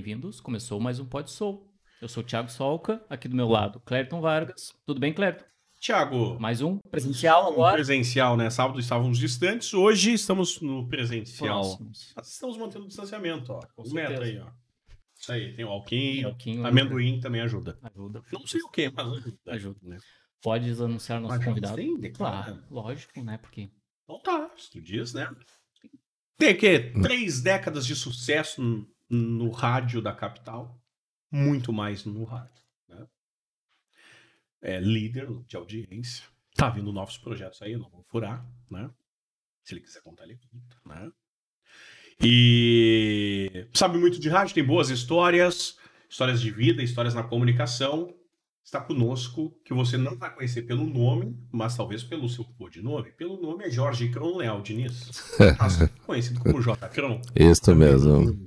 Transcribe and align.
Bem-vindos, 0.00 0.40
começou 0.40 0.80
mais 0.80 0.98
um 0.98 1.04
Pod 1.04 1.30
Soul. 1.30 1.70
Eu 2.00 2.08
sou 2.08 2.22
o 2.22 2.26
Thiago 2.26 2.50
Solca, 2.50 3.04
aqui 3.10 3.28
do 3.28 3.36
meu 3.36 3.46
lado, 3.46 3.80
Clériton 3.80 4.18
Vargas. 4.22 4.72
Tudo 4.86 4.98
bem, 4.98 5.12
Clériton? 5.12 5.44
Tiago, 5.78 6.40
Mais 6.40 6.62
um 6.62 6.78
presencial 6.78 7.52
agora. 7.52 7.74
presencial, 7.74 8.34
né? 8.34 8.48
Sábado 8.48 8.80
estávamos 8.80 9.18
distantes, 9.18 9.74
hoje 9.74 10.14
estamos 10.14 10.58
no 10.62 10.88
presencial. 10.88 11.60
Próximos. 11.60 12.14
Mas 12.16 12.28
estamos 12.32 12.56
mantendo 12.56 12.86
o 12.86 12.88
distanciamento, 12.88 13.52
ó. 13.52 13.60
Com 13.76 13.86
Um 13.86 13.92
metro 13.92 14.24
aí, 14.24 14.38
ó. 14.38 14.46
Isso 15.20 15.32
aí, 15.32 15.52
tem 15.54 15.66
o 15.66 15.68
alquim, 15.68 16.24
Alquinho, 16.24 16.66
amendoim 16.66 17.20
também 17.20 17.42
ajuda. 17.42 17.78
Ajuda. 17.82 18.22
Não 18.32 18.46
sei 18.46 18.62
o 18.62 18.70
que, 18.70 18.88
mas 18.88 19.06
ajuda. 19.06 19.38
Ajuda. 19.48 19.78
Né? 19.82 19.98
Podes 20.40 20.80
anunciar 20.80 21.20
nosso 21.20 21.36
Mas 21.36 21.44
convidado? 21.44 21.98
declara. 21.98 22.42
Claro, 22.54 22.64
lógico, 22.70 23.22
né? 23.22 23.36
Porque 23.36 23.68
Então 24.04 24.18
tá, 24.22 24.50
se 24.56 24.70
tu 24.70 24.80
diz, 24.80 25.12
né? 25.12 25.30
Tem 26.38 26.56
que 26.56 26.90
três 27.02 27.42
décadas 27.42 27.84
de 27.84 27.94
sucesso 27.94 28.62
no, 29.10 29.50
rádio 29.50 30.00
da 30.00 30.12
capital. 30.12 30.80
Muito 31.30 31.72
mais 31.72 32.04
no 32.04 32.24
rádio. 32.24 32.62
Né? 32.88 33.06
É 34.62 34.80
líder 34.80 35.28
de 35.46 35.56
audiência. 35.56 36.24
Tá 36.54 36.68
vindo 36.68 36.92
novos 36.92 37.18
projetos 37.18 37.60
aí, 37.62 37.76
não 37.76 37.88
vou 37.90 38.02
furar, 38.04 38.44
né? 38.70 38.90
Se 39.62 39.74
ele 39.74 39.80
quiser 39.80 40.02
contar, 40.02 40.24
ele 40.24 40.38
conta, 40.50 40.76
né? 40.84 41.12
E 42.22 43.66
sabe 43.72 43.96
muito 43.96 44.20
de 44.20 44.28
rádio, 44.28 44.54
tem 44.54 44.64
boas 44.64 44.90
histórias, 44.90 45.78
histórias 46.08 46.40
de 46.40 46.50
vida, 46.50 46.82
histórias 46.82 47.14
na 47.14 47.22
comunicação. 47.22 48.14
Está 48.62 48.80
conosco, 48.80 49.56
que 49.64 49.72
você 49.72 49.96
não 49.96 50.16
vai 50.16 50.32
conhecer 50.32 50.62
pelo 50.62 50.84
nome, 50.84 51.36
mas 51.50 51.76
talvez 51.76 52.04
pelo 52.04 52.28
seu 52.28 52.44
codinome. 52.44 53.10
Pelo 53.12 53.40
nome 53.40 53.64
é 53.64 53.70
Jorge 53.70 54.08
Cron 54.10 54.36
Leal 54.36 54.60
Diniz, 54.60 55.10
conhecido 56.06 56.40
como 56.40 56.60
J. 56.60 56.88
Cron. 56.90 57.20
Isso 57.34 57.74
mesmo. 57.74 58.46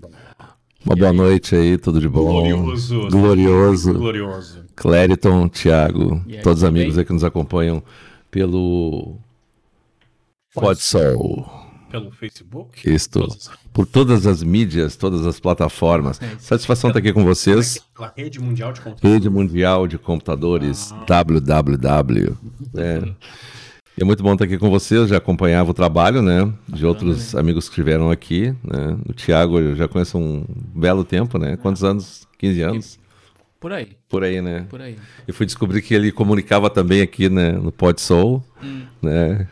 Uma 0.85 0.95
boa 0.95 1.13
noite 1.13 1.55
aí, 1.55 1.77
tudo 1.77 1.99
de 1.99 2.09
bom. 2.09 2.25
Glorioso. 2.25 3.07
Glorioso. 3.09 3.93
Glorioso. 3.93 4.65
Clériton, 4.75 5.47
Thiago, 5.47 6.21
aí, 6.27 6.41
todos 6.41 6.59
os 6.63 6.67
amigos 6.67 6.97
aí 6.97 7.05
que 7.05 7.13
nos 7.13 7.23
acompanham 7.23 7.81
pelo 8.29 9.17
Podsol. 10.53 11.49
Pelo 11.89 12.11
Facebook. 12.11 12.89
Isto. 12.91 13.19
Todas 13.21 13.35
as- 13.49 13.63
Por 13.71 13.85
todas 13.85 14.27
as 14.27 14.43
mídias, 14.43 14.95
todas 14.95 15.25
as 15.25 15.39
plataformas. 15.39 16.19
É. 16.21 16.35
Satisfação 16.39 16.89
estar 16.89 16.99
aqui 16.99 17.13
com 17.13 17.23
vocês. 17.23 17.79
Pela 17.95 18.11
rede 18.15 18.39
mundial 18.39 18.73
de 18.73 18.81
conteúdo. 18.81 19.13
Rede 19.13 19.29
Mundial 19.29 19.87
de 19.87 19.97
Computadores, 19.97 20.91
Ah. 20.91 21.05
www. 21.07 22.35
né? 22.73 23.13
E 23.97 24.01
é 24.01 24.05
muito 24.05 24.23
bom 24.23 24.33
estar 24.33 24.45
aqui 24.45 24.57
com 24.57 24.69
vocês, 24.71 25.07
já 25.09 25.17
acompanhava 25.17 25.69
o 25.69 25.73
trabalho, 25.73 26.21
né? 26.21 26.51
De 26.67 26.85
outros 26.85 27.35
amigos 27.35 27.65
que 27.65 27.73
estiveram 27.73 28.09
aqui, 28.09 28.47
né? 28.63 28.97
O 29.07 29.13
Thiago 29.13 29.59
eu 29.59 29.75
já 29.75 29.87
conheço 29.87 30.17
um 30.17 30.43
belo 30.73 31.03
tempo, 31.03 31.37
né? 31.37 31.57
Quantos 31.57 31.83
anos? 31.83 32.27
15 32.39 32.61
anos? 32.61 32.99
por 33.59 33.71
aí, 33.71 33.89
Por 34.09 34.23
aí, 34.25 34.41
né? 34.41 34.65
por 34.69 34.81
aí. 34.81 34.97
Eu 35.25 35.33
fui 35.33 35.45
descobrir 35.45 35.81
que 35.81 35.93
ele 35.93 36.11
comunicava 36.11 36.69
também 36.69 37.01
aqui 37.01 37.29
né, 37.29 37.53
no 37.53 37.71
Pod 37.71 38.01
Soul, 38.01 38.43
né? 39.01 39.47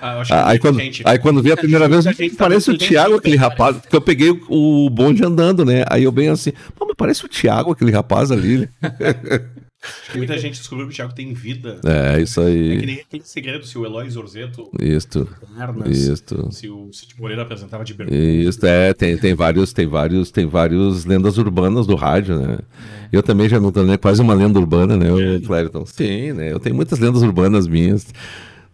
Ah, 0.00 0.14
eu 0.14 0.20
acho 0.20 0.32
que 0.32 0.38
Aí 0.38 0.58
quando, 0.58 0.78
gente- 0.80 1.02
aí 1.04 1.18
quando 1.18 1.42
vi 1.42 1.52
a 1.52 1.56
primeira 1.58 1.86
vez, 1.86 2.06
muita 2.06 2.22
gente 2.22 2.36
tá 2.36 2.44
parece 2.44 2.70
o 2.70 2.78
Thiago, 2.78 3.10
gente- 3.10 3.18
aquele 3.18 3.36
rapaz, 3.36 3.76
porque 3.76 3.94
eu 3.94 4.00
peguei 4.00 4.30
o, 4.30 4.86
o 4.86 4.88
bonde 4.88 5.22
andando, 5.22 5.62
né? 5.62 5.84
Aí 5.90 6.04
eu 6.04 6.12
bem 6.12 6.30
assim, 6.30 6.52
"Pô, 6.74 6.86
mas 6.86 6.94
parece 6.96 7.22
o 7.26 7.28
Thiago, 7.28 7.72
aquele 7.72 7.90
rapaz 7.92 8.30
ali. 8.30 8.66
né?" 9.82 9.88
acho 10.02 10.12
que 10.12 10.18
muita 10.18 10.38
gente 10.38 10.58
descobriu 10.58 10.86
que 10.88 10.92
o 10.92 10.96
Thiago 10.96 11.14
tem 11.14 11.32
vida. 11.32 11.80
É, 11.84 12.20
isso 12.20 12.40
É 12.40 12.44
que 12.44 12.50
aí. 12.50 12.86
nem 12.86 13.00
aquele 13.00 13.22
segredo 13.24 13.66
se 13.66 13.78
o 13.78 13.84
Eloy 13.86 14.08
Zorzeto, 14.10 14.70
Isto, 14.80 15.28
Pernas, 15.56 15.96
isto. 15.96 16.48
se 16.52 16.68
o 16.68 16.90
Cid 16.92 17.14
Moreira 17.18 17.42
apresentava 17.42 17.84
de 17.84 17.94
bermuda. 17.94 18.16
Isso, 18.16 18.64
é, 18.66 18.92
tem, 18.92 19.16
tem 19.16 19.34
vários, 19.34 19.72
tem 19.72 19.86
vários, 19.86 20.30
tem 20.30 20.46
vários 20.46 21.04
lendas 21.04 21.38
urbanas 21.38 21.86
do 21.86 21.94
rádio, 21.94 22.38
né? 22.38 22.58
Eu 23.12 23.22
também 23.22 23.48
já 23.48 23.58
me 23.58 23.72
tornei 23.72 23.96
quase 23.98 24.20
uma 24.22 24.34
lenda 24.34 24.58
urbana, 24.58 24.96
né, 24.96 25.10
o 25.12 25.40
Clériton? 25.42 25.84
Sim, 25.86 26.32
né? 26.32 26.52
Eu 26.52 26.60
tenho 26.60 26.76
muitas 26.76 26.98
lendas 26.98 27.22
urbanas 27.22 27.66
minhas, 27.66 28.06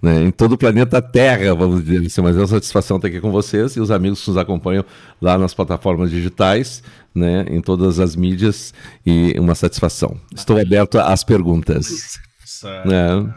né? 0.02 0.24
Em 0.24 0.30
todo 0.30 0.52
o 0.52 0.58
planeta 0.58 1.00
Terra, 1.00 1.54
vamos 1.54 1.82
dizer 1.84 2.04
assim, 2.06 2.20
mas 2.20 2.36
é 2.36 2.40
uma 2.40 2.46
satisfação 2.46 2.96
estar 2.96 3.08
aqui 3.08 3.20
com 3.20 3.30
vocês 3.30 3.76
e 3.76 3.80
os 3.80 3.90
amigos 3.90 4.22
que 4.22 4.28
nos 4.28 4.36
acompanham 4.36 4.84
lá 5.22 5.38
nas 5.38 5.54
plataformas 5.54 6.10
digitais, 6.10 6.82
né? 7.16 7.44
Em 7.48 7.60
todas 7.60 7.98
as 7.98 8.14
mídias 8.14 8.72
e 9.04 9.34
uma 9.38 9.54
satisfação. 9.54 10.20
Estou 10.34 10.58
aberto 10.60 10.98
às 10.98 11.24
perguntas, 11.24 12.18
Essa- 12.44 12.84
né? 12.84 13.34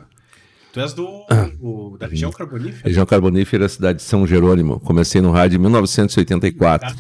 Tu 0.71 0.79
és 0.79 0.93
do, 0.93 1.25
o- 1.59 1.97
da 1.97 2.05
região 2.05 2.31
carbonífera? 2.31 2.83
Região 2.87 3.05
Carbonífera, 3.05 3.67
cidade 3.67 3.97
de 3.99 4.03
São 4.05 4.27
Jerônimo. 4.27 4.79
Comecei 4.79 5.19
no 5.19 5.31
rádio 5.31 5.55
em 5.57 5.59
1984. 5.61 6.95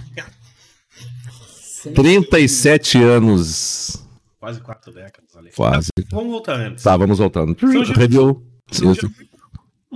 37 1.95 2.97
anos. 3.01 4.03
Quase 4.39 4.59
quatro 4.61 4.91
décadas 4.93 5.35
ali. 5.35 5.51
Quase. 5.55 5.89
Vamos 6.11 6.31
voltar 6.31 6.55
antes. 6.59 6.83
Tá, 6.83 6.95
vamos 6.97 7.19
voltando. 7.19 7.55
São. 7.59 7.93
Review. 7.93 8.43
São. 8.71 8.93
Jerônimo, 8.93 9.13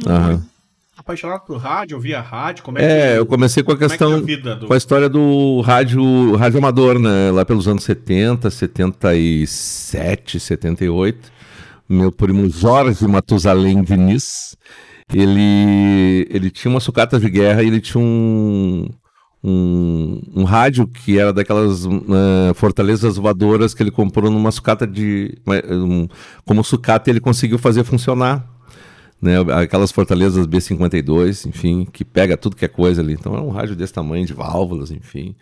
Aham. 0.05 0.45
Apaixonado 1.03 1.41
por 1.41 1.57
rádio, 1.57 1.97
ouvia 1.97 2.21
rádio, 2.21 2.63
como 2.63 2.79
é, 2.79 2.83
É, 3.09 3.11
que... 3.13 3.19
eu 3.19 3.25
comecei 3.25 3.61
com 3.61 3.73
a 3.73 3.75
como 3.75 3.83
é 3.85 3.89
que 3.89 3.91
questão, 3.97 4.13
é 4.13 4.51
a 4.51 4.55
do... 4.55 4.67
com 4.67 4.73
a 4.73 4.77
história 4.77 5.09
do 5.09 5.59
rádio, 5.59 6.33
rádio 6.37 6.59
amador, 6.59 6.97
né? 6.97 7.29
Lá 7.29 7.43
pelos 7.43 7.67
anos 7.67 7.83
70, 7.83 8.49
77, 8.49 10.39
78. 10.39 11.29
Meu 11.89 12.09
primo 12.09 12.49
Jorge 12.49 13.05
Matusalém 13.05 13.83
Diniz, 13.83 14.55
ele, 15.13 16.25
ele 16.31 16.49
tinha 16.49 16.71
uma 16.71 16.79
sucata 16.79 17.19
de 17.19 17.29
guerra 17.29 17.61
e 17.61 17.67
ele 17.67 17.81
tinha 17.81 18.01
um, 18.01 18.87
um, 19.43 20.21
um 20.37 20.43
rádio 20.45 20.87
que 20.87 21.19
era 21.19 21.33
daquelas 21.33 21.85
eh, 21.85 22.53
fortalezas 22.55 23.17
voadoras 23.17 23.73
que 23.73 23.83
ele 23.83 23.91
comprou 23.91 24.31
numa 24.31 24.51
sucata 24.51 24.87
de... 24.87 25.37
um- 25.69 26.07
como 26.45 26.63
sucata 26.63 27.09
ele 27.09 27.19
conseguiu 27.19 27.59
fazer 27.59 27.83
funcionar 27.83 28.52
né, 29.23 29.37
aquelas 29.53 29.89
fortalezas 29.91 30.45
B52, 30.45 31.47
enfim, 31.47 31.87
que 31.91 32.03
pega 32.03 32.35
tudo 32.35 32.57
que 32.57 32.65
é 32.65 32.67
coisa 32.67 33.01
ali. 33.01 33.13
Então 33.13 33.33
é 33.33 33.39
um 33.39 33.49
rádio 33.49 33.73
desse 33.73 33.93
tamanho, 33.93 34.25
de 34.25 34.33
válvulas, 34.33 34.91
enfim. 34.91 35.33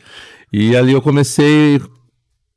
E 0.53 0.75
ali 0.75 0.92
eu 0.94 1.02
comecei, 1.02 1.81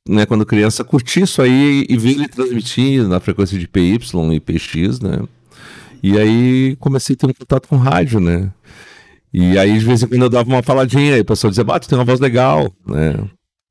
né, 0.07 0.27
quando 0.27 0.45
criança, 0.45 0.83
a 0.83 0.85
curtir 0.85 1.23
isso 1.23 1.41
aí 1.41 1.87
e 1.89 1.97
ver 1.97 2.11
ele 2.11 2.29
transmitir 2.29 3.09
na 3.09 3.21
frequência 3.21 3.59
de 3.59 3.67
PY 3.67 3.99
e 4.35 4.41
PX, 4.41 5.01
né? 5.01 5.23
E 6.03 6.19
aí 6.19 6.77
comecei 6.77 7.15
a 7.15 7.17
ter 7.17 7.27
um 7.27 7.33
contato 7.33 7.69
com 7.69 7.77
rádio, 7.77 8.21
né? 8.21 8.53
E 9.33 9.59
aí, 9.59 9.79
de 9.79 9.85
vez 9.85 10.03
em 10.03 10.07
quando, 10.07 10.23
eu 10.23 10.29
dava 10.29 10.49
uma 10.49 10.63
faladinha, 10.63 11.15
aí 11.15 11.23
o 11.23 11.25
pessoal 11.25 11.51
dizia, 11.51 11.65
bah, 11.65 11.81
tu 11.81 11.89
tem 11.89 11.99
uma 11.99 12.05
voz 12.05 12.21
legal, 12.21 12.71
né? 12.87 13.17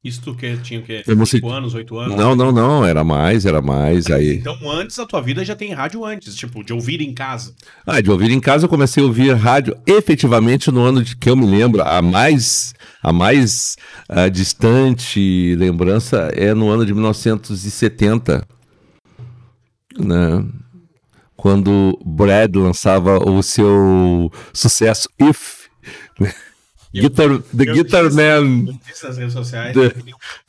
Isso 0.03 0.22
tu 0.22 0.36
que 0.36 0.58
tinha 0.58 0.81
o 0.81 0.84
quê? 0.84 1.02
5 1.06 1.50
anos, 1.50 1.74
8 1.74 1.97
anos? 1.97 2.18
Não, 2.18 2.36
não, 2.36 2.52
não, 2.52 2.86
era 2.86 3.06
mais, 3.06 3.46
era 3.46 3.62
mais, 3.62 4.08
aí... 4.08 4.36
Então 4.36 4.69
antes 4.69 5.00
a 5.00 5.06
tua 5.06 5.22
vida 5.22 5.46
já 5.46 5.56
tem 5.56 5.74
rádio 5.74 6.03
antes, 6.03 6.36
tipo, 6.36 6.62
de 6.62 6.74
ouvir 6.74 7.00
em 7.00 7.14
casa. 7.14 7.56
Ah, 7.88 8.02
de 8.02 8.12
ouvir 8.12 8.30
em 8.30 8.40
casa 8.41 8.66
eu 8.66 8.69
comecei 8.69 9.02
a 9.02 9.06
ouvir 9.06 9.34
rádio 9.34 9.78
efetivamente 9.88 10.69
no 10.69 10.81
ano 10.81 11.02
de 11.02 11.16
que 11.16 11.30
eu 11.30 11.38
me 11.38 11.46
lembro, 11.46 11.81
a 11.81 12.02
mais 12.02 12.74
a 13.02 13.14
mais 13.14 13.78
ah, 14.09 14.28
distante 14.28 15.56
lembrança 15.56 16.30
é 16.34 16.53
no 16.53 16.68
ano 16.70 16.85
de 16.85 16.94
1970, 16.94 18.46
né? 19.97 20.46
Quando 21.38 21.97
Brad 22.06 22.53
lançava 22.58 23.20
o 23.20 23.41
seu 23.41 24.30
sucesso 24.52 25.08
If, 25.18 25.68
né? 26.20 26.34
Guitar, 26.93 27.27
The 27.39 27.63
eu 27.69 27.73
Guitar 27.73 28.03
disse- 28.07 28.15
Man, 28.15 28.65
disse 28.87 29.03
nas 29.07 29.17
redes 29.17 29.33
sociais, 29.33 29.73
The- 29.73 29.95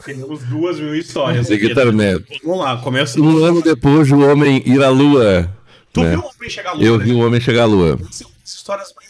temos 0.05 0.41
duas 0.45 0.79
mil 0.79 0.95
histórias. 0.95 1.47
The. 1.47 1.57
Guitar 1.57 1.93
Man. 1.93 2.21
Vamos 2.45 2.61
lá, 2.61 2.77
começa. 2.79 3.19
Um 3.21 3.45
ano 3.45 3.63
depois 3.63 4.11
o 4.13 4.19
homem 4.21 4.63
ir 4.67 4.83
à 4.83 4.89
lua, 4.91 5.51
Tu 5.93 6.03
né? 6.03 6.11
viu 6.11 6.21
o 6.21 6.25
homem 6.37 6.51
chegar 6.51 6.71
à 6.71 6.75
lua, 6.75 6.85
eu 6.85 6.99
né? 6.99 7.05
vi 7.05 7.13
o 7.13 7.19
homem 7.19 7.41
chegar 7.41 7.63
à 7.63 7.67
lua. 7.67 7.99
As 8.45 8.55
histórias 8.55 8.93
mais 8.95 9.04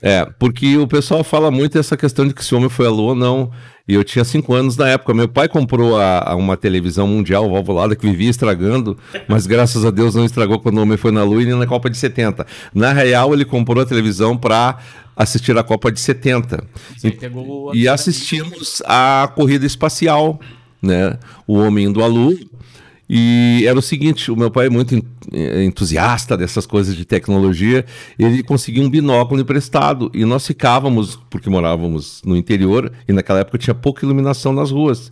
É, 0.00 0.24
porque 0.38 0.76
o 0.76 0.86
pessoal 0.86 1.24
fala 1.24 1.50
muito 1.50 1.76
essa 1.78 1.96
questão 1.96 2.26
de 2.26 2.32
que 2.32 2.44
se 2.44 2.54
o 2.54 2.58
homem 2.58 2.68
foi 2.68 2.86
à 2.86 2.90
lua 2.90 3.10
ou 3.10 3.14
não. 3.14 3.50
E 3.86 3.94
eu 3.94 4.04
tinha 4.04 4.22
cinco 4.24 4.52
anos 4.54 4.76
na 4.76 4.86
época. 4.88 5.14
Meu 5.14 5.26
pai 5.28 5.48
comprou 5.48 5.98
a, 5.98 6.32
a 6.32 6.36
uma 6.36 6.56
televisão 6.58 7.06
mundial 7.08 7.50
valvulada 7.50 7.96
que 7.96 8.06
vivia 8.06 8.28
estragando, 8.28 8.98
mas 9.26 9.46
graças 9.46 9.82
a 9.84 9.90
Deus 9.90 10.14
não 10.14 10.24
estragou 10.26 10.60
quando 10.60 10.76
o 10.76 10.82
homem 10.82 10.98
foi 10.98 11.10
na 11.10 11.24
lua 11.24 11.42
e 11.42 11.46
nem 11.46 11.54
na 11.54 11.66
Copa 11.66 11.88
de 11.88 11.96
70. 11.96 12.46
Na 12.74 12.92
real, 12.92 13.32
ele 13.32 13.46
comprou 13.46 13.82
a 13.82 13.86
televisão 13.86 14.36
para 14.36 14.76
assistir 15.16 15.56
a 15.56 15.62
Copa 15.64 15.90
de 15.90 16.00
70. 16.00 16.62
Isso 16.94 17.06
aí 17.06 17.12
pegou 17.12 17.70
a- 17.70 17.74
E 17.76 17.88
assistimos 17.88 18.82
a 18.84 19.32
corrida 19.34 19.64
espacial, 19.64 20.38
né? 20.82 21.18
O 21.46 21.54
homem 21.58 21.86
indo 21.86 22.04
à 22.04 22.06
lua. 22.06 22.36
E 23.10 23.64
era 23.66 23.78
o 23.78 23.82
seguinte, 23.82 24.30
o 24.30 24.36
meu 24.36 24.50
pai 24.50 24.66
é 24.66 24.70
muito 24.70 24.94
eh, 25.32 25.64
entusiasta 25.64 26.36
dessas 26.36 26.66
coisas 26.66 26.94
de 26.94 27.04
tecnologia, 27.04 27.84
ele 28.18 28.42
conseguiu 28.42 28.82
um 28.82 28.90
binóculo 28.90 29.40
emprestado 29.40 30.10
e 30.12 30.24
nós 30.24 30.46
ficávamos, 30.46 31.18
porque 31.30 31.48
morávamos 31.48 32.20
no 32.24 32.36
interior 32.36 32.92
e 33.08 33.12
naquela 33.12 33.40
época 33.40 33.56
tinha 33.58 33.74
pouca 33.74 34.04
iluminação 34.04 34.52
nas 34.52 34.70
ruas. 34.70 35.10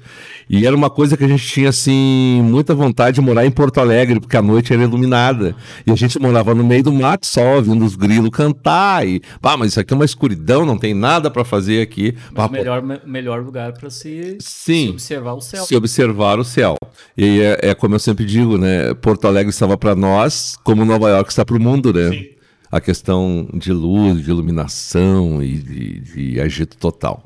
E 0.48 0.66
era 0.66 0.76
uma 0.76 0.90
coisa 0.90 1.16
que 1.16 1.24
a 1.24 1.28
gente 1.28 1.46
tinha 1.46 1.70
assim 1.70 2.40
muita 2.44 2.74
vontade 2.74 3.14
de 3.16 3.20
morar 3.20 3.46
em 3.46 3.50
Porto 3.50 3.78
Alegre, 3.80 4.20
porque 4.20 4.36
a 4.36 4.42
noite 4.42 4.72
era 4.72 4.82
iluminada. 4.82 5.56
E 5.86 5.90
a 5.90 5.94
gente 5.96 6.18
morava 6.20 6.54
no 6.54 6.62
meio 6.64 6.82
do 6.82 6.92
mato 6.92 7.26
só, 7.26 7.56
ouvindo 7.56 7.84
os 7.84 7.96
grilos 7.96 8.30
cantar 8.30 9.06
e, 9.08 9.22
pá, 9.40 9.56
mas 9.56 9.68
isso 9.70 9.80
aqui 9.80 9.92
é 9.94 9.96
uma 9.96 10.04
escuridão, 10.04 10.66
não 10.66 10.76
tem 10.76 10.92
nada 10.94 11.30
para 11.30 11.44
fazer 11.44 11.80
aqui. 11.80 12.14
Pá, 12.34 12.46
o 12.46 12.50
melhor, 12.52 12.82
me- 12.82 13.00
melhor 13.06 13.42
lugar 13.42 13.72
para 13.72 13.88
se, 13.90 14.36
Sim. 14.40 14.86
se 14.86 14.90
observar 14.90 15.32
o 15.32 15.40
céu. 15.40 15.64
se 15.64 15.74
observar 15.74 16.38
o 16.38 16.44
céu. 16.44 16.76
E 17.16 17.40
é, 17.40 17.70
é 17.70 17.74
como 17.86 17.94
eu 17.94 18.00
sempre 18.00 18.24
digo, 18.24 18.58
né? 18.58 18.92
Porto 18.94 19.28
Alegre 19.28 19.50
estava 19.50 19.78
para 19.78 19.94
nós, 19.94 20.58
como 20.64 20.84
Nova 20.84 21.08
York 21.08 21.30
está 21.30 21.44
para 21.44 21.56
o 21.56 21.60
mundo, 21.60 21.92
né? 21.92 22.10
Sim. 22.10 22.26
A 22.68 22.80
questão 22.80 23.48
de 23.54 23.72
luz, 23.72 24.24
de 24.24 24.28
iluminação 24.28 25.40
e 25.40 25.52
de, 25.52 26.00
de 26.00 26.40
agito 26.40 26.76
total. 26.76 27.22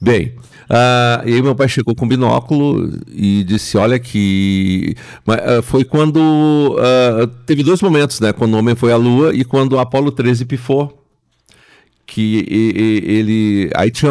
Bem, 0.00 0.34
ah, 0.70 1.20
e 1.26 1.34
aí 1.34 1.42
meu 1.42 1.56
pai 1.56 1.68
chegou 1.68 1.96
com 1.96 2.04
o 2.04 2.08
binóculo 2.08 2.88
e 3.08 3.42
disse, 3.42 3.76
olha 3.76 3.98
que... 3.98 4.94
Mas, 5.26 5.40
ah, 5.40 5.62
foi 5.62 5.82
quando... 5.82 6.76
ah, 6.78 7.28
teve 7.44 7.64
dois 7.64 7.82
momentos, 7.82 8.20
né? 8.20 8.32
Quando 8.32 8.54
o 8.54 8.58
homem 8.58 8.76
foi 8.76 8.92
à 8.92 8.96
Lua 8.96 9.34
e 9.34 9.44
quando 9.44 9.72
o 9.72 9.80
Apolo 9.80 10.12
13 10.12 10.44
pifou 10.44 10.97
que 12.08 12.46
ele 12.48 13.70
aí 13.74 13.90
tinha 13.90 14.10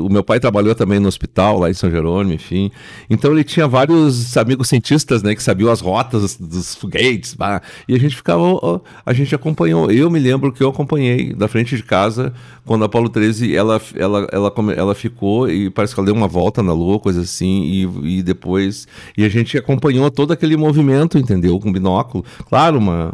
o 0.00 0.08
meu 0.08 0.22
pai 0.22 0.38
trabalhou 0.38 0.72
também 0.72 1.00
no 1.00 1.08
hospital 1.08 1.58
lá 1.58 1.68
em 1.68 1.74
São 1.74 1.90
Jerônimo 1.90 2.32
enfim. 2.32 2.70
Então 3.10 3.32
ele 3.32 3.42
tinha 3.42 3.66
vários 3.66 4.36
amigos 4.36 4.68
cientistas 4.68 5.20
né 5.20 5.34
que 5.34 5.42
sabiam 5.42 5.68
as 5.68 5.80
rotas 5.80 6.36
dos 6.36 6.76
foguetes 6.76 7.34
pá. 7.34 7.60
e 7.88 7.94
a 7.96 7.98
gente 7.98 8.14
ficava 8.14 8.80
a 9.04 9.12
gente 9.12 9.34
acompanhou. 9.34 9.90
Eu 9.90 10.08
me 10.08 10.20
lembro 10.20 10.52
que 10.52 10.62
eu 10.62 10.68
acompanhei 10.68 11.34
da 11.34 11.48
frente 11.48 11.76
de 11.76 11.82
casa 11.82 12.32
quando 12.64 12.82
a 12.82 12.86
Apolo 12.86 13.08
13 13.08 13.54
ela 13.54 13.82
ela 13.96 14.28
ela 14.30 14.52
ela 14.76 14.94
ficou 14.94 15.50
e 15.50 15.70
parece 15.70 15.94
que 15.94 16.00
ela 16.00 16.06
deu 16.06 16.14
uma 16.14 16.28
volta 16.28 16.62
na 16.62 16.72
lua 16.72 17.00
coisa 17.00 17.22
assim 17.22 17.64
e, 17.64 18.18
e 18.18 18.22
depois 18.22 18.86
e 19.16 19.24
a 19.24 19.28
gente 19.28 19.58
acompanhou 19.58 20.08
todo 20.08 20.32
aquele 20.32 20.56
movimento 20.56 21.18
entendeu? 21.18 21.58
Com 21.58 21.72
binóculo. 21.72 22.24
Claro 22.48 22.78
uma 22.78 23.12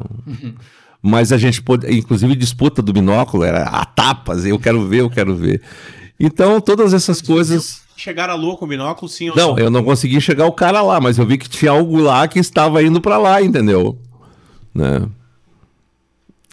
mas 1.07 1.33
a 1.33 1.37
gente 1.37 1.61
pôde, 1.61 1.87
inclusive 1.95 2.35
disputa 2.35 2.81
do 2.81 2.91
binóculo 2.91 3.45
era 3.45 3.65
a 3.65 3.85
tapas, 3.85 4.47
eu 4.47 4.59
quero 4.59 4.89
ver, 4.89 5.01
eu 5.03 5.11
quero 5.11 5.37
ver. 5.37 5.61
Então, 6.19 6.63
todas 6.63 6.95
essas 6.95 7.21
coisas. 7.21 7.83
Chegar 7.95 8.31
à 8.31 8.35
lua 8.35 8.57
com 8.57 8.65
o 8.65 8.69
binóculo, 8.69 9.07
sim 9.07 9.29
ou 9.29 9.37
Não, 9.37 9.59
eu 9.59 9.69
não 9.71 9.85
consegui 9.85 10.19
chegar 10.19 10.47
o 10.47 10.53
cara 10.53 10.81
lá, 10.81 10.99
mas 11.03 11.19
eu 11.19 11.27
vi 11.27 11.37
que 11.37 11.47
tinha 11.49 11.73
algo 11.73 12.01
lá 12.01 12.27
que 12.27 12.39
estava 12.39 12.83
indo 12.83 13.03
para 13.03 13.19
lá, 13.19 13.43
entendeu? 13.43 13.99
Né? 14.75 15.07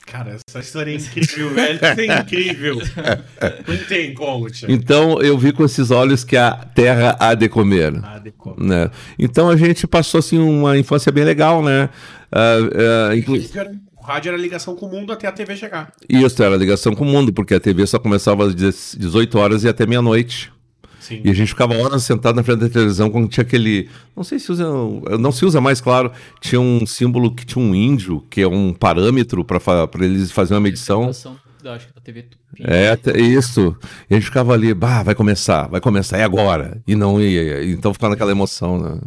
Cara, 0.06 0.38
essa 0.50 0.60
história 0.60 0.92
é 0.92 0.96
incrível, 0.96 1.50
velho. 1.56 1.76
Isso 1.76 1.86
é 2.02 2.20
incrível. 2.20 2.82
Não 3.66 3.78
tem 3.88 4.14
como, 4.14 4.50
tia. 4.50 4.70
Então, 4.70 5.22
eu 5.22 5.38
vi 5.38 5.54
com 5.54 5.64
esses 5.64 5.92
olhos 5.92 6.26
que 6.26 6.36
a 6.36 6.52
terra 6.52 7.16
há 7.18 7.34
de 7.34 7.48
comer. 7.48 7.98
Ah, 8.04 8.20
decora. 8.20 8.62
Né? 8.62 8.92
Então, 9.18 9.50
a 9.50 9.56
gente 9.56 9.88
passou 9.88 10.20
assim 10.20 10.38
uma 10.38 10.78
infância 10.78 11.10
bem 11.10 11.24
legal, 11.24 11.64
né? 11.64 11.90
Ah, 12.30 13.10
ah, 13.12 13.16
inclu- 13.16 13.38
O 14.02 14.04
rádio 14.04 14.30
era 14.30 14.38
a 14.38 14.42
ligação 14.42 14.76
com 14.76 14.88
o 14.88 14.90
mundo 14.90 15.14
até 15.14 15.28
a 15.28 15.32
TV 15.32 15.56
chegar. 15.56 15.92
Isso 16.10 16.42
era 16.42 16.56
ligação 16.58 16.96
com 16.96 17.04
o 17.04 17.08
mundo, 17.08 17.32
porque 17.32 17.54
a 17.54 17.60
TV 17.60 17.86
só 17.86 18.00
começava 18.00 18.46
às 18.46 18.56
18 18.56 19.38
horas 19.38 19.64
e 19.64 19.70
até 19.70 19.86
meia-noite. 19.86 20.52
Sim. 21.00 21.22
E 21.24 21.30
a 21.30 21.34
gente 21.34 21.50
ficava 21.50 21.76
horas 21.76 22.04
sentado 22.04 22.36
na 22.36 22.44
frente 22.44 22.60
da 22.60 22.70
televisão 22.70 23.10
quando 23.12 23.28
tinha 23.28 23.44
aquele. 23.44 23.90
Não 24.16 24.24
sei 24.24 24.40
se 24.40 24.52
usa. 24.52 24.66
Não 25.20 25.32
se 25.32 25.46
usa 25.46 25.60
mais, 25.62 25.80
claro. 25.82 26.12
Tinha 26.40 26.60
um 26.62 26.86
símbolo 26.86 27.34
que 27.34 27.46
tinha 27.46 27.64
um 27.64 27.74
índio, 27.76 28.24
que 28.30 28.42
é 28.42 28.48
um 28.48 28.74
parâmetro 28.74 29.44
para 29.46 29.60
eles 30.00 30.32
fazerem 30.32 30.58
uma 30.58 30.64
medição. 30.64 31.12
Da- 31.64 31.74
acho 31.76 31.88
que 31.88 31.94
da 31.94 32.02
TV 32.02 32.24
Tupi. 32.24 32.64
É, 32.64 32.98
isso. 33.20 33.76
E 34.10 34.16
a 34.16 34.18
gente 34.18 34.26
ficava 34.26 34.52
ali, 34.54 34.74
bah, 34.74 35.04
vai 35.04 35.14
começar, 35.14 35.68
vai 35.68 35.80
começar, 35.80 36.18
é 36.18 36.24
agora. 36.24 36.82
E 36.88 36.96
não 36.96 37.22
ia. 37.22 37.64
Então 37.72 37.94
ficava 37.94 38.12
naquela 38.14 38.32
emoção, 38.32 38.80
né? 38.80 39.00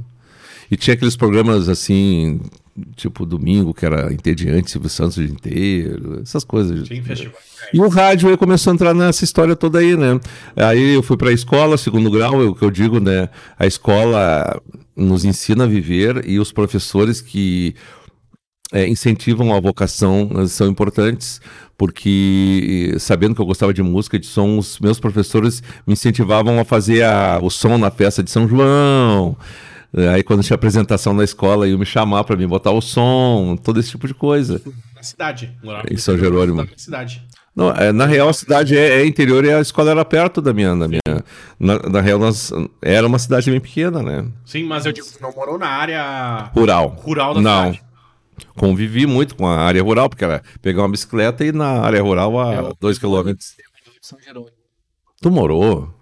E 0.70 0.76
tinha 0.76 0.94
aqueles 0.94 1.16
programas 1.16 1.68
assim, 1.68 2.40
tipo 2.96 3.24
domingo, 3.26 3.72
que 3.74 3.84
era 3.86 4.12
entediante, 4.12 4.70
Silvio 4.70 4.88
Santos 4.90 5.16
o 5.18 5.22
dia 5.24 5.30
inteiro, 5.32 6.20
essas 6.22 6.44
coisas. 6.44 6.86
Sim, 6.88 7.02
festival. 7.02 7.34
E 7.72 7.80
o 7.80 7.88
rádio 7.88 8.28
aí 8.28 8.36
começou 8.36 8.70
a 8.70 8.74
entrar 8.74 8.94
nessa 8.94 9.24
história 9.24 9.54
toda 9.56 9.78
aí, 9.78 9.96
né? 9.96 10.18
Aí 10.56 10.94
eu 10.94 11.02
fui 11.02 11.16
para 11.16 11.30
a 11.30 11.32
escola, 11.32 11.76
segundo 11.78 12.10
grau, 12.10 12.42
é 12.42 12.44
o 12.46 12.54
que 12.54 12.64
eu 12.64 12.70
digo, 12.70 13.00
né? 13.00 13.28
A 13.58 13.66
escola 13.66 14.60
nos 14.96 15.24
ensina 15.24 15.64
a 15.64 15.66
viver 15.66 16.28
e 16.28 16.38
os 16.38 16.52
professores 16.52 17.20
que 17.20 17.74
é, 18.72 18.88
incentivam 18.88 19.54
a 19.54 19.60
vocação 19.60 20.28
eh, 20.36 20.46
são 20.46 20.66
importantes, 20.68 21.40
porque 21.76 22.92
eh, 22.94 22.98
sabendo 22.98 23.34
que 23.34 23.40
eu 23.40 23.46
gostava 23.46 23.72
de 23.74 23.82
música, 23.82 24.18
de 24.18 24.26
som, 24.26 24.58
os 24.58 24.78
meus 24.80 24.98
professores 24.98 25.62
me 25.86 25.92
incentivavam 25.92 26.58
a 26.58 26.64
fazer 26.64 27.02
a- 27.04 27.38
o 27.42 27.50
som 27.50 27.78
na 27.78 27.90
festa 27.90 28.22
de 28.22 28.30
São 28.30 28.48
João. 28.48 29.36
Eh, 29.96 30.08
Aí 30.08 30.22
quando 30.22 30.42
tinha 30.42 30.54
apresentação 30.54 31.12
na 31.14 31.24
escola, 31.24 31.68
iam 31.68 31.78
me 31.78 31.86
chamar 31.86 32.24
para 32.24 32.36
me 32.36 32.46
botar 32.46 32.72
o 32.72 32.80
som, 32.80 33.56
todo 33.62 33.78
esse 33.80 33.90
tipo 33.90 34.06
de 34.08 34.14
coisa. 34.14 34.60
Na 34.94 35.02
cidade. 35.02 35.56
Morava 35.62 35.86
Em 35.90 35.96
São 35.96 36.16
Jerônimo. 36.18 36.62
Na 36.62 36.68
cidade. 36.76 37.22
Não, 37.54 37.70
é, 37.70 37.92
na 37.92 38.04
real, 38.04 38.28
a 38.28 38.32
cidade 38.32 38.76
é, 38.76 39.00
é 39.02 39.06
interior 39.06 39.44
e 39.44 39.52
a 39.52 39.60
escola 39.60 39.92
era 39.92 40.04
perto 40.04 40.40
da 40.42 40.52
minha. 40.52 40.74
Da 40.74 40.88
minha 40.88 41.00
na, 41.60 41.78
na 41.88 42.00
real, 42.00 42.18
nós, 42.18 42.50
era 42.82 43.06
uma 43.06 43.18
cidade 43.20 43.48
bem 43.48 43.60
pequena, 43.60 44.02
né? 44.02 44.26
Sim, 44.44 44.64
mas 44.64 44.84
eu 44.86 44.92
digo, 44.92 45.06
você 45.06 45.20
não 45.22 45.32
morou 45.32 45.56
na 45.56 45.68
área 45.68 46.50
Rural. 46.52 46.88
rural 46.98 47.34
da 47.34 47.40
Não. 47.40 47.66
cidade. 47.72 47.84
Convivi 48.56 49.06
muito 49.06 49.36
com 49.36 49.46
a 49.46 49.56
área 49.58 49.80
rural, 49.80 50.08
porque 50.08 50.24
era 50.24 50.42
pegar 50.60 50.82
uma 50.82 50.88
bicicleta 50.88 51.44
e 51.44 51.48
ir 51.48 51.54
na 51.54 51.80
área 51.80 52.02
rural 52.02 52.40
a 52.40 52.54
Eu- 52.56 52.76
dois 52.80 52.98
quilômetros. 52.98 53.54
São 54.02 54.18
Jerônimo. 54.20 54.50
Tu 55.22 55.30
morou? 55.30 55.94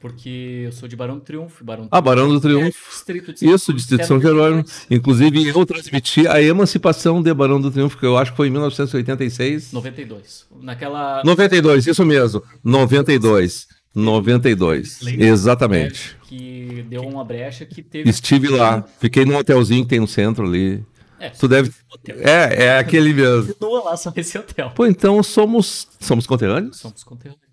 Porque 0.00 0.62
eu 0.66 0.72
sou 0.72 0.88
de 0.88 0.94
Barão 0.96 1.16
do 1.16 1.20
Triunfo. 1.22 1.64
Barão 1.64 1.84
do 1.84 1.88
Ah, 1.90 2.00
Barão 2.00 2.28
do 2.28 2.36
é 2.36 2.40
Triunfo. 2.40 2.90
distrito 2.90 3.32
de 3.32 3.48
Isso, 3.48 3.72
distrito 3.72 4.00
de 4.02 4.06
São 4.06 4.20
Jerônimo. 4.20 4.64
Inclusive, 4.90 5.48
eu 5.48 5.66
transmiti 5.66 6.26
a 6.28 6.40
emancipação 6.40 7.22
de 7.22 7.32
Barão 7.34 7.60
do 7.60 7.70
Triunfo, 7.70 7.98
que 7.98 8.06
eu 8.06 8.16
acho 8.16 8.30
que 8.30 8.36
foi 8.36 8.48
em 8.48 8.50
1986. 8.50 9.72
92. 9.72 10.46
Naquela 10.60 11.22
92, 11.24 11.86
isso 11.86 12.04
mesmo. 12.04 12.42
92. 12.62 13.66
92. 13.94 15.00
Lembra? 15.02 15.26
Exatamente. 15.26 16.16
que 16.22 16.84
deu 16.88 17.02
uma 17.02 17.24
brecha 17.24 17.64
que 17.64 17.82
teve. 17.82 18.08
Estive 18.10 18.48
lá. 18.48 18.84
Fiquei 19.00 19.24
num 19.24 19.36
hotelzinho 19.36 19.82
que 19.84 19.88
tem 19.90 20.00
no 20.00 20.06
centro 20.06 20.46
ali. 20.46 20.84
É, 21.18 21.30
Tu 21.30 21.48
deve. 21.48 21.72
hotel. 21.92 22.16
É, 22.20 22.64
é 22.66 22.78
aquele 22.78 23.12
mesmo. 23.12 23.46
Continua 23.52 23.82
lá 23.84 23.96
só 23.96 24.12
esse 24.14 24.38
hotel. 24.38 24.70
Pô, 24.74 24.86
então 24.86 25.20
somos. 25.22 25.88
Somos 25.98 26.26
conterrâneos? 26.26 26.76
Somos 26.76 27.02
conterrâneos. 27.02 27.48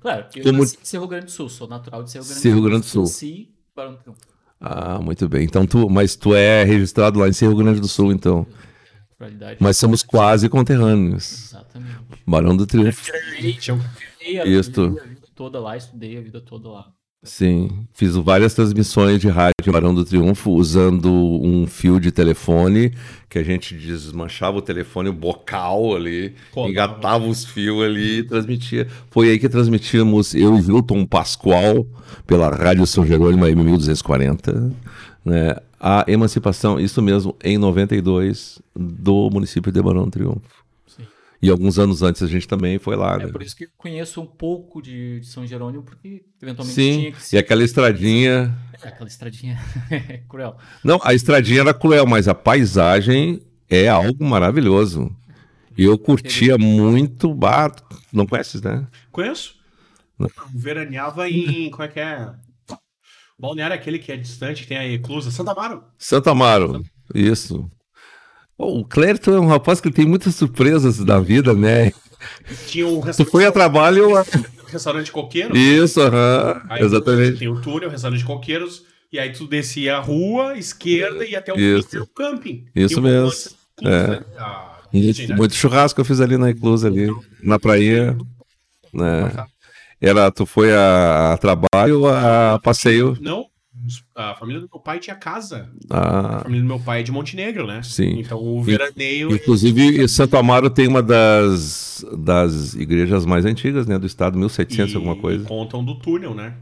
Claro, 0.00 0.26
eu 0.36 0.42
Como- 0.44 0.58
nasci 0.60 0.78
em 0.80 0.84
Cerro 0.84 1.06
Grande 1.08 1.26
do 1.26 1.30
Sul, 1.30 1.48
sou 1.48 1.68
natural 1.68 2.02
de 2.02 2.10
Cerro 2.10 2.24
Grande 2.24 2.40
Cerro 2.40 2.62
Grande 2.62 2.80
do 2.80 2.86
Sul. 2.86 3.02
Nasci 3.02 3.48
do 3.76 3.96
Triunfo. 3.96 4.20
Ah, 4.60 4.98
muito 5.00 5.28
bem. 5.28 5.44
Então 5.44 5.66
tu, 5.66 5.88
mas 5.88 6.14
tu 6.16 6.34
é 6.34 6.62
registrado 6.64 7.18
lá 7.18 7.28
em 7.28 7.32
Cerro 7.32 7.56
Grande 7.56 7.80
do 7.80 7.88
Sul, 7.88 8.12
então. 8.12 8.46
Mas 9.58 9.76
somos 9.76 10.02
quase 10.02 10.48
conterrâneos. 10.48 11.46
Exatamente. 11.50 11.96
Barão 12.26 12.56
do 12.56 12.66
Triunfo. 12.66 13.10
Um- 13.12 13.16
Estudei 13.48 14.38
a, 14.40 14.44
Isto. 14.46 14.90
vida- 14.90 15.02
a 15.02 15.06
vida 15.06 15.26
toda 15.34 15.60
lá, 15.60 15.76
estudei 15.76 16.16
a 16.18 16.20
vida 16.20 16.40
toda 16.40 16.68
lá. 16.68 16.86
Sim. 17.22 17.86
Fiz 17.92 18.16
várias 18.16 18.54
transmissões 18.54 19.20
de 19.20 19.28
rádio 19.28 19.52
Barão 19.70 19.94
do 19.94 20.04
Triunfo 20.04 20.50
usando 20.52 21.12
um 21.12 21.66
fio 21.66 22.00
de 22.00 22.10
telefone 22.10 22.94
que 23.28 23.38
a 23.38 23.42
gente 23.42 23.74
desmanchava 23.74 24.56
o 24.56 24.62
telefone, 24.62 25.10
o 25.10 25.12
bocal 25.12 25.94
ali, 25.94 26.34
Colava. 26.50 26.72
engatava 26.72 27.26
os 27.26 27.44
fios 27.44 27.82
ali 27.84 28.20
e 28.20 28.22
transmitia. 28.24 28.88
Foi 29.10 29.28
aí 29.28 29.38
que 29.38 29.48
transmitimos 29.50 30.34
eu 30.34 30.56
e 30.56 30.62
Hilton 30.62 31.04
Pascoal 31.04 31.86
pela 32.26 32.48
Rádio 32.48 32.86
São 32.86 33.06
Jerônimo 33.06 33.44
AM 33.44 33.64
1240, 33.64 34.72
né? 35.24 35.56
A 35.78 36.04
emancipação, 36.08 36.80
isso 36.80 37.00
mesmo, 37.00 37.36
em 37.42 37.56
92 37.56 38.60
do 38.74 39.30
município 39.30 39.70
de 39.70 39.80
Barão 39.82 40.04
do 40.04 40.10
Triunfo. 40.10 40.60
E 41.42 41.48
alguns 41.48 41.78
anos 41.78 42.02
antes 42.02 42.22
a 42.22 42.26
gente 42.26 42.46
também 42.46 42.78
foi 42.78 42.96
lá, 42.96 43.14
É 43.14 43.24
né? 43.24 43.32
por 43.32 43.42
isso 43.42 43.56
que 43.56 43.64
eu 43.64 43.68
conheço 43.78 44.20
um 44.20 44.26
pouco 44.26 44.82
de, 44.82 45.20
de 45.20 45.26
São 45.26 45.46
Jerônimo, 45.46 45.82
porque 45.82 46.22
eventualmente 46.42 46.74
Sim, 46.74 46.98
tinha 46.98 47.12
que 47.12 47.18
e 47.18 47.22
ser. 47.22 47.38
aquela 47.38 47.64
estradinha. 47.64 48.54
É, 48.82 48.88
aquela 48.88 49.08
estradinha 49.08 49.58
cruel. 50.28 50.56
Não, 50.84 51.00
a 51.02 51.14
estradinha 51.14 51.60
era 51.60 51.72
cruel, 51.72 52.06
mas 52.06 52.28
a 52.28 52.34
paisagem 52.34 53.40
é 53.70 53.88
algo 53.88 54.22
maravilhoso. 54.24 55.14
Eu 55.78 55.96
curtia 55.98 56.58
muito. 56.58 57.32
Bah, 57.32 57.74
não 58.12 58.26
conheces, 58.26 58.60
né? 58.60 58.86
Conheço. 59.10 59.54
Não. 60.18 60.28
Veraneava 60.54 61.26
em. 61.30 61.70
Como 61.70 61.82
é 61.84 61.88
que 61.88 62.00
é? 62.00 62.28
Balneário 63.38 63.72
é 63.72 63.76
aquele 63.78 63.98
que 63.98 64.12
é 64.12 64.16
distante, 64.18 64.62
que 64.62 64.68
tem 64.68 64.76
a 64.76 64.86
Eclusa. 64.86 65.30
Santa 65.30 65.52
Amaro. 65.52 65.84
Santo 65.96 66.28
Amaro, 66.28 66.82
isso. 67.14 67.70
O 68.62 68.84
Clérito 68.84 69.30
é 69.30 69.40
um 69.40 69.46
rapaz 69.46 69.80
que 69.80 69.90
tem 69.90 70.04
muitas 70.06 70.34
surpresas 70.34 70.98
na 70.98 71.18
vida, 71.18 71.54
né? 71.54 71.92
Tinha 72.66 72.86
um 72.86 73.00
Tu 73.00 73.06
restaurante, 73.06 73.32
foi 73.32 73.46
a 73.46 73.52
trabalho. 73.52 74.08
restaurante 74.66 75.10
coqueiro. 75.10 75.56
Isso, 75.56 75.98
aham, 76.00 76.60
Aí 76.68 76.82
exatamente. 76.82 77.38
Tem 77.38 77.48
o 77.48 77.58
túnel, 77.60 77.88
restaurante 77.88 78.24
coqueiros. 78.24 78.82
E 79.10 79.18
aí 79.18 79.32
tu 79.32 79.46
descia 79.46 79.96
a 79.96 80.00
rua, 80.00 80.56
esquerda, 80.58 81.24
e 81.24 81.34
até 81.34 81.52
o 81.52 81.58
Isso. 81.58 82.06
camping. 82.14 82.66
Isso 82.76 83.00
mesmo. 83.00 83.32
É. 83.82 84.22
Ah, 84.38 84.78
Muito, 84.92 85.26
né? 85.26 85.34
muito 85.36 85.54
churrasco 85.54 86.00
eu 86.00 86.04
fiz 86.04 86.20
ali 86.20 86.36
na 86.36 86.50
Iclusa, 86.50 86.86
ali, 86.88 87.08
na 87.42 87.58
praia. 87.58 88.16
Né? 88.92 89.32
Era, 90.00 90.30
tu 90.30 90.44
foi 90.46 90.72
a, 90.72 91.36
trabalho 91.40 92.00
ou 92.00 92.08
a 92.08 92.60
passeio? 92.62 93.16
Não, 93.20 93.46
a 94.14 94.34
família 94.34 94.60
do 94.60 94.68
meu 94.72 94.80
pai 94.80 94.98
tinha 94.98 95.16
casa. 95.16 95.70
A 95.88 96.36
Ah, 96.36 96.40
família 96.40 96.62
do 96.62 96.68
meu 96.68 96.80
pai 96.80 97.00
é 97.00 97.02
de 97.02 97.10
Montenegro, 97.12 97.66
né? 97.66 97.82
Sim. 97.82 98.20
Então 98.20 98.38
o 98.42 98.62
veraneio. 98.62 99.34
inclusive, 99.34 100.08
Santo 100.08 100.36
Amaro 100.36 100.68
tem 100.70 100.86
uma 100.88 101.02
das, 101.02 102.04
das 102.18 102.74
igrejas 102.74 103.24
mais 103.26 103.44
antigas 103.44 103.86
né, 103.86 103.98
do 103.98 104.06
estado, 104.06 104.38
1700 104.38 104.92
e- 104.92 104.96
alguma 104.96 105.14
e 105.14 105.20
coisa. 105.20 105.44
contam 105.44 105.84
do 105.84 105.94
túnel, 105.96 106.34
né? 106.34 106.54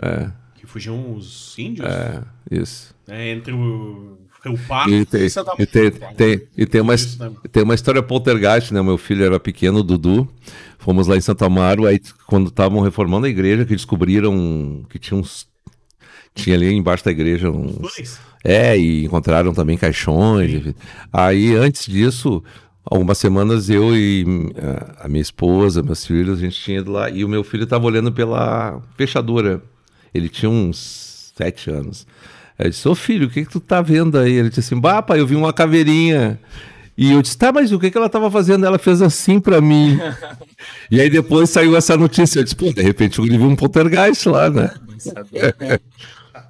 É, 0.00 0.30
Que 0.56 0.66
fugiam 0.66 1.14
os 1.14 1.54
índios 1.58 1.86
é, 1.88 2.22
isso. 2.50 2.94
né? 3.06 3.30
entre 3.30 3.52
o 3.52 4.18
Rio 4.44 4.58
Pardo 4.68 4.92
E 4.94 5.04
tem, 5.06 5.28
Santa 5.28 5.52
e 5.58 5.66
tem, 5.66 5.90
Maria. 5.90 6.14
tem, 6.16 6.42
e 6.56 6.66
tem, 6.66 6.80
uma, 6.80 6.94
Isso, 6.94 7.18
né? 7.18 7.32
tem 7.50 7.62
uma 7.62 7.74
história 7.74 8.02
poltergeist, 8.02 8.72
né? 8.72 8.82
Meu 8.82 8.98
filho 8.98 9.24
era 9.24 9.40
pequeno, 9.40 9.78
o 9.78 9.82
Dudu. 9.82 10.28
Fomos 10.78 11.06
lá 11.08 11.16
em 11.16 11.20
Santo 11.20 11.44
Amaro, 11.44 11.84
aí 11.86 11.98
quando 12.26 12.48
estavam 12.48 12.80
reformando 12.80 13.26
a 13.26 13.28
igreja, 13.28 13.64
que 13.64 13.74
descobriram 13.74 14.84
que 14.88 14.98
tinha 15.00 15.18
uns. 15.18 15.48
Tinha 16.36 16.54
ali 16.54 16.72
embaixo 16.72 17.04
da 17.04 17.10
igreja 17.10 17.50
uns. 17.50 17.76
Dois. 17.76 18.20
É, 18.44 18.78
e 18.78 19.04
encontraram 19.04 19.52
também 19.52 19.76
caixões. 19.76 20.54
enfim. 20.54 20.74
Aí, 21.12 21.56
antes 21.56 21.86
disso, 21.86 22.44
algumas 22.84 23.18
semanas 23.18 23.68
eu 23.68 23.96
e 23.96 24.24
eh, 24.54 24.86
a 25.00 25.08
minha 25.08 25.22
esposa, 25.22 25.82
meus 25.82 26.06
filhos, 26.06 26.38
a 26.38 26.42
gente 26.42 26.60
tinha 26.60 26.78
ido 26.78 26.92
lá. 26.92 27.10
E 27.10 27.24
o 27.24 27.28
meu 27.28 27.42
filho 27.42 27.64
estava 27.64 27.84
olhando 27.86 28.12
pela 28.12 28.80
fechadura. 28.96 29.60
Ele 30.14 30.28
tinha 30.28 30.48
uns 30.48 31.32
sete 31.36 31.70
anos. 31.70 32.06
Aí 32.58 32.66
Eu 32.66 32.70
disse, 32.70 32.88
ô 32.88 32.94
filho, 32.94 33.26
o 33.26 33.30
que, 33.30 33.44
que 33.44 33.50
tu 33.50 33.58
tá 33.58 33.82
vendo 33.82 34.16
aí? 34.16 34.34
Ele 34.34 34.48
disse 34.48 34.60
assim, 34.60 34.80
bah, 34.80 35.02
pai, 35.02 35.18
eu 35.18 35.26
vi 35.26 35.34
uma 35.34 35.52
caveirinha. 35.52 36.38
E 36.96 37.12
eu 37.12 37.20
disse, 37.20 37.36
tá, 37.36 37.52
mas 37.52 37.72
o 37.72 37.80
que, 37.80 37.90
que 37.90 37.98
ela 37.98 38.08
tava 38.08 38.30
fazendo? 38.30 38.64
Ela 38.64 38.78
fez 38.78 39.02
assim 39.02 39.40
pra 39.40 39.60
mim. 39.60 39.98
e 40.90 41.00
aí 41.00 41.10
depois 41.10 41.50
saiu 41.50 41.76
essa 41.76 41.96
notícia. 41.96 42.38
Eu 42.38 42.44
disse, 42.44 42.56
pô, 42.56 42.72
de 42.72 42.80
repente 42.80 43.20
ele 43.20 43.36
viu 43.36 43.48
um 43.48 43.56
poltergeist 43.56 44.26
lá, 44.28 44.48
né? 44.48 44.70
Saber. 44.98 45.54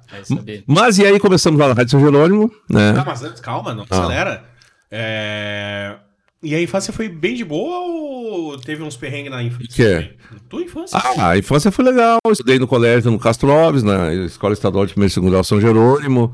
Vai 0.09 0.23
saber. 0.23 0.63
Mas 0.67 0.97
e 0.97 1.05
aí 1.05 1.19
começamos 1.19 1.59
lá 1.59 1.67
na 1.67 1.73
Rádio 1.73 1.91
São 1.91 1.99
Jerônimo, 1.99 2.51
né? 2.69 2.93
Tá, 2.93 3.03
mas 3.05 3.23
antes, 3.23 3.41
calma, 3.41 3.73
não 3.73 3.85
Ah. 3.89 3.99
acelera. 3.99 4.43
É... 4.91 5.95
E 6.43 6.53
a 6.53 6.61
infância 6.61 6.93
foi 6.93 7.09
bem 7.09 7.35
de 7.35 7.43
boa 7.43 7.79
ou 7.79 8.57
teve 8.59 8.83
uns 8.83 8.95
perrengues 8.95 9.31
na 9.31 9.41
infância? 9.43 9.67
Que 9.75 9.83
é? 9.83 10.11
Tua 10.47 10.61
infância? 10.61 10.97
Ah, 10.97 11.29
a 11.31 11.37
infância 11.37 11.71
foi 11.71 11.83
legal. 11.83 12.19
Eu 12.25 12.31
Estudei 12.31 12.59
no 12.59 12.67
colégio 12.67 13.09
no 13.11 13.17
Castro 13.19 13.51
Alves, 13.51 13.81
na 13.83 14.13
Escola 14.13 14.53
Estadual 14.53 14.85
de 14.85 14.93
Primeiro 14.93 15.09
e 15.11 15.13
Segundo 15.13 15.31
Grau 15.31 15.43
São 15.43 15.59
Jerônimo, 15.59 16.31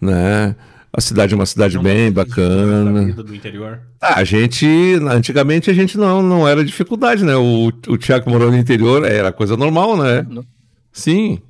né? 0.00 0.54
A 0.92 1.00
cidade 1.00 1.32
é 1.32 1.36
uma 1.36 1.46
cidade 1.46 1.78
bem 1.78 2.12
Da 2.12 2.24
bacana. 2.24 3.04
vida 3.04 3.22
do 3.22 3.34
interior. 3.34 3.80
Ah, 4.00 4.20
a 4.20 4.24
gente, 4.24 4.66
antigamente 5.10 5.70
a 5.70 5.74
gente 5.74 5.96
não, 5.98 6.22
não 6.22 6.46
era 6.46 6.64
dificuldade, 6.64 7.24
né? 7.24 7.34
O, 7.34 7.72
o 7.88 7.96
Tiago 7.98 8.30
morou 8.30 8.50
no 8.50 8.56
interior, 8.56 9.04
era 9.04 9.32
coisa 9.32 9.56
normal, 9.56 9.96
né? 9.96 10.24
Não, 10.28 10.44
Sim. 10.92 11.40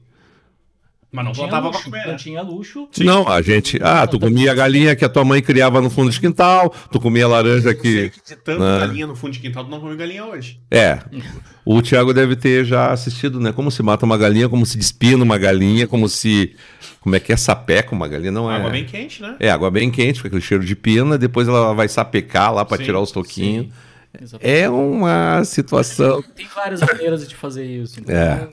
Mas 1.16 1.24
não 1.38 1.48
pra 1.48 1.58
luxo, 1.60 1.84
comer, 1.84 2.06
não 2.06 2.16
tinha 2.16 2.42
luxo. 2.42 2.88
Não, 2.98 3.26
a 3.26 3.40
gente. 3.40 3.78
Ah, 3.82 4.06
tu 4.06 4.20
comia 4.20 4.52
a 4.52 4.54
galinha 4.54 4.94
que 4.94 5.02
a 5.02 5.08
tua 5.08 5.24
mãe 5.24 5.40
criava 5.40 5.80
no 5.80 5.88
fundo 5.88 6.10
de 6.10 6.20
quintal, 6.20 6.68
tu 6.92 7.00
comia 7.00 7.24
a 7.24 7.28
laranja 7.28 7.74
que. 7.74 8.12
Tanto 8.44 8.60
né? 8.62 8.80
galinha 8.80 9.06
no 9.06 9.16
fundo 9.16 9.32
de 9.32 9.38
quintal, 9.38 9.64
tu 9.64 9.70
não 9.70 9.80
come 9.80 9.96
galinha 9.96 10.26
hoje. 10.26 10.60
É. 10.70 10.98
O 11.64 11.80
Thiago 11.80 12.12
deve 12.12 12.36
ter 12.36 12.66
já 12.66 12.92
assistido, 12.92 13.40
né? 13.40 13.50
Como 13.50 13.70
se 13.70 13.82
mata 13.82 14.04
uma 14.04 14.18
galinha, 14.18 14.46
como 14.46 14.66
se 14.66 14.76
despina 14.76 15.24
uma 15.24 15.38
galinha, 15.38 15.86
como 15.86 16.06
se. 16.06 16.54
Como 17.00 17.16
é 17.16 17.20
que 17.20 17.32
é 17.32 17.36
sapeca 17.36 17.94
uma 17.94 18.06
galinha? 18.06 18.32
Não 18.32 18.52
é. 18.52 18.56
Água 18.56 18.70
bem 18.70 18.84
quente, 18.84 19.22
né? 19.22 19.36
É, 19.40 19.48
água 19.48 19.70
bem 19.70 19.90
quente, 19.90 20.20
com 20.20 20.26
aquele 20.26 20.42
cheiro 20.42 20.64
de 20.64 20.76
pena, 20.76 21.16
depois 21.16 21.48
ela 21.48 21.72
vai 21.72 21.88
sapecar 21.88 22.52
lá 22.52 22.62
para 22.62 22.76
Sim, 22.76 22.84
tirar 22.84 23.00
os 23.00 23.10
toquinhos. 23.10 23.68
Exatamente. 24.20 24.58
É 24.58 24.68
uma 24.68 25.44
situação. 25.44 26.22
Tem 26.34 26.46
várias 26.54 26.80
maneiras 26.80 27.26
de 27.26 27.34
fazer 27.34 27.64
isso. 27.64 28.00
Então, 28.00 28.14
É. 28.14 28.48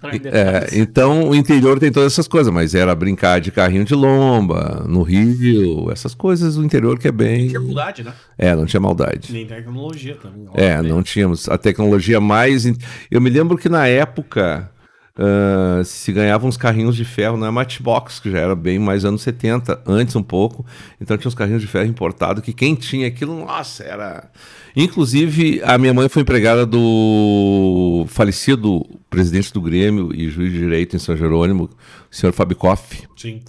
vamos 0.00 0.16
entrar 0.16 0.30
em 0.30 0.36
É, 0.36 0.68
então 0.78 1.28
o 1.28 1.34
interior 1.34 1.78
tem 1.78 1.90
todas 1.92 2.12
essas 2.12 2.28
coisas, 2.28 2.52
mas 2.52 2.74
era 2.74 2.94
brincar 2.94 3.40
de 3.40 3.50
carrinho 3.50 3.84
de 3.84 3.94
lomba, 3.94 4.84
no 4.88 5.02
rio, 5.02 5.90
essas 5.90 6.14
coisas 6.14 6.56
do 6.56 6.64
interior 6.64 6.98
que 6.98 7.08
é 7.08 7.12
bem. 7.12 7.48
Tinha 7.48 7.60
maldade, 7.60 8.04
né? 8.04 8.12
É, 8.36 8.54
não 8.54 8.66
tinha 8.66 8.80
maldade. 8.80 9.32
Nem 9.32 9.46
tecnologia 9.46 10.16
também. 10.16 10.48
É, 10.54 10.80
não 10.82 11.02
tínhamos 11.02 11.48
a 11.48 11.58
tecnologia 11.58 12.20
mais. 12.20 12.64
Eu 13.10 13.20
me 13.20 13.30
lembro 13.30 13.56
que 13.58 13.68
na 13.68 13.86
época 13.86 14.70
ah, 15.18 15.82
se 15.84 16.12
ganhavam 16.12 16.48
uns 16.48 16.56
carrinhos 16.56 16.94
de 16.94 17.04
ferro 17.04 17.36
na 17.36 17.50
Matchbox, 17.50 18.20
que 18.20 18.30
já 18.30 18.38
era 18.38 18.54
bem 18.54 18.78
mais 18.78 19.04
anos 19.04 19.22
70, 19.22 19.82
antes 19.84 20.14
um 20.14 20.22
pouco. 20.22 20.64
Então 21.00 21.18
tinha 21.18 21.28
uns 21.28 21.34
carrinhos 21.34 21.60
de 21.60 21.66
ferro 21.66 21.86
importados 21.86 22.42
que 22.42 22.52
quem 22.52 22.76
tinha 22.76 23.08
aquilo, 23.08 23.36
nossa, 23.44 23.82
era. 23.82 24.30
Inclusive, 24.76 25.60
a 25.64 25.78
minha 25.78 25.94
mãe 25.94 26.08
foi 26.08 26.22
empregada 26.22 26.64
do 26.64 28.04
falecido 28.08 28.84
presidente 29.10 29.52
do 29.52 29.60
Grêmio 29.60 30.14
e 30.14 30.28
juiz 30.28 30.52
de 30.52 30.58
direito 30.58 30.94
em 30.94 30.98
São 30.98 31.16
Jerônimo, 31.16 31.70
o 32.10 32.14
senhor 32.14 32.32
Fabikoff. 32.32 33.06
Sim. 33.16 33.40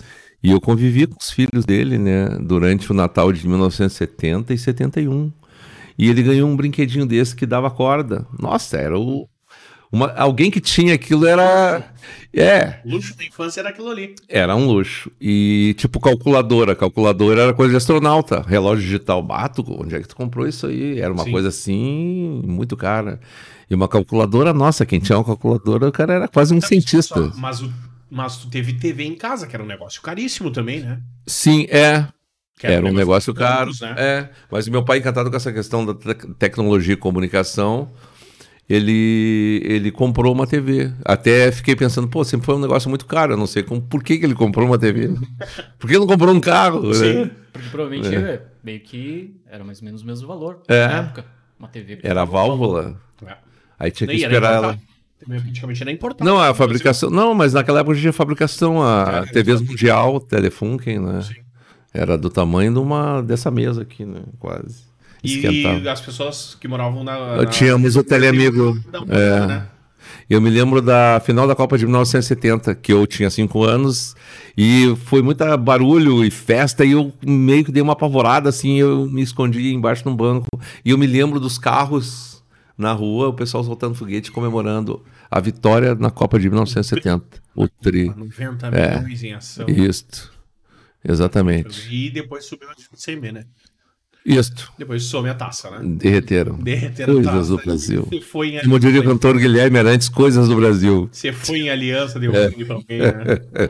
E 0.41 0.51
eu 0.51 0.61
convivi 0.61 1.05
com 1.05 1.17
os 1.19 1.29
filhos 1.29 1.65
dele, 1.65 1.97
né, 1.97 2.29
durante 2.41 2.89
o 2.91 2.95
Natal 2.95 3.31
de 3.31 3.45
1970 3.47 4.53
e 4.53 4.57
71. 4.57 5.31
E 5.97 6.09
ele 6.09 6.23
ganhou 6.23 6.49
um 6.49 6.55
brinquedinho 6.55 7.05
desse 7.05 7.35
que 7.35 7.45
dava 7.45 7.69
corda. 7.69 8.25
Nossa, 8.39 8.77
era 8.77 8.97
o. 8.97 9.27
uma- 9.91 10.13
alguém 10.13 10.50
que 10.51 10.60
tinha 10.62 10.93
aquilo 10.93 11.25
era. 11.25 11.84
É, 12.34 12.79
luxo 12.86 13.17
da 13.17 13.24
infância 13.24 13.60
era 13.60 13.69
aquilo 13.69 13.89
ali. 13.89 14.13
era 14.27 14.55
um 14.55 14.65
luxo. 14.67 15.12
E 15.19 15.74
tipo 15.77 16.00
calculadora. 16.00 16.75
Calculadora 16.75 17.41
era 17.41 17.53
coisa 17.53 17.72
de 17.72 17.77
astronauta. 17.77 18.41
Relógio 18.48 18.84
digital. 18.86 19.22
Bato, 19.24 19.63
onde 19.67 19.96
é 19.96 20.00
que 20.00 20.08
tu 20.08 20.15
comprou 20.15 20.48
isso 20.48 20.67
aí? 20.67 21.00
Era 21.00 21.12
uma 21.12 21.24
Sim. 21.24 21.31
coisa 21.31 21.48
assim, 21.50 22.41
muito 22.46 22.77
cara. 22.77 23.19
E 23.69 23.75
uma 23.75 23.88
calculadora, 23.88 24.53
nossa, 24.53 24.86
quem 24.86 25.00
tinha 25.00 25.17
uma 25.17 25.24
calculadora, 25.25 25.88
o 25.88 25.91
cara 25.91 26.13
era 26.13 26.27
quase 26.27 26.53
um 26.53 26.62
cientista. 26.62 27.15
Só- 27.31 27.31
mas, 27.38 27.62
o, 27.62 27.72
mas 28.10 28.38
tu 28.38 28.50
teve 28.50 28.74
TV 28.74 29.03
em 29.05 29.15
casa, 29.15 29.46
que 29.48 29.55
era 29.55 29.63
um 29.63 29.67
negócio 29.67 30.01
caríssimo 30.01 30.51
também, 30.51 30.81
né? 30.81 31.00
Sim, 31.27 31.65
é. 31.69 32.08
Que 32.60 32.67
Era 32.67 32.86
um 32.86 32.91
negócio 32.93 33.34
caro. 33.34 33.72
né? 33.81 33.96
É, 33.98 34.29
mas 34.51 34.67
meu 34.67 34.84
pai, 34.84 34.98
encantado 35.00 35.29
com 35.31 35.38
essa 35.38 35.53
questão 35.53 35.86
da 35.86 35.93
tec- 35.93 36.25
tecnologia 36.38 36.93
e 36.93 36.98
comunicação, 36.98 37.89
ele, 38.69 39.61
ele 39.65 39.91
comprou 39.91 40.31
uma 40.31 40.45
TV. 40.45 40.93
Até 41.03 41.51
fiquei 41.51 41.75
pensando, 41.75 42.07
pô, 42.07 42.23
sempre 42.23 42.45
foi 42.45 42.55
um 42.55 42.59
negócio 42.59 42.88
muito 42.88 43.05
caro. 43.07 43.33
Eu 43.33 43.38
não 43.38 43.47
sei 43.47 43.63
como, 43.63 43.81
por 43.81 44.03
que, 44.03 44.19
que 44.19 44.25
ele 44.25 44.35
comprou 44.35 44.67
uma 44.67 44.77
TV. 44.77 45.09
Por 45.79 45.88
que 45.88 45.93
ele 45.93 45.99
não 45.99 46.07
comprou 46.07 46.33
um 46.33 46.39
carro? 46.39 46.93
Sim. 46.93 47.13
né? 47.23 47.31
Porque 47.51 47.69
provavelmente 47.69 48.13
é, 48.15 48.43
meio 48.63 48.79
que 48.81 49.35
era 49.49 49.63
mais 49.63 49.79
ou 49.79 49.85
menos 49.85 50.03
o 50.03 50.05
mesmo 50.05 50.27
valor 50.27 50.61
É. 50.67 50.88
na 50.88 50.93
época. 50.99 51.25
Uma 51.57 51.67
TV. 51.67 51.99
Era 52.03 52.21
a 52.21 52.25
válvula. 52.25 52.95
É. 53.25 53.33
Aí 53.79 53.91
tinha 53.91 54.07
que 54.07 54.23
era 54.23 54.33
esperar 54.35 54.53
ela. 54.53 54.79
praticamente 55.25 55.81
era 55.81 55.91
importado. 55.91 56.29
Não, 56.29 56.39
a 56.39 56.53
fabricação. 56.53 57.09
Não, 57.09 57.33
mas 57.33 57.53
naquela 57.53 57.79
época 57.79 57.97
tinha 57.97 58.13
fabricação. 58.13 58.83
A 58.83 59.01
Era, 59.23 59.25
TVs 59.27 59.61
Mundial, 59.61 60.19
Telefunken, 60.19 60.99
né? 60.99 61.21
Sim. 61.23 61.35
Era 61.93 62.17
do 62.17 62.29
tamanho 62.29 62.71
de 62.71 62.79
uma 62.79 63.21
dessa 63.21 63.49
mesa 63.49 63.81
aqui, 63.81 64.05
né? 64.05 64.21
Quase. 64.38 64.88
Esquentava. 65.23 65.79
E 65.79 65.89
as 65.89 66.01
pessoas 66.01 66.55
que 66.59 66.67
moravam 66.67 67.03
na. 67.03 67.38
na... 67.38 67.45
Tínhamos 67.45 67.95
o 67.95 68.03
teleamigo. 68.03 68.77
É. 69.09 69.45
né? 69.47 69.67
Eu 70.29 70.39
me 70.39 70.49
lembro 70.49 70.81
da 70.81 71.19
final 71.25 71.47
da 71.47 71.55
Copa 71.55 71.77
de 71.77 71.85
1970, 71.85 72.75
que 72.75 72.93
eu 72.93 73.05
tinha 73.07 73.29
cinco 73.29 73.63
anos, 73.63 74.15
e 74.55 74.95
foi 75.05 75.21
muita 75.23 75.57
barulho 75.57 76.23
e 76.23 76.29
festa, 76.29 76.85
e 76.85 76.91
eu 76.91 77.11
meio 77.25 77.65
que 77.65 77.71
dei 77.71 77.81
uma 77.81 77.93
apavorada, 77.93 78.47
assim, 78.47 78.77
eu 78.79 79.07
me 79.07 79.21
escondi 79.23 79.73
embaixo 79.73 80.03
de 80.03 80.09
um 80.09 80.15
banco. 80.15 80.45
E 80.85 80.91
eu 80.91 80.97
me 80.97 81.07
lembro 81.07 81.39
dos 81.39 81.57
carros 81.57 82.43
na 82.77 82.93
rua, 82.93 83.27
o 83.29 83.33
pessoal 83.33 83.63
soltando 83.63 83.95
foguete, 83.95 84.31
comemorando 84.31 85.03
a 85.29 85.39
vitória 85.39 85.95
na 85.95 86.09
Copa 86.11 86.39
de 86.39 86.47
1970. 86.49 87.25
O 87.55 87.67
tri. 87.67 88.13
90 88.15 88.67
É. 88.67 88.99
milhões 88.99 89.23
em 89.23 89.33
ação. 89.33 89.65
Isto. 89.67 90.31
Exatamente. 91.03 91.93
E 91.93 92.09
depois 92.09 92.45
subiu 92.45 92.69
a 92.69 92.73
CM, 92.97 93.31
né? 93.31 93.45
Isto. 94.25 94.71
Depois 94.77 95.03
some 95.03 95.29
a 95.29 95.33
taça, 95.33 95.71
né? 95.71 95.79
Derreteram. 95.83 96.55
Derreteram 96.57 97.13
a 97.13 97.15
Coisas 97.15 97.33
taça. 97.33 97.47
do 97.49 97.57
Brasil. 97.57 98.07
Você 98.09 98.21
foi 98.21 98.55
em, 98.55 98.59
Como 98.61 98.79
diria 98.79 98.99
o 99.01 99.03
cantor 99.03 99.38
Guilherme 99.38 99.79
Arantes, 99.79 100.09
coisas 100.09 100.47
do 100.47 100.55
Brasil. 100.55 101.09
você 101.11 101.31
foi 101.31 101.59
em 101.61 101.69
aliança, 101.69 102.19
deu 102.19 102.35
É. 102.35 102.49
pra 102.49 102.75
alguém, 102.75 102.99
né? 102.99 103.69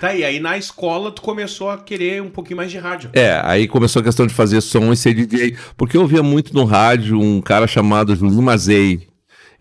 Tá, 0.00 0.14
e 0.14 0.24
aí 0.24 0.40
na 0.40 0.56
escola 0.56 1.10
tu 1.10 1.20
começou 1.20 1.68
a 1.70 1.76
querer 1.76 2.22
um 2.22 2.30
pouquinho 2.30 2.56
mais 2.58 2.70
de 2.70 2.78
rádio. 2.78 3.10
É, 3.12 3.38
aí 3.44 3.68
começou 3.68 4.00
a 4.00 4.02
questão 4.02 4.26
de 4.26 4.32
fazer 4.32 4.60
som 4.62 4.90
e 4.92 4.96
ser 4.96 5.12
DJ. 5.12 5.56
Porque 5.76 5.96
eu 5.96 6.02
ouvia 6.02 6.22
muito 6.22 6.54
no 6.54 6.64
rádio 6.64 7.20
um 7.20 7.40
cara 7.40 7.66
chamado 7.66 8.14
Julinho 8.16 8.40
Mazei. 8.42 9.08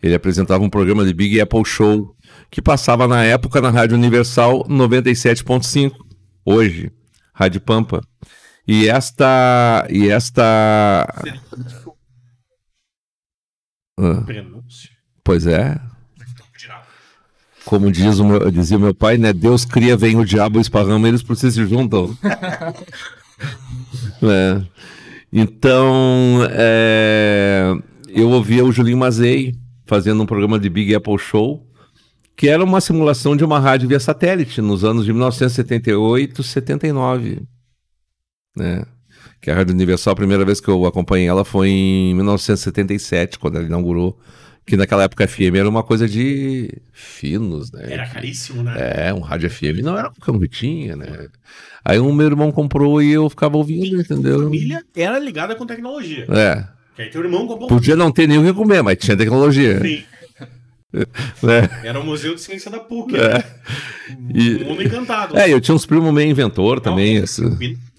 Ele 0.02 0.14
apresentava 0.16 0.64
um 0.64 0.70
programa 0.70 1.04
de 1.04 1.14
Big 1.14 1.42
Apple 1.42 1.66
Show, 1.66 2.16
que 2.50 2.62
passava 2.62 3.06
na 3.06 3.24
época 3.26 3.60
na 3.60 3.70
Rádio 3.70 3.98
Universal 3.98 4.66
97.5, 4.70 5.92
hoje, 6.46 6.90
Rádio 7.34 7.60
Pampa. 7.60 8.02
E 8.72 8.88
esta. 8.88 9.88
E 9.90 10.10
esta. 10.10 11.08
Ah, 13.98 14.22
Prenúncio. 14.26 14.90
pois 15.24 15.48
é. 15.48 15.76
como 17.66 17.92
diz 17.92 18.20
o 18.20 18.26
meu- 18.26 18.52
dizia 18.52 18.78
o 18.78 18.80
meu 18.80 18.94
pai, 18.94 19.18
né? 19.18 19.34
Deus 19.34 19.66
cria, 19.66 19.98
vem 19.98 20.16
o 20.18 20.24
diabo, 20.26 20.60
esparrama, 20.62 21.08
eles 21.08 21.24
por 21.24 21.36
si 21.36 21.52
se 21.52 21.66
juntam. 21.66 22.16
né? 24.22 24.66
Então, 25.34 26.40
é, 26.52 27.72
eu 28.08 28.30
ouvia 28.30 28.64
o 28.66 28.72
Julinho 28.72 28.98
Mazei 28.98 29.56
fazendo 29.86 30.22
um 30.22 30.26
programa 30.28 30.60
de 30.60 30.70
Big 30.70 30.94
Apple 30.96 31.18
Show, 31.18 31.66
que 32.36 32.48
era 32.48 32.64
uma 32.64 32.82
simulação 32.82 33.36
de 33.36 33.44
uma 33.44 33.60
rádio 33.60 33.88
via 33.90 34.00
satélite 34.00 34.62
nos 34.62 34.84
anos 34.84 35.06
de 35.06 35.12
1978, 35.12 36.42
79. 36.44 37.42
Né? 38.60 38.84
Que 39.42 39.50
a 39.50 39.56
Rádio 39.56 39.74
Universal, 39.74 40.14
a 40.14 40.16
primeira 40.16 40.44
vez 40.46 40.60
que 40.60 40.68
eu 40.68 40.86
acompanhei 40.86 41.28
ela 41.28 41.46
foi 41.46 41.70
em 41.70 42.14
1977, 42.16 43.40
quando 43.40 43.56
ela 43.58 43.66
inaugurou. 43.66 44.20
Que 44.66 44.78
naquela 44.78 45.04
época 45.04 45.28
FM 45.28 45.56
era 45.56 45.68
uma 45.68 45.82
coisa 45.82 46.08
de 46.08 46.70
finos, 46.94 47.72
né? 47.72 47.88
Era 47.90 48.06
caríssimo, 48.08 48.62
né? 48.62 49.08
é, 49.08 49.14
um 49.14 49.20
rádio 49.22 49.50
FM 49.50 49.82
não 49.82 49.98
era 49.98 50.10
um 50.10 50.40
tinha, 50.48 50.96
né? 50.96 51.28
Aí 51.84 51.98
o 51.98 52.14
meu 52.14 52.28
irmão 52.28 52.52
comprou 52.52 53.02
e 53.02 53.12
eu 53.12 53.28
ficava 53.30 53.58
ouvindo, 53.58 54.00
entendeu? 54.00 54.44
família 54.44 54.84
era 54.96 55.18
ligada 55.18 55.56
com 55.56 55.66
tecnologia. 55.66 56.26
É. 56.30 56.68
Que 56.96 57.02
aí 57.04 57.10
teu 57.10 57.24
irmão 57.24 57.48
comprou 57.48 57.66
um 57.66 57.68
Podia 57.68 57.96
não 57.96 58.12
ter 58.12 58.28
nem 58.28 58.38
o 58.38 58.44
que 58.44 58.54
comer, 58.54 58.84
mas 58.84 58.98
tinha 58.98 59.18
tecnologia. 59.18 59.80
Sim. 59.82 60.04
Né? 60.92 61.70
Era 61.84 62.00
o 62.00 62.04
Museu 62.06 62.34
de 62.34 62.42
Ciência 62.42 62.72
da 62.72 62.80
PUC. 62.80 63.16
É. 63.16 63.34
né? 63.38 63.44
E- 64.34 64.64
Um 64.64 64.70
mundo 64.70 64.82
encantado. 64.84 65.38
É, 65.38 65.52
eu 65.52 65.62
tinha 65.62 65.76
uns 65.76 65.86
primos 65.86 66.12
meio 66.12 66.30
inventor 66.32 66.80
também. 66.82 67.18
Não, 67.18 67.24
esse- 67.26 67.44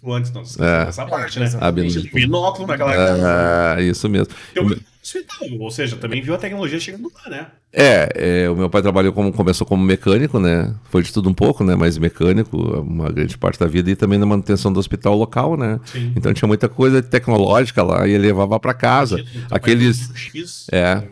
Antes, 0.06 0.32
não. 0.32 0.42
É. 0.64 0.88
Essa 0.88 1.04
parte, 1.06 1.38
né? 1.38 1.50
Ah, 1.60 1.70
binóculo. 1.70 2.10
Binóculo 2.14 2.66
naquela 2.66 2.94
época. 2.94 3.76
É, 3.78 3.82
isso 3.82 4.08
mesmo. 4.08 4.28
Teu 4.54 4.64
hospital, 4.64 5.48
ou 5.58 5.70
seja, 5.70 5.96
também 5.96 6.22
viu 6.22 6.34
a 6.34 6.38
tecnologia 6.38 6.78
chegando 6.80 7.10
lá, 7.14 7.30
né? 7.30 7.46
É, 7.72 8.08
é, 8.44 8.50
o 8.50 8.56
meu 8.56 8.68
pai 8.68 8.82
trabalhou 8.82 9.12
como 9.12 9.32
começou 9.32 9.66
como 9.66 9.82
mecânico, 9.84 10.38
né? 10.40 10.74
Foi 10.90 11.02
de 11.02 11.12
tudo 11.12 11.28
um 11.28 11.34
pouco, 11.34 11.62
né? 11.64 11.74
Mas 11.74 11.98
mecânico, 11.98 12.56
uma 12.56 13.10
grande 13.10 13.36
parte 13.36 13.58
da 13.58 13.66
vida 13.66 13.90
e 13.90 13.96
também 13.96 14.18
na 14.18 14.26
manutenção 14.26 14.72
do 14.72 14.80
hospital 14.80 15.16
local, 15.16 15.56
né? 15.56 15.78
Sim. 15.84 16.12
Então 16.16 16.32
tinha 16.32 16.48
muita 16.48 16.68
coisa 16.68 17.02
tecnológica 17.02 17.82
lá 17.82 18.06
e 18.06 18.12
ele 18.12 18.26
levava 18.26 18.58
para 18.58 18.74
casa. 18.74 19.22
Aqueles 19.50 20.10
X, 20.14 20.66
É. 20.72 21.02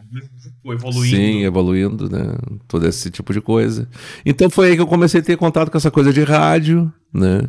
evoluindo. 0.65 1.17
Sim, 1.17 1.45
evoluindo, 1.45 2.11
né? 2.11 2.35
Todo 2.67 2.87
esse 2.87 3.11
tipo 3.11 3.33
de 3.33 3.41
coisa. 3.41 3.89
Então 4.25 4.51
foi 4.51 4.69
aí 4.71 4.75
que 4.77 4.83
eu 4.83 4.87
comecei 4.87 5.21
a 5.21 5.25
ter 5.25 5.37
contato 5.37 5.71
com 5.71 5.79
essa 5.79 5.91
coisa 5.91 6.13
de 6.13 6.23
rádio, 6.23 6.93
né? 7.13 7.43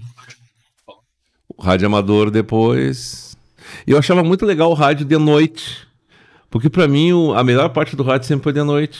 Rádio 1.61 1.87
amador 1.87 2.31
depois. 2.31 3.37
Eu 3.85 3.97
achava 3.97 4.23
muito 4.23 4.45
legal 4.45 4.69
o 4.71 4.73
rádio 4.73 5.05
de 5.05 5.17
noite. 5.17 5.87
Porque 6.49 6.69
pra 6.69 6.87
mim 6.87 7.11
o- 7.13 7.33
a 7.33 7.43
melhor 7.43 7.69
parte 7.69 7.95
do 7.95 8.03
rádio 8.03 8.27
sempre 8.27 8.43
foi 8.45 8.53
de 8.53 8.63
noite. 8.63 8.99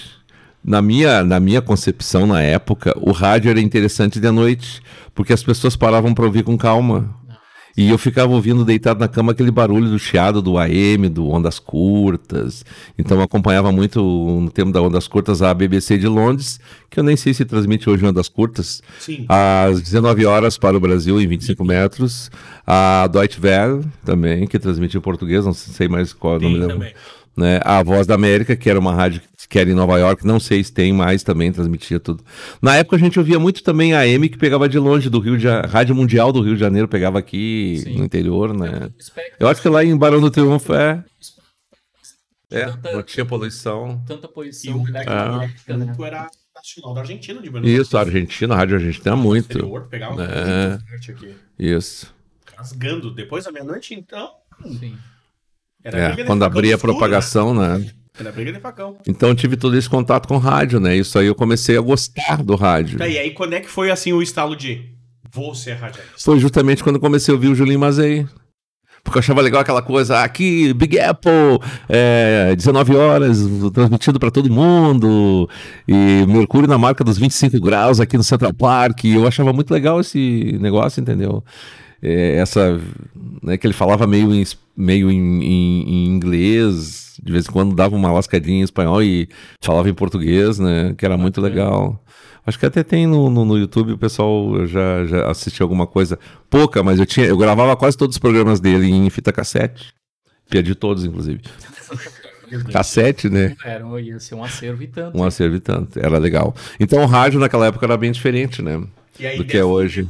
Na 0.63 0.81
minha, 0.81 1.23
na 1.23 1.39
minha 1.39 1.61
concepção, 1.61 2.27
na 2.27 2.41
época, 2.41 2.93
o 2.99 3.11
rádio 3.11 3.49
era 3.49 3.61
interessante 3.61 4.19
de 4.19 4.29
noite, 4.29 4.81
porque 5.15 5.33
as 5.33 5.41
pessoas 5.41 5.75
paravam 5.75 6.13
para 6.13 6.25
ouvir 6.25 6.43
com 6.43 6.57
calma. 6.57 7.09
E 7.79 7.89
eu 7.89 7.97
ficava 7.97 8.33
ouvindo 8.33 8.65
deitado 8.65 8.99
na 8.99 9.07
cama 9.07 9.31
aquele 9.31 9.51
barulho 9.51 9.89
do 9.89 9.97
chiado 9.97 10.41
do 10.41 10.57
AM, 10.57 11.07
do 11.07 11.29
Ondas 11.29 11.59
Curtas. 11.59 12.65
Então 12.97 13.15
eu 13.15 13.23
acompanhava 13.23 13.71
muito 13.71 14.01
no 14.01 14.51
tempo 14.51 14.69
da 14.69 14.81
Ondas 14.81 15.07
Curtas 15.07 15.41
a 15.41 15.53
BBC 15.53 15.97
de 15.97 16.05
Londres, 16.05 16.59
que 16.89 16.99
eu 16.99 17.05
nem 17.05 17.15
sei 17.15 17.33
se 17.33 17.45
transmite 17.45 17.89
hoje 17.89 18.05
Ondas 18.05 18.27
Curtas, 18.27 18.83
Sim. 18.99 19.25
às 19.29 19.81
19 19.81 20.25
horas 20.25 20.57
para 20.57 20.75
o 20.75 20.79
Brasil 20.81 21.21
em 21.21 21.25
25 21.25 21.63
metros. 21.63 22.29
A 22.67 23.07
Deutsche 23.07 23.39
Welle 23.41 23.85
também, 24.03 24.45
que 24.45 24.59
transmite 24.59 24.97
em 24.97 25.01
português, 25.01 25.45
não 25.45 25.53
sei 25.53 25.87
mais 25.87 26.11
qual 26.11 26.33
é 26.33 26.37
o 26.37 26.41
nome 26.41 26.59
dela 26.59 26.73
também. 26.73 26.93
Né? 27.39 27.59
A 27.63 27.81
Voz 27.81 28.05
da 28.05 28.13
América, 28.15 28.55
que 28.55 28.69
era 28.69 28.77
uma 28.79 28.93
rádio 28.93 29.21
que 29.49 29.57
era 29.57 29.67
em 29.67 29.73
Nova 29.73 29.97
York, 29.97 30.27
não 30.27 30.39
sei 30.39 30.63
se 30.63 30.71
tem 30.71 30.93
mais 30.93 31.23
também, 31.23 31.51
transmitia 31.51 31.99
tudo. 31.99 32.23
Na 32.61 32.75
época 32.75 32.95
a 32.97 32.99
gente 32.99 33.17
ouvia 33.17 33.39
muito 33.39 33.63
também 33.63 33.93
a 33.93 34.01
AM, 34.01 34.29
que 34.29 34.37
pegava 34.37 34.69
de 34.69 34.77
longe 34.77 35.09
do 35.09 35.17
Rio 35.19 35.37
de 35.37 35.41
Janeiro, 35.43 35.67
Rádio 35.69 35.95
Mundial 35.95 36.31
do 36.31 36.41
Rio 36.41 36.53
de 36.53 36.59
Janeiro, 36.59 36.87
pegava 36.87 37.17
aqui 37.17 37.81
Sim. 37.83 37.97
no 37.97 38.03
interior, 38.05 38.55
né? 38.55 38.91
Espectro, 38.99 39.37
Eu 39.39 39.47
acho 39.47 39.59
que 39.59 39.67
lá 39.69 39.83
em 39.83 39.97
Barão 39.97 40.21
do 40.21 40.29
Triunfo 40.29 40.71
é. 40.75 41.03
É, 42.51 42.65
Tanta- 42.65 42.91
não 42.93 43.03
tinha 43.03 43.25
poluição. 43.25 44.03
tanta 44.07 44.27
E 44.27 44.29
posição. 44.31 44.75
o 44.77 44.79
moleque 44.79 45.09
muito 45.73 46.03
era 46.05 46.27
nacional 46.55 46.93
da 46.93 47.01
Argentina, 47.01 47.41
de 47.41 47.49
Buenos 47.49 47.69
Isso, 47.69 47.97
a 47.97 48.01
Argentina, 48.01 48.53
a 48.53 48.57
Rádio 48.57 48.75
Argentina, 48.75 49.15
muito. 49.15 49.51
Exterior, 49.51 49.87
pegava 49.87 50.23
É. 50.23 50.69
muito 50.69 50.85
forte 50.89 51.11
aqui. 51.11 51.35
Isso. 51.57 52.13
Rasgando. 52.55 53.13
Depois 53.13 53.45
da 53.45 53.51
meia-noite, 53.51 53.93
então. 53.93 54.29
Sim. 54.79 54.97
Era 55.83 55.97
É, 55.97 56.23
quando 56.23 56.43
abria 56.43 56.73
a 56.73 56.75
escuro, 56.75 56.93
propagação, 56.93 57.53
né? 57.53 57.77
Né? 57.77 57.85
Era 58.19 58.31
briga 58.31 58.51
de 58.51 58.59
facão. 58.59 58.97
Então 59.07 59.29
eu 59.29 59.35
tive 59.35 59.55
todo 59.55 59.77
esse 59.77 59.89
contato 59.89 60.27
com 60.27 60.37
rádio, 60.37 60.79
né? 60.79 60.95
Isso 60.95 61.17
aí 61.17 61.27
eu 61.27 61.35
comecei 61.35 61.77
a 61.77 61.81
gostar 61.81 62.43
do 62.43 62.55
rádio. 62.55 62.97
Tá, 62.97 63.07
e 63.07 63.17
aí, 63.17 63.31
quando 63.31 63.53
é 63.53 63.61
que 63.61 63.69
foi 63.69 63.89
assim 63.91 64.11
o 64.11 64.21
estalo 64.21 64.55
de 64.55 64.93
vou 65.31 65.55
ser 65.55 65.73
radialista? 65.73 66.17
Foi 66.17 66.39
justamente 66.39 66.83
quando 66.83 66.95
eu 66.95 67.01
comecei 67.01 67.31
a 67.31 67.35
ouvir 67.35 67.47
o 67.47 67.55
Julinho 67.55 67.79
Mazei. 67.79 68.27
Porque 69.01 69.17
eu 69.17 69.21
achava 69.21 69.41
legal 69.41 69.61
aquela 69.61 69.81
coisa, 69.81 70.21
aqui, 70.21 70.73
Big 70.73 70.99
Apple, 70.99 71.31
é, 71.87 72.53
19 72.53 72.95
horas, 72.97 73.37
transmitido 73.73 74.19
para 74.19 74.29
todo 74.29 74.51
mundo, 74.51 75.49
e 75.87 76.25
Mercúrio 76.27 76.67
na 76.67 76.77
marca 76.77 77.01
dos 77.01 77.17
25 77.17 77.61
graus 77.61 78.01
aqui 78.01 78.17
no 78.17 78.23
Central 78.23 78.53
Park. 78.53 79.05
Eu 79.05 79.25
achava 79.25 79.53
muito 79.53 79.71
legal 79.71 80.01
esse 80.01 80.57
negócio, 80.59 80.99
entendeu? 80.99 81.41
É, 82.01 82.35
essa, 82.37 82.79
né, 83.43 83.57
que 83.57 83.67
ele 83.67 83.73
falava 83.73 84.07
meio 84.07 84.33
em, 84.33 84.43
meio 84.75 85.11
em, 85.11 85.43
em- 85.43 85.83
em 85.89 86.05
inglês, 86.07 87.17
de 87.21 87.31
vez 87.31 87.45
em 87.47 87.51
quando 87.51 87.75
dava 87.75 87.95
uma 87.95 88.11
lascadinha 88.11 88.59
em 88.59 88.63
espanhol 88.63 89.03
e 89.03 89.27
falava 89.61 89.89
em 89.89 89.93
português, 89.93 90.59
né? 90.59 90.93
Que 90.97 91.05
era 91.05 91.17
muito 91.17 91.41
legal. 91.41 92.01
Acho 92.45 92.57
que 92.57 92.65
até 92.65 92.83
tem 92.83 93.05
no, 93.05 93.29
no, 93.29 93.43
no 93.45 93.57
YouTube, 93.57 93.91
o 93.91 93.97
pessoal 93.97 94.65
já, 94.65 95.05
já 95.05 95.29
assistiu 95.29 95.65
alguma 95.65 95.85
coisa. 95.85 96.17
Pouca, 96.49 96.81
mas 96.81 96.97
eu 96.99 97.05
tinha. 97.05 97.25
Eu 97.25 97.37
gravava 97.37 97.75
quase 97.75 97.97
todos 97.97 98.15
os 98.15 98.19
programas 98.19 98.59
dele 98.59 98.89
em 98.89 99.09
fita 99.09 99.31
cassete. 99.31 99.93
Perdi 100.49 100.73
todos, 100.73 101.03
inclusive. 101.05 101.41
Cassete, 102.71 103.29
né? 103.29 103.55
Era, 103.63 103.85
ia 104.01 104.19
ser 104.19 104.33
um 104.35 104.43
acervo 104.43 104.81
e 104.81 104.87
tanto. 104.87 105.15
Um 105.17 105.23
acervo 105.23 105.55
e 105.57 105.59
tanto. 105.59 105.99
Era 105.99 106.17
legal. 106.17 106.55
Então 106.79 107.03
o 107.03 107.05
rádio 107.05 107.39
naquela 107.39 107.67
época 107.67 107.85
era 107.85 107.95
bem 107.97 108.11
diferente, 108.11 108.61
né? 108.61 108.81
Do 109.37 109.45
que 109.45 109.57
é 109.57 109.63
hoje. 109.63 110.07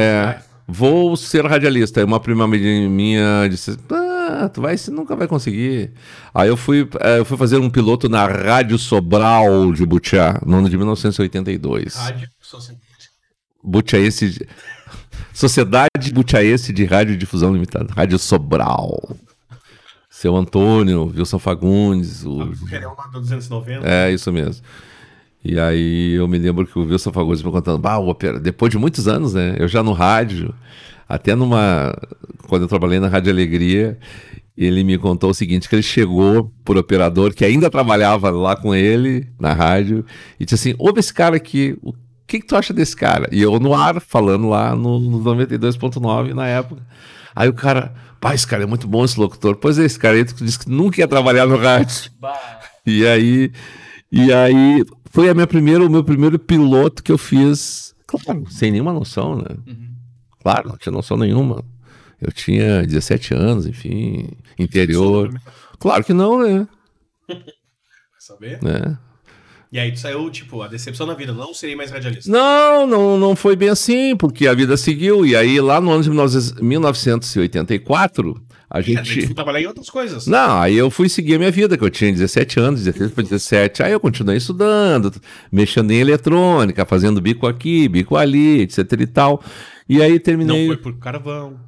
É. 0.00 0.40
Vou 0.66 1.16
ser 1.16 1.44
radialista. 1.46 2.04
Uma 2.04 2.20
prima 2.20 2.46
minha 2.46 3.48
disse: 3.48 3.76
Ah, 3.90 4.48
tu 4.52 4.60
vai, 4.60 4.76
você 4.76 4.90
nunca 4.90 5.16
vai 5.16 5.26
conseguir. 5.26 5.92
Aí 6.34 6.48
eu 6.48 6.56
fui, 6.58 6.86
eh, 7.00 7.18
eu 7.18 7.24
fui 7.24 7.36
fazer 7.38 7.56
um 7.56 7.70
piloto 7.70 8.08
na 8.08 8.26
Rádio 8.26 8.78
Sobral 8.78 9.72
de 9.72 9.86
Butiá, 9.86 10.38
no 10.44 10.58
ano 10.58 10.68
de 10.68 10.76
1982. 10.76 11.94
Rádio 11.94 12.28
Sociedade. 12.40 12.82
Butiaense. 13.64 14.28
de- 14.30 14.48
Sociedade 15.32 16.12
Butiaense 16.12 16.72
de 16.72 16.84
Radiodifusão 16.84 17.52
Limitada. 17.52 17.92
Rádio 17.94 18.18
Sobral. 18.18 19.16
Seu 20.10 20.34
Antônio, 20.36 21.12
Wilson 21.16 21.38
Fagundes, 21.38 22.24
o 22.24 22.50
Real 22.66 22.96
da 22.96 23.20
290. 23.20 23.88
é, 23.88 24.10
isso 24.12 24.32
mesmo. 24.32 24.64
E 25.48 25.58
aí 25.58 26.12
eu 26.12 26.28
me 26.28 26.36
lembro 26.36 26.66
que 26.66 26.78
o 26.78 26.82
Wilson 26.82 27.10
Fagundes 27.10 27.42
me 27.42 27.50
contando, 27.50 27.78
bah, 27.78 27.98
opera... 27.98 28.38
depois 28.38 28.70
de 28.70 28.76
muitos 28.76 29.08
anos, 29.08 29.32
né? 29.32 29.56
Eu 29.58 29.66
já 29.66 29.82
no 29.82 29.92
rádio, 29.92 30.54
até 31.08 31.34
numa. 31.34 31.96
Quando 32.46 32.62
eu 32.62 32.68
trabalhei 32.68 33.00
na 33.00 33.08
Rádio 33.08 33.32
Alegria, 33.32 33.98
ele 34.54 34.84
me 34.84 34.98
contou 34.98 35.30
o 35.30 35.34
seguinte: 35.34 35.66
que 35.66 35.74
ele 35.74 35.82
chegou 35.82 36.52
por 36.62 36.76
operador 36.76 37.32
que 37.32 37.46
ainda 37.46 37.70
trabalhava 37.70 38.28
lá 38.28 38.56
com 38.56 38.74
ele 38.74 39.26
na 39.40 39.54
rádio, 39.54 40.04
e 40.38 40.44
disse 40.44 40.54
assim: 40.54 40.74
ouve 40.78 41.00
esse 41.00 41.14
cara 41.14 41.36
aqui, 41.36 41.78
o 41.82 41.94
que, 42.26 42.40
que 42.40 42.46
tu 42.46 42.54
acha 42.54 42.74
desse 42.74 42.94
cara? 42.94 43.26
E 43.32 43.40
eu 43.40 43.58
no 43.58 43.74
ar, 43.74 44.02
falando 44.02 44.50
lá 44.50 44.76
no, 44.76 45.00
no 45.00 45.18
92.9 45.24 46.34
na 46.34 46.46
época. 46.46 46.82
Aí 47.34 47.48
o 47.48 47.54
cara, 47.54 47.94
pá, 48.20 48.34
esse 48.34 48.46
cara 48.46 48.64
é 48.64 48.66
muito 48.66 48.86
bom, 48.86 49.02
esse 49.02 49.18
locutor. 49.18 49.56
Pois 49.56 49.78
é, 49.78 49.84
esse 49.86 49.98
cara 49.98 50.14
aí 50.14 50.24
disse 50.24 50.58
que 50.58 50.68
nunca 50.68 51.00
ia 51.00 51.08
trabalhar 51.08 51.46
no 51.46 51.56
rádio. 51.56 52.10
Bah, 52.20 52.60
E 52.84 53.06
aí, 53.06 53.52
e 54.10 54.32
aí 54.32 54.84
foi 55.10 55.28
a 55.28 55.34
minha 55.34 55.46
primeira, 55.46 55.84
o 55.84 55.90
meu 55.90 56.02
primeiro 56.04 56.38
piloto 56.38 57.02
que 57.02 57.12
eu 57.12 57.18
fiz, 57.18 57.94
claro, 58.06 58.44
sem 58.50 58.70
nenhuma 58.70 58.92
noção, 58.92 59.36
né? 59.36 59.56
Uhum. 59.66 59.88
Claro, 60.42 60.68
não 60.68 60.76
tinha 60.76 60.92
noção 60.92 61.16
nenhuma. 61.16 61.64
Eu 62.20 62.30
tinha 62.32 62.84
17 62.84 63.32
anos, 63.34 63.66
enfim, 63.66 64.28
interior. 64.58 65.32
Claro 65.78 66.02
que 66.04 66.12
não, 66.12 66.42
né? 66.42 66.66
Vai 67.28 67.42
saber? 68.18 68.60
né? 68.62 68.98
E 69.70 69.78
aí 69.78 69.92
tu 69.92 70.00
saiu, 70.00 70.30
tipo, 70.30 70.62
a 70.62 70.68
decepção 70.68 71.06
na 71.06 71.12
vida. 71.12 71.30
Não 71.32 71.52
serei 71.52 71.76
mais 71.76 71.90
radialista. 71.90 72.30
Não, 72.30 72.86
não, 72.86 73.18
não 73.18 73.36
foi 73.36 73.54
bem 73.54 73.68
assim, 73.68 74.16
porque 74.16 74.48
a 74.48 74.54
vida 74.54 74.78
seguiu. 74.78 75.26
E 75.26 75.36
aí, 75.36 75.60
lá 75.60 75.78
no 75.78 75.90
ano 75.90 76.02
de 76.02 76.08
1984, 76.10 78.42
a 78.70 78.80
gente. 78.80 79.26
foi 79.26 79.34
trabalhar 79.34 79.60
em 79.62 79.66
outras 79.66 79.88
coisas. 79.88 80.26
Não, 80.26 80.60
aí 80.60 80.76
eu 80.76 80.90
fui 80.90 81.08
seguir 81.08 81.36
a 81.36 81.38
minha 81.38 81.50
vida, 81.50 81.76
que 81.76 81.84
eu 81.84 81.90
tinha 81.90 82.12
17 82.12 82.60
anos, 82.60 82.84
16 82.84 83.12
para 83.12 83.22
17. 83.24 83.82
Aí 83.82 83.92
eu 83.92 84.00
continuei 84.00 84.36
estudando, 84.36 85.12
mexendo 85.50 85.90
em 85.90 85.98
eletrônica, 86.00 86.84
fazendo 86.84 87.20
bico 87.20 87.46
aqui, 87.46 87.88
bico 87.88 88.16
ali, 88.16 88.60
etc 88.62 88.92
e 89.00 89.06
tal. 89.06 89.42
E 89.88 90.02
aí 90.02 90.12
Não 90.12 90.18
terminei. 90.20 90.66
foi 90.66 90.76
por 90.76 90.98
carvão. 90.98 91.58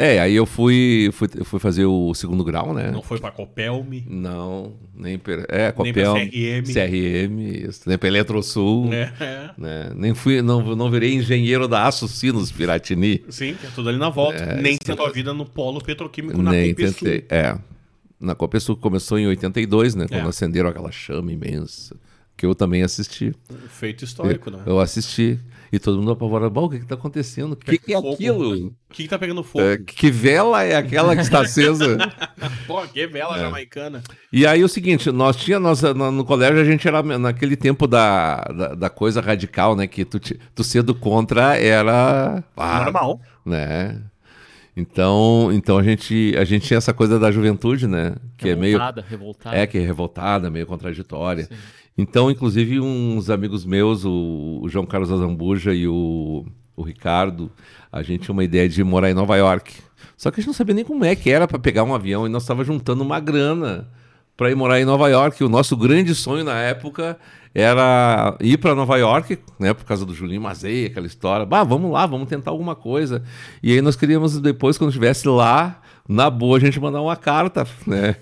É, 0.00 0.20
aí 0.20 0.34
eu 0.36 0.46
fui, 0.46 1.10
fui, 1.12 1.26
fui 1.42 1.58
fazer 1.58 1.84
o 1.84 2.14
segundo 2.14 2.44
grau, 2.44 2.72
né? 2.72 2.88
Não 2.92 3.02
foi 3.02 3.18
pra 3.18 3.32
Copelme, 3.32 4.04
Não, 4.08 4.74
nem 4.94 5.18
per... 5.18 5.44
É, 5.48 5.74
nem 5.82 5.92
pra 5.92 6.12
CRM. 6.14 6.72
CRM, 6.72 7.40
isso, 7.68 7.80
nem 7.84 7.98
pra 7.98 8.06
Eletrosul, 8.06 8.92
É, 8.92 9.12
é. 9.18 9.50
né? 9.58 9.90
Nem 9.96 10.14
fui, 10.14 10.40
não, 10.40 10.76
não 10.76 10.88
virei 10.88 11.14
engenheiro 11.14 11.66
da 11.66 11.84
Aço 11.88 12.06
Sinos 12.06 12.52
Piratini. 12.52 13.24
Sim, 13.28 13.54
que 13.60 13.66
é 13.66 13.70
tudo 13.74 13.88
ali 13.88 13.98
na 13.98 14.08
volta. 14.08 14.38
É, 14.38 14.62
nem 14.62 14.74
isso 14.74 14.82
tendo 14.84 15.02
a 15.02 15.10
vida 15.10 15.34
no 15.34 15.44
polo 15.44 15.82
petroquímico 15.82 16.40
na 16.40 16.52
Nem 16.52 16.70
Copesul. 16.70 16.94
tentei. 16.94 17.24
É. 17.28 17.58
Na 18.20 18.36
Copesul 18.36 18.76
começou 18.76 19.18
em 19.18 19.26
82, 19.26 19.96
né? 19.96 20.06
Quando 20.08 20.26
É. 20.26 20.28
acenderam 20.28 20.68
aquela 20.68 20.92
chama 20.92 21.32
imensa. 21.32 21.96
Que 22.36 22.46
eu 22.46 22.54
também 22.54 22.84
assisti. 22.84 23.34
Feito 23.68 24.04
histórico, 24.04 24.48
né? 24.48 24.60
Eu 24.64 24.78
assisti. 24.78 25.40
E 25.70 25.78
todo 25.78 25.98
mundo 25.98 26.12
apavorado. 26.12 26.50
"Bom, 26.50 26.64
O 26.64 26.70
que 26.70 26.78
que 26.80 26.86
tá 26.86 26.94
acontecendo? 26.94 27.52
O 27.52 27.56
que, 27.56 27.76
que 27.78 27.92
é 27.92 27.96
Fogo. 27.96 28.14
aquilo? 28.14 28.66
O 28.68 28.72
que, 28.90 29.02
que 29.02 29.08
tá 29.08 29.18
pegando 29.18 29.42
fogo? 29.42 29.64
É, 29.64 29.76
que 29.78 30.10
vela 30.10 30.62
é 30.62 30.76
aquela 30.76 31.14
que 31.14 31.20
está 31.22 31.40
acesa? 31.42 31.98
Pô, 32.66 32.80
que 32.86 33.06
vela 33.06 33.36
É. 33.36 33.40
jamaicana. 33.40 34.02
E 34.32 34.46
aí 34.46 34.64
o 34.64 34.68
seguinte, 34.68 35.10
nós 35.12 35.36
tinha 35.36 35.60
nós, 35.60 35.82
no, 35.82 36.10
no 36.10 36.24
colégio 36.24 36.60
a 36.60 36.64
gente 36.64 36.88
era 36.88 37.02
naquele 37.02 37.56
tempo 37.56 37.86
da, 37.86 38.36
da, 38.44 38.74
da 38.74 38.90
coisa 38.90 39.20
radical, 39.20 39.76
né? 39.76 39.86
Que 39.86 40.04
tu, 40.04 40.18
tu 40.18 40.64
ser 40.64 40.82
do 40.82 40.94
contra 40.94 41.56
era. 41.58 42.42
ah, 42.56 42.84
Normal. 42.84 43.20
né? 43.44 44.00
Então, 44.76 45.50
então 45.52 45.76
a 45.76 45.82
gente 45.82 46.34
a 46.38 46.44
gente 46.44 46.66
tinha 46.66 46.78
essa 46.78 46.94
coisa 46.94 47.18
da 47.18 47.30
juventude, 47.32 47.86
né? 47.88 48.14
Que 48.36 48.50
é 48.50 48.54
meio 48.56 48.78
revoltada, 48.78 49.04
revoltada. 49.08 49.56
é 49.56 49.66
que 49.66 49.76
é 49.76 49.80
revoltada, 49.80 50.50
meio 50.50 50.66
contraditória. 50.66 51.44
Sim. 51.44 51.54
Então, 51.98 52.30
inclusive 52.30 52.78
uns 52.78 53.28
amigos 53.28 53.64
meus, 53.64 54.04
o, 54.04 54.60
o 54.62 54.68
João 54.68 54.86
Carlos 54.86 55.10
Azambuja 55.10 55.74
e 55.74 55.88
o, 55.88 56.46
o 56.76 56.82
Ricardo, 56.84 57.50
a 57.90 58.04
gente 58.04 58.22
tinha 58.22 58.32
uma 58.32 58.44
ideia 58.44 58.68
de 58.68 58.84
morar 58.84 59.10
em 59.10 59.14
Nova 59.14 59.36
York. 59.36 59.74
Só 60.16 60.30
que 60.30 60.38
a 60.38 60.40
gente 60.40 60.46
não 60.46 60.54
sabia 60.54 60.76
nem 60.76 60.84
como 60.84 61.04
é 61.04 61.16
que 61.16 61.28
era 61.28 61.48
para 61.48 61.58
pegar 61.58 61.82
um 61.82 61.92
avião 61.92 62.24
e 62.24 62.28
nós 62.30 62.44
estava 62.44 62.62
juntando 62.62 63.02
uma 63.02 63.18
grana 63.18 63.88
para 64.36 64.48
ir 64.48 64.54
morar 64.54 64.80
em 64.80 64.84
Nova 64.84 65.08
York. 65.08 65.42
O 65.42 65.48
nosso 65.48 65.76
grande 65.76 66.14
sonho 66.14 66.44
na 66.44 66.60
época 66.60 67.18
era 67.52 68.36
ir 68.40 68.58
para 68.58 68.76
Nova 68.76 68.96
York, 68.96 69.36
né, 69.58 69.74
por 69.74 69.84
causa 69.84 70.06
do 70.06 70.14
Julinho 70.14 70.40
Mazei, 70.40 70.86
aquela 70.86 71.06
história. 71.06 71.44
Bah, 71.44 71.64
vamos 71.64 71.90
lá, 71.90 72.06
vamos 72.06 72.28
tentar 72.28 72.52
alguma 72.52 72.76
coisa. 72.76 73.24
E 73.60 73.72
aí 73.72 73.82
nós 73.82 73.96
queríamos 73.96 74.38
depois 74.38 74.78
quando 74.78 74.90
estivesse 74.90 75.26
lá, 75.26 75.80
na 76.08 76.30
boa 76.30 76.58
a 76.58 76.60
gente 76.60 76.78
mandar 76.78 77.02
uma 77.02 77.16
carta, 77.16 77.66
né? 77.84 78.14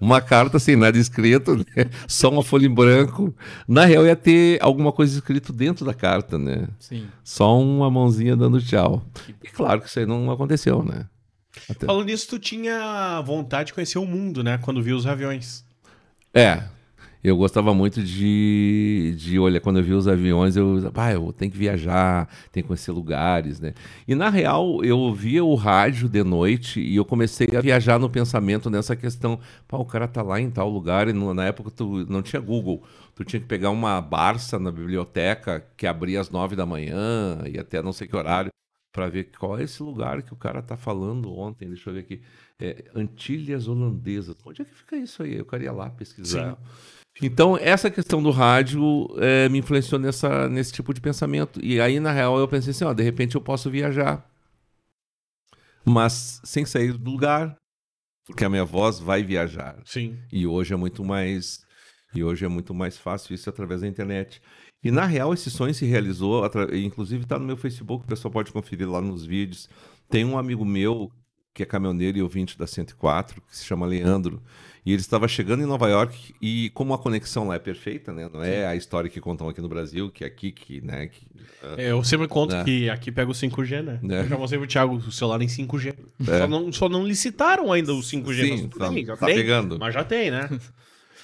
Uma 0.00 0.20
carta 0.20 0.58
sem 0.58 0.76
nada 0.76 0.96
escrito, 0.98 1.56
né? 1.56 1.64
Só 2.08 2.30
uma 2.30 2.42
folha 2.42 2.66
em 2.66 2.74
branco. 2.74 3.34
Na 3.68 3.84
real 3.84 4.04
ia 4.06 4.16
ter 4.16 4.58
alguma 4.62 4.92
coisa 4.92 5.14
escrito 5.18 5.52
dentro 5.52 5.84
da 5.84 5.94
carta, 5.94 6.38
né? 6.38 6.68
Sim. 6.78 7.06
Só 7.24 7.58
uma 7.60 7.90
mãozinha 7.90 8.36
dando 8.36 8.60
tchau. 8.60 9.04
E 9.42 9.48
claro 9.48 9.80
que 9.80 9.88
isso 9.88 9.98
aí 9.98 10.06
não 10.06 10.30
aconteceu, 10.30 10.82
né? 10.82 11.06
Até- 11.68 11.86
Falando 11.86 12.06
nisso, 12.06 12.28
tu 12.28 12.38
tinha 12.38 13.20
vontade 13.22 13.68
de 13.68 13.74
conhecer 13.74 13.98
o 13.98 14.06
mundo, 14.06 14.42
né? 14.42 14.58
Quando 14.58 14.82
viu 14.82 14.96
os 14.96 15.06
aviões. 15.06 15.64
É. 16.32 16.62
Eu 17.22 17.36
gostava 17.36 17.74
muito 17.74 18.02
de, 18.02 19.14
de 19.18 19.38
olhar, 19.38 19.60
quando 19.60 19.78
eu 19.78 19.84
via 19.84 19.96
os 19.96 20.08
aviões, 20.08 20.56
eu, 20.56 20.90
ah, 20.94 21.12
eu 21.12 21.32
tenho 21.34 21.52
que 21.52 21.58
viajar, 21.58 22.26
tenho 22.50 22.64
que 22.64 22.68
conhecer 22.68 22.92
lugares, 22.92 23.60
né? 23.60 23.74
E 24.08 24.14
na 24.14 24.30
real, 24.30 24.82
eu 24.82 24.98
ouvia 24.98 25.44
o 25.44 25.54
rádio 25.54 26.08
de 26.08 26.24
noite 26.24 26.80
e 26.80 26.96
eu 26.96 27.04
comecei 27.04 27.48
a 27.54 27.60
viajar 27.60 27.98
no 27.98 28.08
pensamento 28.08 28.70
nessa 28.70 28.96
questão. 28.96 29.38
Pá, 29.68 29.76
o 29.76 29.84
cara 29.84 30.08
tá 30.08 30.22
lá 30.22 30.40
em 30.40 30.50
tal 30.50 30.70
lugar 30.70 31.08
e 31.08 31.12
na 31.12 31.44
época 31.44 31.70
tu 31.70 32.06
não 32.08 32.22
tinha 32.22 32.40
Google. 32.40 32.82
Tu 33.14 33.22
tinha 33.24 33.40
que 33.40 33.46
pegar 33.46 33.68
uma 33.68 34.00
Barça 34.00 34.58
na 34.58 34.72
biblioteca 34.72 35.62
que 35.76 35.86
abria 35.86 36.20
às 36.20 36.30
nove 36.30 36.56
da 36.56 36.64
manhã 36.64 37.42
e 37.52 37.58
até 37.58 37.82
não 37.82 37.92
sei 37.92 38.08
que 38.08 38.16
horário 38.16 38.50
para 38.92 39.08
ver 39.08 39.30
qual 39.38 39.58
é 39.58 39.62
esse 39.62 39.82
lugar 39.82 40.22
que 40.22 40.32
o 40.32 40.36
cara 40.36 40.62
tá 40.62 40.76
falando 40.76 41.32
ontem. 41.32 41.68
Deixa 41.68 41.90
eu 41.90 41.94
ver 41.94 42.00
aqui. 42.00 42.22
É, 42.58 42.84
Antilhas 42.94 43.68
Holandesas. 43.68 44.36
Onde 44.44 44.62
é 44.62 44.64
que 44.64 44.74
fica 44.74 44.96
isso 44.96 45.22
aí? 45.22 45.36
Eu 45.36 45.44
queria 45.44 45.70
lá 45.70 45.90
pesquisar. 45.90 46.58
Então, 47.22 47.56
essa 47.56 47.90
questão 47.90 48.22
do 48.22 48.30
rádio 48.30 49.08
eh, 49.18 49.48
me 49.48 49.58
influenciou 49.58 50.00
nessa, 50.00 50.48
nesse 50.48 50.72
tipo 50.72 50.94
de 50.94 51.00
pensamento. 51.00 51.60
E 51.62 51.80
aí, 51.80 52.00
na 52.00 52.12
real, 52.12 52.38
eu 52.38 52.48
pensei 52.48 52.70
assim, 52.70 52.84
ó, 52.84 52.92
de 52.92 53.02
repente 53.02 53.34
eu 53.34 53.40
posso 53.40 53.70
viajar. 53.70 54.26
Mas 55.84 56.40
sem 56.44 56.64
sair 56.64 56.92
do 56.92 57.10
lugar, 57.10 57.56
porque 58.26 58.44
a 58.44 58.48
minha 58.48 58.64
voz 58.64 58.98
vai 58.98 59.22
viajar. 59.22 59.76
Sim. 59.84 60.18
E 60.32 60.46
hoje 60.46 60.72
é 60.72 60.76
muito 60.76 61.04
mais 61.04 61.60
e 62.14 62.24
hoje 62.24 62.44
é 62.44 62.48
muito 62.48 62.74
mais 62.74 62.98
fácil 62.98 63.34
isso 63.34 63.48
através 63.48 63.82
da 63.82 63.86
internet. 63.86 64.40
E 64.82 64.90
na 64.90 65.04
real 65.04 65.32
esse 65.32 65.50
sonho 65.50 65.74
se 65.74 65.84
realizou, 65.84 66.42
inclusive 66.72 67.24
está 67.24 67.38
no 67.38 67.44
meu 67.44 67.56
Facebook, 67.56 68.04
o 68.04 68.08
pessoal 68.08 68.32
pode 68.32 68.52
conferir 68.52 68.88
lá 68.88 69.00
nos 69.00 69.24
vídeos. 69.24 69.68
Tem 70.08 70.24
um 70.24 70.38
amigo 70.38 70.64
meu 70.64 71.10
que 71.52 71.62
é 71.62 71.66
caminhoneiro 71.66 72.18
e 72.18 72.22
ouvinte 72.22 72.56
da 72.56 72.66
104, 72.66 73.42
que 73.42 73.56
se 73.56 73.64
chama 73.64 73.86
Leandro, 73.86 74.42
e 74.84 74.92
ele 74.92 75.00
estava 75.00 75.28
chegando 75.28 75.62
em 75.62 75.66
Nova 75.66 75.88
York 75.88 76.34
e 76.40 76.70
como 76.70 76.94
a 76.94 76.98
conexão 76.98 77.48
lá 77.48 77.54
é 77.56 77.58
perfeita, 77.58 78.12
né? 78.12 78.28
Não 78.32 78.42
é 78.42 78.66
a 78.66 78.74
história 78.74 79.10
que 79.10 79.20
contam 79.20 79.48
aqui 79.48 79.60
no 79.60 79.68
Brasil, 79.68 80.10
que 80.10 80.24
é 80.24 80.26
aqui 80.26 80.50
que, 80.52 80.80
né, 80.80 81.08
que 81.08 81.26
É, 81.76 81.92
Eu 81.92 82.02
sempre 82.02 82.26
conto 82.26 82.54
É. 82.54 82.64
que 82.64 82.88
aqui 82.88 83.12
pega 83.12 83.30
o 83.30 83.34
5G, 83.34 83.82
né? 83.82 84.00
É. 84.08 84.20
Eu 84.20 84.28
já 84.28 84.38
mostrei 84.38 84.58
pro 84.58 84.66
Thiago 84.68 84.94
o 84.96 85.12
celular 85.12 85.42
em 85.42 85.48
5G. 85.48 85.94
É. 86.26 86.38
Só, 86.38 86.48
não, 86.48 86.72
só 86.72 86.88
não 86.88 87.06
licitaram 87.06 87.70
ainda 87.70 87.92
o 87.92 88.00
5G. 88.02 88.42
Sim, 88.56 88.62
mas 88.70 88.78
tá- 88.78 88.88
bem, 88.90 89.04
tá 89.06 89.16
tem, 89.18 89.34
pegando. 89.34 89.78
Mas 89.78 89.92
já 89.94 90.02
tem, 90.04 90.30
né? 90.30 90.48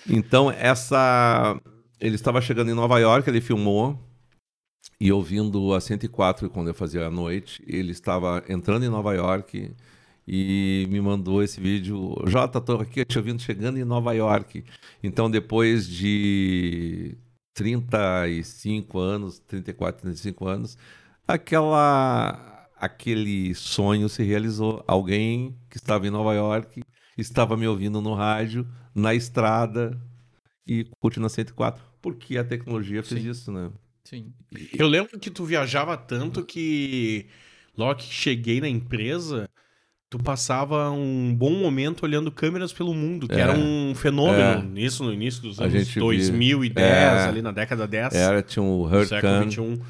Então, 0.09 0.51
essa. 0.53 1.61
Ele 2.01 2.15
estava 2.15 2.41
chegando 2.41 2.71
em 2.71 2.75
Nova 2.75 2.99
York, 3.01 3.29
ele 3.29 3.41
filmou. 3.41 3.99
E 5.01 5.11
ouvindo 5.11 5.75
a 5.75 5.81
104 5.81 6.49
quando 6.49 6.69
eu 6.69 6.75
fazia 6.75 7.07
a 7.07 7.11
noite, 7.11 7.63
ele 7.67 7.91
estava 7.91 8.43
entrando 8.49 8.85
em 8.85 8.89
Nova 8.89 9.13
York 9.15 9.73
e 10.27 10.87
me 10.91 11.01
mandou 11.01 11.43
esse 11.43 11.61
vídeo. 11.61 12.17
Jota, 12.27 12.61
tô 12.61 12.77
aqui 12.77 13.05
te 13.05 13.19
ouvindo 13.19 13.41
chegando 13.41 13.79
em 13.79 13.85
Nova 13.85 14.13
York. 14.13 14.65
Então, 15.03 15.31
depois 15.31 15.89
de 15.89 17.17
35 17.55 18.99
anos, 18.99 19.39
34, 19.39 20.03
35 20.03 20.47
anos, 20.47 20.79
aquela 21.27 22.57
aquele 22.77 23.55
sonho 23.55 24.09
se 24.09 24.23
realizou. 24.23 24.85
Alguém 24.87 25.57
que 25.71 25.77
estava 25.77 26.07
em 26.07 26.11
Nova 26.11 26.35
York 26.35 26.83
estava 27.17 27.57
me 27.57 27.67
ouvindo 27.67 28.01
no 28.01 28.15
rádio, 28.15 28.67
na 28.95 29.15
estrada 29.15 29.99
e 30.67 30.87
curte 31.01 31.19
na 31.21 31.29
104. 31.29 31.83
Porque 32.03 32.37
a 32.37 32.45
tecnologia 32.45 33.03
fez 33.03 33.23
Sim. 33.23 33.31
isso, 33.31 33.53
né? 33.53 33.71
Sim. 34.05 34.33
Eu 34.73 34.87
lembro 34.87 35.19
que 35.19 35.31
tu 35.31 35.45
viajava 35.45 35.97
tanto 35.97 36.45
que 36.45 37.27
logo 37.77 37.97
que 37.97 38.13
cheguei 38.13 38.61
na 38.61 38.69
empresa, 38.69 39.49
tu 40.17 40.23
passava 40.25 40.91
um 40.91 41.35
bom 41.35 41.51
momento 41.51 42.03
olhando 42.05 42.31
câmeras 42.31 42.73
pelo 42.73 42.95
mundo, 42.95 43.29
que 43.29 43.35
É. 43.35 43.41
era 43.41 43.53
um 43.57 43.95
fenômeno 43.95 44.73
É. 44.77 44.81
isso 44.81 45.05
no 45.05 45.13
início 45.13 45.43
dos 45.43 45.61
anos 45.61 45.73
gente 45.73 45.93
via- 45.95 46.03
2010, 46.03 47.23
É. 47.23 47.29
ali 47.29 47.43
na 47.43 47.51
década 47.53 47.87
10 47.87 48.15
Era, 48.15 48.43
tinha 48.43 48.63
o 48.63 48.89
do 48.89 49.05
século 49.07 49.33
Hurricane. 49.33 49.53
XXI. 49.53 49.81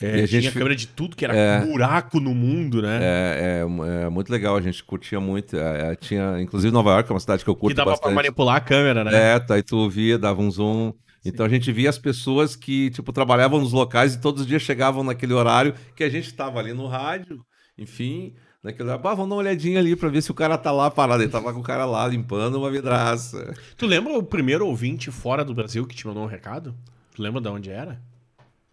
E 0.00 0.04
É, 0.04 0.08
a 0.08 0.12
tinha 0.14 0.26
gente 0.26 0.50
fi- 0.50 0.58
câmera 0.58 0.74
de 0.74 0.86
tudo 0.88 1.14
que 1.14 1.24
era 1.24 1.36
É. 1.36 1.60
buraco 1.64 2.18
no 2.18 2.34
mundo, 2.34 2.82
né? 2.82 2.98
É, 3.00 3.64
é, 3.64 4.04
é 4.06 4.08
muito 4.08 4.30
legal, 4.32 4.56
a 4.56 4.60
gente 4.60 4.82
curtia 4.82 5.20
muito. 5.20 5.56
É, 5.56 5.92
é, 5.92 5.94
tinha, 5.94 6.40
inclusive 6.40 6.72
Nova 6.72 6.90
York 6.90 7.08
é 7.08 7.14
uma 7.14 7.20
cidade 7.20 7.44
que 7.44 7.50
eu 7.50 7.54
curto 7.54 7.72
que 7.72 7.76
dava 7.76 7.90
pra 7.90 7.96
bastante. 7.98 8.14
manipular 8.14 8.56
a 8.56 8.60
câmera, 8.60 9.04
né? 9.04 9.34
É, 9.34 9.38
tá, 9.38 9.54
aí 9.54 9.62
tu 9.62 9.88
via, 9.88 10.18
dava 10.18 10.40
um 10.42 10.50
zoom. 10.50 10.92
Então 11.24 11.46
a 11.46 11.48
gente 11.48 11.70
via 11.70 11.88
as 11.88 11.98
pessoas 11.98 12.56
que, 12.56 12.90
tipo, 12.90 13.12
trabalhavam 13.12 13.60
nos 13.60 13.72
locais 13.72 14.14
e 14.14 14.20
todos 14.20 14.40
os 14.40 14.46
dias 14.46 14.62
chegavam 14.62 15.04
naquele 15.04 15.34
horário 15.34 15.72
que 15.94 16.02
a 16.02 16.08
gente 16.08 16.26
estava 16.26 16.58
ali 16.58 16.72
no 16.72 16.88
rádio, 16.88 17.38
enfim, 17.78 18.34
naquele 18.62 18.88
horário, 18.88 19.06
ah, 19.06 19.14
vamos 19.14 19.28
dar 19.28 19.34
uma 19.34 19.40
olhadinha 19.40 19.80
ali 19.80 19.94
pra 19.96 20.08
ver 20.08 20.22
se 20.22 20.30
o 20.30 20.34
cara 20.34 20.56
tá 20.56 20.70
lá 20.70 20.88
parado. 20.90 21.22
Ele 21.22 21.30
tava 21.30 21.52
com 21.52 21.60
o 21.60 21.64
cara 21.64 21.84
lá 21.84 22.06
limpando 22.06 22.54
uma 22.56 22.70
vidraça. 22.70 23.52
Tu 23.76 23.86
lembra 23.86 24.12
o 24.12 24.22
primeiro 24.22 24.64
ouvinte 24.66 25.10
fora 25.10 25.44
do 25.44 25.52
Brasil 25.52 25.84
que 25.86 25.96
te 25.96 26.06
mandou 26.06 26.22
um 26.22 26.26
recado? 26.26 26.74
Tu 27.14 27.20
lembra 27.20 27.40
de 27.40 27.48
onde 27.48 27.70
era? 27.70 28.00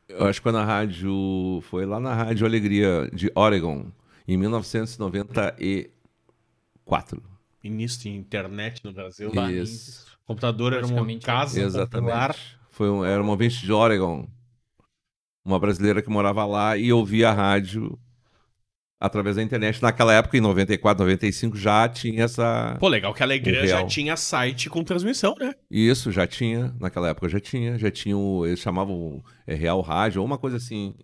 Eu 0.08 0.28
acho 0.28 0.40
que 0.40 0.44
foi 0.44 0.52
na 0.52 0.64
rádio, 0.66 1.64
foi 1.70 1.86
lá 1.86 2.00
na 2.00 2.14
Rádio 2.14 2.46
Alegria 2.46 3.10
de 3.14 3.32
Oregon, 3.36 3.88
em 4.28 4.38
1994. 4.38 7.24
Início 7.64 8.02
de 8.02 8.10
internet 8.10 8.84
no 8.84 8.92
Brasil. 8.92 9.32
Isso. 9.52 10.08
Computador 10.26 10.74
era 10.74 10.86
uma 10.86 11.06
casa 11.20 11.86
popular. 11.86 12.32
Exatamente. 12.32 12.60
Foi 12.72 12.90
um, 12.90 13.06
era 13.06 13.22
uma 13.22 13.32
ouvinte 13.32 13.62
de 13.62 13.72
Oregon. 13.72 14.28
Uma 15.46 15.60
brasileira 15.60 16.02
que 16.02 16.10
morava 16.10 16.46
lá 16.46 16.76
e 16.78 16.94
ouvia 16.94 17.30
a 17.30 17.34
rádio 17.34 18.00
através 19.00 19.38
da 19.38 19.44
internet. 19.44 19.82
Naquela 19.82 20.14
época, 20.14 20.38
em 20.38 20.42
94, 20.42 21.04
95, 21.04 21.56
já 21.56 21.88
tinha 21.88 22.24
essa. 22.24 22.76
Pô, 22.80 22.88
legal 22.88 23.14
que 23.14 23.24
a 23.24 23.26
Alegria 23.26 23.64
O 23.64 23.68
já 23.68 23.86
tinha 23.86 24.18
site 24.18 24.70
com 24.70 24.84
transmissão, 24.84 25.36
né? 25.40 25.54
Isso, 25.72 26.12
já 26.12 26.28
tinha. 26.28 26.76
Naquela 26.80 27.10
época 27.10 27.30
já 27.30 27.40
tinha. 27.40 27.78
Já 27.78 27.90
tinha 27.90 28.18
o. 28.18 28.46
Eles 28.46 28.60
chamavam 28.60 29.24
é, 29.48 29.56
Real 29.56 29.80
Rádio, 29.82 30.22
ou 30.22 30.26
uma 30.26 30.38
coisa 30.38 30.58
assim. 30.58 30.96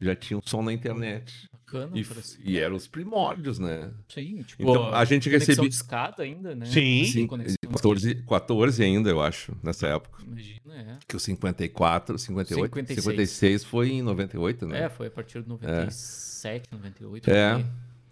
Já 0.00 0.16
tinha 0.16 0.38
um 0.38 0.42
som 0.42 0.62
na 0.62 0.72
internet. 0.72 1.49
Bacana. 1.72 1.98
E, 1.98 2.04
parece. 2.04 2.38
e 2.44 2.58
eram 2.58 2.76
os 2.76 2.86
primórdios, 2.86 3.58
né? 3.58 3.90
Sim, 4.08 4.42
tipo, 4.42 4.62
Então, 4.62 4.92
a 4.94 5.04
gente 5.04 5.28
conexão 5.28 5.48
recebia- 5.54 5.68
escada 5.68 6.22
ainda, 6.22 6.54
né? 6.54 6.66
Sim. 6.66 7.04
Sim, 7.04 7.26
conexão 7.26 7.56
de 7.62 7.68
14, 7.68 8.14
14 8.28 8.82
ainda, 8.82 9.08
eu 9.10 9.22
acho, 9.22 9.56
nessa 9.62 9.86
época. 9.88 10.22
Imagina, 10.26 10.74
é. 10.74 10.98
Que 11.06 11.16
o 11.16 11.20
54, 11.20 12.18
58, 12.18 12.70
56. 12.74 13.04
56 13.04 13.64
foi 13.64 13.90
em 13.90 14.02
98, 14.02 14.66
né? 14.66 14.84
É, 14.84 14.88
foi 14.88 15.06
a 15.06 15.10
partir 15.10 15.42
de 15.42 15.48
97, 15.48 16.68
98. 16.72 17.30
É. 17.30 17.54
por 17.54 17.60
aí. 17.60 17.66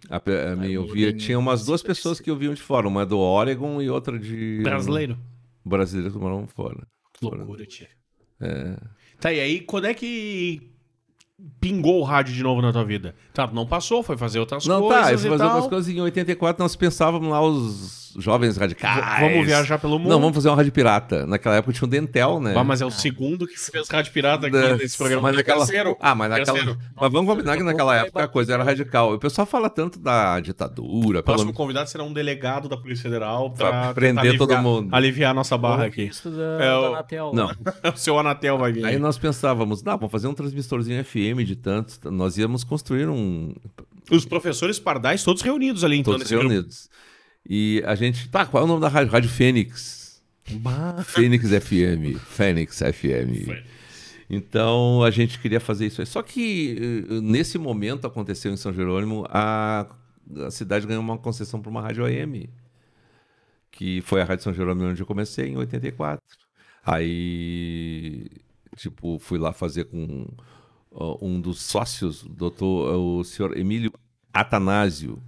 A, 0.09 0.15
a 0.51 0.55
minha 0.55 0.69
Aí 0.69 0.77
ouvia, 0.77 1.07
mudem 1.07 1.17
tinha 1.19 1.37
umas 1.37 1.65
duas 1.65 1.83
pessoas 1.83 2.19
que 2.21 2.31
ouviam 2.31 2.53
de 2.53 2.61
fora, 2.61 2.87
uma 2.87 3.05
do 3.05 3.17
Oregon 3.19 3.81
e 3.81 3.89
outra 3.89 4.17
de. 4.17 4.61
Brasileiro. 4.63 5.17
Brasileiro 5.65 6.13
que 6.13 6.17
moravam 6.17 6.47
fora. 6.47 6.87
Que 7.13 7.25
loucura, 7.25 7.65
tia. 7.65 7.89
É. 8.39 8.77
Tá, 9.19 9.33
e 9.33 9.39
aí, 9.41 9.59
quando 9.59 9.85
é 9.85 9.93
que 9.93 10.71
pingou 11.59 11.99
o 11.99 12.03
rádio 12.03 12.33
de 12.33 12.41
novo 12.43 12.61
na 12.61 12.71
tua 12.71 12.83
vida? 12.85 13.15
Tá, 13.33 13.47
não 13.47 13.65
passou, 13.67 14.01
foi 14.03 14.17
fazer 14.17 14.39
outras 14.39 14.65
Não, 14.65 14.81
coisas 14.81 15.03
tá, 15.05 15.11
eu 15.13 15.19
fui 15.19 15.29
fazer 15.29 15.43
tal. 15.43 15.53
outras 15.55 15.69
coisas. 15.69 15.93
Em 15.93 15.99
84 16.01 16.63
nós 16.63 16.75
pensávamos 16.75 17.29
lá 17.29 17.41
os 17.41 17.99
jovens 18.17 18.57
radicais. 18.57 19.19
Vamos 19.19 19.45
viajar 19.45 19.77
pelo 19.77 19.99
mundo. 19.99 20.09
Não, 20.09 20.19
vamos 20.19 20.35
fazer 20.35 20.49
uma 20.49 20.55
rádio 20.57 20.71
pirata. 20.71 21.25
Naquela 21.27 21.55
época 21.57 21.71
tinha 21.73 21.85
o 21.85 21.89
Dentel, 21.89 22.39
né? 22.39 22.53
Ah, 22.57 22.63
mas 22.63 22.81
é 22.81 22.85
o 22.85 22.89
segundo 22.91 23.45
que 23.45 23.57
fez 23.57 23.87
rádio 23.87 24.11
pirata 24.11 24.47
aqui 24.47 24.57
Da- 24.57 24.75
nesse 24.77 24.97
programa. 24.97 25.21
Mas 25.21 25.35
naquela... 25.37 25.59
Terceiro. 25.59 25.95
Ah, 26.01 26.15
mas 26.15 26.29
naquela. 26.29 26.57
Terceiro. 26.57 26.79
Mas 26.99 27.11
vamos 27.11 27.29
combinar 27.31 27.55
que 27.57 27.63
naquela 27.63 27.95
época 27.95 28.23
a 28.23 28.27
coisa 28.27 28.53
era 28.55 28.63
radical. 28.63 29.13
O 29.13 29.19
pessoal 29.19 29.45
fala 29.45 29.69
tanto 29.69 29.99
da 29.99 30.39
ditadura, 30.39 31.19
O 31.19 31.23
próximo 31.23 31.51
pelo... 31.51 31.57
convidado 31.57 31.89
será 31.89 32.03
um 32.03 32.11
delegado 32.11 32.67
da 32.67 32.75
Polícia 32.77 33.03
Federal 33.03 33.51
Pra 33.51 33.69
pra 33.69 33.93
prender 33.93 34.23
tentar 34.23 34.37
todo 34.39 34.51
aliviar- 34.53 34.63
mundo. 34.63 34.95
Aliviar 34.95 35.31
a 35.31 35.33
nossa 35.35 35.57
barra 35.57 35.85
aqui. 35.85 36.09
Da, 36.25 36.63
É 36.65 36.75
o- 36.75 36.85
Anatel. 36.87 37.31
Não. 37.33 37.47
o 37.93 37.97
seu 37.97 38.17
Anatel 38.17 38.57
vai 38.57 38.71
vir. 38.71 38.85
Aí 38.85 38.97
nós 38.97 39.17
pensávamos, 39.19 39.83
não, 39.83 39.95
vamos 39.97 40.11
fazer 40.11 40.27
um 40.27 40.33
transmissorzinho 40.33 41.03
FM 41.05 41.28
de 41.45 41.55
tantos. 41.55 41.99
Nós 42.05 42.37
íamos 42.37 42.63
construir 42.63 43.07
um. 43.09 43.53
Os 44.11 44.25
professores 44.25 44.79
pardais 44.79 45.23
todos 45.23 45.41
reunidos 45.41 45.83
ali, 45.83 45.97
então, 45.97 46.13
Todos 46.13 46.23
nesse 46.25 46.33
grupo. 46.35 46.49
reunidos. 46.49 46.89
E 47.47 47.81
a 47.85 47.95
gente. 47.95 48.27
Tá, 48.29 48.45
qual 48.45 48.61
é 48.61 48.65
o 48.65 48.67
nome 48.67 48.81
da 48.81 48.87
rádio? 48.87 49.11
Rádio 49.11 49.29
Fênix. 49.29 50.21
Fênix 51.05 51.49
FM. 51.49 52.17
Fênix 52.19 52.79
FM. 52.79 53.49
Então 54.29 55.03
a 55.03 55.09
gente 55.11 55.39
queria 55.39 55.59
fazer 55.59 55.87
isso 55.87 56.01
aí. 56.01 56.07
Só 56.07 56.21
que 56.21 57.05
eh, 57.09 57.21
nesse 57.21 57.57
momento 57.57 58.05
aconteceu 58.05 58.51
em 58.51 58.57
São 58.57 58.71
Jerônimo, 58.73 59.25
a, 59.29 59.87
a 60.45 60.51
cidade 60.51 60.85
ganhou 60.85 61.01
uma 61.01 61.17
concessão 61.17 61.59
para 61.61 61.69
uma 61.69 61.81
rádio 61.81 62.05
AM, 62.05 62.49
que 63.71 64.01
foi 64.01 64.21
a 64.21 64.25
Rádio 64.25 64.43
São 64.43 64.53
Jerônimo 64.53 64.87
onde 64.89 65.01
eu 65.01 65.05
comecei, 65.05 65.47
em 65.47 65.57
84. 65.57 66.21
Aí, 66.83 68.27
tipo, 68.75 69.17
fui 69.19 69.39
lá 69.39 69.51
fazer 69.53 69.85
com 69.85 70.27
um 70.91 71.39
dos 71.39 71.61
sócios, 71.61 72.23
doutor, 72.23 72.95
o 72.97 73.23
senhor 73.23 73.57
Emílio 73.57 73.91
Atanásio, 74.33 75.21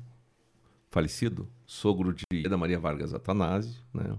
falecido, 0.90 1.48
sogro 1.66 2.14
de 2.14 2.26
da 2.44 2.58
Maria 2.58 2.80
Vargas 2.80 3.14
Atanásio, 3.14 3.80
né? 3.94 4.18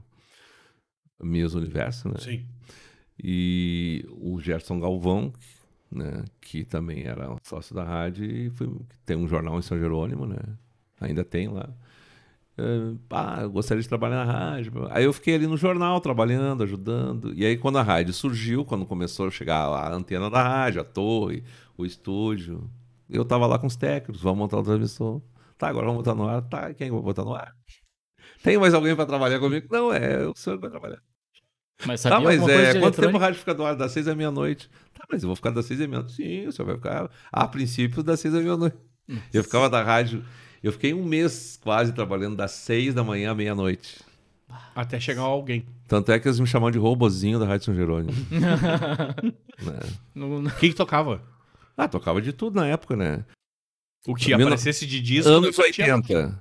Mias 1.22 1.54
Universo, 1.54 2.08
né? 2.08 2.16
Sim. 2.18 2.46
e 3.22 4.04
o 4.10 4.40
Gerson 4.40 4.80
Galvão, 4.80 5.32
né, 5.90 6.24
que 6.40 6.64
também 6.64 7.04
era 7.04 7.36
sócio 7.44 7.74
da 7.74 7.84
rádio 7.84 8.24
e 8.24 8.50
foi- 8.50 8.68
tem 9.04 9.16
um 9.16 9.28
jornal 9.28 9.58
em 9.58 9.62
São 9.62 9.78
Jerônimo, 9.78 10.26
né? 10.26 10.38
Ainda 11.00 11.22
tem 11.24 11.46
lá. 11.48 11.68
Ah, 13.10 13.38
eu 13.42 13.50
gostaria 13.50 13.82
de 13.82 13.88
trabalhar 13.88 14.24
na 14.26 14.32
rádio. 14.32 14.86
Aí 14.90 15.04
eu 15.04 15.12
fiquei 15.12 15.34
ali 15.34 15.46
no 15.46 15.56
jornal 15.56 16.00
trabalhando, 16.00 16.62
ajudando. 16.62 17.32
E 17.34 17.44
aí 17.44 17.56
quando 17.56 17.78
a 17.78 17.82
rádio 17.82 18.12
surgiu, 18.12 18.64
quando 18.64 18.84
começou 18.84 19.28
a 19.28 19.30
chegar 19.30 19.66
a 19.66 19.94
antena 19.94 20.28
da 20.28 20.42
rádio, 20.42 20.80
a 20.80 20.84
torre, 20.84 21.42
o 21.76 21.86
estúdio, 21.86 22.70
eu 23.08 23.24
tava 23.24 23.46
lá 23.46 23.58
com 23.58 23.66
os 23.66 23.76
técnicos, 23.76 24.22
vamos 24.22 24.38
montar 24.38 24.58
o 24.58 24.62
transmissor. 24.62 25.22
Tá, 25.56 25.68
agora 25.68 25.86
vamos 25.86 26.02
botar 26.02 26.14
no 26.14 26.28
ar. 26.28 26.42
Tá, 26.42 26.74
quem 26.74 26.90
vai 26.90 27.00
botar 27.00 27.24
no 27.24 27.34
ar? 27.34 27.54
Tem 28.42 28.58
mais 28.58 28.74
alguém 28.74 28.94
para 28.94 29.06
trabalhar 29.06 29.38
comigo? 29.38 29.68
Não, 29.70 29.92
é 29.92 30.26
o 30.26 30.32
senhor 30.34 30.56
que 30.56 30.62
vai 30.62 30.70
trabalhar. 30.70 31.00
Mas 31.86 32.00
sabia 32.00 32.18
Tá, 32.18 32.24
mas 32.24 32.48
é, 32.48 32.72
quanto 32.74 32.74
tempo 32.74 32.84
eletrônica? 32.86 33.18
rádio 33.18 33.38
fica 33.38 33.54
do 33.54 33.64
ar? 33.64 33.76
Das 33.76 33.92
seis 33.92 34.06
à 34.06 34.14
meia-noite. 34.14 34.70
Tá, 34.94 35.04
mas 35.10 35.22
eu 35.22 35.28
vou 35.28 35.36
ficar 35.36 35.50
das 35.50 35.64
seis 35.64 35.80
à 35.80 35.86
meia-noite. 35.86 36.14
Sim, 36.14 36.46
o 36.46 36.52
senhor 36.52 36.66
vai 36.66 36.76
ficar. 36.76 37.10
A 37.32 37.48
princípio, 37.48 38.02
das 38.02 38.20
seis 38.20 38.34
à 38.34 38.40
meia-noite. 38.40 38.76
Eu 39.32 39.42
ficava 39.42 39.68
da 39.68 39.82
rádio. 39.82 40.24
Eu 40.62 40.72
fiquei 40.72 40.94
um 40.94 41.04
mês 41.04 41.58
quase 41.62 41.92
trabalhando 41.92 42.36
das 42.36 42.52
seis 42.52 42.94
da 42.94 43.02
manhã 43.02 43.32
à 43.32 43.34
meia-noite. 43.34 44.00
Até 44.74 45.00
chegar 45.00 45.22
alguém. 45.22 45.64
Tanto 45.88 46.12
é 46.12 46.18
que 46.20 46.28
eles 46.28 46.38
me 46.38 46.46
chamavam 46.46 46.70
de 46.70 46.78
robozinho 46.78 47.38
da 47.38 47.46
Rádio 47.46 47.66
São 47.66 47.74
Jerônimo. 47.74 48.12
né? 48.30 49.80
No- 50.14 50.46
O 50.46 50.50
que 50.56 50.68
que 50.68 50.74
tocava? 50.74 51.22
Ah, 51.76 51.88
tocava 51.88 52.20
de 52.20 52.32
tudo 52.32 52.56
na 52.60 52.66
época, 52.66 52.94
né? 52.96 53.24
O 54.06 54.14
que 54.14 54.32
aparecesse 54.32 54.86
de 54.86 55.00
disco... 55.00 55.30
Anos 55.30 55.56
eu 55.58 55.72
tinha- 55.72 55.94
80. 55.96 56.38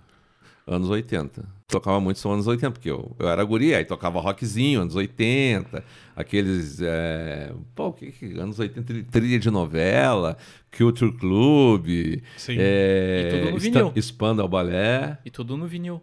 Anos 0.68 0.90
80. 0.90 1.44
Tocava 1.72 2.00
muito 2.02 2.20
são 2.20 2.34
anos 2.34 2.46
80, 2.48 2.72
porque 2.72 2.92
eu, 2.92 3.16
eu 3.18 3.30
era 3.30 3.44
guri, 3.44 3.74
aí 3.74 3.86
tocava 3.86 4.20
rockzinho, 4.20 4.82
anos 4.82 4.94
80, 4.94 5.84
aqueles. 6.16 6.82
É, 6.82 7.54
pô, 7.74 7.88
o 7.88 7.94
que, 7.94 8.12
que 8.12 8.26
anos 8.38 8.60
80, 8.60 8.84
tri- 8.84 9.04
trilha 9.04 9.40
de 9.40 9.50
novela, 9.50 10.38
Culture 10.78 11.14
Club, 11.14 12.22
Sim. 12.38 12.56
é, 12.60 13.24
E 13.26 13.32
tudo 13.40 13.52
no 13.52 13.58
vinil. 13.58 13.94
Expanda 13.96 14.42
ao 14.42 14.50
Balé. 14.50 15.18
E 15.26 15.32
tudo 15.32 15.56
no 15.56 15.66
vinil. 15.66 16.02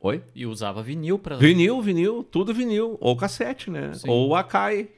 Oi? 0.00 0.22
E 0.34 0.46
usava 0.46 0.82
vinil 0.82 1.18
pra. 1.18 1.36
Vinil, 1.36 1.80
vinil, 1.82 2.24
tudo 2.24 2.52
vinil. 2.54 2.96
Ou 3.00 3.16
cassete, 3.16 3.70
né? 3.70 3.92
Sim. 3.94 4.08
Ou 4.08 4.34
Akai. 4.34 4.88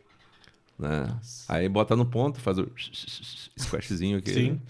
Né? 0.79 1.13
Aí 1.49 1.69
bota 1.69 1.97
no 1.97 2.05
ponto, 2.07 2.39
faz 2.41 2.59
o 2.59 2.69
squashzinho 3.59 4.19
aqui. 4.19 4.33
Sim. 4.33 4.61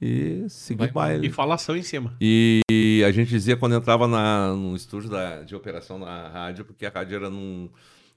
E 0.00 0.44
segue 0.48 0.78
Vai- 0.80 0.88
o 0.88 0.92
baile. 0.92 1.26
E 1.26 1.30
falação 1.30 1.76
em 1.76 1.82
cima. 1.82 2.14
E 2.20 3.02
a 3.06 3.10
gente 3.12 3.28
dizia 3.30 3.56
quando 3.56 3.74
entrava 3.74 4.06
na, 4.06 4.52
no 4.54 4.76
estúdio 4.76 5.08
da- 5.10 5.42
de 5.42 5.54
operação 5.54 5.98
na 5.98 6.28
rádio, 6.28 6.64
porque 6.64 6.84
a 6.84 6.90
rádio 6.90 7.16
era 7.16 7.30
num, 7.30 7.70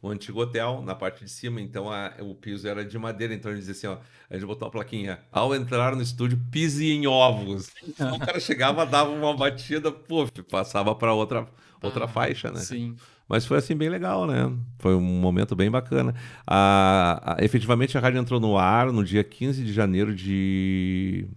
um 0.03 0.09
antigo 0.09 0.41
hotel, 0.41 0.81
na 0.85 0.93
parte 0.93 1.23
de 1.23 1.29
cima, 1.31 1.61
então 1.61 1.89
a- 1.89 2.13
o 2.19 2.35
piso 2.35 2.67
era 2.67 2.83
de 2.83 2.97
madeira, 2.97 3.33
então 3.33 3.49
a 3.51 3.55
gente 3.55 3.65
dizia 3.65 3.91
assim, 3.91 3.99
ó, 3.99 4.03
a 4.29 4.33
gente 4.35 4.45
botou 4.45 4.65
uma 4.67 4.71
plaquinha, 4.71 5.19
ao 5.31 5.55
entrar 5.55 5.95
no 5.95 6.01
estúdio, 6.01 6.37
pise 6.51 6.89
em 6.91 7.07
ovos. 7.07 7.69
Então 7.87 8.15
o 8.15 8.19
cara 8.19 8.39
chegava, 8.41 8.85
dava 8.85 9.11
uma 9.11 9.33
batida, 9.35 9.89
pô, 9.91 10.27
passava 10.51 10.93
para 10.95 11.13
outra, 11.13 11.47
outra 11.81 12.05
Ah, 12.05 12.07
faixa, 12.09 12.51
né? 12.51 12.59
Sim. 12.59 12.95
Mas 13.27 13.45
foi 13.45 13.57
assim 13.57 13.75
bem 13.75 13.89
legal, 13.89 14.25
né? 14.25 14.51
Foi 14.79 14.95
um 14.95 15.01
momento 15.01 15.55
bem 15.55 15.69
bacana. 15.69 16.15
A, 16.47 17.35
a- 17.37 17.43
efetivamente 17.45 17.95
a 17.97 18.01
rádio 18.01 18.19
entrou 18.19 18.39
no 18.39 18.57
ar 18.57 18.91
no 18.91 19.03
dia 19.05 19.23
15 19.23 19.63
de 19.63 19.71
janeiro 19.71 20.15
de, 20.15 21.27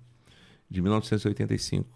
de 0.72 0.80
1985, 0.82 1.86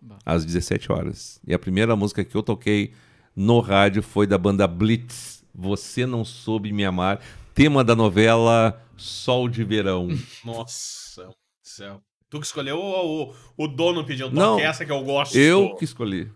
Bah. 0.00 0.18
às 0.24 0.44
17 0.44 0.90
horas. 0.92 1.40
E 1.46 1.52
a 1.52 1.58
primeira 1.58 1.94
música 1.96 2.24
que 2.24 2.34
eu 2.34 2.42
toquei 2.42 2.92
no 3.34 3.60
rádio 3.60 4.02
foi 4.02 4.26
da 4.26 4.38
banda 4.38 4.66
Blitz, 4.66 5.44
Você 5.54 6.06
Não 6.06 6.24
Soube 6.24 6.72
Me 6.72 6.84
Amar, 6.84 7.20
tema 7.54 7.82
da 7.84 7.94
novela 7.96 8.80
Sol 8.96 9.48
de 9.48 9.64
Verão. 9.64 10.08
Nossa 10.44 11.30
céu. 11.62 12.00
Tu 12.28 12.38
que 12.38 12.46
escolheu 12.46 12.78
ou 12.78 13.34
o, 13.56 13.64
o 13.64 13.68
dono 13.68 14.04
pediu? 14.04 14.30
Não. 14.30 14.58
essa 14.58 14.84
que 14.86 14.92
eu 14.92 15.02
gosto. 15.02 15.36
eu 15.36 15.74
que 15.74 15.84
escolhi. 15.84 16.30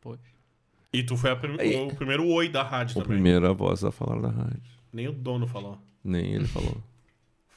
Poxa. 0.00 0.20
E 0.92 1.02
tu 1.04 1.16
foi 1.16 1.34
prim- 1.36 1.60
Aí- 1.60 1.76
o 1.76 1.94
primeiro 1.94 2.26
oi 2.26 2.48
da 2.48 2.62
rádio 2.64 2.92
O 2.98 3.02
também. 3.02 3.16
primeiro 3.18 3.48
a 3.48 3.52
voz 3.52 3.84
a 3.84 3.92
falar 3.92 4.20
da 4.20 4.28
rádio. 4.28 4.62
Nem 4.92 5.06
o 5.08 5.12
dono 5.12 5.46
falou. 5.46 5.78
Nem 6.02 6.32
ele 6.34 6.46
falou. 6.46 6.76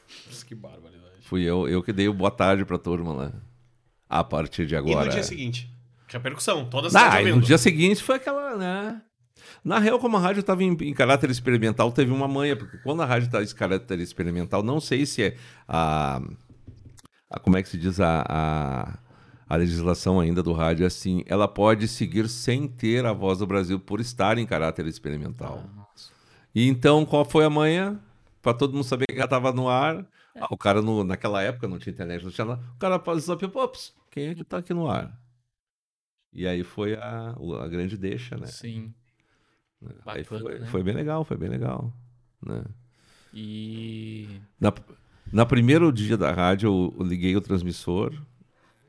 Que 0.47 0.55
barbaridade. 0.55 1.08
Fui 1.29 1.43
eu, 1.43 1.67
eu 1.67 1.83
que 1.83 1.93
dei 1.93 2.09
o 2.09 2.13
boa 2.13 2.31
tarde 2.31 2.65
pra 2.65 2.79
turma 2.79 3.13
lá. 3.13 3.31
A 4.09 4.23
partir 4.23 4.65
de 4.65 4.75
agora. 4.75 5.03
E 5.03 5.05
no 5.05 5.11
dia 5.11 5.21
seguinte? 5.23 5.71
Repercussão, 6.07 6.65
todas 6.67 6.95
Ah, 6.95 7.19
as 7.19 7.27
e 7.27 7.31
no 7.31 7.39
dia 7.39 7.59
seguinte 7.59 8.01
foi 8.01 8.15
aquela, 8.15 8.57
né? 8.57 8.99
Na 9.63 9.77
real, 9.77 9.99
como 9.99 10.17
a 10.17 10.19
rádio 10.19 10.39
estava 10.39 10.63
em, 10.63 10.75
em 10.81 10.93
caráter 10.93 11.29
experimental, 11.29 11.91
teve 11.91 12.11
uma 12.11 12.27
manha, 12.27 12.55
porque 12.55 12.77
quando 12.79 13.03
a 13.03 13.05
rádio 13.05 13.27
está 13.27 13.43
em 13.43 13.47
caráter 13.55 13.99
experimental, 13.99 14.63
não 14.63 14.79
sei 14.79 15.05
se 15.05 15.21
é 15.21 15.35
a. 15.67 16.19
a- 17.29 17.39
como 17.39 17.57
é 17.57 17.61
que 17.61 17.69
se 17.69 17.77
diz 17.77 17.99
a, 17.99 18.25
a, 18.27 18.99
a 19.47 19.55
legislação 19.55 20.19
ainda 20.19 20.41
do 20.41 20.51
rádio, 20.51 20.83
é 20.85 20.87
assim, 20.87 21.23
ela 21.27 21.47
pode 21.47 21.87
seguir 21.87 22.27
sem 22.27 22.67
ter 22.67 23.05
a 23.05 23.13
voz 23.13 23.37
do 23.37 23.45
Brasil 23.45 23.79
por 23.79 23.99
estar 23.99 24.39
em 24.39 24.47
caráter 24.47 24.87
experimental. 24.87 25.63
E 26.55 26.67
então, 26.67 27.05
qual 27.05 27.23
foi 27.23 27.45
a 27.45 27.49
manha? 27.51 27.99
Para 28.41 28.55
todo 28.55 28.73
mundo 28.73 28.83
saber 28.83 29.05
que 29.05 29.13
ela 29.15 29.25
estava 29.25 29.51
no 29.51 29.69
ar. 29.69 30.03
Ah, 30.39 30.47
o 30.51 30.57
cara, 30.57 30.81
no, 30.81 31.03
naquela 31.03 31.41
época, 31.41 31.67
não 31.67 31.79
tinha 31.79 31.93
internet, 31.93 32.23
não 32.23 32.31
tinha 32.31 32.45
nada. 32.45 32.61
O 32.75 32.79
cara 32.79 32.97
passou 32.99 33.35
up, 33.35 33.45
ops, 33.57 33.93
quem 34.09 34.27
é 34.29 34.35
que 34.35 34.43
tá 34.43 34.57
aqui 34.57 34.73
no 34.73 34.89
ar? 34.89 35.19
E 36.31 36.47
aí 36.47 36.63
foi 36.63 36.95
a, 36.95 37.35
o- 37.39 37.55
a 37.55 37.67
grande 37.67 37.97
deixa, 37.97 38.37
né? 38.37 38.47
Sim. 38.47 38.93
Aí 40.05 40.23
Bacana, 40.23 40.43
foi, 40.43 40.59
né? 40.59 40.65
foi 40.67 40.83
bem 40.83 40.93
legal, 40.93 41.23
foi 41.23 41.37
bem 41.37 41.49
legal. 41.49 41.93
Né? 42.45 42.63
E. 43.33 44.27
Na, 44.59 44.73
na 45.31 45.45
primeiro 45.45 45.91
dia 45.91 46.17
da 46.17 46.31
rádio, 46.31 46.67
eu, 46.67 46.95
eu 46.99 47.05
liguei 47.05 47.35
o 47.35 47.41
transmissor, 47.41 48.13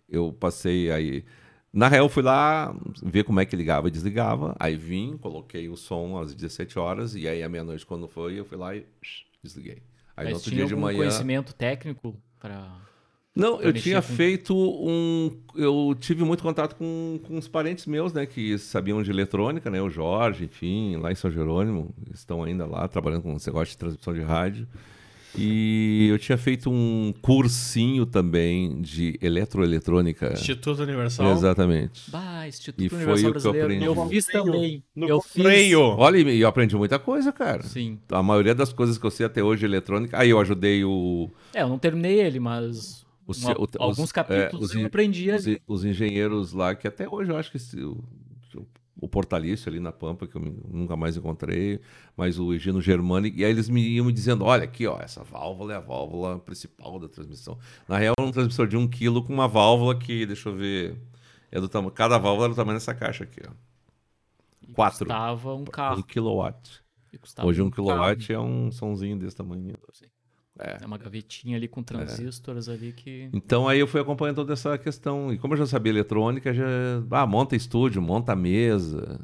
eu 0.08 0.32
passei 0.32 0.90
aí. 0.90 1.24
Na 1.72 1.88
real, 1.88 2.06
eu 2.06 2.08
fui 2.08 2.22
lá 2.22 2.74
ver 3.02 3.24
como 3.24 3.40
é 3.40 3.46
que 3.46 3.56
ligava 3.56 3.88
e 3.88 3.90
desligava. 3.90 4.56
Aí 4.58 4.76
vim, 4.76 5.16
coloquei 5.18 5.68
o 5.68 5.76
som 5.76 6.18
às 6.18 6.34
17 6.34 6.78
horas, 6.78 7.14
e 7.14 7.28
aí 7.28 7.42
à 7.42 7.48
meia-noite, 7.48 7.86
quando 7.86 8.08
foi, 8.08 8.40
eu 8.40 8.44
fui 8.44 8.58
lá 8.58 8.74
e 8.74 8.86
desliguei. 9.42 9.82
Aí 10.20 10.26
no 10.26 10.30
Mas 10.30 10.35
outro 10.35 10.50
tinha 10.50 10.56
dia 10.59 10.66
de 10.66 10.72
algum 10.74 10.85
manhã. 10.87 10.98
conhecimento 10.98 11.54
técnico 11.54 12.16
para. 12.38 12.66
Não, 13.35 13.59
pra 13.59 13.66
eu 13.68 13.72
tinha 13.72 14.02
com- 14.02 14.09
feito 14.14 14.54
um. 14.56 15.30
Eu 15.54 15.96
tive 15.98 16.24
muito 16.24 16.42
contato 16.42 16.74
com, 16.76 17.20
com 17.26 17.38
os 17.38 17.46
parentes 17.48 17.87
meus, 17.87 18.12
né? 18.12 18.26
Que 18.26 18.59
sabiam 18.59 19.02
de 19.02 19.11
eletrônica, 19.11 19.70
né? 19.70 19.80
O 19.80 19.88
Jorge, 19.88 20.44
enfim, 20.44 20.96
lá 20.96 21.12
em 21.12 21.14
São 21.14 21.30
Jerônimo, 21.30 21.94
estão 22.12 22.42
ainda 22.42 22.66
lá 22.66 22.87
trabalhando 22.88 23.22
com 23.22 23.37
esse 23.37 23.46
negócio 23.46 23.70
de 23.72 23.78
transmissão 23.78 24.12
de 24.12 24.20
rádio. 24.20 24.66
E 25.38 26.09
eu 26.11 26.19
tinha 26.19 26.37
feito 26.37 26.71
um 26.71 27.12
cursinho 27.23 28.05
também 28.05 28.81
de 28.81 29.19
eletroeletrônica. 29.23 30.33
Instituto 30.33 30.83
Universal. 30.83 31.33
Exatamente. 31.33 32.11
Bah, 32.11 32.49
Instituto 32.49 32.83
E 32.85 32.88
foi 32.88 32.99
Universal 32.99 33.31
o 33.31 33.35
que 33.35 33.47
eu 33.47 33.51
aprendi. 33.62 33.85
Eu 33.85 34.09
fiz 34.09 34.27
também. 34.27 34.83
No 34.95 35.09
eu 35.09 35.21
freio. 35.21 35.81
Olha, 35.81 36.19
e 36.19 36.40
eu 36.40 36.49
aprendi 36.49 36.77
muita 36.77 36.99
coisa, 36.99 37.33
cara. 37.33 37.62
fiz. 37.62 37.73
Sim. 37.73 37.99
A 38.11 38.23
maioria 38.23 38.55
das 38.55 38.73
coisas 38.73 38.99
que 38.99 39.07
eu 39.07 39.11
sei 39.11 39.27
até 39.27 39.43
hoje 39.43 39.64
eletrônica. 39.64 40.19
Aí 40.19 40.31
eu 40.31 40.40
ajudei 40.40 40.85
o. 40.85 41.31
É, 41.55 41.62
eu 41.62 41.69
não 41.69 41.79
terminei 41.79 42.21
ele, 42.21 42.40
mas 42.40 43.05
o, 43.27 43.33
uma- 43.33 43.53
o- 43.61 43.69
alguns 43.79 43.99
os- 44.07 44.12
capítulos 44.12 44.62
é, 44.62 44.64
os 44.66 44.75
eu 44.75 44.81
en- 44.81 44.85
aprendi 44.87 45.31
os, 45.31 45.45
os 45.66 45.85
engenheiros 45.85 46.53
lá, 46.53 46.75
que 46.75 46.88
até 46.88 47.09
hoje 47.09 47.31
eu 47.31 47.37
acho 47.37 47.51
que 47.51 47.57
esse- 47.57 47.77
o, 48.98 49.09
Portalício 49.09 49.68
ali 49.68 49.81
na 49.81 49.92
Pampa, 49.92 50.26
que 50.26 50.37
eu 50.37 50.40
nunca 50.40 50.96
mais 50.96 51.16
encontrei, 51.16 51.81
mas 52.16 52.38
o 52.38 52.53
Egino 52.53 52.81
Germani, 52.81 53.33
e 53.35 53.44
aí 53.44 53.50
eles 53.50 53.68
me 53.68 53.81
iam 53.83 54.07
me 54.07 54.12
dizendo: 54.12 54.44
olha, 54.44 54.64
aqui, 54.64 54.87
ó, 54.87 54.98
essa 55.00 55.22
válvula 55.24 55.72
é 55.72 55.76
a 55.76 55.81
válvula 55.81 56.38
principal 56.38 56.98
da 56.98 57.09
transmissão. 57.09 57.59
Na 57.88 57.96
real, 57.98 58.14
é 58.18 58.22
um 58.22 58.31
transmissor 58.31 58.66
de 58.66 58.76
um 58.76 58.87
quilo 58.88 59.22
com 59.24 59.33
uma 59.33 59.48
válvula 59.48 59.98
que, 59.98 60.26
deixa 60.26 60.48
eu 60.48 60.57
ver, 60.57 60.96
é 61.50 61.61
do 61.61 61.68
tamanho. 61.68 61.92
Cada 61.92 62.18
válvula 62.18 62.46
é 62.46 62.50
do 62.50 62.55
tamanho 62.55 62.76
dessa 62.79 62.94
caixa 62.94 63.24
aqui, 63.24 63.40
ó. 63.48 63.53
Quatro. 64.74 65.07
Custava 65.07 65.55
um 65.55 65.61
Um 65.62 65.64
carro. 65.64 66.03
kilowatt. 66.05 66.81
E 67.12 67.18
custava 67.18 67.48
Hoje 67.48 67.61
um 67.61 67.70
carro. 67.70 67.88
kilowatt 67.88 68.33
é 68.33 68.38
um 68.38 68.70
somzinho 68.70 69.18
desse 69.18 69.35
tamanho. 69.37 69.74
É 70.61 70.87
uma 70.87 70.99
gavetinha 70.99 71.57
ali 71.57 71.66
com 71.66 71.83
transistores 71.83 72.68
ali 72.68 72.92
que. 72.92 73.31
Então 73.33 73.66
aí 73.66 73.81
eu 73.81 73.87
fui 73.87 74.01
acompanhando 74.01 74.37
toda 74.37 74.53
essa 74.53 74.77
questão. 74.77 75.33
E 75.33 75.38
como 75.38 75.55
eu 75.55 75.59
já 75.59 75.66
sabia 75.66 75.90
eletrônica, 75.90 76.53
já. 76.53 76.64
Ah, 77.11 77.27
monta 77.27 77.57
estúdio, 77.57 78.03
monta 78.03 78.37
mesa. 78.37 79.20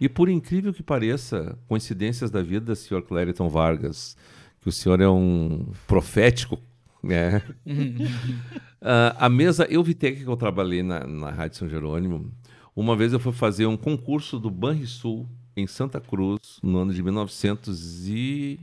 E 0.00 0.08
por 0.08 0.28
incrível 0.28 0.72
que 0.72 0.82
pareça, 0.82 1.58
coincidências 1.68 2.30
da 2.30 2.42
vida, 2.42 2.74
senhor 2.74 3.02
Clériton 3.02 3.48
Vargas, 3.48 4.16
que 4.60 4.68
o 4.68 4.72
senhor 4.72 5.00
é 5.00 5.08
um 5.08 5.72
profético, 5.86 6.58
né? 7.02 7.42
Ah, 8.82 9.26
a 9.26 9.28
mesa 9.28 9.66
Euvitec 9.70 10.24
que 10.24 10.26
eu 10.26 10.36
trabalhei 10.38 10.82
na, 10.82 11.06
na 11.06 11.28
Rádio 11.28 11.58
São 11.58 11.68
Jerônimo, 11.68 12.32
uma 12.74 12.96
vez 12.96 13.12
eu 13.12 13.20
fui 13.20 13.30
fazer 13.30 13.66
um 13.66 13.76
concurso 13.76 14.38
do 14.38 14.50
Banrisul 14.50 15.28
em 15.54 15.66
Santa 15.66 16.00
Cruz, 16.00 16.58
no 16.62 16.78
ano 16.78 16.94
de 16.94 17.02
1983, 17.02 18.08
e 18.08 18.58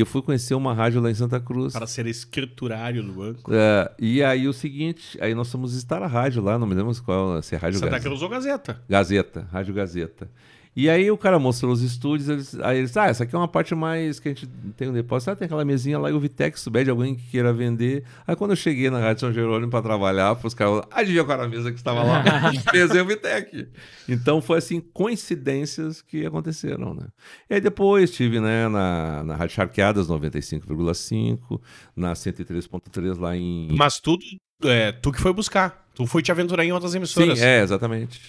eu 0.00 0.06
fui 0.06 0.20
conhecer 0.20 0.54
uma 0.54 0.74
rádio 0.74 1.00
lá 1.00 1.10
em 1.10 1.14
Santa 1.14 1.40
Cruz. 1.40 1.72
Para 1.72 1.86
ser 1.86 2.06
escriturário 2.06 3.02
no 3.02 3.14
banco. 3.14 3.50
É, 3.52 3.90
e 3.98 4.22
aí 4.22 4.46
o 4.46 4.52
seguinte, 4.52 5.16
aí 5.22 5.34
nós 5.34 5.50
fomos 5.50 5.74
estar 5.74 6.02
a 6.02 6.06
rádio 6.06 6.42
lá, 6.42 6.58
não 6.58 6.66
me 6.66 6.74
lembro 6.74 6.92
qual, 7.02 7.42
se 7.42 7.54
é 7.54 7.58
Rádio 7.58 7.78
Santa 7.78 7.92
Gazeta. 7.92 8.08
Cruz 8.08 8.22
ou 8.22 8.28
Gazeta. 8.28 8.82
Gazeta, 8.88 9.48
Rádio 9.50 9.72
Gazeta. 9.72 10.30
E 10.76 10.90
aí 10.90 11.10
o 11.10 11.16
cara 11.16 11.38
mostrou 11.38 11.72
os 11.72 11.80
estúdios, 11.80 12.28
eles, 12.28 12.60
aí 12.60 12.76
eles, 12.76 12.94
ah, 12.98 13.06
essa 13.06 13.24
aqui 13.24 13.34
é 13.34 13.38
uma 13.38 13.48
parte 13.48 13.74
mais 13.74 14.20
que 14.20 14.28
a 14.28 14.34
gente 14.34 14.46
tem 14.76 14.90
um 14.90 14.92
depósito, 14.92 15.30
ah, 15.30 15.36
tem 15.36 15.46
aquela 15.46 15.64
mesinha 15.64 15.98
lá 15.98 16.10
e 16.10 16.12
o 16.12 16.20
Vitex, 16.20 16.60
souber 16.60 16.84
de 16.84 16.90
alguém 16.90 17.14
que 17.14 17.22
queira 17.30 17.50
vender. 17.50 18.04
Aí 18.26 18.36
quando 18.36 18.50
eu 18.50 18.56
cheguei 18.56 18.90
na 18.90 18.98
Rádio 18.98 19.20
São 19.20 19.32
Jerônimo 19.32 19.70
para 19.70 19.80
trabalhar, 19.80 20.38
os 20.44 20.52
caras, 20.52 20.82
adivinha 20.90 21.24
qual 21.24 21.38
era 21.38 21.46
a 21.46 21.48
mesa 21.48 21.72
que 21.72 21.78
estava 21.78 22.02
lá? 22.02 22.22
Mesa 22.74 23.02
o 23.02 23.06
Vitec. 23.06 23.68
Então 24.06 24.42
foi 24.42 24.58
assim, 24.58 24.80
coincidências 24.80 26.02
que 26.02 26.26
aconteceram, 26.26 26.92
né? 26.92 27.06
E 27.48 27.54
aí 27.54 27.60
depois 27.60 28.10
tive, 28.10 28.38
né, 28.38 28.68
na, 28.68 29.24
na 29.24 29.34
Rádio 29.34 29.54
Charqueadas 29.54 30.08
95,5, 30.08 31.58
na 31.96 32.12
103.3 32.12 33.18
lá 33.18 33.34
em... 33.34 33.68
Mas 33.72 33.98
tudo, 33.98 34.22
é, 34.62 34.92
tu 34.92 35.10
que 35.10 35.22
foi 35.22 35.32
buscar. 35.32 35.86
Tu 35.94 36.06
foi 36.06 36.20
te 36.20 36.30
aventurar 36.30 36.66
em 36.66 36.72
outras 36.72 36.92
Sim, 36.92 36.98
emissoras. 36.98 37.40
é, 37.40 37.62
exatamente. 37.62 38.20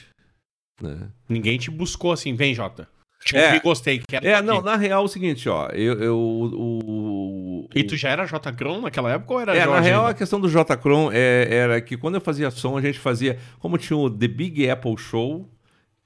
Né? 0.81 1.09
Ninguém 1.27 1.57
te 1.57 1.71
buscou 1.71 2.11
assim, 2.11 2.35
vem, 2.35 2.53
Jota. 2.53 2.87
Te 3.25 3.35
É. 3.35 3.59
gostei. 3.59 4.01
Quero 4.07 4.25
É, 4.27 4.41
não, 4.41 4.57
aqui. 4.57 4.65
na 4.65 4.75
real 4.75 5.01
é 5.01 5.05
o 5.05 5.07
seguinte, 5.07 5.49
ó, 5.49 5.67
eu... 5.69 5.99
eu 5.99 6.17
o, 6.17 7.67
E 7.73 7.83
tu 7.83 7.95
já 7.97 8.09
era 8.09 8.25
J. 8.25 8.51
Gron 8.51 8.81
naquela 8.81 9.11
época 9.11 9.33
ou 9.33 9.39
era 9.39 9.53
É, 9.55 9.63
Jorge 9.63 9.71
na 9.73 9.79
real, 9.81 10.03
a 10.03 10.07
ainda? 10.07 10.17
questão 10.17 10.39
do 10.39 10.47
J-Cron 10.49 11.09
é, 11.11 11.47
era 11.49 11.81
que 11.81 11.97
quando 11.97 12.15
eu 12.15 12.21
fazia 12.21 12.49
som, 12.51 12.77
a 12.77 12.81
gente 12.81 12.99
fazia. 12.99 13.37
Como 13.59 13.77
tinha 13.77 13.97
o 13.97 14.09
The 14.09 14.27
Big 14.27 14.69
Apple 14.69 14.97
Show, 14.97 15.49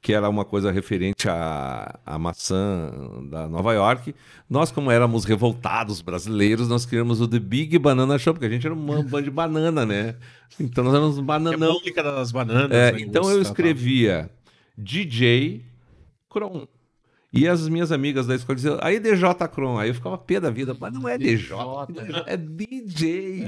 que 0.01 0.13
era 0.13 0.27
uma 0.29 0.43
coisa 0.45 0.71
referente 0.71 1.29
à, 1.29 1.99
à 2.05 2.17
maçã 2.17 2.91
da 3.29 3.47
Nova 3.47 3.73
York, 3.73 4.15
nós, 4.49 4.71
como 4.71 4.89
éramos 4.89 5.25
revoltados 5.25 6.01
brasileiros, 6.01 6.67
nós 6.67 6.86
criamos 6.86 7.21
o 7.21 7.27
The 7.27 7.39
Big 7.39 7.77
Banana 7.77 8.17
Show, 8.17 8.34
porque 8.34 8.47
a 8.47 8.49
gente 8.49 8.65
era 8.65 8.73
uma 8.73 8.95
banda 9.03 9.21
de 9.21 9.29
banana, 9.29 9.86
né? 9.86 10.15
Então 10.60 10.84
nós 10.84 10.93
éramos 10.93 11.17
É 11.19 11.21
bananão. 11.21 11.73
República 11.73 12.01
das 12.03 12.31
Bananas. 12.31 12.71
É, 12.71 12.93
né, 12.93 12.99
então 13.01 13.29
eu 13.29 13.41
escrevia 13.41 14.29
DJ 14.82 15.63
Cron. 16.30 16.67
E 17.34 17.48
as 17.48 17.67
minhas 17.70 17.91
amigas 17.91 18.28
da 18.28 18.36
escola 18.36 18.56
diziam, 18.56 18.78
aí 18.82 19.00
DJ 19.00 19.24
Cron. 19.54 19.78
Aí 19.78 19.89
eu 19.89 19.94
ficava 19.96 20.17
pé 20.17 20.39
da 20.39 20.50
vida, 20.50 20.76
mas 20.78 20.94
não 20.94 21.08
é 21.08 21.17
DJ, 21.17 21.56
é 22.28 22.36
DJ. 22.36 23.48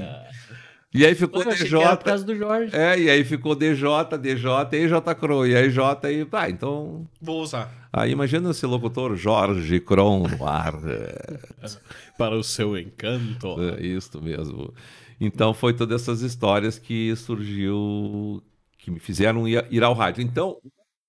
E 0.94 1.04
aí 1.04 1.14
ficou 1.16 1.42
Pô, 1.42 1.50
por 1.50 1.56
DJ. 1.56 1.96
causa 2.04 2.24
do 2.24 2.36
Jorge. 2.36 2.74
É, 2.74 2.98
e 2.98 3.10
aí 3.10 3.24
ficou 3.24 3.56
DJ, 3.56 3.88
DJ, 4.20 4.50
e 4.72 4.76
aí 4.76 4.88
J 4.88 5.14
Cron. 5.16 5.44
E 5.46 5.56
aí 5.56 5.68
J 5.68 6.12
e. 6.12 6.26
Ah, 6.30 6.48
então. 6.48 7.04
Vou 7.20 7.42
usar. 7.42 7.68
Aí 7.92 8.12
imagina 8.12 8.50
esse 8.50 8.64
locutor 8.64 9.16
Jorge 9.16 9.80
Cron 9.80 10.28
no 10.28 10.46
ar. 10.46 10.74
É, 10.86 11.38
Para 12.16 12.36
o 12.36 12.44
seu 12.44 12.78
encanto. 12.78 13.60
é 13.60 13.84
isso 13.84 14.22
mesmo. 14.22 14.72
Então 15.20 15.52
foi 15.52 15.74
todas 15.74 16.02
essas 16.02 16.22
histórias 16.22 16.78
que 16.78 17.14
surgiu, 17.16 18.40
que 18.78 18.90
me 18.90 19.00
fizeram 19.00 19.48
ir, 19.48 19.66
ir 19.70 19.82
ao 19.82 19.94
rádio. 19.94 20.22
Então, 20.22 20.58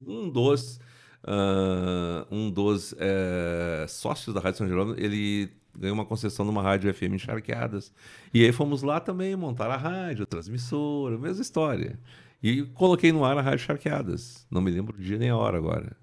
um 0.02 0.30
dos, 0.30 0.80
ah, 1.24 2.26
um 2.32 2.50
dos 2.52 2.94
eh, 2.98 3.86
sócios 3.88 4.34
da 4.34 4.40
Rádio 4.42 4.60
São 4.60 4.68
Jerônimo, 4.68 4.96
ele 5.00 5.50
ganhou 5.78 5.94
uma 5.96 6.06
concessão 6.06 6.46
numa 6.46 6.62
rádio 6.62 6.94
FM 6.94 7.16
encharqueadas. 7.16 7.92
E 8.34 8.44
aí 8.44 8.52
fomos 8.52 8.82
lá 8.82 9.00
também 9.00 9.36
montar 9.36 9.70
a 9.70 9.78
rádio, 9.78 10.24
a 10.24 10.26
transmissora, 10.26 11.18
mesma 11.18 11.42
história. 11.42 12.00
E 12.42 12.64
coloquei 12.74 13.12
no 13.12 13.26
ar 13.26 13.38
a 13.38 13.42
Rádio 13.42 13.66
Charqueadas. 13.66 14.46
Não 14.52 14.62
me 14.62 14.70
lembro 14.70 14.96
o 14.96 15.02
dia 15.02 15.18
nem 15.18 15.30
a 15.30 15.36
hora 15.38 15.58
agora. 15.58 15.96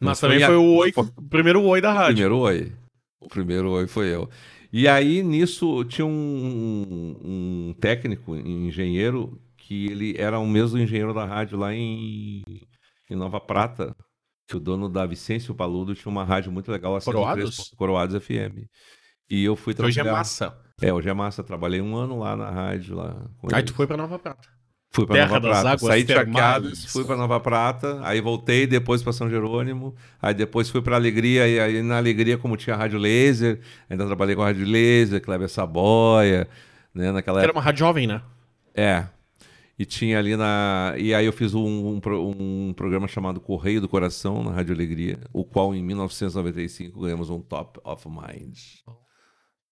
Mas 0.00 0.18
foi 0.18 0.28
também 0.30 0.42
a- 0.44 0.46
foi 0.48 0.56
o, 0.56 0.74
oi, 0.76 0.92
o 0.96 1.22
primeiro 1.28 1.62
oi 1.62 1.80
da 1.80 1.90
o 1.90 1.94
rádio. 1.94 2.14
primeiro 2.16 2.38
oi. 2.38 2.72
O 3.20 3.28
primeiro 3.28 3.70
oi 3.70 3.86
foi 3.86 4.08
eu. 4.12 4.28
E 4.72 4.88
aí, 4.88 5.22
nisso, 5.22 5.84
tinha 5.84 6.04
um, 6.06 7.16
um 7.22 7.74
técnico, 7.78 8.32
um 8.32 8.66
engenheiro, 8.66 9.38
que 9.56 9.86
ele 9.86 10.14
era 10.18 10.38
o 10.38 10.46
mesmo 10.46 10.78
engenheiro 10.78 11.14
da 11.14 11.24
rádio 11.24 11.56
lá 11.58 11.72
em, 11.72 12.42
em 13.12 13.16
Nova 13.16 13.40
Prata, 13.40 13.94
que 14.48 14.56
o 14.56 14.60
dono 14.60 14.88
da 14.88 15.06
Vicêncio 15.06 15.54
Paludo 15.54 15.94
tinha 15.94 16.10
uma 16.10 16.24
rádio 16.24 16.50
muito 16.50 16.70
legal, 16.70 16.96
a 16.96 17.00
Coroados? 17.00 17.54
103, 17.56 17.76
Coroados 17.76 18.24
FM. 18.24 18.66
E 19.30 19.44
eu 19.44 19.56
fui 19.56 19.72
Hoje 19.78 19.98
é 20.00 20.02
trabalhar... 20.02 20.18
massa. 20.18 20.58
É, 20.80 20.92
hoje 20.92 21.08
é 21.08 21.14
massa. 21.14 21.42
Trabalhei 21.44 21.80
um 21.80 21.94
ano 21.96 22.18
lá 22.18 22.36
na 22.36 22.50
rádio. 22.50 22.96
Lá 22.96 23.16
Aí 23.52 23.62
tu 23.62 23.72
foi 23.72 23.86
pra 23.86 23.96
Nova 23.96 24.18
Prata. 24.18 24.48
Fui 24.94 25.06
pra 25.06 25.14
Terra 25.16 25.28
Nova 25.28 25.40
das 25.40 25.60
Prata. 25.60 25.68
águas 25.70 25.80
Saí 25.92 26.04
de. 26.04 26.12
Charqueadas, 26.12 26.84
fui 26.86 27.04
pra 27.04 27.16
Nova 27.16 27.40
Prata, 27.40 28.00
aí 28.02 28.20
voltei 28.20 28.66
depois 28.66 29.02
pra 29.02 29.10
São 29.10 29.30
Jerônimo, 29.30 29.94
aí 30.20 30.34
depois 30.34 30.68
fui 30.68 30.82
pra 30.82 30.96
Alegria, 30.96 31.48
e 31.48 31.58
aí 31.58 31.82
na 31.82 31.96
Alegria, 31.96 32.36
como 32.36 32.58
tinha 32.58 32.76
Rádio 32.76 32.98
Laser, 32.98 33.58
ainda 33.88 34.04
trabalhei 34.04 34.36
com 34.36 34.42
a 34.42 34.46
Rádio 34.46 34.66
Laser, 34.66 35.22
Kleber 35.22 35.48
Saboia, 35.48 36.46
né, 36.94 37.10
naquela 37.10 37.38
Era 37.38 37.46
época. 37.46 37.58
uma 37.58 37.64
rádio 37.64 37.78
jovem, 37.78 38.06
né? 38.06 38.20
É. 38.74 39.06
E 39.78 39.84
tinha 39.84 40.18
ali 40.18 40.36
na. 40.36 40.94
E 40.98 41.14
aí 41.14 41.24
eu 41.24 41.32
fiz 41.32 41.54
um, 41.54 41.64
um, 41.64 42.00
um 42.28 42.72
programa 42.74 43.08
chamado 43.08 43.40
Correio 43.40 43.80
do 43.80 43.88
Coração 43.88 44.42
na 44.44 44.50
Rádio 44.50 44.74
Alegria, 44.74 45.18
o 45.32 45.44
qual 45.44 45.74
em 45.74 45.82
1995 45.82 47.00
ganhamos 47.00 47.30
um 47.30 47.40
Top 47.40 47.80
of 47.82 48.06
Mind. 48.08 48.58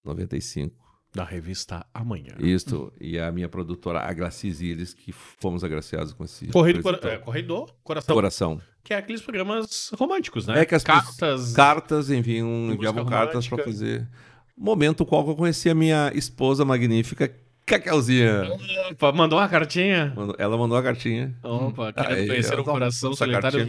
95. 0.04 0.74
Da 1.12 1.24
revista 1.24 1.84
Amanhã. 1.92 2.36
Isto. 2.38 2.92
E 3.00 3.18
a 3.18 3.32
minha 3.32 3.48
produtora, 3.48 4.00
a 4.00 4.12
Glacis 4.12 4.58
Ziles, 4.58 4.94
que 4.94 5.10
fomos 5.12 5.64
agraciados 5.64 6.12
com 6.12 6.24
esse. 6.24 6.46
Correio 6.46 6.76
do, 6.76 6.82
Cora... 6.82 7.00
é, 7.08 7.18
Correio 7.18 7.46
do 7.46 7.66
Coração. 7.82 8.14
Coração. 8.14 8.60
Que 8.84 8.94
é 8.94 8.96
aqueles 8.96 9.20
programas 9.20 9.90
românticos, 9.98 10.46
né? 10.46 10.60
É 10.60 10.64
que 10.64 10.74
as 10.74 10.84
Cartas. 10.84 11.52
Cartas, 11.52 12.10
enviam, 12.10 12.72
enviavam 12.72 13.04
cartas 13.04 13.46
para 13.46 13.62
fazer. 13.62 14.08
Momento 14.56 15.04
qual 15.04 15.24
que 15.24 15.30
eu 15.30 15.36
conheci 15.36 15.68
a 15.68 15.74
minha 15.74 16.12
esposa 16.14 16.64
magnífica, 16.64 17.34
Cacauzinha. 17.78 18.42
Opa, 18.90 19.12
mandou 19.12 19.38
uma 19.38 19.48
cartinha? 19.48 20.12
Mandou- 20.16 20.36
Ela 20.38 20.56
mandou 20.58 20.76
a 20.76 20.82
cartinha. 20.82 21.34
Opa, 21.42 21.86
Aí, 21.88 21.92
querendo 21.94 22.26
conhecer 22.28 22.54
o 22.54 22.56
não- 22.58 22.64
coração 22.64 23.12
solitário. 23.14 23.66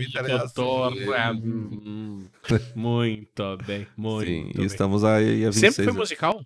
Ah, 1.17 1.31
hum, 1.31 2.25
Muito 2.75 3.57
bem, 3.65 3.87
muito 3.95 4.25
Sim, 4.27 4.51
bem. 4.55 4.65
estamos 4.65 5.03
aí 5.03 5.43
há 5.45 5.49
26 5.51 5.75
Sempre 5.75 5.91
foi 5.91 5.99
musical? 5.99 6.41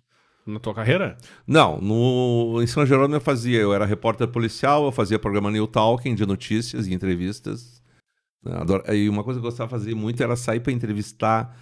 Na 0.46 0.60
tua 0.60 0.74
carreira? 0.74 1.16
Não, 1.46 1.80
no, 1.80 2.62
em 2.62 2.66
São 2.68 2.86
Jerônimo 2.86 3.16
eu 3.16 3.20
fazia, 3.20 3.58
eu 3.58 3.74
era 3.74 3.84
repórter 3.84 4.28
policial, 4.28 4.84
eu 4.84 4.92
fazia 4.92 5.18
programa 5.18 5.50
New 5.50 5.66
Talking 5.66 6.14
de 6.14 6.24
notícias 6.24 6.86
e 6.86 6.94
entrevistas. 6.94 7.82
Adoro- 8.44 8.84
E 8.94 9.08
uma 9.08 9.24
coisa 9.24 9.40
que 9.40 9.46
eu 9.46 9.50
gostava 9.50 9.66
de 9.68 9.70
fazer 9.84 9.94
muito 9.96 10.22
era 10.22 10.36
sair 10.36 10.60
para 10.60 10.72
entrevistar 10.72 11.56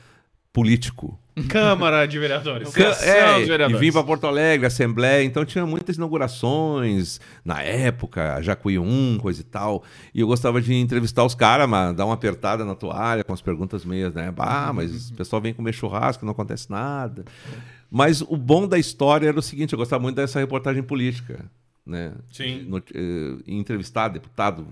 político. 0.54 1.18
Câmara 1.48 2.06
de 2.06 2.16
Vereadores. 2.16 2.68
Sessão 2.68 3.08
É, 3.08 3.34
dos 3.34 3.42
e 3.42 3.46
vereadores. 3.46 3.80
vim 3.80 3.90
para 3.90 4.04
Porto 4.04 4.24
Alegre, 4.28 4.66
Assembleia, 4.66 5.24
então 5.24 5.44
tinha 5.44 5.66
muitas 5.66 5.96
inaugurações 5.96 7.20
na 7.44 7.60
época, 7.60 8.40
Jacuí 8.40 8.78
1, 8.78 9.18
coisa 9.20 9.40
e 9.40 9.44
tal. 9.44 9.82
E 10.14 10.20
eu 10.20 10.29
gostava 10.29 10.62
de 10.62 10.72
entrevistar 10.72 11.24
os 11.24 11.35
caras, 11.35 11.68
mas 11.68 11.92
dar 11.96 12.04
uma 12.06 12.14
apertada 12.14 12.64
na 12.64 12.76
toalha 12.76 13.24
com 13.24 13.33
as 13.33 13.40
perguntas 13.42 13.85
meias, 13.85 14.14
né? 14.14 14.33
Ah, 14.38 14.72
mas 14.72 15.10
o 15.10 15.14
pessoal 15.14 15.42
vem 15.42 15.52
comer 15.52 15.72
churrasco, 15.74 16.24
não 16.24 16.33
acontece 16.33 16.70
nada. 16.70 17.24
Mas 17.90 18.20
o 18.22 18.37
bom 18.37 18.68
da 18.68 18.79
história 18.79 19.26
era 19.29 19.38
o 19.38 19.42
seguinte, 19.42 19.72
eu 19.72 19.79
gostava 19.79 20.00
muito 20.02 20.14
dessa 20.14 20.38
reportagem 20.38 20.85
política. 20.85 21.44
Né? 21.87 22.12
Sim. 22.33 22.64
No- 22.66 22.79
eh, 22.79 23.37
entrevistar 23.46 24.08
deputado, 24.08 24.66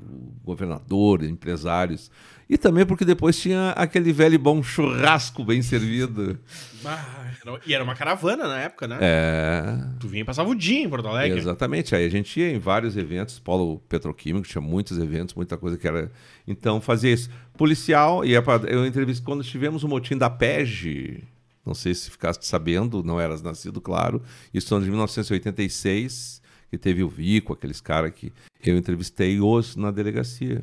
governador, 0.44 1.22
empresários. 1.24 2.10
E 2.52 2.58
também 2.58 2.84
porque 2.84 3.02
depois 3.02 3.40
tinha 3.40 3.70
aquele 3.70 4.12
velho 4.12 4.38
bom 4.38 4.62
churrasco 4.62 5.42
bem 5.42 5.62
servido. 5.62 6.38
Ah, 6.84 7.30
e 7.66 7.72
era 7.72 7.82
uma 7.82 7.94
caravana 7.94 8.46
na 8.46 8.58
época, 8.58 8.86
né? 8.86 8.98
É. 9.00 9.62
Tu 9.98 10.06
vinha 10.06 10.20
e 10.20 10.24
passava 10.24 10.50
o 10.50 10.54
dia 10.54 10.82
em 10.82 10.86
Porto 10.86 11.08
Alegre. 11.08 11.38
Exatamente. 11.38 11.94
Aí 11.94 12.04
a 12.04 12.10
gente 12.10 12.38
ia 12.38 12.50
em 12.50 12.58
vários 12.58 12.94
eventos, 12.94 13.38
polo 13.38 13.78
petroquímico, 13.88 14.46
tinha 14.46 14.60
muitos 14.60 14.98
eventos, 14.98 15.34
muita 15.34 15.56
coisa 15.56 15.78
que 15.78 15.88
era. 15.88 16.12
Então 16.46 16.78
fazia 16.78 17.10
isso. 17.10 17.30
Policial, 17.56 18.22
ia 18.22 18.42
pra... 18.42 18.56
eu 18.68 18.84
entrevistei 18.84 19.24
quando 19.24 19.42
tivemos 19.42 19.82
o 19.82 19.88
motim 19.88 20.18
da 20.18 20.28
PEG. 20.28 21.24
Não 21.64 21.72
sei 21.72 21.94
se 21.94 22.10
ficaste 22.10 22.46
sabendo, 22.46 23.02
não 23.02 23.18
eras 23.18 23.40
nascido, 23.40 23.80
claro. 23.80 24.22
Isso 24.52 24.74
ano 24.74 24.84
de 24.84 24.90
1986, 24.90 26.42
que 26.68 26.76
teve 26.76 27.02
o 27.02 27.08
Vico, 27.08 27.54
aqueles 27.54 27.80
caras 27.80 28.12
que 28.12 28.30
eu 28.62 28.76
entrevistei 28.76 29.40
os 29.40 29.74
na 29.74 29.90
delegacia, 29.90 30.62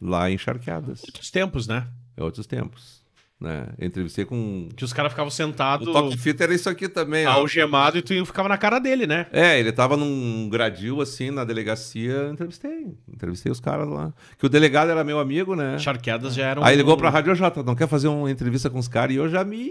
lá 0.00 0.30
em 0.30 0.38
Charqueadas. 0.38 1.02
Outros 1.04 1.30
tempos, 1.30 1.66
né? 1.66 1.86
É 2.16 2.22
outros 2.22 2.46
tempos. 2.46 2.98
Né? 3.40 3.68
Entrevistei 3.80 4.24
com. 4.24 4.68
Que 4.74 4.84
os 4.84 4.92
caras 4.92 5.12
ficavam 5.12 5.30
sentados, 5.30 5.86
O 5.86 5.92
toque 5.92 6.10
de 6.10 6.16
fita 6.16 6.42
era 6.42 6.52
isso 6.52 6.68
aqui 6.68 6.88
também, 6.88 7.24
ó. 7.24 7.30
algemado, 7.30 7.96
e 7.96 8.02
tu 8.02 8.26
ficava 8.26 8.48
na 8.48 8.58
cara 8.58 8.80
dele, 8.80 9.06
né? 9.06 9.26
É, 9.32 9.60
ele 9.60 9.70
tava 9.70 9.96
num 9.96 10.48
gradil 10.50 11.00
assim 11.00 11.30
na 11.30 11.44
delegacia, 11.44 12.30
entrevistei. 12.32 12.98
Entrevistei 13.12 13.52
os 13.52 13.60
caras 13.60 13.88
lá. 13.88 14.12
Que 14.36 14.46
o 14.46 14.48
delegado 14.48 14.90
era 14.90 15.04
meu 15.04 15.20
amigo, 15.20 15.54
né? 15.54 15.78
Charqueadas 15.78 16.34
já 16.34 16.46
eram. 16.46 16.64
Aí 16.64 16.76
ligou 16.76 16.96
pra 16.96 17.10
Rádio 17.10 17.32
Jota, 17.36 17.62
não 17.62 17.76
quer 17.76 17.86
fazer 17.86 18.08
uma 18.08 18.28
entrevista 18.28 18.68
com 18.68 18.78
os 18.80 18.88
caras? 18.88 19.14
E 19.14 19.18
eu 19.18 19.28
já 19.28 19.44
me. 19.44 19.70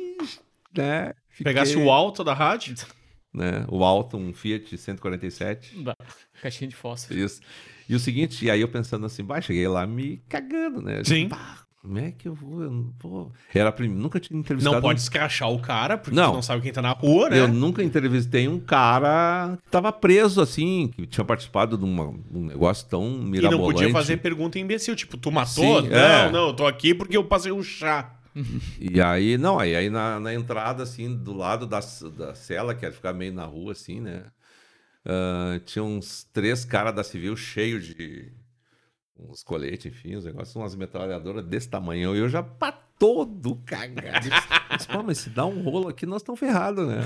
Né, 0.75 1.13
fiquei, 1.29 1.51
Pegasse 1.51 1.75
o 1.75 1.91
alto 1.91 2.23
da 2.23 2.33
rádio. 2.33 2.75
Né, 3.33 3.65
o 3.67 3.83
alto, 3.83 4.17
um 4.17 4.33
Fiat 4.33 4.77
147. 4.77 5.77
Bah, 5.83 5.93
Caixinha 6.41 6.69
de 6.69 6.75
fósforo. 6.75 7.19
Isso. 7.19 7.41
E 7.87 7.93
o 7.95 7.99
seguinte, 7.99 8.43
e 8.45 8.49
aí 8.51 8.61
eu 8.61 8.67
pensando 8.67 9.05
assim, 9.05 9.23
bah, 9.23 9.41
cheguei 9.41 9.67
lá 9.67 9.85
me 9.85 10.21
cagando, 10.27 10.81
né? 10.81 11.03
Sim. 11.03 11.27
Bah, 11.27 11.59
como 11.81 11.99
é 11.99 12.11
que 12.11 12.27
eu 12.27 12.33
vou? 12.33 12.63
Eu 12.63 12.71
não 12.71 12.93
vou. 12.99 13.31
Era 13.53 13.71
prim... 13.71 13.87
Nunca 13.89 14.19
tinha 14.19 14.37
entrevistado. 14.39 14.75
Não 14.75 14.81
pode 14.81 14.99
escrachar 14.99 15.49
o 15.51 15.59
cara, 15.59 15.97
porque 15.97 16.15
Não. 16.15 16.33
não 16.33 16.41
sabe 16.41 16.61
quem 16.63 16.73
tá 16.73 16.81
na 16.81 16.91
rua, 16.91 17.29
né? 17.29 17.39
Eu 17.39 17.47
nunca 17.47 17.83
entrevistei 17.83 18.47
um 18.47 18.59
cara 18.59 19.57
que 19.63 19.69
tava 19.71 19.91
preso 19.93 20.41
assim, 20.41 20.87
que 20.93 21.05
tinha 21.05 21.23
participado 21.23 21.77
de 21.77 21.85
uma- 21.85 22.07
um 22.31 22.45
negócio 22.47 22.87
tão 22.89 23.05
E 23.05 23.23
mirabolante. 23.23 23.61
não 23.67 23.73
podia 23.73 23.91
fazer 23.91 24.17
pergunta 24.17 24.57
imbecil, 24.59 24.95
tipo, 24.95 25.15
tu 25.15 25.31
matou? 25.31 25.81
Sim, 25.83 25.89
não, 25.89 25.97
é. 25.97 26.31
não, 26.31 26.47
eu 26.47 26.53
tô 26.53 26.65
aqui 26.65 26.93
porque 26.93 27.15
eu 27.15 27.23
passei 27.23 27.51
um 27.51 27.61
chá. 27.63 28.15
E 28.79 29.01
aí, 29.01 29.37
não, 29.37 29.59
aí, 29.59 29.75
aí 29.75 29.89
na, 29.89 30.19
na 30.19 30.33
entrada, 30.33 30.83
assim, 30.83 31.15
do 31.15 31.33
lado 31.33 31.65
da, 31.65 31.79
da 32.15 32.35
cela, 32.35 32.75
que 32.75 32.85
era 32.85 32.93
ficar 32.93 33.13
meio 33.13 33.33
na 33.33 33.45
rua, 33.45 33.71
assim, 33.71 33.99
né? 33.99 34.25
ah, 35.05 35.59
tinha 35.65 35.83
uns 35.83 36.25
três 36.33 36.65
caras 36.65 36.93
da 36.93 37.03
civil 37.03 37.35
cheios 37.35 37.85
de 37.85 38.31
uns 39.17 39.43
coletes, 39.43 39.87
enfim, 39.87 40.15
os 40.15 40.25
negócios, 40.25 40.55
umas 40.55 40.75
metralhadoras 40.75 41.43
desse 41.45 41.69
tamanho. 41.69 42.15
E 42.15 42.19
eu 42.19 42.29
já 42.29 42.43
pra 42.43 42.71
todo 42.71 43.55
cagado. 43.65 44.27
Mas, 44.69 44.85
pô, 44.85 45.01
mas 45.01 45.17
se 45.17 45.29
dá 45.29 45.45
um 45.45 45.61
rolo 45.63 45.87
aqui, 45.87 46.05
nós 46.05 46.21
estamos 46.21 46.39
ferrados, 46.39 46.87
né? 46.87 47.01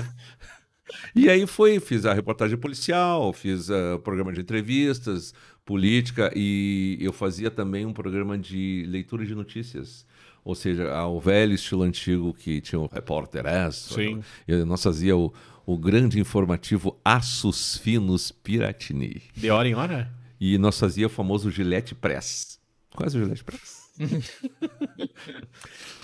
E 1.14 1.30
aí 1.30 1.46
foi, 1.46 1.80
fiz 1.80 2.04
a 2.04 2.12
reportagem 2.12 2.58
policial, 2.58 3.32
fiz 3.32 3.70
o 3.70 3.98
programa 4.00 4.32
de 4.32 4.40
entrevistas, 4.40 5.32
política, 5.64 6.30
e 6.36 6.98
eu 7.00 7.12
fazia 7.12 7.50
também 7.50 7.86
um 7.86 7.92
programa 7.92 8.36
de 8.36 8.84
leitura 8.88 9.24
de 9.24 9.34
notícias. 9.34 10.04
Ou 10.44 10.54
seja, 10.54 10.90
ao 10.92 11.20
velho 11.20 11.54
estilo 11.54 11.82
antigo 11.82 12.34
que 12.34 12.60
tinha 12.60 12.80
o 12.80 12.86
repórter 12.92 13.46
S. 13.46 13.94
Sim. 13.94 14.22
Nós 14.66 14.82
fazia 14.82 15.16
o, 15.16 15.32
o 15.64 15.78
grande 15.78 16.18
informativo 16.18 16.98
Assos 17.04 17.76
Finos 17.78 18.32
Piratini. 18.32 19.22
De 19.36 19.50
hora 19.50 19.68
em 19.68 19.74
hora? 19.74 20.10
E 20.40 20.58
nós 20.58 20.78
fazia 20.78 21.06
o 21.06 21.10
famoso 21.10 21.50
Gillette 21.50 21.94
Press. 21.94 22.58
Quase 22.94 23.16
o 23.16 23.22
Gillette 23.22 23.44
Press. 23.44 23.82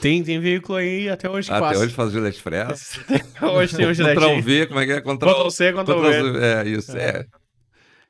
Tem, 0.00 0.22
tem 0.22 0.38
veículo 0.38 0.78
aí 0.78 1.08
até 1.08 1.28
hoje 1.28 1.48
que 1.48 1.54
Até 1.54 1.60
passa. 1.66 1.80
hoje 1.80 1.92
faz 1.94 2.10
o 2.10 2.12
Gillette 2.12 2.40
Press. 2.42 3.00
hoje 3.42 3.76
tem 3.76 3.86
o 3.86 3.94
Gillette 3.94 4.20
Ctrl. 4.20 4.40
V, 4.40 4.66
como 4.68 4.78
é 4.80 4.86
que 4.86 4.92
é? 4.92 5.00
Ctrl, 5.00 5.50
C, 5.50 5.72
Ctrl 5.72 6.00
V. 6.00 6.38
É, 6.44 6.68
isso, 6.68 6.96
é. 6.96 7.26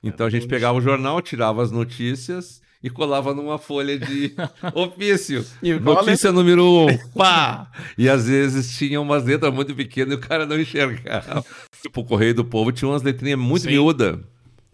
Então 0.02 0.26
a 0.26 0.30
gente 0.30 0.46
pegava 0.46 0.76
o 0.76 0.80
jornal, 0.82 1.22
tirava 1.22 1.62
as 1.62 1.70
notícias 1.70 2.60
e 2.82 2.88
colava 2.90 3.34
numa 3.34 3.58
folha 3.58 3.98
de 3.98 4.34
ofício. 4.74 5.44
A 5.62 5.80
Notícia 5.80 6.30
número 6.32 6.64
um, 6.64 6.86
pá! 7.16 7.70
E 7.96 8.08
às 8.08 8.26
vezes 8.28 8.76
tinha 8.76 9.00
umas 9.00 9.24
letras 9.24 9.52
muito 9.52 9.74
pequenas 9.74 10.12
e 10.12 10.16
o 10.16 10.20
cara 10.20 10.46
não 10.46 10.58
enxergava. 10.60 11.44
Tipo, 11.82 12.00
o 12.00 12.04
Correio 12.04 12.34
do 12.34 12.44
Povo 12.44 12.70
tinha 12.72 12.88
umas 12.88 13.02
letrinhas 13.02 13.38
muito 13.38 13.62
Sim. 13.64 13.70
miúdas. 13.70 14.18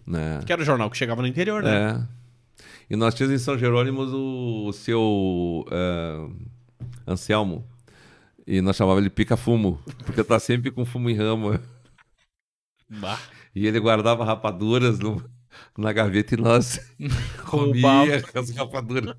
Né? 0.07 0.41
Que 0.45 0.53
era 0.53 0.61
o 0.61 0.65
jornal 0.65 0.91
que 0.91 0.97
chegava 0.99 1.23
no 1.23 1.29
interior, 1.29 1.63
né? 1.63 2.07
É. 2.11 2.25
E 2.91 2.97
nós 2.97 3.15
tínhamos 3.15 3.41
em 3.41 3.43
São 3.43 3.57
Jerônimo 3.57 4.03
o, 4.03 4.69
o 4.69 4.73
seu 4.73 5.65
eh, 5.71 6.29
Anselmo. 7.07 7.67
E 8.47 8.61
nós 8.61 8.77
chamávamos 8.77 9.03
ele 9.03 9.09
pica-fumo, 9.11 9.81
porque 10.05 10.23
tá 10.23 10.39
sempre 10.39 10.71
com 10.71 10.85
fumo 10.85 11.09
em 11.09 11.15
ramo. 11.17 11.59
Bah. 12.91 13.19
E 13.55 13.67
ele 13.67 13.81
guardava 13.81 14.23
rapaduras 14.25 14.99
no- 14.99 15.25
na 15.77 15.93
gaveta 15.93 16.35
e 16.35 16.39
nós 16.39 16.81
comia 17.47 18.23
as 18.35 18.51
rapaduras. 18.51 19.15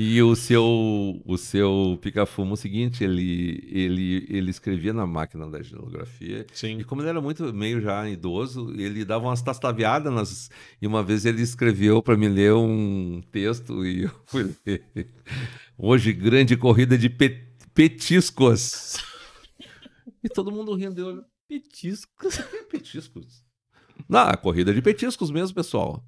E 0.00 0.22
o 0.22 0.36
seu, 0.36 1.20
o 1.24 1.36
seu 1.36 1.98
pica-fumo, 2.00 2.50
é 2.50 2.54
o 2.54 2.56
seguinte, 2.56 3.02
ele, 3.02 3.68
ele, 3.68 4.26
ele 4.30 4.48
escrevia 4.48 4.92
na 4.92 5.04
máquina 5.04 5.50
da 5.50 5.60
genografia 5.60 6.46
Sim. 6.52 6.78
e 6.78 6.84
como 6.84 7.02
ele 7.02 7.08
era 7.08 7.20
muito 7.20 7.52
meio 7.52 7.80
já 7.80 8.08
idoso, 8.08 8.72
ele 8.78 9.04
dava 9.04 9.24
umas 9.26 9.42
tastaviadas 9.42 10.12
nas... 10.12 10.50
e 10.80 10.86
uma 10.86 11.02
vez 11.02 11.24
ele 11.26 11.42
escreveu 11.42 12.00
para 12.00 12.16
me 12.16 12.28
ler 12.28 12.54
um 12.54 13.20
texto 13.32 13.84
e 13.84 14.04
eu 14.04 14.10
fui 14.24 14.54
ler. 14.64 14.84
Hoje, 15.76 16.12
grande 16.12 16.56
corrida 16.56 16.96
de 16.96 17.10
pe- 17.10 17.48
petiscos. 17.74 18.98
E 20.22 20.28
todo 20.28 20.50
mundo 20.50 20.74
rindo. 20.74 21.24
Petiscos? 21.48 22.40
É 22.40 22.62
petiscos? 22.64 23.44
Não, 24.08 24.20
a 24.20 24.36
corrida 24.36 24.72
de 24.74 24.82
petiscos 24.82 25.30
mesmo, 25.30 25.54
pessoal. 25.54 26.02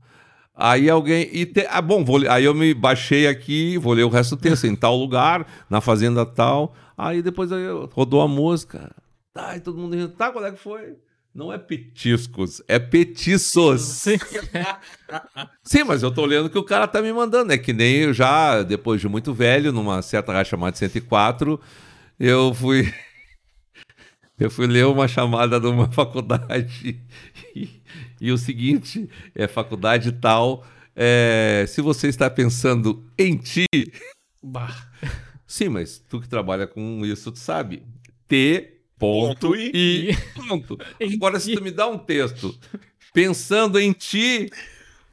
Aí 0.54 0.90
alguém. 0.90 1.28
E 1.32 1.46
te- 1.46 1.66
ah, 1.70 1.80
bom, 1.80 2.04
vou, 2.04 2.20
aí 2.28 2.44
eu 2.44 2.54
me 2.54 2.74
baixei 2.74 3.26
aqui, 3.26 3.78
vou 3.78 3.92
ler 3.94 4.04
o 4.04 4.08
resto 4.10 4.36
do 4.36 4.42
texto, 4.42 4.66
em 4.66 4.76
tal 4.76 4.96
lugar, 4.96 5.46
na 5.70 5.80
fazenda 5.80 6.26
tal. 6.26 6.74
Aí 6.98 7.22
depois 7.22 7.50
eu- 7.50 7.88
rodou 7.92 8.20
a 8.20 8.28
música. 8.28 8.94
Tá, 9.32 9.56
e 9.56 9.60
todo 9.60 9.78
mundo 9.78 9.94
rindo. 9.94 10.08
Tá, 10.08 10.30
qual 10.30 10.44
é 10.44 10.50
que 10.52 10.58
foi? 10.58 10.96
Não 11.32 11.52
é 11.52 11.56
petiscos, 11.58 12.60
é 12.66 12.78
petiços. 12.78 13.80
Sim. 13.82 14.18
Sim, 15.62 15.84
mas 15.84 16.02
eu 16.02 16.10
tô 16.10 16.24
lendo 16.26 16.50
que 16.50 16.58
o 16.58 16.64
cara 16.64 16.88
tá 16.88 17.00
me 17.00 17.12
mandando. 17.12 17.52
É 17.52 17.58
que 17.58 17.72
nem 17.72 17.96
eu 17.98 18.12
já, 18.12 18.62
depois 18.62 19.00
de 19.00 19.08
muito 19.08 19.32
velho, 19.32 19.72
numa 19.72 20.02
certa 20.02 20.32
rádio 20.32 20.50
chamada 20.50 20.76
104, 20.76 21.60
eu 22.18 22.52
fui. 22.52 22.92
Eu 24.40 24.50
fui 24.50 24.66
ler 24.66 24.86
uma 24.86 25.06
chamada 25.06 25.60
de 25.60 25.66
uma 25.66 25.86
faculdade. 25.92 27.00
E, 27.54 27.68
e 28.20 28.32
o 28.32 28.38
seguinte: 28.38 29.08
é 29.34 29.46
faculdade 29.46 30.10
tal. 30.12 30.66
é, 30.96 31.64
se 31.68 31.80
você 31.82 32.08
está 32.08 32.28
pensando 32.30 33.04
em 33.18 33.36
ti. 33.36 33.66
Bah. 34.42 34.74
Sim, 35.46 35.68
mas 35.68 35.98
tu 36.08 36.20
que 36.20 36.28
trabalha 36.28 36.66
com 36.66 37.04
isso, 37.04 37.30
tu 37.30 37.38
sabe. 37.38 37.82
T. 38.26 38.76
Ponto, 38.98 39.48
Ponto 39.48 39.56
e, 39.56 40.10
ponto. 40.36 40.78
Em 41.00 41.14
Agora, 41.14 41.40
se 41.40 41.54
tu 41.54 41.62
me 41.62 41.70
dá 41.70 41.88
um 41.88 41.96
texto 41.98 42.54
pensando 43.14 43.80
em 43.80 43.92
ti, 43.92 44.50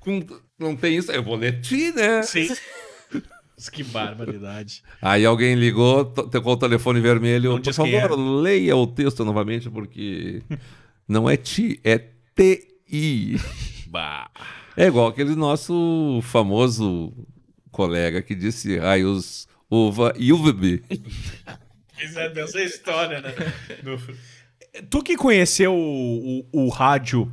com- 0.01 0.25
não 0.59 0.75
tem 0.75 0.97
isso, 0.97 1.09
eu 1.09 1.23
vou 1.23 1.35
ler 1.37 1.61
ti, 1.61 1.91
né? 1.93 2.21
Sim. 2.21 2.49
que 3.71 3.83
barbaridade. 3.83 4.83
Aí 5.01 5.25
alguém 5.25 5.55
ligou, 5.55 6.05
to- 6.05 6.27
tocou 6.29 6.53
o 6.53 6.57
telefone 6.57 6.99
vermelho. 6.99 7.53
Não 7.53 7.61
Por 7.61 7.73
favor, 7.73 8.15
leia 8.41 8.75
o 8.75 8.85
texto 8.87 9.25
novamente, 9.25 9.69
porque 9.69 10.41
não 11.07 11.29
é 11.29 11.35
ti, 11.37 11.79
é 11.83 11.97
TI. 12.35 13.37
Bah. 13.89 14.29
É 14.75 14.87
igual 14.87 15.07
aquele 15.07 15.33
nosso 15.35 16.19
famoso 16.21 17.11
colega 17.71 18.21
que 18.21 18.35
disse 18.35 18.77
raios 18.77 19.47
uva 19.69 20.13
e 20.17 20.31
UVB. 20.31 20.83
Pois 21.95 22.15
é, 22.15 22.29
dessa 22.29 22.61
história, 22.61 23.21
né? 23.21 23.33
No- 23.83 23.97
Tu 24.89 25.01
que 25.01 25.15
conheceu 25.17 25.73
o, 25.73 26.45
o- 26.53 26.65
o 26.65 26.69
rádio 26.69 27.31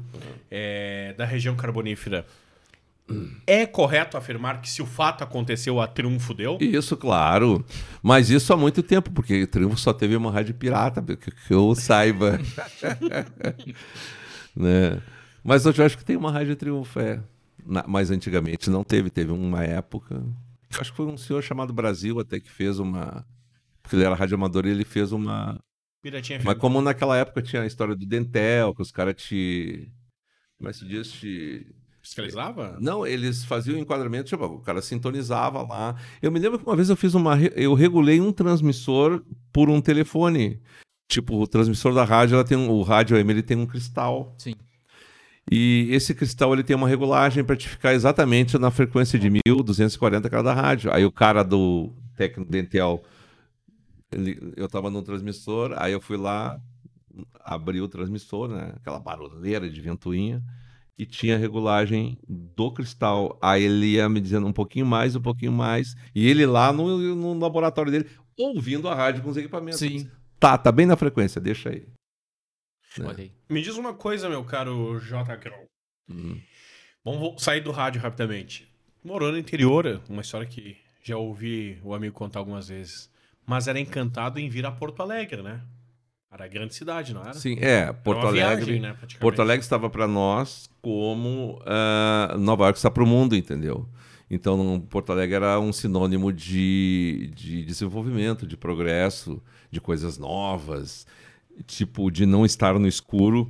é, 0.51 1.12
da 1.18 1.27
região 1.27 1.55
carbonífera, 1.55 2.25
é 3.46 3.66
correto 3.66 4.16
afirmar 4.16 4.61
que 4.61 4.70
se 4.70 4.80
o 4.80 4.86
fato 4.86 5.22
aconteceu, 5.22 5.80
a 5.80 5.86
Triunfo 5.86 6.32
deu? 6.32 6.57
Isso, 6.61 6.96
claro. 6.96 7.64
Mas 8.02 8.30
isso 8.30 8.52
há 8.52 8.57
muito 8.57 8.82
tempo, 8.82 9.11
porque 9.11 9.46
Triunfo 9.46 9.76
só 9.76 9.92
teve 9.92 10.16
uma 10.16 10.30
rádio 10.30 10.55
pirata, 10.55 11.02
que, 11.02 11.30
que 11.30 11.52
eu 11.55 11.74
saiba. 11.74 12.38
né? 14.57 15.02
Mas 15.42 15.66
eu 15.66 15.84
acho 15.84 15.98
que 15.98 16.05
tem 16.05 16.16
uma 16.16 16.30
rádio 16.30 16.57
Triunfo, 16.57 16.98
é. 16.98 17.22
Na, 17.66 17.84
mas 17.86 18.11
antigamente 18.11 18.70
não 18.70 18.82
teve, 18.82 19.11
teve 19.11 19.32
uma 19.32 19.62
época. 19.62 20.14
Eu 20.14 20.80
acho 20.80 20.90
que 20.90 20.96
foi 20.96 21.07
um 21.07 21.16
senhor 21.16 21.42
chamado 21.42 21.72
Brasil 21.72 22.18
até 22.18 22.40
que 22.40 22.50
fez 22.50 22.78
uma. 22.78 23.24
Porque 23.82 23.96
ele 23.96 24.05
era 24.05 24.14
rádio 24.14 24.34
amador 24.36 24.66
e 24.66 24.70
ele 24.70 24.84
fez 24.84 25.12
uma. 25.12 25.61
Piratinha 26.02 26.40
Mas 26.42 26.59
como 26.59 26.80
naquela 26.80 27.16
época 27.16 27.42
tinha 27.42 27.62
a 27.62 27.66
história 27.66 27.94
do 27.94 28.07
Dentel, 28.07 28.74
que 28.74 28.82
os 28.82 28.90
caras 28.90 29.14
te. 29.22 29.90
Como 30.57 30.68
é 30.68 30.72
que 30.72 30.78
se 30.78 30.86
diz? 30.86 31.11
Te 31.11 31.74
Fiscalizava? 32.05 32.76
não, 32.82 33.07
eles 33.07 33.44
faziam 33.46 33.78
enquadramento, 33.78 34.28
tipo, 34.28 34.44
o 34.44 34.61
cara 34.61 34.82
sintonizava 34.82 35.62
lá. 35.62 35.96
Eu 36.20 36.30
me 36.30 36.38
lembro 36.38 36.59
que 36.59 36.66
uma 36.66 36.76
vez 36.76 36.90
eu 36.90 36.96
fiz 36.96 37.14
uma. 37.14 37.34
Eu 37.57 37.72
regulei 37.72 38.20
um 38.20 38.30
transmissor 38.30 39.22
por 39.50 39.70
um 39.70 39.80
telefone. 39.80 40.61
Tipo, 41.11 41.40
o 41.40 41.46
transmissor 41.46 41.94
da 41.94 42.05
rádio, 42.05 42.34
ela 42.34 42.44
tem 42.44 42.59
um, 42.59 42.70
o 42.70 42.82
rádio 42.82 43.16
AM 43.16 43.30
ele 43.30 43.42
tem 43.42 43.57
um 43.57 43.64
cristal. 43.66 44.34
Sim. 44.38 44.55
E 45.50 45.88
esse 45.92 46.14
cristal 46.14 46.52
ele 46.52 46.62
tem 46.62 46.76
uma 46.76 46.88
regulagem 46.88 47.42
para 47.42 47.57
te 47.57 47.68
ficar 47.68 47.94
exatamente 47.94 48.59
na 48.59 48.70
frequência 48.70 49.18
de 49.18 49.30
1240 49.46 50.28
cada 50.28 50.52
rádio. 50.52 50.92
Aí 50.92 51.05
o 51.07 51.12
cara 51.12 51.42
do 51.42 51.90
técnico 52.16 52.50
Dentel, 52.50 53.02
ele- 54.12 54.52
eu 54.57 54.68
tava 54.68 54.90
no 54.90 55.02
transmissor, 55.02 55.72
aí 55.76 55.92
eu 55.92 56.00
fui 56.00 56.16
lá, 56.16 56.61
abri 57.40 57.80
o 57.80 57.88
transmissor, 57.88 58.48
né? 58.48 58.72
Aquela 58.76 58.98
barulheira 58.98 59.68
de 59.68 59.80
ventoinha. 59.80 60.42
E 60.97 61.05
tinha 61.05 61.36
regulagem 61.36 62.16
do 62.28 62.70
cristal. 62.70 63.36
Aí 63.42 63.64
ele 63.64 63.86
ia 63.86 64.09
me 64.09 64.20
dizendo 64.20 64.47
um 64.47 64.53
pouquinho 64.53 64.86
mais, 64.86 65.16
um 65.16 65.20
pouquinho 65.20 65.53
mais. 65.53 65.95
E 66.14 66.28
ele 66.28 66.47
lá 66.47 66.72
no, 66.72 67.14
no 67.14 67.38
laboratório 67.38 67.90
dele, 67.90 68.09
ouvindo 68.38 68.88
a 68.88 68.95
rádio 68.95 69.22
com 69.22 69.30
os 69.30 69.36
equipamentos. 69.36 69.80
Sim. 69.80 70.09
Tá, 70.38 70.57
tá 70.57 70.70
bem 70.70 70.86
na 70.86 70.97
frequência, 70.97 71.40
deixa 71.40 71.70
aí. 71.70 71.86
É. 72.99 73.03
Olha 73.03 73.24
aí. 73.24 73.32
Me 73.49 73.61
diz 73.61 73.76
uma 73.76 73.92
coisa, 73.92 74.28
meu 74.28 74.45
caro 74.45 75.01
J. 75.01 75.36
Kroll. 75.36 75.66
Hum. 76.09 76.40
Vamos 77.05 77.42
sair 77.42 77.61
do 77.61 77.72
rádio 77.72 78.01
rapidamente. 78.01 78.68
Morou 79.03 79.32
no 79.32 79.38
interior, 79.38 80.01
uma 80.09 80.22
história 80.22 80.47
que 80.47 80.76
já 81.03 81.16
ouvi 81.16 81.78
o 81.82 81.92
amigo 81.92 82.14
contar 82.14 82.38
algumas 82.38 82.68
vezes. 82.68 83.11
Mas 83.47 83.68
era 83.68 83.78
encantado 83.78 84.38
em 84.38 84.49
vir 84.49 84.64
a 84.64 84.72
Porto 84.72 85.03
Alegre, 85.03 85.42
né? 85.42 85.62
Era 86.35 86.49
grande 86.49 86.74
cidade, 86.74 87.14
não 87.14 87.22
era? 87.22 87.35
Sim, 87.35 87.57
é, 87.61 87.93
Porto 87.93 88.26
Alegre. 88.26 88.64
viagem, 88.64 88.80
né. 88.80 88.97
Porto 89.20 89.41
Alegre 89.41 89.62
estava 89.62 89.89
para 89.89 90.09
nós 90.09 90.68
como 90.82 91.62
ah, 91.64 92.35
Nova 92.37 92.64
York 92.64 92.76
está 92.76 92.91
para 92.91 93.05
o 93.05 93.07
mundo, 93.07 93.37
entendeu? 93.37 93.89
Então, 94.28 94.85
Porto 94.91 95.12
Alegre 95.12 95.37
era 95.37 95.61
um 95.61 95.72
sinônimo 95.72 96.32
de, 96.32 97.30
de 97.37 97.64
desenvolvimento, 97.64 98.49
de 98.49 98.57
progresso, 98.57 99.41
de 99.70 99.80
coisas 99.80 100.18
novas, 100.18 101.07
tipo, 101.68 102.11
de 102.11 102.26
não 102.26 102.45
estar 102.45 102.76
no 102.80 102.89
escuro. 102.89 103.49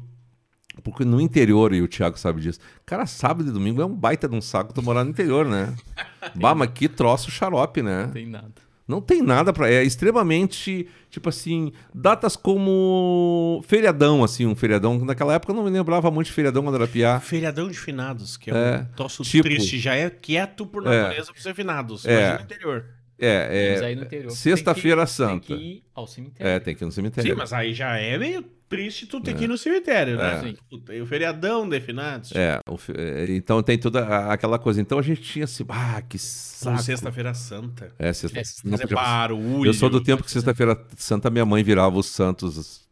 Porque 0.82 1.06
no 1.06 1.22
interior, 1.22 1.72
e 1.72 1.80
o 1.80 1.88
Thiago 1.88 2.18
sabe 2.18 2.42
disso, 2.42 2.58
cara, 2.84 3.06
sábado 3.06 3.48
e 3.48 3.52
domingo 3.52 3.80
é 3.80 3.86
um 3.86 3.94
baita 3.94 4.28
de 4.28 4.34
um 4.34 4.42
saco 4.42 4.74
tu 4.74 4.82
morar 4.82 5.04
no 5.04 5.10
interior, 5.10 5.46
né? 5.46 5.74
bah, 6.34 6.54
mas 6.54 6.70
que 6.74 6.86
troço 6.86 7.30
xarope, 7.30 7.80
né? 7.80 8.06
Não 8.06 8.12
tem 8.12 8.26
nada. 8.26 8.63
Não 8.86 9.00
tem 9.00 9.22
nada 9.22 9.50
para 9.52 9.70
é 9.70 9.82
extremamente, 9.82 10.86
tipo 11.10 11.28
assim, 11.30 11.72
datas 11.94 12.36
como 12.36 13.62
feriadão, 13.66 14.22
assim, 14.22 14.44
um 14.46 14.54
feriadão. 14.54 14.98
Naquela 15.04 15.34
época 15.34 15.52
eu 15.52 15.56
não 15.56 15.64
me 15.64 15.70
lembrava 15.70 16.10
muito 16.10 16.26
de 16.26 16.32
feriadão 16.32 16.62
quando 16.62 16.74
era 16.74 16.86
piá. 16.86 17.18
Feriadão 17.18 17.68
de 17.70 17.78
finados, 17.78 18.36
que 18.36 18.50
é, 18.50 18.54
É, 18.54 18.76
um 18.92 18.94
troço 18.96 19.22
tipo- 19.22 19.44
triste. 19.44 19.78
Já 19.78 19.94
é 19.94 20.10
quieto 20.10 20.66
por 20.66 20.86
É. 20.86 21.02
natureza 21.02 21.32
por 21.32 21.40
ser 21.40 21.54
finados. 21.54 22.04
É. 22.04 22.12
Imagina 22.12 22.34
no 22.38 22.44
interior. 22.44 22.84
É, 23.18 23.70
Mas 23.72 23.82
é 23.82 23.86
aí 23.86 23.94
no 23.96 24.02
interior. 24.02 24.30
Sexta-feira 24.32 25.06
Tem 25.06 25.06
Santa. 25.06 25.46
que 25.46 25.54
ir 25.54 25.84
ao 25.94 26.06
cemitério. 26.06 26.52
É, 26.52 26.58
tem 26.60 26.74
que 26.74 26.82
ir 26.82 26.86
no 26.86 26.92
cemitério. 26.92 27.30
Sim, 27.30 27.36
mas 27.38 27.52
aí 27.52 27.72
já 27.72 27.96
é 27.96 28.18
meio 28.18 28.44
triste 28.74 29.06
tu 29.06 29.20
ter 29.20 29.34
que 29.34 29.44
ir 29.44 29.48
no 29.48 29.56
cemitério, 29.58 30.16
né? 30.16 30.50
É. 30.50 30.54
Puta, 30.70 30.94
E 30.94 31.00
o 31.00 31.06
feriadão 31.06 31.68
de 31.68 31.80
finados. 31.80 32.32
É, 32.34 32.60
fe- 32.78 32.92
é, 32.96 33.26
então 33.34 33.62
tem 33.62 33.78
toda 33.78 34.28
aquela 34.30 34.58
coisa. 34.58 34.80
Então 34.80 34.98
a 34.98 35.02
gente 35.02 35.22
tinha 35.22 35.44
assim, 35.44 35.64
ah, 35.68 36.02
que 36.02 36.18
saco. 36.18 36.82
sexta-feira 36.82 37.32
santa. 37.34 37.92
É, 37.98 38.12
sexta, 38.12 38.38
É, 38.38 38.70
não 38.70 38.78
podia- 38.78 38.96
barulho. 38.96 39.66
Eu 39.68 39.74
sou 39.74 39.88
do 39.90 40.00
tempo 40.00 40.22
que 40.22 40.30
sexta-feira 40.30 40.76
santa 40.96 41.30
minha 41.30 41.44
mãe 41.44 41.62
virava 41.62 41.96
os 41.98 42.06
santos 42.06 42.84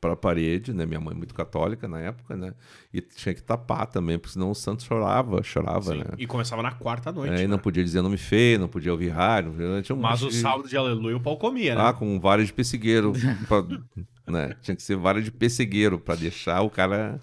para 0.00 0.12
a 0.12 0.16
parede, 0.16 0.72
né? 0.72 0.86
Minha 0.86 1.00
mãe 1.00 1.12
muito 1.12 1.34
católica 1.34 1.88
na 1.88 1.98
época, 1.98 2.36
né? 2.36 2.54
E 2.94 3.00
tinha 3.00 3.34
que 3.34 3.42
tapar 3.42 3.84
também, 3.86 4.16
porque 4.16 4.34
senão 4.34 4.48
o 4.52 4.54
santo 4.54 4.84
chorava, 4.84 5.42
chorava, 5.42 5.90
Sim, 5.92 5.98
né? 5.98 6.04
E 6.16 6.24
começava 6.24 6.62
na 6.62 6.70
quarta 6.70 7.10
noite. 7.10 7.34
É, 7.34 7.42
e 7.42 7.48
não 7.48 7.56
né? 7.56 7.62
podia 7.62 7.82
dizer 7.82 8.00
nome 8.00 8.16
feio, 8.16 8.60
não 8.60 8.68
podia 8.68 8.92
ouvir 8.92 9.08
rádio. 9.08 9.50
não 9.50 9.56
podia- 9.58 9.82
Tinha 9.82 9.96
um 9.96 10.00
Mas 10.00 10.22
o 10.22 10.28
de- 10.28 10.36
sábado 10.36 10.68
de 10.68 10.76
aleluia 10.76 11.16
o 11.16 11.20
pau 11.20 11.36
comia, 11.36 11.74
né? 11.74 11.80
Ah, 11.84 11.92
com 11.92 12.20
vara 12.20 12.44
de 12.44 12.52
pessegueiro. 12.52 13.12
pra- 13.48 13.64
né? 14.30 14.54
Tinha 14.62 14.76
que 14.76 14.82
ser 14.82 14.96
vara 14.96 15.20
de 15.20 15.30
pessegueiro 15.30 15.98
para 15.98 16.14
deixar 16.14 16.62
o 16.62 16.70
cara 16.70 17.20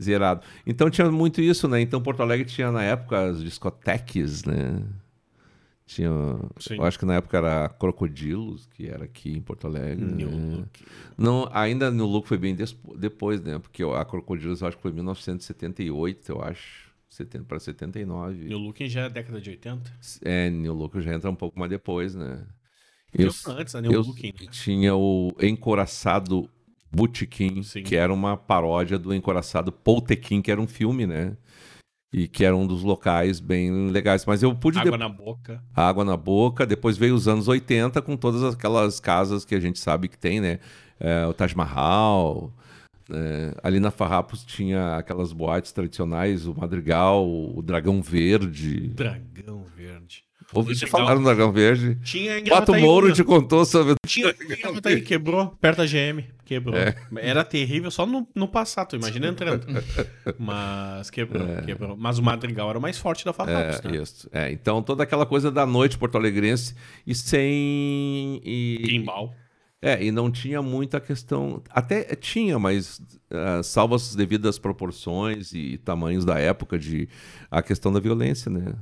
zerado. 0.00 0.42
Então 0.66 0.90
tinha 0.90 1.10
muito 1.10 1.40
isso, 1.40 1.68
né? 1.68 1.80
Então 1.80 2.00
Porto 2.02 2.22
Alegre 2.22 2.46
tinha 2.46 2.70
na 2.70 2.82
época 2.82 3.30
as 3.30 3.42
discotecas, 3.42 4.44
né? 4.44 4.82
Tinha, 5.86 6.10
Sim. 6.58 6.76
eu 6.76 6.84
acho 6.84 6.98
que 6.98 7.04
na 7.04 7.14
época 7.14 7.36
era 7.36 7.68
Crocodilos, 7.68 8.66
que 8.66 8.88
era 8.88 9.04
aqui 9.04 9.32
em 9.32 9.40
Porto 9.40 9.66
Alegre. 9.66 10.04
New 10.04 10.30
né? 10.30 10.56
Look. 10.56 10.80
Não, 11.18 11.48
ainda 11.52 11.90
no 11.90 12.06
Look 12.06 12.26
foi 12.26 12.38
bem 12.38 12.56
depois, 12.96 13.42
né? 13.42 13.58
Porque 13.58 13.82
a 13.82 14.04
Crocodilos 14.04 14.62
eu 14.62 14.68
acho 14.68 14.76
que 14.76 14.82
foi 14.82 14.90
em 14.90 14.94
1978, 14.94 16.32
eu 16.32 16.42
acho. 16.42 16.92
Para 17.46 17.60
79. 17.60 18.44
New 18.46 18.56
Look 18.56 18.88
já 18.88 19.02
é 19.02 19.10
década 19.10 19.38
de 19.38 19.50
80. 19.50 19.92
É, 20.22 20.48
New 20.48 20.72
Look 20.72 20.98
já 21.02 21.12
entra 21.12 21.30
um 21.30 21.34
pouco 21.34 21.58
mais 21.58 21.70
depois, 21.70 22.14
né? 22.14 22.42
Eu, 23.14 23.30
antes 23.48 23.74
New 23.74 23.92
eu 23.92 24.00
Look 24.02 24.24
ainda. 24.24 24.50
tinha 24.50 24.94
o 24.94 25.34
Encoraçado 25.40 26.48
Botequim, 26.90 27.62
Sim. 27.62 27.82
que 27.82 27.96
era 27.96 28.12
uma 28.12 28.36
paródia 28.36 28.98
do 28.98 29.14
Encoraçado 29.14 29.70
Poltequim, 29.72 30.40
que 30.42 30.50
era 30.50 30.60
um 30.60 30.66
filme, 30.66 31.06
né? 31.06 31.36
E 32.12 32.28
que 32.28 32.44
era 32.44 32.54
um 32.54 32.66
dos 32.66 32.82
locais 32.82 33.40
bem 33.40 33.88
legais. 33.90 34.26
Mas 34.26 34.42
eu 34.42 34.54
pude... 34.54 34.78
Água 34.78 34.92
de- 34.92 34.98
na 34.98 35.08
boca. 35.08 35.62
Água 35.74 36.04
na 36.04 36.16
boca. 36.16 36.66
Depois 36.66 36.98
veio 36.98 37.14
os 37.14 37.26
anos 37.26 37.48
80 37.48 38.02
com 38.02 38.16
todas 38.16 38.42
aquelas 38.44 39.00
casas 39.00 39.44
que 39.44 39.54
a 39.54 39.60
gente 39.60 39.78
sabe 39.78 40.08
que 40.08 40.18
tem, 40.18 40.38
né? 40.40 40.58
É, 41.00 41.26
o 41.26 41.32
Taj 41.32 41.56
Mahal... 41.56 42.52
é, 43.10 43.54
ali 43.62 43.80
na 43.80 43.90
Farrapos 43.90 44.44
tinha 44.44 44.96
aquelas 44.96 45.32
boates 45.32 45.72
tradicionais, 45.72 46.46
o 46.46 46.54
Madrigal, 46.54 47.26
o 47.26 47.62
Dragão 47.62 48.02
Verde. 48.02 48.88
Dragão 48.88 49.64
verde. 49.76 50.24
Ouvi 50.54 50.74
te 50.74 50.86
falar 50.86 51.14
no 51.14 51.24
Dragão 51.24 51.52
Verde. 51.52 51.98
Tinha 52.04 52.38
em 52.38 52.44
Pato 52.44 52.74
Mouro 52.74 53.12
te 53.12 53.24
contou 53.24 53.64
sobre... 53.64 53.94
Tinha 54.06 54.34
em 54.90 55.02
quebrou. 55.02 55.48
Perto 55.60 55.78
da 55.78 55.86
GM. 55.86 56.24
Quebrou. 56.44 56.76
É. 56.76 56.94
Era 57.16 57.44
terrível 57.44 57.90
só 57.90 58.04
no, 58.04 58.28
no 58.34 58.46
passado, 58.46 58.88
tu 58.90 58.96
imagina 58.96 59.28
entrando. 59.28 59.66
Mas 60.38 61.08
quebrou, 61.08 61.46
quebrou. 61.64 61.96
Mas 61.96 62.18
o 62.18 62.22
Madrigal 62.22 62.68
era 62.68 62.78
o 62.78 62.82
mais 62.82 62.98
forte 62.98 63.24
da 63.24 63.32
Farrapos, 63.32 63.80
É, 63.84 63.88
né? 63.88 63.96
isso. 64.02 64.28
É, 64.32 64.52
então 64.52 64.82
toda 64.82 65.02
aquela 65.02 65.24
coisa 65.24 65.50
da 65.50 65.64
noite 65.64 65.96
porto-alegrense 65.96 66.74
e 67.06 67.14
sem. 67.14 68.40
E, 68.44 68.82
Timbal. 68.86 69.34
é, 69.80 70.04
e 70.04 70.10
não 70.10 70.30
tinha 70.30 70.60
muita 70.60 71.00
questão. 71.00 71.62
Até 71.70 72.02
tinha, 72.16 72.58
mas 72.58 73.00
ah, 73.30 73.62
salvo 73.62 73.94
as 73.94 74.14
devidas 74.14 74.58
proporções 74.58 75.52
e 75.54 75.78
tamanhos 75.78 76.24
da 76.24 76.38
época 76.38 76.78
de 76.78 77.08
a 77.50 77.62
questão 77.62 77.90
da 77.92 78.00
violência, 78.00 78.50
né? 78.50 78.74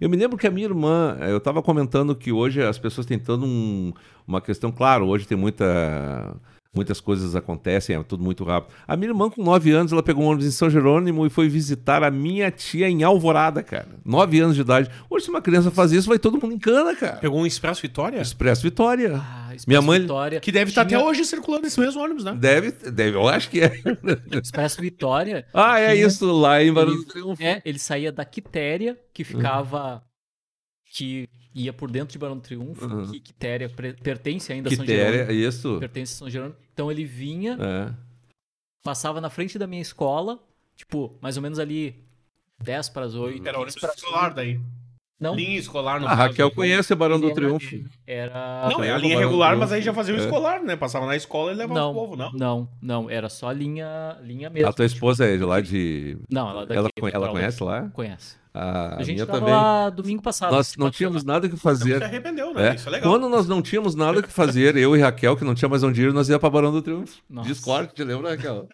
Eu 0.00 0.08
me 0.08 0.16
lembro 0.16 0.36
que 0.36 0.46
a 0.46 0.50
minha 0.50 0.66
irmã, 0.66 1.16
eu 1.20 1.38
estava 1.38 1.62
comentando 1.62 2.14
que 2.14 2.32
hoje 2.32 2.62
as 2.62 2.78
pessoas 2.78 3.06
têm 3.06 3.18
toda 3.18 3.44
um, 3.44 3.92
uma 4.26 4.40
questão, 4.40 4.70
claro, 4.72 5.06
hoje 5.06 5.26
tem 5.26 5.36
muita. 5.36 6.36
Muitas 6.74 7.00
coisas 7.00 7.36
acontecem, 7.36 7.94
é 7.94 8.02
tudo 8.02 8.24
muito 8.24 8.42
rápido. 8.42 8.74
A 8.86 8.96
minha 8.96 9.10
irmã, 9.10 9.30
com 9.30 9.42
9 9.44 9.70
anos, 9.70 9.92
ela 9.92 10.02
pegou 10.02 10.24
um 10.24 10.26
ônibus 10.26 10.46
em 10.46 10.50
São 10.50 10.68
Jerônimo 10.68 11.24
e 11.24 11.30
foi 11.30 11.48
visitar 11.48 12.02
a 12.02 12.10
minha 12.10 12.50
tia 12.50 12.88
em 12.88 13.04
Alvorada, 13.04 13.62
cara. 13.62 13.86
9 14.04 14.40
anos 14.40 14.56
de 14.56 14.62
idade. 14.62 14.90
Hoje, 15.08 15.26
se 15.26 15.30
uma 15.30 15.40
criança 15.40 15.70
faz 15.70 15.92
isso, 15.92 16.08
vai 16.08 16.18
todo 16.18 16.40
mundo 16.40 16.52
em 16.54 16.58
cana, 16.58 16.96
cara. 16.96 17.16
Pegou 17.18 17.40
um 17.40 17.46
Expresso 17.46 17.80
Vitória? 17.80 18.20
Expresso 18.20 18.62
Vitória. 18.62 19.14
Ah, 19.22 19.44
Expresso 19.54 19.68
Minha 19.68 19.82
mãe- 19.82 20.00
Vitória. 20.00 20.40
Que 20.40 20.50
deve 20.50 20.70
estar 20.70 20.82
até 20.82 20.96
Tinha- 20.96 21.04
hoje 21.08 21.24
circulando 21.24 21.64
esse 21.66 21.78
mesmo 21.78 22.02
ônibus, 22.02 22.24
né? 22.24 22.34
Deve, 22.36 22.72
deve, 22.72 23.16
eu 23.16 23.28
acho 23.28 23.48
que 23.48 23.60
é. 23.60 23.72
Expresso 24.42 24.80
Vitória. 24.80 25.46
Ah, 25.54 25.78
é 25.78 25.92
Tinha- 25.94 26.06
isso, 26.06 26.26
lá 26.32 26.60
em 26.62 26.72
Barão 26.72 26.96
do 26.96 27.04
Triunfo. 27.04 27.40
é, 27.42 27.62
ele 27.64 27.78
saía 27.78 28.10
da 28.10 28.24
Quitéria, 28.24 28.98
que 29.12 29.22
ficava. 29.22 30.02
que 30.92 31.28
ia 31.54 31.72
por 31.72 31.90
dentro 31.90 32.12
de 32.12 32.18
Barão 32.18 32.36
do 32.36 32.42
Triunfo, 32.42 32.84
Uhum. 32.84 33.10
que 33.12 33.20
Quitéria 33.20 33.68
pertence 34.02 34.52
ainda 34.52 34.68
a 34.68 34.74
São 34.74 34.84
Jerônimo. 34.84 35.12
Quitéria, 35.18 35.32
isso. 35.48 35.78
Pertence 35.78 36.14
a 36.14 36.16
São 36.18 36.30
Jerônimo. 36.30 36.56
Então 36.72 36.90
ele 36.90 37.04
vinha, 37.04 37.56
É. 37.60 37.94
passava 38.82 39.20
na 39.20 39.30
frente 39.30 39.58
da 39.58 39.66
minha 39.66 39.80
escola, 39.82 40.38
tipo, 40.76 41.16
mais 41.20 41.36
ou 41.36 41.42
menos 41.42 41.58
ali 41.58 42.02
10 42.62 42.88
para 42.88 43.06
as 43.06 43.14
8. 43.14 43.46
Era 43.46 43.58
ônibus 43.58 43.82
escolar 43.82 44.34
daí. 44.34 44.60
Não. 45.20 45.34
Linha 45.34 45.58
escolar 45.58 46.00
no 46.00 46.06
A 46.06 46.10
caso. 46.10 46.22
Raquel 46.22 46.50
conhece 46.50 46.92
o 46.92 46.96
Barão 46.96 47.18
do 47.20 47.26
Era- 47.26 47.34
Triunfo. 47.34 47.76
Era. 48.06 48.68
Não, 48.70 48.82
é 48.84 48.90
a 48.92 48.98
linha 48.98 49.14
Barão 49.14 49.28
regular, 49.30 49.56
mas 49.56 49.72
aí 49.72 49.80
já 49.80 49.94
fazia 49.94 50.12
o 50.14 50.18
É. 50.18 50.20
escolar, 50.20 50.62
né? 50.62 50.76
Passava 50.76 51.06
na 51.06 51.16
escola 51.16 51.52
e 51.52 51.54
levava 51.54 51.78
Não, 51.80 51.90
o 51.92 51.94
povo, 51.94 52.16
não? 52.16 52.32
não, 52.32 52.68
não, 52.82 53.08
era 53.10 53.28
só 53.28 53.50
linha, 53.52 54.16
linha 54.22 54.50
mesmo. 54.50 54.68
A 54.68 54.72
tua 54.72 54.84
esposa 54.84 55.24
é 55.24 55.36
de 55.36 55.44
lá 55.44 55.60
de. 55.60 56.18
Não, 56.30 56.50
ela 56.50 56.66
daqui. 56.66 56.78
Ela, 56.78 56.90
ela 57.12 57.28
conhece 57.30 57.62
lá? 57.62 57.88
Conhece. 57.92 58.36
A, 58.52 58.96
A, 58.96 59.02
gente 59.02 59.14
minha 59.14 59.26
tava 59.26 59.38
também. 59.40 59.52
lá 59.54 59.90
domingo 59.90 60.22
passado. 60.22 60.52
Nós 60.54 60.76
não 60.76 60.88
tínhamos 60.90 61.24
nada 61.24 61.48
que 61.48 61.56
Se 61.56 61.62
fazer. 61.62 62.02
arrependeu, 62.02 62.54
né? 62.54 62.68
É. 62.70 62.74
Isso 62.76 62.88
é 62.88 62.92
legal. 62.92 63.10
Quando 63.10 63.28
nós 63.28 63.48
não 63.48 63.60
tínhamos 63.60 63.94
nada 63.96 64.22
que 64.22 64.30
fazer, 64.30 64.76
eu 64.76 64.96
e 64.96 65.00
Raquel, 65.00 65.36
que 65.36 65.44
não 65.44 65.54
tinha 65.56 65.68
mais 65.68 65.82
onde 65.82 66.02
ir, 66.02 66.12
nós 66.12 66.28
ia 66.28 66.38
pra 66.38 66.48
Barão 66.50 66.70
do 66.70 66.80
Triunfo. 66.80 67.16
Nossa. 67.28 67.48
Discord, 67.48 67.92
te 67.92 68.04
lembra, 68.04 68.30
Raquel? 68.30 68.68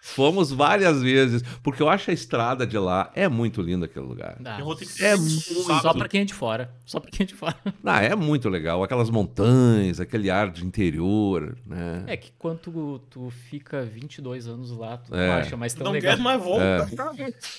Fomos 0.00 0.50
várias 0.52 1.02
vezes, 1.02 1.42
porque 1.62 1.82
eu 1.82 1.88
acho 1.88 2.10
a 2.10 2.14
estrada 2.14 2.66
de 2.66 2.78
lá 2.78 3.10
é 3.14 3.28
muito 3.28 3.60
linda 3.60 3.86
aquele 3.86 4.06
lugar. 4.06 4.36
Ah, 4.44 4.58
É 5.00 5.16
muito-. 5.16 5.80
Só 5.82 5.92
pra 5.92 6.08
quem 6.08 6.20
é 6.20 6.24
de 6.24 6.34
fora. 6.34 6.70
Só 6.84 7.00
pra 7.00 7.10
quem 7.10 7.24
é 7.24 7.26
de 7.26 7.34
fora. 7.34 7.56
Ah, 7.84 8.02
é 8.02 8.14
muito 8.16 8.48
legal, 8.48 8.82
aquelas 8.82 9.10
montanhas, 9.10 10.00
aquele 10.00 10.28
ar 10.30 10.50
de 10.50 10.64
interior, 10.64 11.56
né? 11.66 12.04
É 12.06 12.16
que 12.16 12.32
quando 12.38 12.58
tu, 12.58 13.00
tu 13.10 13.30
fica 13.30 13.82
22 13.84 14.46
anos 14.48 14.70
lá, 14.70 14.96
tu 14.98 15.14
É. 15.14 15.28
não 15.28 15.34
acha 15.36 15.56
mais 15.56 15.72
tão 15.74 15.84
Não 15.86 15.92
legal. 15.92 16.16
quer 16.16 16.22
mais 16.22 16.42
volta. 16.42 16.88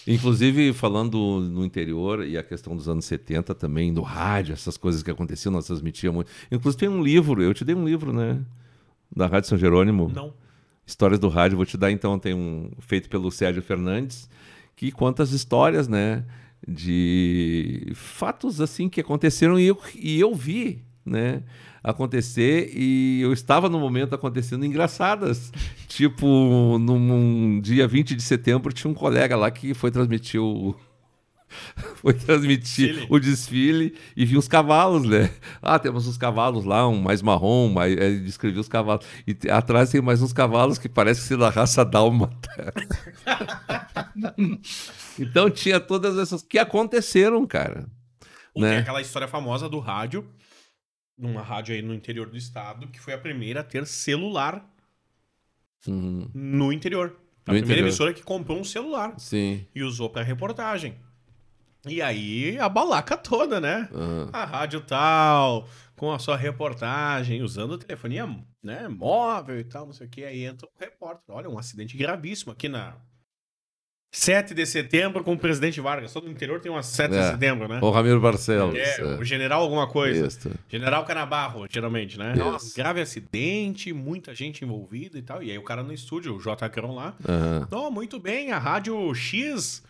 Inclusive, 0.05 0.73
falando 0.73 1.17
no 1.41 1.65
interior 1.65 2.25
e 2.25 2.37
a 2.37 2.43
questão 2.43 2.75
dos 2.75 2.87
anos 2.87 3.05
70 3.05 3.53
também, 3.55 3.93
do 3.93 4.01
rádio, 4.01 4.53
essas 4.53 4.77
coisas 4.77 5.01
que 5.03 5.11
aconteciam, 5.11 5.51
nós 5.51 5.65
transmitíamos. 5.65 6.25
Inclusive 6.51 6.79
tem 6.79 6.89
um 6.89 7.01
livro, 7.01 7.41
eu 7.41 7.53
te 7.53 7.63
dei 7.65 7.75
um 7.75 7.85
livro, 7.85 8.13
né? 8.13 8.39
Da 9.15 9.27
Rádio 9.27 9.49
São 9.49 9.57
Jerônimo. 9.57 10.11
Não. 10.13 10.33
Histórias 10.87 11.19
do 11.19 11.27
Rádio, 11.27 11.57
vou 11.57 11.65
te 11.65 11.77
dar 11.77 11.91
então, 11.91 12.17
tem 12.17 12.33
um 12.33 12.71
feito 12.79 13.09
pelo 13.09 13.29
Sérgio 13.29 13.61
Fernandes, 13.61 14.29
que 14.73 14.89
conta 14.89 15.21
as 15.21 15.31
histórias, 15.31 15.85
né? 15.85 16.23
De 16.65 17.91
fatos 17.93 18.61
assim 18.61 18.87
que 18.87 19.01
aconteceram 19.01 19.59
e 19.59 19.67
eu, 19.67 19.77
e 19.93 20.17
eu 20.17 20.33
vi, 20.33 20.81
né? 21.05 21.43
Acontecer 21.83 22.71
e 22.73 23.19
eu 23.21 23.33
estava 23.33 23.67
no 23.67 23.79
momento 23.81 24.15
acontecendo 24.15 24.65
engraçadas. 24.65 25.51
tipo, 25.89 26.79
num 26.79 27.59
dia 27.59 27.85
20 27.85 28.15
de 28.15 28.23
setembro, 28.23 28.71
tinha 28.71 28.89
um 28.89 28.93
colega 28.93 29.35
lá 29.35 29.51
que 29.51 29.73
foi 29.73 29.91
transmitir 29.91 30.41
o. 30.41 30.73
Foi 31.95 32.13
transmitir 32.13 33.05
o 33.09 33.19
desfile 33.19 33.97
e 34.15 34.25
viu 34.25 34.37
os 34.39 34.47
cavalos, 34.47 35.03
né? 35.07 35.29
Ah, 35.61 35.79
temos 35.79 36.07
uns 36.07 36.17
cavalos 36.17 36.65
lá, 36.65 36.87
um 36.87 36.99
mais 37.01 37.21
marrom, 37.21 37.69
mais... 37.69 37.95
ele 37.95 38.19
descrevia 38.19 38.59
os 38.61 38.67
cavalos. 38.67 39.05
E 39.25 39.33
te- 39.33 39.49
atrás 39.49 39.89
tem 39.89 40.01
mais 40.01 40.21
uns 40.21 40.33
cavalos 40.33 40.77
que 40.77 40.89
parece 40.89 41.21
ser 41.21 41.37
da 41.37 41.49
raça 41.49 41.85
dálmata. 41.85 42.73
então 45.19 45.49
tinha 45.49 45.79
todas 45.79 46.17
essas 46.17 46.41
que 46.41 46.57
aconteceram, 46.59 47.45
cara. 47.45 47.87
Ou 48.53 48.61
Tem 48.61 48.71
Né? 48.71 48.77
aquela 48.79 49.01
história 49.01 49.27
famosa 49.27 49.69
do 49.69 49.79
rádio, 49.79 50.27
numa 51.17 51.41
rádio 51.41 51.75
aí 51.75 51.81
no 51.81 51.93
interior 51.93 52.29
do 52.29 52.37
estado, 52.37 52.87
que 52.87 52.99
foi 52.99 53.13
a 53.13 53.17
primeira 53.17 53.61
a 53.61 53.63
ter 53.63 53.85
celular 53.87 54.65
Uhum, 55.87 56.29
no 56.33 56.73
interior. 56.73 57.15
A 57.45 57.53
No 57.53 57.59
primeira 57.59 57.63
interior. 57.65 57.87
emissora 57.87 58.13
que 58.13 58.21
comprou 58.23 58.59
um 58.59 58.63
celular 58.63 59.13
sim. 59.17 59.65
e 59.73 59.81
usou 59.83 60.09
pra 60.09 60.21
reportagem. 60.23 60.95
E 61.89 62.01
aí 62.01 62.57
a 62.59 62.67
balaca 62.69 63.15
toda, 63.17 63.59
né? 63.59 63.87
Aham. 63.93 64.29
A 64.33 64.45
rádio 64.45 64.81
tal, 64.81 65.67
com 65.95 66.11
a 66.11 66.19
sua 66.19 66.37
reportagem, 66.37 67.41
usando 67.41 67.77
telefonia 67.77 68.27
né, 68.63 68.87
móvel 68.87 69.59
e 69.59 69.63
tal, 69.63 69.85
não 69.85 69.93
sei 69.93 70.07
o 70.07 70.09
que. 70.09 70.23
Aí 70.23 70.43
entra 70.43 70.67
o 70.67 70.71
repórter. 70.79 71.35
Olha, 71.35 71.49
um 71.49 71.57
acidente 71.57 71.95
gravíssimo 71.97 72.51
aqui 72.51 72.67
na 72.69 72.95
7 74.13 74.53
de 74.53 74.65
setembro 74.65 75.23
com 75.23 75.33
o 75.33 75.37
presidente 75.37 75.81
Vargas. 75.81 76.13
Todo 76.13 76.27
o 76.27 76.31
interior 76.31 76.59
tem 76.59 76.71
uma 76.71 76.81
7 76.81 77.11
de 77.11 77.17
É. 77.17 77.31
setembro, 77.31 77.67
né? 77.67 77.79
O 77.81 77.89
Ramiro 77.91 78.19
Barcelos. 78.21 78.73
É, 78.75 79.01
é. 79.01 79.03
o 79.03 79.23
general 79.23 79.61
alguma 79.61 79.85
coisa. 79.85 80.27
Isso. 80.27 80.49
General 80.69 81.05
Canabarro, 81.05 81.67
geralmente, 81.69 82.17
né? 82.17 82.33
Nossa, 82.35 82.73
grave 82.75 83.01
acidente, 83.01 83.91
muita 83.91 84.33
gente 84.33 84.63
envolvida 84.63 85.17
e 85.17 85.21
tal. 85.21 85.43
E 85.43 85.51
aí 85.51 85.57
o 85.57 85.63
cara 85.63 85.83
no 85.83 85.93
estúdio, 85.93 86.35
o 86.35 86.39
J. 86.39 86.69
Cron 86.69 86.95
lá. 86.95 87.15
Não, 87.69 87.91
muito 87.91 88.17
bem, 88.19 88.51
a 88.51 88.57
Rádio 88.57 89.13
X, 89.13 89.83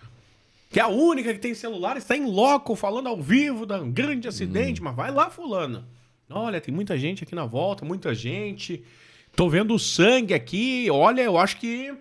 que 0.69 0.79
é 0.79 0.83
a 0.83 0.87
única 0.87 1.33
que 1.33 1.39
tem 1.39 1.53
celular, 1.53 1.97
está 1.97 2.15
em 2.15 2.25
loco, 2.25 2.75
falando 2.75 3.07
ao 3.07 3.21
vivo 3.21 3.65
de 3.65 3.73
um 3.73 3.91
grande 3.91 4.27
acidente, 4.27 4.81
mas 4.81 4.95
vai 4.95 5.11
lá, 5.11 5.29
fulano. 5.29 5.87
Olha, 6.29 6.59
tem 6.59 6.73
muita 6.73 6.97
gente 6.97 7.23
aqui 7.23 7.33
na 7.33 7.45
volta, 7.45 7.85
muita 7.85 8.13
gente. 8.13 8.83
Tô 9.35 9.47
vendo 9.49 9.73
o 9.73 9.79
sangue 9.79 10.33
aqui, 10.33 10.89
olha, 10.91 11.21
eu 11.21 11.37
acho 11.37 11.57
que... 11.57 11.93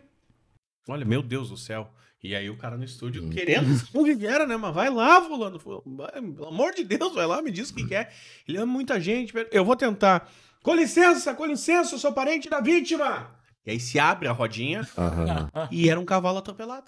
Olha, 0.88 1.04
meu 1.04 1.22
Deus 1.22 1.50
do 1.50 1.56
céu. 1.56 1.90
E 2.22 2.34
aí 2.34 2.50
o 2.50 2.56
cara 2.56 2.76
no 2.76 2.84
estúdio 2.84 3.28
querendo 3.30 3.68
o 3.94 4.04
que 4.04 4.26
era, 4.26 4.46
né? 4.46 4.56
Mas 4.56 4.74
vai 4.74 4.90
lá, 4.90 5.20
fulano. 5.22 5.60
Pelo 5.60 6.48
amor 6.48 6.72
de 6.72 6.82
Deus, 6.82 7.14
vai 7.14 7.26
lá, 7.26 7.40
me 7.40 7.52
diz 7.52 7.70
o 7.70 7.74
que 7.74 7.86
que 7.86 7.94
é. 7.94 8.10
Ele 8.48 8.58
ama 8.58 8.72
muita 8.72 9.00
gente. 9.00 9.32
Eu 9.52 9.64
vou 9.64 9.76
tentar. 9.76 10.28
Com 10.60 10.74
licença, 10.74 11.34
com 11.34 11.46
licença, 11.46 11.94
eu 11.94 11.98
sou 11.98 12.12
parente 12.12 12.50
da 12.50 12.60
vítima. 12.60 13.30
E 13.66 13.72
aí 13.72 13.80
se 13.80 13.98
abre 13.98 14.28
a 14.28 14.32
rodinha 14.32 14.86
Aham. 14.96 15.50
e 15.72 15.90
era 15.90 15.98
um 15.98 16.04
cavalo 16.04 16.38
atropelado. 16.38 16.84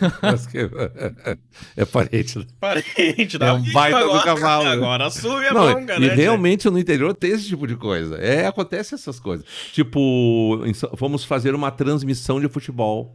É 1.76 1.84
parente. 1.84 2.38
né? 2.38 2.46
Parente 2.58 3.36
da 3.38 3.48
É 3.48 3.52
um 3.52 3.72
baita 3.72 3.98
do 3.98 4.04
agora, 4.06 4.24
cavalo. 4.24 4.68
Agora 4.68 5.10
sube 5.10 5.46
a 5.46 5.52
Não, 5.52 5.64
manga, 5.74 5.96
e 5.96 6.00
né? 6.00 6.14
realmente 6.14 6.68
no 6.70 6.78
interior 6.78 7.14
tem 7.14 7.32
esse 7.32 7.46
tipo 7.46 7.66
de 7.66 7.76
coisa. 7.76 8.16
É, 8.16 8.46
acontece 8.46 8.94
essas 8.94 9.20
coisas. 9.20 9.44
Tipo, 9.72 10.60
fomos 10.96 11.24
fazer 11.24 11.54
uma 11.54 11.70
transmissão 11.70 12.40
de 12.40 12.48
futebol. 12.48 13.14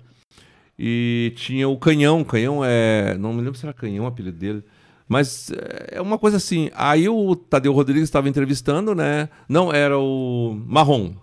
E 0.78 1.34
tinha 1.36 1.68
o 1.68 1.78
Canhão. 1.78 2.24
Canhão 2.24 2.64
é. 2.64 3.18
Não 3.18 3.34
me 3.34 3.41
lembro 3.41 3.55
se 3.57 3.66
era 3.66 3.74
Canhão 3.74 4.05
o 4.05 4.07
apelido 4.07 4.38
dele. 4.38 4.64
Mas 5.07 5.49
é, 5.51 5.95
é 5.97 6.01
uma 6.01 6.18
coisa 6.18 6.38
assim. 6.38 6.70
Aí 6.76 7.10
o 7.10 7.36
Tadeu 7.36 7.74
Rodrigues 7.74 8.03
estava 8.03 8.30
entrevistando, 8.30 8.93
né? 8.95 9.28
Não, 9.49 9.74
era 9.74 9.97
o 9.97 10.55
Marrom. 10.68 11.14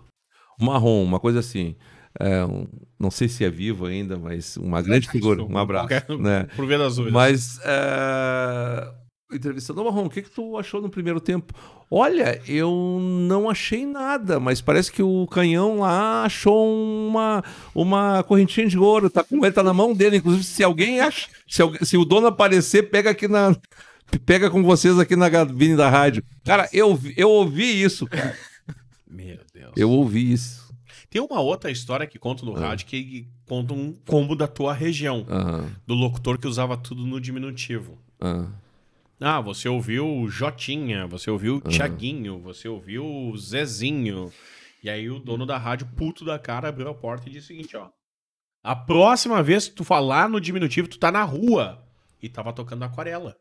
Marrom, 0.59 1.03
uma 1.03 1.19
coisa 1.19 1.39
assim. 1.39 1.75
É, 2.19 2.43
um- 2.45 2.67
não 2.99 3.11
sei 3.11 3.27
se 3.27 3.43
é 3.45 3.49
vivo 3.49 3.85
ainda, 3.85 4.17
mas 4.17 4.57
uma 4.57 4.81
grande 4.81 5.07
figura. 5.09 5.43
Um 5.43 5.57
abraço. 5.57 6.17
Né? 6.17 6.47
Por 6.55 6.65
ver 6.65 6.79
das. 6.79 6.97
Mas, 6.97 7.59
é... 7.63 8.91
entrevistando 9.31 9.81
o 9.81 9.85
Marrom, 9.85 10.05
o 10.05 10.09
que, 10.09 10.23
que 10.23 10.29
tu 10.31 10.57
achou 10.57 10.81
no 10.81 10.89
primeiro 10.89 11.19
tempo? 11.19 11.53
Olha, 11.91 12.41
eu 12.47 12.97
não 13.01 13.49
achei 13.49 13.85
nada, 13.85 14.39
mas 14.39 14.59
parece 14.61 14.91
que 14.91 15.01
o 15.03 15.25
canhão 15.27 15.79
lá 15.79 16.23
achou 16.25 16.67
uma, 17.07 17.43
uma 17.73 18.23
correntinha 18.23 18.67
de 18.67 18.77
ouro, 18.79 19.09
tá 19.09 19.23
com 19.23 19.37
ele, 19.45 19.53
tá 19.53 19.63
na 19.63 19.73
mão 19.73 19.93
dele. 19.93 20.17
Inclusive, 20.17 20.43
se 20.43 20.63
alguém 20.63 20.99
acha, 20.99 21.27
se, 21.47 21.61
alguém- 21.61 21.85
se 21.85 21.95
o 21.97 22.03
dono 22.03 22.27
aparecer, 22.27 22.89
pega 22.89 23.11
aqui 23.11 23.27
na. 23.27 23.55
Pega 24.25 24.49
com 24.49 24.63
vocês 24.63 24.97
aqui 24.97 25.15
na 25.17 25.29
cabine 25.29 25.75
da 25.75 25.89
rádio. 25.89 26.23
Cara, 26.45 26.67
eu, 26.71 26.97
eu 27.17 27.29
ouvi 27.29 27.81
isso, 27.83 28.05
cara. 28.07 28.33
Meu 29.09 29.39
Deus. 29.53 29.73
Eu 29.75 29.89
ouvi 29.89 30.31
isso. 30.31 30.67
Tem 31.09 31.21
uma 31.21 31.39
outra 31.39 31.69
história 31.71 32.07
que 32.07 32.17
conta 32.19 32.45
no 32.45 32.55
Ah. 32.55 32.59
rádio 32.69 32.85
que 32.87 33.27
conta 33.45 33.73
um 33.73 33.93
combo 33.93 34.35
da 34.35 34.47
tua 34.47 34.73
região. 34.73 35.25
Aham, 35.29 35.69
Do 35.85 35.93
locutor 35.93 36.37
que 36.37 36.47
usava 36.47 36.75
tudo 36.77 37.05
no 37.05 37.19
diminutivo. 37.19 37.97
aham. 38.21 38.53
Ah, 39.19 39.41
você 39.41 39.67
ouviu 39.67 40.07
o 40.07 40.29
Jotinha, 40.29 41.07
você 41.07 41.31
ouviu 41.31 41.55
o 41.57 41.61
Tiaguinho, 41.61 42.39
você 42.39 42.67
ouviu 42.67 43.03
o 43.03 43.35
Zezinho. 43.35 44.31
E 44.83 44.89
aí 44.91 45.09
o 45.09 45.17
dono 45.19 45.43
da 45.43 45.57
rádio, 45.57 45.87
puto 45.95 46.23
da 46.23 46.37
cara, 46.37 46.69
abriu 46.69 46.87
a 46.87 46.93
porta 46.93 47.27
e 47.27 47.31
disse 47.31 47.45
o 47.45 47.47
seguinte, 47.47 47.75
ó. 47.75 47.89
A 48.63 48.75
próxima 48.75 49.41
vez 49.41 49.67
que 49.67 49.73
tu 49.75 49.83
falar 49.83 50.29
no 50.29 50.39
diminutivo, 50.39 50.87
tu 50.87 50.99
tá 50.99 51.11
na 51.11 51.23
rua. 51.23 51.83
E 52.21 52.29
tava 52.29 52.53
tocando 52.53 52.83
aquarela. 52.83 53.35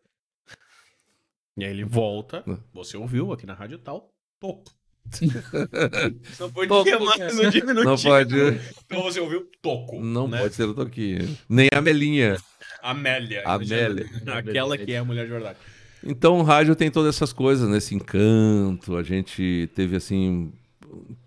E 1.58 1.64
aí 1.64 1.70
ele 1.70 1.84
volta, 1.84 2.42
você 2.72 2.96
ouviu 2.96 3.32
aqui 3.32 3.44
na 3.46 3.54
rádio 3.54 3.78
tal, 3.78 4.14
toco. 4.40 4.72
Não 6.40 6.50
pode 6.50 6.68
Toco, 6.68 7.04
mais 7.04 7.36
no 7.36 7.50
diminutivo. 7.50 7.84
Não 7.84 7.96
pode, 7.96 8.34
Então 8.86 9.02
você 9.02 9.20
ouviu 9.20 9.46
toco. 9.62 10.00
não 10.02 10.28
né? 10.28 10.38
pode 10.40 10.54
ser 10.54 10.64
o 10.64 10.74
Toquinho. 10.74 11.36
Nem 11.48 11.68
a 11.72 11.80
Melinha. 11.80 12.36
Amélia. 12.82 13.42
Amélia. 13.44 14.06
Aquela 14.26 14.76
que 14.78 14.92
é 14.92 14.98
a 14.98 15.04
mulher 15.04 15.24
de 15.26 15.32
verdade. 15.32 15.58
Então, 16.04 16.38
o 16.38 16.42
rádio 16.42 16.76
tem 16.76 16.88
todas 16.90 17.16
essas 17.16 17.32
coisas, 17.32 17.68
nesse 17.68 17.94
encanto. 17.94 18.96
A 18.96 19.02
gente 19.02 19.68
teve, 19.74 19.96
assim, 19.96 20.52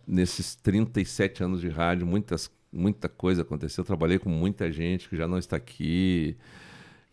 nesses 0.08 0.56
37 0.56 1.44
anos 1.44 1.60
de 1.60 1.68
rádio, 1.68 2.08
muitas, 2.08 2.50
muita 2.72 3.10
coisa 3.10 3.42
aconteceu. 3.42 3.82
Eu 3.82 3.86
trabalhei 3.86 4.18
com 4.20 4.30
muita 4.30 4.72
gente 4.72 5.10
que 5.10 5.18
já 5.18 5.28
não 5.28 5.38
está 5.38 5.58
aqui. 5.58 6.38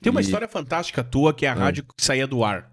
Tem 0.01 0.11
uma 0.13 0.21
E- 0.21 0.25
história 0.25 0.47
fantástica 0.47 1.03
tua 1.03 1.35
que 1.35 1.45
é 1.45 1.49
a 1.49 1.55
rádio 1.55 1.83
que 1.85 2.05
saía 2.05 2.27
do 2.27 2.45
ar. 2.45 2.71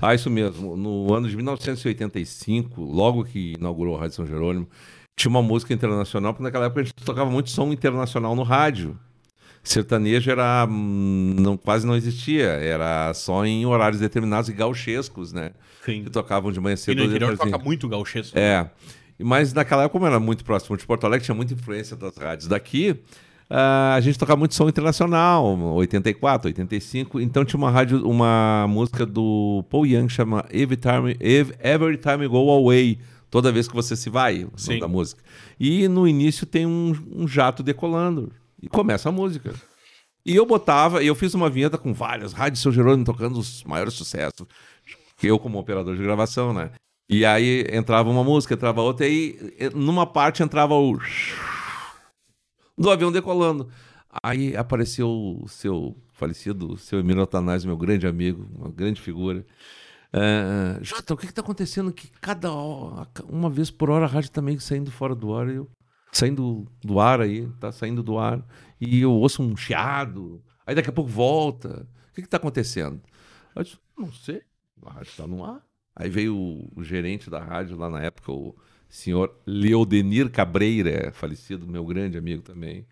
Ah, 0.00 0.14
isso 0.14 0.30
mesmo. 0.30 0.76
No 0.76 1.12
ano 1.12 1.28
de 1.28 1.36
1985, 1.36 2.80
logo 2.82 3.24
que 3.24 3.54
inaugurou 3.58 3.96
a 3.96 4.00
Rádio 4.00 4.16
São 4.16 4.26
Jerônimo, 4.26 4.68
tinha 5.16 5.28
uma 5.30 5.42
música 5.42 5.74
internacional, 5.74 6.32
porque 6.32 6.44
naquela 6.44 6.66
época 6.66 6.80
a 6.80 6.84
gente 6.84 6.94
tocava 7.04 7.30
muito 7.30 7.50
som 7.50 7.72
internacional 7.72 8.34
no 8.36 8.42
rádio. 8.42 8.98
Sertanejo 9.62 10.30
era 10.30 10.66
hum, 10.70 11.34
não, 11.38 11.56
quase 11.56 11.86
não 11.86 11.96
existia, 11.96 12.46
era 12.46 13.12
só 13.12 13.44
em 13.44 13.66
horários 13.66 14.00
determinados 14.00 14.48
e 14.48 14.52
gauchescos, 14.52 15.32
né? 15.32 15.50
Sim. 15.84 16.04
Que 16.04 16.10
tocavam 16.10 16.52
de 16.52 16.60
manhã 16.60 16.74
E 16.74 16.76
cedo. 16.76 16.96
no 16.98 17.02
ou 17.02 17.08
interior 17.08 17.36
toca 17.36 17.58
muito 17.58 17.88
gauchesco. 17.88 18.38
É. 18.38 18.70
Mas 19.18 19.52
naquela 19.52 19.82
época, 19.82 19.98
como 19.98 20.06
era 20.06 20.20
muito 20.20 20.44
próximo 20.44 20.76
de 20.76 20.86
Porto 20.86 21.04
Alegre, 21.04 21.24
tinha 21.24 21.34
muita 21.34 21.52
influência 21.52 21.96
das 21.96 22.16
rádios 22.16 22.46
daqui. 22.48 22.96
Ah, 23.50 23.94
a 23.94 24.00
gente 24.00 24.18
tocava 24.18 24.38
muito 24.38 24.54
som 24.54 24.68
internacional, 24.68 25.44
84, 25.74 26.48
85. 26.48 27.20
Então 27.20 27.44
tinha 27.44 27.58
uma 27.58 27.70
rádio, 27.70 28.06
uma 28.06 28.66
música 28.68 29.06
do 29.06 29.64
Paul 29.70 29.86
Young 29.86 30.08
chama 30.08 30.44
Every 30.50 30.76
Time, 30.76 31.16
Ev- 31.20 31.54
Every 31.60 31.96
Time 31.96 32.24
You 32.24 32.30
Go 32.30 32.50
Away. 32.50 32.98
Toda 33.30 33.52
vez 33.52 33.68
que 33.68 33.74
você 33.74 33.94
se 33.94 34.08
vai, 34.08 34.46
Sim. 34.56 34.78
da 34.78 34.88
música. 34.88 35.22
E 35.60 35.86
no 35.86 36.08
início 36.08 36.46
tem 36.46 36.64
um, 36.66 36.94
um 37.14 37.28
jato 37.28 37.62
decolando. 37.62 38.32
E 38.62 38.68
começa 38.68 39.08
a 39.10 39.12
música. 39.12 39.52
E 40.24 40.34
eu 40.34 40.44
botava, 40.46 41.02
eu 41.04 41.14
fiz 41.14 41.34
uma 41.34 41.48
vinheta 41.50 41.76
com 41.78 41.92
várias 41.92 42.32
rádios 42.32 42.62
São 42.62 42.72
Jerônimo 42.72 43.04
tocando 43.04 43.38
os 43.38 43.62
maiores 43.64 43.94
sucessos. 43.94 44.46
Eu 45.22 45.38
como 45.38 45.58
operador 45.58 45.94
de 45.96 46.02
gravação, 46.02 46.52
né? 46.54 46.70
E 47.08 47.24
aí 47.24 47.66
entrava 47.72 48.08
uma 48.10 48.22
música, 48.24 48.54
entrava 48.54 48.80
outra, 48.82 49.06
e 49.06 49.38
aí 49.60 49.70
numa 49.74 50.06
parte 50.06 50.42
entrava 50.42 50.74
o 50.74 50.98
do 52.78 52.90
avião 52.90 53.10
decolando. 53.10 53.68
Aí 54.22 54.56
apareceu 54.56 55.08
o 55.10 55.48
seu 55.48 55.96
falecido, 56.12 56.76
seu 56.78 57.00
Emílio 57.00 57.22
Atanásio, 57.22 57.68
meu 57.68 57.76
grande 57.76 58.06
amigo, 58.06 58.48
uma 58.54 58.70
grande 58.70 59.00
figura. 59.00 59.44
É, 60.12 60.78
Jota, 60.80 61.12
o 61.12 61.16
que 61.16 61.26
está 61.26 61.42
acontecendo 61.42 61.92
que 61.92 62.08
cada 62.20 62.50
hora, 62.50 63.06
uma 63.28 63.50
vez 63.50 63.70
por 63.70 63.90
hora 63.90 64.06
a 64.06 64.08
rádio 64.08 64.28
está 64.28 64.40
meio 64.40 64.56
que 64.56 64.62
saindo 64.62 64.90
fora 64.90 65.14
do 65.14 65.34
ar, 65.34 65.48
eu 65.48 65.68
saindo 66.10 66.66
do 66.82 66.98
ar 66.98 67.20
aí, 67.20 67.46
tá 67.60 67.70
saindo 67.70 68.02
do 68.02 68.18
ar, 68.18 68.42
e 68.80 69.02
eu 69.02 69.12
ouço 69.12 69.42
um 69.42 69.54
chiado, 69.54 70.42
aí 70.66 70.74
daqui 70.74 70.88
a 70.88 70.92
pouco 70.92 71.10
volta. 71.10 71.86
O 72.10 72.14
que 72.14 72.22
está 72.22 72.38
acontecendo? 72.38 73.00
Eu 73.54 73.62
disse, 73.62 73.78
não 73.96 74.10
sei, 74.10 74.42
a 74.84 74.92
rádio 74.92 75.10
está 75.10 75.26
no 75.26 75.44
ar. 75.44 75.62
Aí 75.94 76.08
veio 76.08 76.34
o, 76.34 76.72
o 76.76 76.82
gerente 76.82 77.28
da 77.28 77.40
rádio 77.40 77.76
lá 77.76 77.90
na 77.90 78.00
época, 78.00 78.32
o 78.32 78.56
senhor 78.88 79.34
Leodenir 79.46 80.30
Cabreira, 80.30 81.12
falecido, 81.12 81.66
meu 81.66 81.84
grande 81.84 82.16
amigo 82.18 82.42
também. 82.42 82.86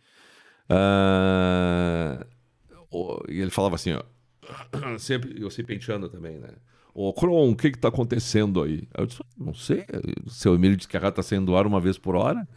O- 2.90 3.22
e 3.28 3.40
ele 3.40 3.50
falava 3.50 3.74
assim, 3.74 3.92
ó, 3.92 4.02
sempre, 4.98 5.40
eu 5.40 5.50
sempre 5.50 5.74
penteando 5.74 6.08
também, 6.08 6.38
né? 6.38 6.50
Ô, 6.94 7.12
Cron, 7.12 7.50
o 7.50 7.56
que 7.56 7.70
que 7.70 7.78
tá 7.78 7.88
acontecendo 7.88 8.62
aí? 8.62 8.88
Eu 8.96 9.06
disse, 9.06 9.20
não 9.36 9.52
sei, 9.52 9.84
o 10.24 10.30
seu 10.30 10.54
Emílio 10.54 10.76
disse 10.76 10.88
que 10.88 10.96
a 10.96 11.12
tá 11.12 11.22
saindo 11.22 11.46
do 11.46 11.56
ar 11.56 11.66
uma 11.66 11.80
vez 11.80 11.98
por 11.98 12.14
hora. 12.14 12.48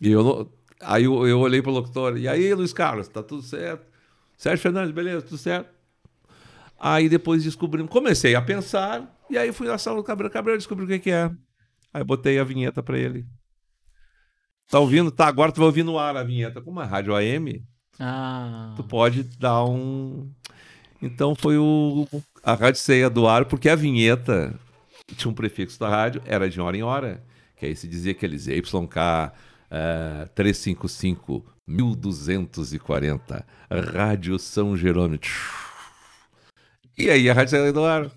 E 0.00 0.10
eu 0.10 0.50
aí 0.80 1.04
eu, 1.04 1.26
eu 1.26 1.40
olhei 1.40 1.60
pro 1.60 1.72
locutor, 1.72 2.16
e 2.16 2.28
aí, 2.28 2.54
Luiz 2.54 2.72
Carlos, 2.72 3.08
tá 3.08 3.22
tudo 3.22 3.42
certo? 3.42 3.84
Sérgio 4.36 4.62
Fernandes, 4.62 4.92
beleza, 4.92 5.22
tudo 5.22 5.36
certo? 5.36 5.68
Aí 6.78 7.08
depois 7.08 7.42
descobrimos, 7.42 7.90
comecei 7.90 8.34
a 8.36 8.40
pensar, 8.40 9.18
e 9.28 9.36
aí 9.36 9.52
fui 9.52 9.66
na 9.66 9.76
sala 9.76 9.96
do 9.96 10.04
Cabreiro, 10.04 10.32
Cabreiro 10.32 10.58
descobri 10.58 10.84
o 10.84 10.88
que 10.88 10.98
que 11.00 11.10
é. 11.10 11.30
Aí 11.92 12.04
botei 12.04 12.38
a 12.38 12.44
vinheta 12.44 12.82
pra 12.82 12.98
ele. 12.98 13.26
Tá 14.70 14.78
ouvindo? 14.78 15.10
Tá, 15.10 15.26
agora 15.26 15.50
tu 15.50 15.56
vai 15.58 15.66
ouvir 15.66 15.82
no 15.82 15.98
ar 15.98 16.16
a 16.16 16.22
vinheta. 16.22 16.60
Como 16.60 16.80
é 16.80 16.84
rádio 16.84 17.14
AM, 17.16 17.64
Ah. 17.98 18.74
tu 18.76 18.84
pode 18.84 19.22
dar 19.22 19.64
um. 19.64 20.30
Então 21.00 21.34
foi 21.34 21.56
o 21.58 22.06
a 22.42 22.54
rádio 22.54 22.80
ceia 22.80 23.08
do 23.08 23.26
ar, 23.26 23.44
porque 23.46 23.68
a 23.68 23.74
vinheta 23.76 24.58
tinha 25.16 25.30
um 25.30 25.34
prefixo 25.34 25.78
da 25.80 25.88
rádio, 25.88 26.20
era 26.26 26.48
de 26.50 26.60
hora 26.60 26.76
em 26.76 26.82
hora. 26.82 27.24
Que 27.56 27.66
aí 27.66 27.74
se 27.76 27.88
dizia 27.88 28.12
aqueles 28.12 28.46
YK 28.46 29.32
eh, 29.70 30.28
355 30.34 31.44
1240, 31.66 33.44
Rádio 33.92 34.38
São 34.38 34.76
Jerônimo. 34.76 35.20
E 36.96 37.10
aí 37.10 37.28
a 37.28 37.34
rádio 37.34 37.50
saía 37.50 37.72
do 37.72 37.84
ar. 37.84 38.10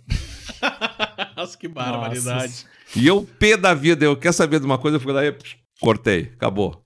Nossa, 1.41 1.57
que 1.57 1.67
barbaridade. 1.67 2.65
E 2.95 3.07
eu, 3.07 3.27
pé 3.39 3.57
da 3.57 3.73
vida, 3.73 4.05
eu 4.05 4.15
quer 4.15 4.31
saber 4.31 4.59
de 4.59 4.65
uma 4.65 4.77
coisa, 4.77 4.97
eu 4.97 5.01
fui 5.01 5.11
lá 5.11 5.25
e 5.25 5.35
cortei, 5.79 6.31
acabou. 6.35 6.83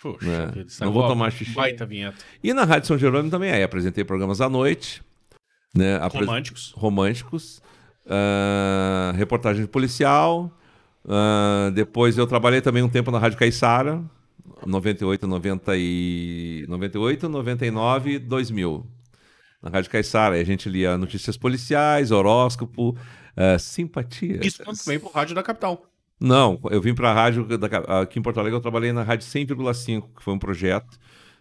Puxa, 0.00 0.30
É, 0.30 0.46
vida, 0.46 0.66
isso 0.68 0.82
não 0.82 0.90
é 0.90 0.94
vou 0.94 1.06
tomar 1.06 1.30
xixi. 1.30 1.52
Baita 1.52 1.84
vinheta. 1.84 2.16
E 2.42 2.54
na 2.54 2.64
Rádio 2.64 2.88
São 2.88 2.98
Jerônimo 2.98 3.30
também, 3.30 3.50
aí 3.50 3.62
apresentei 3.62 4.04
programas 4.04 4.40
à 4.40 4.48
noite, 4.48 5.02
né? 5.74 5.98
Românticos. 5.98 6.72
românticos, 6.76 7.62
ah, 8.08 9.12
reportagem 9.16 9.66
policial. 9.66 10.50
ah, 11.06 11.70
depois 11.74 12.16
eu 12.16 12.26
trabalhei 12.26 12.60
também 12.60 12.82
um 12.82 12.88
tempo 12.88 13.10
na 13.10 13.18
Rádio 13.18 13.38
Caiçara, 13.38 14.02
98, 14.64 15.26
90 15.26 15.72
e... 15.76 16.64
98, 16.68 17.28
99 17.28 18.12
e 18.12 18.18
2000. 18.18 18.86
Na 19.62 19.70
Rádio 19.70 19.90
Caiçara, 19.90 20.36
aí 20.36 20.40
a 20.40 20.44
gente 20.44 20.68
lia 20.68 20.96
notícias 20.96 21.36
policiais, 21.36 22.10
horóscopo, 22.10 22.96
ah, 23.36 23.58
simpatia. 23.58 24.40
Isso 24.44 24.62
também 24.64 24.98
pro 24.98 25.10
rádio 25.10 25.34
da 25.34 25.42
capital. 25.42 25.84
Não, 26.18 26.58
eu 26.70 26.80
vim 26.80 26.94
para 26.94 27.10
a 27.10 27.14
rádio 27.14 27.44
da- 27.58 28.00
aqui 28.00 28.18
em 28.18 28.22
Porto 28.22 28.40
Alegre, 28.40 28.56
eu 28.56 28.60
trabalhei 28.62 28.90
na 28.92 29.02
rádio 29.02 29.26
100,5, 29.26 30.08
que 30.16 30.22
foi 30.22 30.32
um 30.32 30.38
projeto 30.38 30.98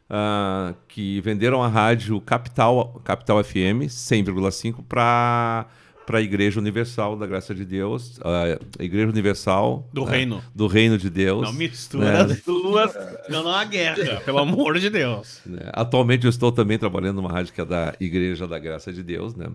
ah, 0.09 0.73
que 0.87 1.21
venderam 1.21 1.63
a 1.63 1.67
rádio 1.67 2.19
Capital, 2.21 2.99
Capital 3.03 3.43
FM 3.43 3.87
100,5 3.89 4.83
para 4.87 5.65
para 6.05 6.19
a 6.19 6.21
Igreja 6.21 6.59
Universal 6.59 7.17
da 7.17 7.25
Graça 7.25 7.55
de 7.55 7.65
Deus, 7.65 8.19
ah, 8.23 8.59
a 8.77 8.83
Igreja 8.83 9.07
Universal 9.09 9.89
Do 9.91 10.05
né, 10.05 10.11
reino. 10.11 10.43
do 10.53 10.67
Reino 10.67 10.99
de 10.99 11.09
Deus. 11.09 11.41
Não 11.41 11.51
mistura 11.53 12.05
É. 12.09 12.21
as 12.21 12.41
duas. 12.43 12.93
Não, 13.27 13.41
não 13.43 13.49
há 13.51 13.63
guerra, 13.65 14.21
pelo 14.23 14.37
amor 14.37 14.77
de 14.77 14.91
Deus. 14.91 15.41
né? 15.47 15.61
Atualmente 15.73 16.25
eu 16.25 16.29
estou 16.29 16.51
também 16.51 16.77
trabalhando 16.77 17.15
numa 17.15 17.31
rádio 17.31 17.51
que 17.51 17.59
é 17.59 17.65
da 17.65 17.95
Igreja 17.99 18.47
da 18.47 18.59
Graça 18.59 18.93
de 18.93 19.01
Deus, 19.01 19.33
né? 19.33 19.47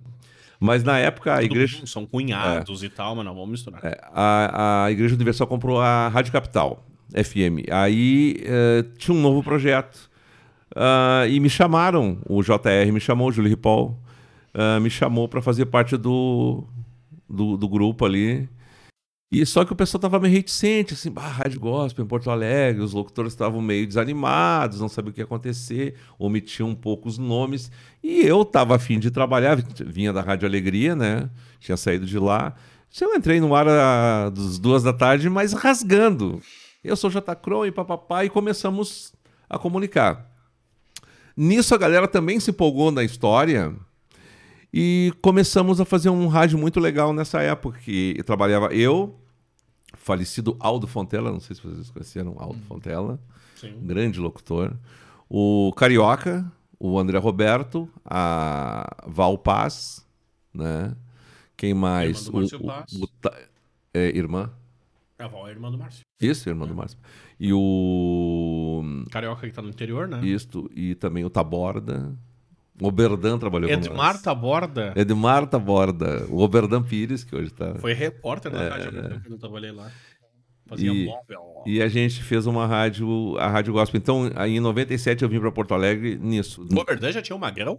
Mas 0.60 0.84
na 0.84 0.98
época 0.98 1.34
a 1.34 1.42
Igreja 1.42 1.78
bem, 1.78 1.86
São 1.86 2.04
cunhados 2.04 2.82
e 2.82 2.90
tal, 2.90 3.16
mas 3.16 3.24
não 3.24 3.34
vamos 3.34 3.50
misturar. 3.50 3.80
É, 3.82 3.98
a, 4.12 4.84
a 4.84 4.90
Igreja 4.90 5.14
Universal 5.14 5.46
comprou 5.46 5.80
a 5.80 6.08
Rádio 6.08 6.30
Capital 6.30 6.84
FM. 7.14 7.70
Aí 7.72 8.36
eh, 8.44 8.84
tinha 8.98 9.16
um 9.16 9.20
novo 9.22 9.42
projeto. 9.42 10.10
Ah, 10.76 11.26
e 11.28 11.40
me 11.40 11.48
chamaram, 11.48 12.18
o 12.28 12.42
JR 12.42 12.92
me 12.92 13.00
chamou, 13.00 13.28
o 13.28 13.32
Júlio 13.32 13.48
Ripoll, 13.48 13.98
ah, 14.54 14.78
me 14.78 14.90
chamou 14.90 15.26
para 15.28 15.40
fazer 15.40 15.66
parte 15.66 15.96
do, 15.96 16.64
do, 17.28 17.56
do 17.56 17.68
grupo 17.68 18.04
ali. 18.04 18.48
E 19.32 19.46
só 19.46 19.64
que 19.64 19.72
o 19.72 19.76
pessoal 19.76 20.00
tava 20.00 20.18
meio 20.18 20.34
reticente, 20.34 20.94
assim, 20.94 21.08
bah, 21.08 21.28
Rádio 21.28 21.60
Gospel 21.60 22.04
em 22.04 22.08
Porto 22.08 22.30
Alegre, 22.30 22.82
os 22.82 22.92
locutores 22.92 23.32
estavam 23.32 23.62
meio 23.62 23.86
desanimados, 23.86 24.80
não 24.80 24.88
sabiam 24.88 25.12
o 25.12 25.14
que 25.14 25.20
ia 25.20 25.24
acontecer, 25.24 25.94
omitiam 26.18 26.70
um 26.70 26.74
pouco 26.74 27.08
os 27.08 27.16
nomes. 27.16 27.70
E 28.02 28.22
eu 28.22 28.44
tava 28.44 28.74
afim 28.74 28.98
de 28.98 29.08
trabalhar, 29.08 29.56
vinha 29.86 30.12
da 30.12 30.20
Rádio 30.20 30.48
Alegria, 30.48 30.96
né? 30.96 31.30
Tinha 31.60 31.76
saído 31.76 32.06
de 32.06 32.18
lá. 32.18 32.56
Eu 33.00 33.14
entrei 33.14 33.40
no 33.40 33.54
ar 33.54 33.68
ah, 33.68 34.30
das 34.30 34.58
duas 34.58 34.82
da 34.82 34.92
tarde, 34.92 35.30
mas 35.30 35.52
rasgando. 35.52 36.40
Eu 36.82 36.96
sou 36.96 37.08
J. 37.08 37.36
Crow 37.36 37.64
e 37.64 37.70
papapá, 37.70 38.24
e 38.24 38.28
começamos 38.28 39.12
a 39.48 39.56
comunicar. 39.58 40.28
Nisso 41.36 41.72
a 41.72 41.78
galera 41.78 42.08
também 42.08 42.40
se 42.40 42.50
empolgou 42.50 42.90
na 42.90 43.04
história 43.04 43.72
e 44.74 45.12
começamos 45.22 45.80
a 45.80 45.84
fazer 45.84 46.10
um 46.10 46.26
rádio 46.26 46.58
muito 46.58 46.80
legal 46.80 47.12
nessa 47.12 47.40
época, 47.40 47.78
que 47.78 48.20
trabalhava 48.24 48.74
eu, 48.74 49.19
falecido 50.10 50.56
Aldo 50.58 50.88
Fontela, 50.88 51.30
não 51.30 51.38
sei 51.38 51.54
se 51.54 51.62
vocês 51.62 51.88
conheceram 51.90 52.34
Aldo 52.36 52.58
Fontela, 52.66 53.20
Sim. 53.54 53.74
um 53.80 53.86
grande 53.86 54.18
locutor, 54.18 54.74
o 55.28 55.72
Carioca, 55.76 56.50
o 56.80 56.98
André 56.98 57.16
Roberto, 57.18 57.88
a 58.04 59.04
Val 59.06 59.38
Paz, 59.38 60.04
né? 60.52 60.96
Quem 61.56 61.72
mais? 61.74 62.26
Irmã 62.26 62.32
do 62.32 62.38
Márcio 62.40 62.60
Paz. 62.64 62.92
o 62.94 63.06
Ta- 63.20 63.38
é, 63.94 64.16
irmã? 64.16 64.50
A 65.16 65.26
avó 65.26 65.46
é 65.46 65.50
irmã 65.52 65.70
do 65.70 65.78
Márcio. 65.78 66.00
Isso, 66.20 66.48
irmã 66.48 66.66
do 66.66 66.74
Márcio. 66.74 66.98
E 67.38 67.52
o. 67.52 68.82
Carioca 69.10 69.46
que 69.46 69.52
tá 69.52 69.62
no 69.62 69.68
interior, 69.68 70.08
né? 70.08 70.24
Isto, 70.26 70.68
e 70.74 70.94
também 70.96 71.24
o 71.24 71.30
Taborda. 71.30 72.16
O 72.80 72.86
Oberdan 72.88 73.38
trabalhou 73.38 73.68
com 73.68 73.74
Edmar 73.74 74.14
nós. 74.14 74.22
Taborda 74.22 74.92
Edmar 74.96 75.46
Taborda. 75.46 76.24
O 76.30 76.40
Oberdan 76.40 76.82
Pires, 76.82 77.22
que 77.24 77.34
hoje 77.36 77.48
está. 77.48 77.74
foi 77.76 77.92
repórter 77.92 78.50
da 78.50 78.68
rádio 78.68 78.92
né, 78.92 79.20
quando 79.22 79.32
eu 79.32 79.38
trabalhei 79.38 79.70
lá. 79.70 79.90
Fazia 80.66 80.90
E- 80.92 81.04
móvel. 81.04 81.62
E 81.66 81.82
a 81.82 81.88
gente 81.88 82.22
fez 82.22 82.46
uma 82.46 82.66
rádio, 82.66 83.36
a 83.38 83.48
Rádio 83.48 83.72
Gospel. 83.72 83.98
Então, 83.98 84.30
aí 84.34 84.56
em 84.56 84.60
97 84.60 85.22
eu 85.22 85.28
vim 85.28 85.40
para 85.40 85.50
Porto 85.52 85.74
Alegre 85.74 86.16
nisso. 86.16 86.62
O 86.62 86.84
Verdun 86.84 87.10
já 87.12 87.20
tinha 87.20 87.36
um 87.36 87.40
magrão? 87.40 87.78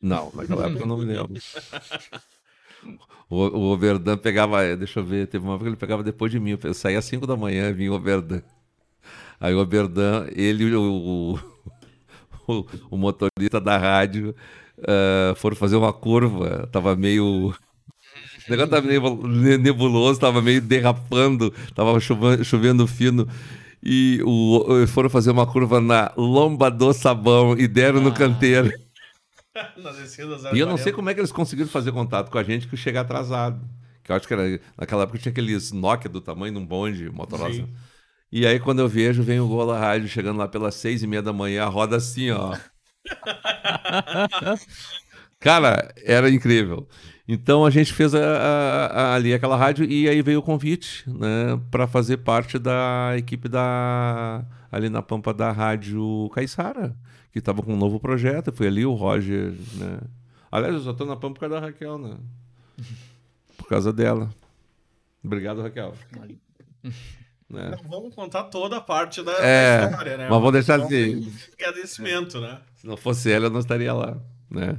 Não, 0.00 0.30
naquela 0.34 0.66
época 0.66 0.82
eu 0.82 0.86
não 0.86 0.98
me 0.98 1.04
lembro. 1.06 1.32
O, 3.30 3.36
o 3.36 3.72
Oberdan 3.72 4.18
pegava, 4.18 4.76
deixa 4.76 5.00
eu 5.00 5.04
ver, 5.04 5.26
teve 5.26 5.42
uma 5.42 5.54
época 5.54 5.64
que 5.64 5.70
ele 5.70 5.76
pegava 5.78 6.02
depois 6.02 6.30
de 6.30 6.38
mim. 6.38 6.58
Eu 6.62 6.74
saía 6.74 6.98
às 6.98 7.06
5 7.06 7.26
da 7.26 7.34
manhã, 7.34 7.72
vinha 7.72 7.90
o 7.90 7.94
Oberdan. 7.94 8.42
Aí 9.40 9.54
o 9.54 9.58
Oberdan, 9.60 10.26
ele 10.30 10.64
e 10.64 10.74
o, 10.76 11.38
o, 12.46 12.66
o 12.90 12.96
motorista 12.96 13.60
da 13.60 13.76
rádio 13.76 14.34
ah, 14.82 15.34
foram 15.36 15.56
fazer 15.56 15.76
uma 15.76 15.92
curva. 15.92 16.68
Tava 16.70 16.96
meio. 16.96 17.54
O 18.46 18.50
negócio 18.50 18.70
tava 18.70 18.86
meio 18.86 19.58
nebuloso, 19.58 20.20
tava 20.20 20.42
meio 20.42 20.60
derrapando, 20.60 21.52
tava 21.74 21.98
chovendo, 22.00 22.44
chovendo 22.44 22.86
fino. 22.86 23.28
E 23.82 24.20
o, 24.24 24.86
foram 24.86 25.10
fazer 25.10 25.30
uma 25.30 25.46
curva 25.46 25.80
na 25.80 26.12
Lomba 26.16 26.70
do 26.70 26.92
Sabão 26.92 27.56
e 27.56 27.68
deram 27.68 28.00
no 28.00 28.12
canteiro. 28.12 28.70
E 30.52 30.58
eu 30.58 30.66
não 30.66 30.76
sei 30.76 30.90
como 30.90 31.08
é 31.08 31.14
que 31.14 31.20
eles 31.20 31.30
conseguiram 31.30 31.70
fazer 31.70 31.92
contato 31.92 32.28
com 32.28 32.36
a 32.36 32.42
gente 32.42 32.66
que 32.66 32.76
chega 32.76 33.02
atrasado. 33.02 33.64
Que 34.02 34.10
eu 34.10 34.16
acho 34.16 34.26
que 34.26 34.34
era, 34.34 34.60
naquela 34.76 35.04
época 35.04 35.16
tinha 35.16 35.30
aqueles 35.30 35.70
Nokia 35.70 36.10
do 36.10 36.20
tamanho 36.20 36.54
de 36.54 36.58
um 36.58 36.66
bonde, 36.66 37.08
Motorola. 37.08 37.54
Sim. 37.54 37.68
E 38.32 38.46
aí, 38.46 38.58
quando 38.60 38.80
eu 38.80 38.88
vejo, 38.88 39.22
vem 39.22 39.40
o 39.40 39.46
gol 39.48 39.66
da 39.66 39.78
rádio 39.78 40.08
chegando 40.08 40.38
lá 40.38 40.48
pelas 40.48 40.74
seis 40.74 41.02
e 41.02 41.06
meia 41.06 41.22
da 41.22 41.32
manhã, 41.32 41.64
a 41.64 41.68
roda 41.68 41.96
assim, 41.96 42.30
ó. 42.30 42.56
Cara, 45.40 45.92
era 46.04 46.30
incrível. 46.30 46.88
Então 47.26 47.64
a 47.64 47.70
gente 47.70 47.92
fez 47.92 48.14
a- 48.14 48.18
a- 48.20 48.86
a- 48.86 49.14
ali 49.14 49.32
aquela 49.32 49.56
rádio 49.56 49.84
e 49.86 50.08
aí 50.08 50.20
veio 50.22 50.40
o 50.40 50.42
convite, 50.42 51.08
né, 51.10 51.58
para 51.70 51.86
fazer 51.86 52.18
parte 52.18 52.58
da 52.58 53.12
equipe 53.16 53.48
da 53.48 54.44
ali 54.70 54.88
na 54.90 55.00
Pampa 55.02 55.32
da 55.32 55.50
Rádio 55.52 56.28
Caiçara, 56.34 56.96
que 57.32 57.38
estava 57.38 57.62
com 57.62 57.72
um 57.74 57.76
novo 57.76 57.98
projeto. 58.00 58.52
Foi 58.52 58.66
ali 58.66 58.84
o 58.84 58.92
Roger, 58.94 59.52
né? 59.74 60.00
Aliás, 60.50 60.74
eu 60.74 60.80
só 60.80 60.92
tô 60.92 61.04
na 61.04 61.16
Pampa 61.16 61.34
por 61.34 61.40
causa 61.40 61.54
da 61.60 61.66
Raquel, 61.66 61.98
né? 61.98 62.16
Por 63.56 63.68
causa 63.68 63.92
dela. 63.92 64.30
Obrigado, 65.24 65.62
Raquel. 65.62 65.94
Né? 67.54 67.76
Não 67.82 67.88
vamos 67.90 68.14
contar 68.14 68.44
toda 68.44 68.76
a 68.76 68.80
parte 68.80 69.22
da, 69.22 69.32
É, 69.38 69.80
da 69.80 69.90
história, 69.90 70.16
né? 70.16 70.24
Mas 70.28 70.38
vamos 70.38 70.52
deixar 70.52 70.80
assim. 70.82 71.32
Agradecimento, 71.58 72.40
né? 72.40 72.60
Se 72.74 72.86
não 72.86 72.96
fosse 72.96 73.30
ela, 73.32 73.46
eu 73.46 73.50
não 73.50 73.60
estaria 73.60 73.92
lá, 73.92 74.16
né? 74.50 74.78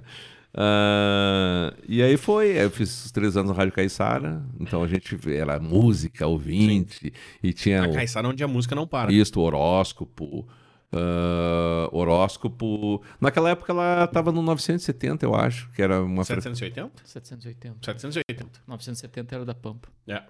Ah, 0.58 1.74
e 1.88 2.02
aí 2.02 2.16
foi, 2.16 2.50
eu 2.58 2.70
fiz 2.72 3.06
os 3.06 3.12
três 3.12 3.36
anos 3.36 3.52
no 3.52 3.58
Rádio 3.58 3.74
Caiçara, 3.74 4.42
então 4.60 4.82
a 4.82 4.88
gente 4.88 5.18
era 5.30 5.60
música, 5.60 6.26
ouvinte, 6.26 7.12
e 7.44 7.52
tinha 7.52 7.84
A 7.84 7.92
Caissara 7.94 8.28
onde 8.28 8.42
a 8.44 8.48
música 8.48 8.74
não 8.74 8.88
para. 8.88 9.12
isto, 9.12 9.42
horóscopo, 9.42 10.48
ah, 10.94 11.90
horóscopo. 11.92 13.04
Naquela 13.20 13.50
época 13.50 13.74
ela 13.74 14.06
estava 14.06 14.32
no 14.32 14.42
970, 14.42 15.26
eu 15.26 15.36
acho, 15.36 15.70
que 15.72 15.82
era 15.82 16.02
uma 16.02 16.24
fre- 16.24 16.36
780? 16.36 17.02
780. 17.06 17.78
780. 17.82 18.62
970 18.66 19.36
era 19.36 19.44
da 19.46 19.54
Pampa. 19.54 19.90
É. 20.08 20.24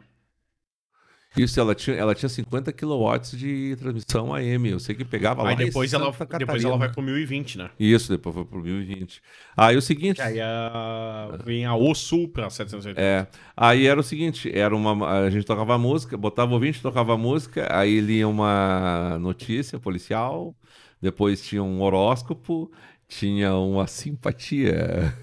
Isso, 1.37 1.59
ela 1.59 1.75
tinha, 1.75 1.95
ela 1.95 2.15
tinha 2.15 2.29
50 2.29 2.71
kW 2.71 3.17
de 3.33 3.75
transmissão 3.77 4.33
AM, 4.33 4.69
eu 4.69 4.79
sei 4.79 4.95
que 4.95 5.03
pegava 5.03 5.43
lá 5.43 5.49
Aí 5.49 5.55
depois 5.55 5.93
ela, 5.93 6.11
Santa 6.13 6.37
depois 6.37 6.63
ela 6.63 6.77
vai 6.77 6.91
pro 6.91 7.01
1020, 7.01 7.57
né? 7.57 7.69
Isso, 7.79 8.09
depois 8.09 8.33
foi 8.35 8.45
pro 8.45 8.61
1020. 8.61 9.21
Aí 9.55 9.75
o 9.75 9.81
seguinte... 9.81 10.15
Que 10.17 10.21
aí 10.21 10.39
a... 10.41 11.37
vem 11.43 11.65
a 11.65 11.75
O 11.75 11.93
Sul 11.93 12.29
pra 12.29 12.49
780. 12.49 13.01
É. 13.01 13.27
Aí 13.55 13.85
era 13.85 13.99
o 13.99 14.03
seguinte, 14.03 14.51
era 14.53 14.75
uma 14.75 15.25
a 15.25 15.29
gente 15.29 15.45
tocava 15.45 15.77
música, 15.77 16.17
botava 16.17 16.53
ouvinte, 16.53 16.81
tocava 16.81 17.17
música, 17.17 17.67
aí 17.69 17.99
lia 17.99 18.27
uma 18.27 19.17
notícia 19.19 19.79
policial, 19.79 20.55
depois 21.01 21.45
tinha 21.45 21.63
um 21.63 21.81
horóscopo, 21.81 22.71
tinha 23.07 23.53
uma 23.55 23.87
simpatia. 23.87 25.13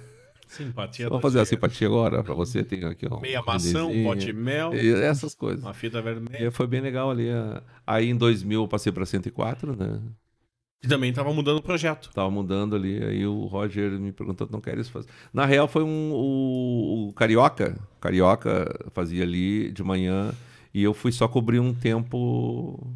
Simpatia 0.53 1.09
Vamos 1.09 1.21
da 1.21 1.29
fazer 1.29 1.41
a 1.41 1.43
tia. 1.45 1.57
simpatia 1.57 1.87
agora 1.87 2.23
para 2.23 2.35
você, 2.35 2.63
tem 2.63 2.85
aqui 2.85 3.07
ó, 3.11 3.21
Meia 3.21 3.43
maçã, 3.43 3.85
um 3.87 4.05
pote 4.05 4.27
de 4.27 4.33
mel, 4.33 4.75
E 4.75 4.93
essas 4.93 5.35
coisas. 5.35 5.63
uma 5.65 5.73
fita 5.75 6.01
vermelha. 6.03 6.47
E 6.47 6.51
foi 6.51 6.67
bem 6.67 6.81
legal 6.81 7.11
ali. 7.11 7.29
Aí 7.87 8.09
em 8.11 8.17
2000 8.17 8.63
eu 8.63 8.69
passei 8.69 8.93
para 8.93 9.07
104, 9.07 9.75
né? 9.75 10.01
E 10.85 10.89
também 10.89 11.13
tava 11.13 11.33
mudando 11.33 11.59
o 11.59 11.63
projeto. 11.63 12.11
Tava 12.13 12.29
mudando 12.31 12.75
ali, 12.75 13.03
aí 13.03 13.25
o 13.27 13.47
Roger 13.47 13.93
me 13.93 14.11
perguntou, 14.13 14.49
não 14.51 14.61
queres 14.61 14.89
fazer? 14.89 15.09
Na 15.33 15.47
real 15.47 15.69
foi 15.69 15.85
um, 15.85 16.11
o, 16.13 17.09
o 17.09 17.13
Carioca, 17.13 17.79
Carioca 18.01 18.69
fazia 18.93 19.23
ali 19.23 19.71
de 19.71 19.83
manhã 19.83 20.33
e 20.75 20.83
eu 20.83 20.93
fui 20.93 21.13
só 21.13 21.29
cobrir 21.29 21.61
um 21.61 21.73
tempo 21.73 22.95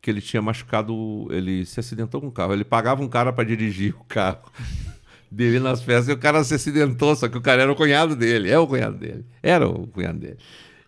que 0.00 0.10
ele 0.10 0.20
tinha 0.20 0.42
machucado, 0.42 1.26
ele 1.30 1.64
se 1.64 1.80
acidentou 1.80 2.20
com 2.20 2.26
o 2.26 2.32
carro, 2.32 2.52
ele 2.52 2.64
pagava 2.64 3.02
um 3.02 3.08
cara 3.08 3.32
para 3.32 3.44
dirigir 3.44 3.94
o 3.98 4.04
carro 4.04 4.50
dele 5.32 5.58
nas 5.60 5.82
festas 5.82 6.08
e 6.08 6.12
o 6.12 6.18
cara 6.18 6.44
se 6.44 6.54
acidentou, 6.54 7.14
só 7.16 7.28
que 7.28 7.38
o 7.38 7.40
cara 7.40 7.62
era 7.62 7.72
o 7.72 7.76
cunhado 7.76 8.14
dele, 8.14 8.50
é 8.50 8.58
o 8.58 8.66
cunhado 8.66 8.98
dele, 8.98 9.24
era 9.42 9.66
o 9.68 9.86
cunhado 9.86 10.18
dele. 10.18 10.36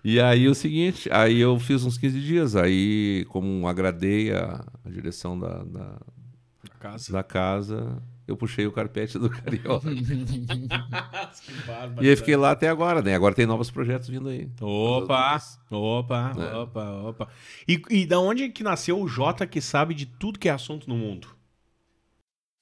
E 0.04 0.20
aí 0.20 0.46
o 0.48 0.54
seguinte, 0.54 1.08
aí 1.10 1.40
eu 1.40 1.58
fiz 1.58 1.82
uns 1.84 1.96
15 1.96 2.20
dias, 2.20 2.54
aí 2.54 3.24
como 3.30 3.66
agradei 3.66 4.32
a, 4.32 4.62
a 4.84 4.90
direção 4.90 5.38
da- 5.38 5.64
da, 5.64 5.96
Na 6.62 6.74
casa. 6.78 7.12
da 7.12 7.22
casa, 7.22 8.02
eu 8.28 8.36
puxei 8.36 8.66
o 8.66 8.72
carpete 8.72 9.18
do 9.18 9.30
Carioca. 9.30 9.88
e 12.02 12.08
aí 12.08 12.16
fiquei 12.16 12.36
lá 12.36 12.50
até 12.50 12.68
agora, 12.68 13.00
né? 13.02 13.14
Agora 13.14 13.34
tem 13.34 13.46
novos 13.46 13.70
projetos 13.70 14.08
vindo 14.08 14.28
aí. 14.28 14.48
Opa, 14.60 15.38
opa, 15.70 16.32
É. 16.38 16.54
opa, 16.54 16.90
opa. 17.02 17.28
E, 17.66 17.80
e 17.90 18.06
da 18.06 18.18
onde 18.20 18.48
que 18.50 18.62
nasceu 18.62 19.00
o 19.00 19.08
Jota 19.08 19.46
que 19.46 19.60
sabe 19.60 19.94
de 19.94 20.06
tudo 20.06 20.38
que 20.38 20.48
é 20.48 20.52
assunto 20.52 20.88
no 20.88 20.96
mundo? 20.96 21.28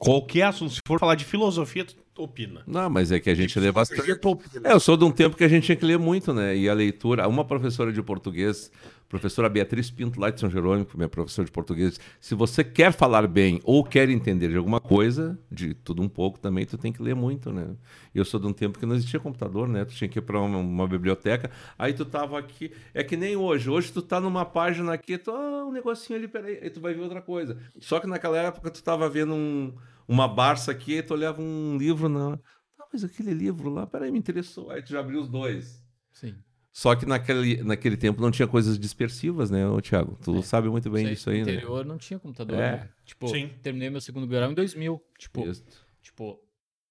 Qualquer 0.03 0.43
assunto, 0.43 0.73
se 0.73 0.81
for 0.85 0.99
falar 0.99 1.15
de 1.15 1.25
filosofia, 1.25 1.85
tu 1.85 2.23
opina. 2.23 2.63
Não, 2.67 2.91
mas 2.91 3.13
é 3.13 3.21
que 3.21 3.31
a 3.31 3.35
gente 3.35 3.59
lê 3.61 3.71
bastante. 3.71 4.03
Filosofia, 4.03 4.21
tu 4.21 4.31
opina. 4.31 4.69
É, 4.69 4.73
eu 4.73 4.81
sou 4.81 4.97
de 4.97 5.05
um 5.05 5.13
tempo 5.13 5.37
que 5.37 5.45
a 5.45 5.49
gente 5.49 5.65
tinha 5.65 5.77
que 5.77 5.85
ler 5.85 5.99
muito, 5.99 6.35
né? 6.35 6.57
E 6.57 6.69
a 6.69 6.75
leitura, 6.75 7.29
uma 7.29 7.45
professora 7.45 7.93
de 7.93 8.03
português, 8.03 8.71
professora 9.09 9.49
Beatriz 9.49 9.91
Pinto, 9.91 10.19
lá 10.19 10.31
de 10.31 10.41
São 10.41 10.51
Jerônimo, 10.51 10.89
minha 10.95 11.09
professora 11.09 11.45
de 11.45 11.53
português, 11.53 12.01
se 12.19 12.35
você 12.35 12.65
quer 12.65 12.93
falar 12.93 13.27
bem 13.27 13.61
ou 13.63 13.85
quer 13.85 14.09
entender 14.09 14.49
de 14.49 14.57
alguma 14.57 14.81
coisa, 14.81 15.39
de 15.51 15.75
tudo 15.75 16.03
um 16.03 16.09
pouco 16.09 16.41
também, 16.41 16.65
tu 16.65 16.77
tem 16.77 16.91
que 16.91 17.03
ler 17.03 17.15
muito, 17.15 17.53
né? 17.53 17.77
E 18.15 18.19
eu 18.19 18.25
sou 18.25 18.41
de 18.41 18.47
um 18.47 18.53
tempo 18.53 18.79
que 18.79 18.87
não 18.87 18.97
existia 18.97 19.21
computador, 19.21 19.69
né? 19.69 19.85
Tu 19.85 19.95
tinha 19.95 20.09
que 20.09 20.19
ir 20.19 20.23
para 20.23 20.41
uma, 20.41 20.59
uma 20.59 20.89
biblioteca, 20.89 21.51
aí 21.79 21.93
tu 21.93 22.05
tava 22.05 22.39
aqui, 22.39 22.73
é 22.95 23.05
que 23.05 23.17
nem 23.17 23.37
hoje, 23.37 23.69
hoje 23.71 23.93
tu 23.93 24.03
tá 24.03 24.19
numa 24.19 24.45
página 24.45 24.95
aqui, 24.95 25.19
tu, 25.19 25.31
ah, 25.31 25.67
um 25.67 25.73
negocinho 25.73 26.19
ali, 26.19 26.27
peraí, 26.27 26.59
aí 26.63 26.71
tu 26.71 26.81
vai 26.81 26.95
ver 26.95 27.03
outra 27.03 27.21
coisa. 27.21 27.59
Só 27.81 28.01
que 28.01 28.07
naquela 28.07 28.39
época 28.39 28.71
tu 28.71 28.83
tava 28.83 29.09
vendo 29.11 29.35
um, 29.35 29.75
uma 30.09 30.29
Barça 30.29 30.73
aqui, 30.73 30.97
aí 30.97 31.03
tu 31.03 31.15
olhava 31.15 31.41
um 31.41 31.77
livro 31.77 32.09
na... 32.09 32.39
Ah, 32.79 32.87
mas 32.93 33.05
aquele 33.05 33.33
livro 33.33 33.71
lá, 33.71 33.87
peraí, 33.87 34.11
me 34.11 34.19
interessou. 34.19 34.71
Aí 34.71 34.83
tu 34.83 34.91
já 34.91 35.01
abriu 35.01 35.21
os 35.21 35.29
dois. 35.29 35.83
Sim. 36.13 36.35
Só 36.73 36.95
que 36.97 37.05
naquele, 37.05 37.63
naquele 37.63 37.99
tempo 37.99 38.23
não 38.23 38.31
tinha 38.31 38.49
coisas 38.49 38.79
dispersivas, 38.79 39.51
né, 39.51 39.69
ô, 39.69 39.81
Thiago? 39.81 40.19
Tu 40.23 40.43
sabe 40.43 40.71
muito 40.71 40.89
bem 40.91 41.05
Sei, 41.05 41.15
disso 41.15 41.31
aí, 41.31 41.41
no 41.41 41.47
né? 41.47 41.53
interior 41.53 41.85
não 41.85 41.99
tinha 41.99 42.19
computador. 42.19 42.59
É. 42.59 42.73
né? 42.73 42.89
Tipo, 43.05 43.29
Sim. 43.29 43.51
terminei 43.63 43.91
meu 43.91 44.01
segundo 44.01 44.27
grau 44.27 44.51
em 44.51 44.55
2000. 44.55 45.03
Tipo, 45.19 45.47
Isso. 45.47 45.63
tipo, 46.01 46.43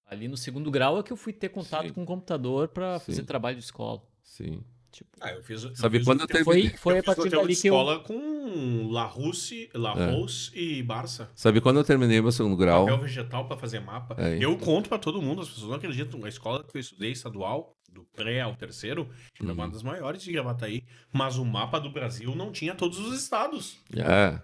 ali 0.06 0.28
no 0.28 0.38
segundo 0.38 0.70
grau 0.70 1.00
é 1.00 1.04
que 1.04 1.12
eu 1.12 1.18
fui 1.18 1.34
ter 1.34 1.50
contato 1.50 1.88
Sim. 1.88 1.94
com 1.94 2.04
o 2.04 2.06
computador 2.06 2.68
pra 2.68 3.00
Sim. 3.00 3.06
fazer 3.08 3.24
trabalho 3.24 3.58
de 3.58 3.64
escola. 3.64 4.04
Sim. 4.22 4.64
Tipo, 4.92 5.10
Ah, 5.22 5.32
eu 5.32 5.42
fiz, 5.42 5.62
Sabe 5.76 6.00
fiz 6.00 6.06
quando 6.08 6.20
um 6.20 6.24
eu 6.24 6.28
terminei? 6.28 6.70
foi, 6.70 6.78
foi 6.78 6.94
eu 6.96 7.00
a 7.00 7.04
partir 7.04 7.30
dali 7.30 7.56
que 7.56 7.68
eu... 7.70 7.74
escola 7.74 8.00
com 8.00 8.90
La 8.92 9.06
Russe, 9.06 9.70
La 9.74 9.94
É. 9.94 10.12
Rose 10.12 10.52
e 10.54 10.84
Barça. 10.84 11.30
Sabe 11.34 11.62
quando 11.62 11.78
eu 11.78 11.84
terminei 11.84 12.22
meu 12.22 12.32
segundo 12.32 12.58
grau? 12.58 12.86
Papel 12.86 13.00
vegetal 13.02 13.46
pra 13.48 13.56
fazer 13.58 13.80
mapa. 13.80 14.16
É. 14.18 14.38
Eu 14.44 14.58
conto 14.58 14.90
pra 14.90 14.98
todo 14.98 15.22
mundo, 15.22 15.42
as 15.42 15.48
pessoas 15.50 15.70
não 15.70 15.76
acreditam. 15.76 16.24
A 16.26 16.30
escola 16.30 16.64
que 16.64 16.76
eu 16.78 16.82
estudei, 16.82 17.12
estadual, 17.12 17.74
do 17.90 18.04
pré 18.16 18.42
ao 18.42 18.56
terceiro, 18.56 19.10
Uhum. 19.42 19.52
uma 19.54 19.70
das 19.70 19.82
maiores 19.84 20.22
de 20.24 20.32
Gravataí. 20.32 20.84
Mas 21.14 21.38
o 21.38 21.46
mapa 21.46 21.80
do 21.80 21.90
Brasil 21.92 22.36
não 22.36 22.52
tinha 22.52 22.76
todos 22.76 23.00
os 23.00 23.18
estados. 23.22 23.78
É. 23.96 24.40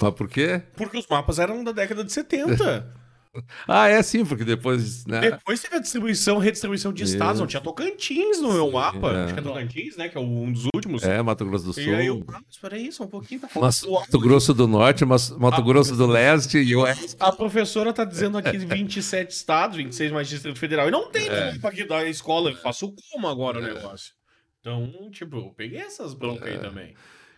Mas 0.00 0.14
por 0.14 0.28
quê? 0.28 0.62
Porque 0.76 0.96
os 0.96 1.06
mapas 1.08 1.38
eram 1.38 1.62
da 1.64 1.72
década 1.72 2.02
de 2.04 2.12
70. 2.12 2.94
Ah, 3.68 3.86
é 3.88 4.02
sim, 4.02 4.24
porque 4.24 4.44
depois, 4.44 5.06
né? 5.06 5.20
Depois 5.30 5.60
teve 5.60 5.76
a 5.76 5.78
distribuição, 5.78 6.38
redistribuição 6.38 6.92
de 6.92 7.04
estados. 7.04 7.38
Não 7.40 7.46
tinha 7.46 7.60
Tocantins 7.60 8.40
no 8.40 8.52
meu 8.52 8.70
mapa. 8.72 9.12
é. 9.12 9.24
Acho 9.24 9.34
que 9.34 9.40
é 9.40 9.42
Tocantins, 9.42 9.96
né? 9.96 10.08
Que 10.08 10.18
é 10.18 10.20
um 10.20 10.50
dos 10.50 10.64
últimos. 10.74 11.02
É, 11.04 11.22
Mato 11.22 11.44
Grosso 11.44 11.64
do 11.66 11.72
Sul. 11.72 11.82
E 11.84 11.94
aí 11.94 12.06
eu, 12.06 12.24
ah, 12.28 12.40
mas 12.44 12.56
peraí, 12.58 12.90
só 12.90 13.04
um 13.04 13.08
pouquinho, 13.08 13.40
tá 13.40 13.48
Mas, 13.54 13.82
Mato 13.82 14.18
Grosso 14.18 14.52
do 14.52 14.66
Norte, 14.66 15.04
mas 15.04 15.30
Mato 15.30 15.60
Ah, 15.60 15.64
Grosso 15.64 15.94
do 15.94 16.06
Leste 16.06 16.58
e 16.58 16.74
Oeste. 16.74 17.16
A 17.20 17.30
professora 17.30 17.92
tá 17.92 18.04
dizendo 18.04 18.36
aqui 18.36 18.58
27 18.58 19.30
estados, 19.30 19.76
26 19.76 20.10
mais 20.10 20.28
Distrito 20.28 20.58
Federal. 20.58 20.88
E 20.88 20.90
não 20.90 21.08
tem 21.10 21.28
É. 21.28 21.50
é. 21.50 21.58
pra 21.58 21.70
que 21.70 21.84
dar 21.84 22.04
escola. 22.08 22.50
Eu 22.50 22.56
faço 22.56 22.92
como 23.12 23.28
agora 23.28 23.58
o 23.58 23.62
negócio? 23.62 24.12
Então, 24.60 24.90
tipo, 25.12 25.36
eu 25.36 25.54
peguei 25.56 25.78
essas 25.78 26.14
broncas 26.14 26.48
É. 26.48 26.52
aí 26.52 26.58
também. 26.58 26.94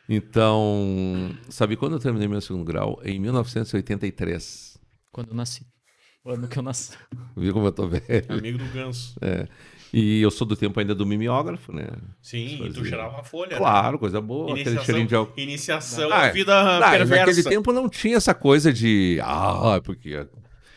Então, 0.09 1.31
sabe 1.49 1.77
quando 1.77 1.93
eu 1.95 1.99
terminei 2.01 2.27
meu 2.29 2.41
segundo 2.41 2.65
grau? 2.65 2.99
Em 3.05 3.19
1983. 3.21 4.79
Quando 5.13 5.29
eu 5.29 5.35
nasci. 5.35 5.67
O 6.25 6.31
ano 6.31 6.47
que 6.47 6.57
eu 6.59 6.63
nasci. 6.63 6.93
Viu 7.37 7.53
como 7.53 7.67
eu 7.67 7.73
tô 7.73 7.89
velho? 7.89 8.05
Amigo 8.29 8.59
do 8.59 8.65
Ganso. 8.67 9.15
É. 9.21 9.47
E 9.93 10.23
eu 10.23 10.31
sou 10.31 10.47
do 10.47 10.57
tempo 10.57 10.79
ainda 10.81 10.95
do 10.95 11.05
mimeógrafo, 11.05 11.73
né? 11.73 11.87
Sim, 12.23 12.55
e 12.55 12.69
tu 12.69 12.75
Fazia. 12.77 12.85
cheirava 12.85 13.21
a 13.21 13.25
folha. 13.25 13.57
Claro, 13.57 13.99
coisa 13.99 14.21
boa. 14.21 14.47
né? 14.47 14.53
Aquele 14.53 14.61
Iniciação, 14.71 14.85
cheirinho 14.87 15.09
de 15.09 15.15
álcool. 15.15 15.41
iniciação 15.41 16.13
Ah, 16.13 16.29
vida 16.31 16.79
Ah, 16.79 16.91
perversa. 16.93 17.27
naquele 17.27 17.43
tempo 17.43 17.73
não 17.73 17.89
tinha 17.89 18.17
essa 18.17 18.33
coisa 18.33 18.73
de. 18.73 19.19
Ah, 19.23 19.81
porque. 19.85 20.27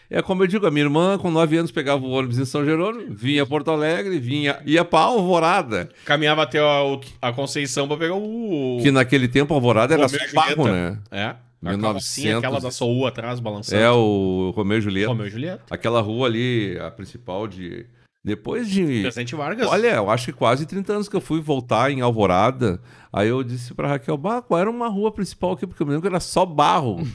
É 0.10 0.22
como 0.22 0.44
eu 0.44 0.48
digo, 0.48 0.68
a 0.68 0.72
minha 0.72 0.86
irmã, 0.86 1.18
com 1.18 1.32
9 1.32 1.58
anos, 1.58 1.72
pegava 1.72 2.04
o 2.06 2.10
ônibus 2.12 2.38
em 2.38 2.46
São 2.46 2.64
Jerônimo, 2.64 3.14
vinha 3.16 3.42
a 3.42 3.46
Porto 3.46 3.72
Alegre, 3.72 4.20
vinha, 4.20 4.60
ia 4.66 4.86
pra 4.86 5.00
Alvorada. 5.00 5.90
Caminhava 6.06 6.44
até 6.44 6.60
a, 6.60 6.82
a 7.22 7.34
Conceição 7.34 7.88
pra 7.88 7.98
pegar 7.98 8.14
o... 8.14 8.78
Que 8.84 8.92
naquele 8.92 9.28
tempo 9.28 9.52
a 9.54 9.58
Alvorada 9.58 9.96
era 9.96 10.06
barro, 10.34 10.66
né? 10.68 11.00
É. 11.10 11.36
A 11.66 11.72
1900. 11.72 11.82
carrocinha, 11.82 12.38
aquela 12.38 12.60
da 12.60 12.72
Soul 12.72 13.08
atrás, 13.08 13.40
balançando. 13.40 13.82
É 13.82 13.92
o 13.92 14.54
Romeu 14.56 14.78
e 14.78 14.82
Julieta. 14.82 15.10
Romeu 15.10 15.28
e 15.28 15.30
Julieta. 15.30 15.64
Aquela 15.70 16.02
rua 16.02 16.28
ali, 16.28 16.78
a 16.80 16.92
principal 16.92 17.48
de. 17.48 17.86
Depois 18.24 18.70
de. 18.70 19.02
Presidente 19.02 19.36
Vargas. 19.36 19.68
Olha, 19.68 19.96
eu 19.96 20.10
acho 20.10 20.26
que 20.26 20.34
quase 20.34 20.66
30 20.66 20.94
anos 20.94 21.10
que 21.10 21.16
eu 21.16 21.22
fui 21.22 21.42
voltar 21.42 21.92
em 21.92 22.02
Alvorada. 22.02 22.80
Aí 23.12 23.28
eu 23.28 23.44
disse 23.44 23.74
pra 23.74 23.88
Raquel, 23.88 24.18
bah, 24.18 24.42
qual 24.42 24.60
era 24.60 24.70
uma 24.70 24.88
rua 24.88 25.12
principal 25.12 25.52
aqui? 25.52 25.68
Porque 25.68 25.82
eu 25.82 25.86
me 25.86 25.92
lembro 25.92 26.02
que 26.02 26.08
era 26.08 26.20
só 26.20 26.46
barro. 26.46 27.06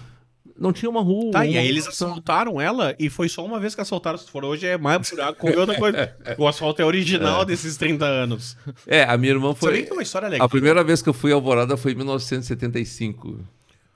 Não 0.60 0.74
tinha 0.74 0.90
uma 0.90 1.00
rua. 1.00 1.30
Tá, 1.32 1.46
e 1.46 1.52
uma 1.52 1.60
aí 1.60 1.68
eles 1.68 1.86
assaltaram 1.88 2.60
ela 2.60 2.94
e 2.98 3.08
foi 3.08 3.30
só 3.30 3.42
uma 3.42 3.58
vez 3.58 3.74
que 3.74 3.80
assaltaram. 3.80 4.18
Se 4.18 4.30
for 4.30 4.44
hoje 4.44 4.66
é 4.66 4.76
mais 4.76 5.08
buraco, 5.08 5.40
qualquer 5.40 5.58
outra 5.58 5.76
coisa. 5.76 6.14
O 6.36 6.46
asfalto 6.46 6.82
é 6.82 6.84
original 6.84 7.46
desses 7.46 7.78
30 7.78 8.04
anos. 8.04 8.56
É, 8.86 9.02
a 9.04 9.16
minha 9.16 9.32
irmã 9.32 9.54
Foi... 9.54 9.70
Sabia 9.70 9.76
foi. 9.76 9.82
que 9.82 9.88
tem 9.88 9.96
uma 9.96 10.02
história 10.02 10.28
legal? 10.28 10.44
A 10.44 10.48
primeira 10.48 10.84
vez 10.84 11.00
que 11.00 11.08
eu 11.08 11.14
fui 11.14 11.30
em 11.30 11.34
Alvorada 11.34 11.78
foi 11.78 11.92
em 11.92 11.94
1975. 11.94 13.40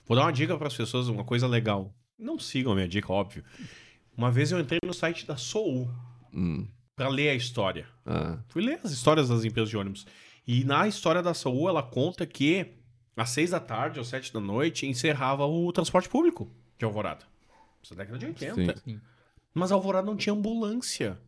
Vou 0.07 0.17
dar 0.17 0.25
uma 0.25 0.33
dica 0.33 0.57
para 0.57 0.67
as 0.69 0.77
pessoas, 0.77 1.09
uma 1.09 1.25
coisa 1.25 1.47
legal. 1.47 1.95
Não 2.19 2.39
sigam 2.39 2.73
a 2.73 2.75
minha 2.75 2.89
dica, 2.89 3.13
óbvio. 3.13 3.45
Uma 4.17 4.31
vez 4.31 4.53
eu 4.53 4.61
entrei 4.61 4.79
no 4.85 4.95
site 4.95 5.27
da 5.27 5.37
Soul 5.37 5.91
Hum. 6.33 6.67
para 6.95 7.09
ler 7.09 7.31
a 7.31 7.35
história. 7.35 7.87
Ah. 8.07 8.39
Fui 8.49 8.63
ler 8.63 8.81
as 8.85 8.91
histórias 8.93 9.29
das 9.29 9.45
empresas 9.45 9.69
de 9.71 9.77
ônibus. 9.77 10.07
E 10.47 10.63
na 10.65 10.87
história 10.87 11.23
da 11.23 11.33
Soul, 11.35 11.69
ela 11.69 11.83
conta 11.83 12.27
que 12.27 12.67
às 13.17 13.31
seis 13.31 13.51
da 13.51 13.61
tarde 13.61 13.99
ou 13.99 14.05
sete 14.05 14.33
da 14.33 14.41
noite 14.41 14.87
encerrava 14.87 15.47
o 15.47 15.73
transporte 15.73 16.09
público 16.09 16.51
de 16.79 16.85
Alvorada. 16.85 17.25
Isso 17.83 17.95
é 17.95 17.97
década 17.97 18.19
de 18.19 18.27
80. 18.27 18.55
Sim. 18.77 18.83
Sim. 18.85 19.01
Mas 19.53 19.73
Alvorada 19.73 20.07
não 20.07 20.17
tinha 20.17 20.33
ambulância. 20.33 21.19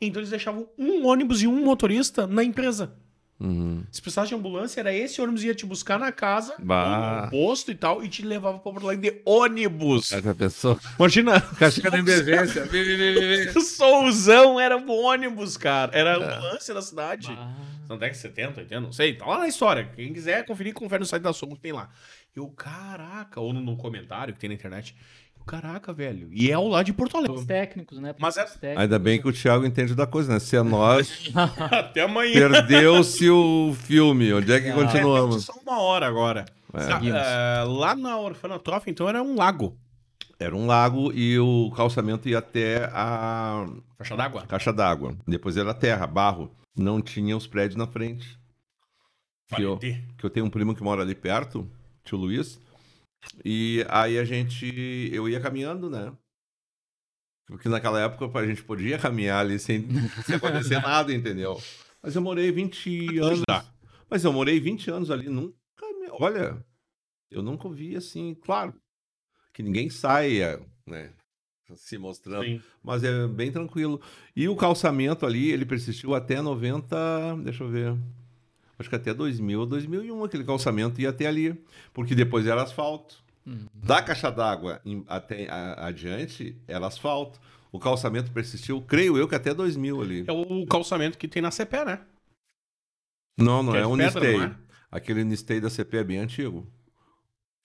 Então 0.00 0.20
eles 0.20 0.30
deixavam 0.30 0.68
um 0.76 1.06
ônibus 1.06 1.42
e 1.42 1.46
um 1.46 1.64
motorista 1.64 2.26
na 2.26 2.42
empresa. 2.42 2.96
Uhum. 3.42 3.82
Se 3.90 4.00
precisasse 4.00 4.28
de 4.28 4.34
ambulância, 4.36 4.78
era 4.80 4.94
esse 4.94 5.20
ônibus 5.20 5.42
ia 5.42 5.52
te 5.54 5.66
buscar 5.66 5.98
na 5.98 6.12
casa, 6.12 6.54
Bah. 6.60 7.22
no 7.24 7.30
posto 7.30 7.72
e 7.72 7.74
tal, 7.74 8.04
e 8.04 8.08
te 8.08 8.22
levava 8.22 8.58
pra 8.60 8.70
Porto 8.72 8.86
Alegre 8.86 9.10
de 9.10 9.22
ônibus. 9.26 10.12
Essa 10.12 10.32
pessoa. 10.34 10.78
Imagina, 10.98 11.40
Casca 11.40 11.90
da 11.90 11.98
emergência. 11.98 12.66
Souzão 13.60 14.60
era 14.60 14.76
o 14.76 14.90
ônibus, 14.90 15.56
cara. 15.56 15.90
Era 15.96 16.14
a 16.14 16.16
ambulância 16.16 16.72
da 16.72 16.82
cidade. 16.82 17.28
Ah, 17.36 17.52
Não 17.88 17.98
década 17.98 18.14
de 18.14 18.18
70, 18.22 18.60
80, 18.60 18.80
não 18.80 18.92
sei. 18.92 19.14
Tá 19.14 19.26
lá 19.26 19.38
na 19.38 19.48
história. 19.48 19.90
Quem 19.94 20.12
quiser 20.12 20.44
conferir, 20.46 20.72
confere 20.72 21.00
no 21.00 21.06
site 21.06 21.22
da 21.22 21.32
Som 21.32 21.48
que 21.48 21.60
tem 21.60 21.72
lá. 21.72 21.90
Eu, 22.34 22.48
caraca, 22.48 23.40
ou 23.40 23.52
no, 23.52 23.60
no 23.60 23.76
comentário 23.76 24.32
que 24.32 24.40
tem 24.40 24.48
na 24.48 24.54
internet. 24.54 24.94
Caraca, 25.46 25.92
velho. 25.92 26.28
E 26.32 26.50
é 26.50 26.56
o 26.58 26.68
lá 26.68 26.82
de 26.82 26.92
Porto 26.92 27.18
os 27.18 27.24
Alegre. 27.24 27.44
técnicos, 27.46 27.98
né? 27.98 28.14
Mas 28.18 28.36
é- 28.36 28.44
Os 28.44 28.52
técnicos. 28.52 28.82
Ainda 28.82 28.98
bem 28.98 29.20
que 29.20 29.28
o 29.28 29.32
Thiago 29.32 29.64
entende 29.66 29.94
da 29.94 30.06
coisa, 30.06 30.32
né? 30.32 30.38
Se 30.38 30.56
é 30.56 30.62
nós, 30.62 31.30
Até 31.70 32.02
amanhã. 32.02 32.32
perdeu-se 32.50 33.28
o 33.28 33.74
filme. 33.74 34.32
Onde 34.32 34.52
é 34.52 34.60
que 34.60 34.68
Ah. 34.70 34.74
continuamos? 34.74 35.44
Só 35.44 35.52
uma 35.64 35.80
hora 35.80 36.06
agora. 36.06 36.44
É. 36.74 37.08
Eh, 37.08 37.64
lá 37.64 37.94
na 37.94 38.18
Orfanatrof, 38.18 38.88
então, 38.88 39.08
era 39.08 39.22
um 39.22 39.36
lago. 39.36 39.76
Era 40.38 40.56
um 40.56 40.66
lago 40.66 41.12
e 41.12 41.38
o 41.38 41.70
calçamento 41.76 42.28
ia 42.28 42.38
até 42.38 42.90
a 42.92 43.66
Caixa 43.98 44.16
d'água. 44.16 44.46
caixa 44.46 44.72
d'água. 44.72 45.14
Depois 45.28 45.56
era 45.56 45.72
terra, 45.74 46.06
barro. 46.06 46.50
Não 46.76 47.00
tinha 47.02 47.36
os 47.36 47.46
prédios 47.46 47.76
na 47.76 47.86
frente. 47.86 48.38
Que 49.54 49.62
eu, 49.62 49.76
que 49.78 50.24
eu 50.24 50.30
tenho 50.30 50.46
um 50.46 50.50
primo 50.50 50.74
que 50.74 50.82
mora 50.82 51.02
ali 51.02 51.14
perto, 51.14 51.70
tio 52.02 52.16
Luiz. 52.16 52.58
E 53.44 53.84
aí 53.88 54.18
a 54.18 54.24
gente. 54.24 55.10
Eu 55.12 55.28
ia 55.28 55.40
caminhando, 55.40 55.88
né? 55.88 56.12
Porque 57.46 57.68
naquela 57.68 58.00
época 58.00 58.38
a 58.38 58.46
gente 58.46 58.62
podia 58.62 58.98
caminhar 58.98 59.40
ali 59.40 59.58
sem, 59.58 59.86
sem 60.24 60.36
acontecer 60.36 60.80
nada, 60.82 61.12
entendeu? 61.12 61.60
Mas 62.02 62.16
eu 62.16 62.22
morei 62.22 62.50
20 62.50 63.18
anos. 63.18 63.42
Mas 64.10 64.24
eu 64.24 64.32
morei 64.32 64.58
20 64.60 64.90
anos 64.90 65.10
ali, 65.10 65.28
nunca. 65.28 65.54
me- 66.00 66.08
Olha, 66.12 66.64
eu 67.30 67.42
nunca 67.42 67.68
vi 67.68 67.96
assim, 67.96 68.34
claro, 68.34 68.74
que 69.52 69.62
ninguém 69.62 69.88
saia, 69.90 70.60
né? 70.86 71.12
Se 71.74 71.96
mostrando. 71.96 72.44
Sim. 72.44 72.60
Mas 72.82 73.02
é 73.02 73.26
bem 73.26 73.50
tranquilo. 73.50 74.00
E 74.36 74.46
o 74.48 74.56
calçamento 74.56 75.24
ali, 75.24 75.50
ele 75.50 75.64
persistiu 75.64 76.14
até 76.14 76.42
90, 76.42 76.96
deixa 77.42 77.64
eu 77.64 77.68
ver. 77.70 77.96
Acho 78.82 78.90
que 78.90 78.96
até 78.96 79.14
2000 79.14 79.60
ou 79.60 79.66
2001 79.66 80.24
aquele 80.24 80.44
calçamento 80.44 81.00
ia 81.00 81.08
até 81.10 81.26
ali, 81.26 81.56
porque 81.94 82.14
depois 82.14 82.46
era 82.46 82.62
asfalto. 82.62 83.22
Uhum. 83.46 83.66
Da 83.72 84.02
caixa 84.02 84.30
d'água 84.30 84.80
até 85.08 85.48
a- 85.48 85.86
adiante 85.86 86.56
era 86.68 86.86
asfalto. 86.86 87.40
O 87.70 87.78
calçamento 87.78 88.30
persistiu, 88.32 88.82
creio 88.82 89.16
eu 89.16 89.26
que 89.28 89.34
até 89.34 89.54
2000 89.54 90.02
ali. 90.02 90.24
É 90.26 90.32
o 90.32 90.66
calçamento 90.66 91.16
que 91.16 91.26
tem 91.26 91.40
na 91.40 91.50
CPE, 91.50 91.84
né? 91.86 92.00
Não, 93.38 93.62
não 93.62 93.72
Que 93.72 93.78
é 93.78 93.82
é 93.82 93.86
o 93.86 93.96
não 93.96 94.42
é? 94.44 94.56
Aquele 94.90 95.22
Unistay 95.22 95.60
da 95.60 95.70
CP 95.70 95.96
é 95.96 96.04
bem 96.04 96.18
antigo. 96.18 96.66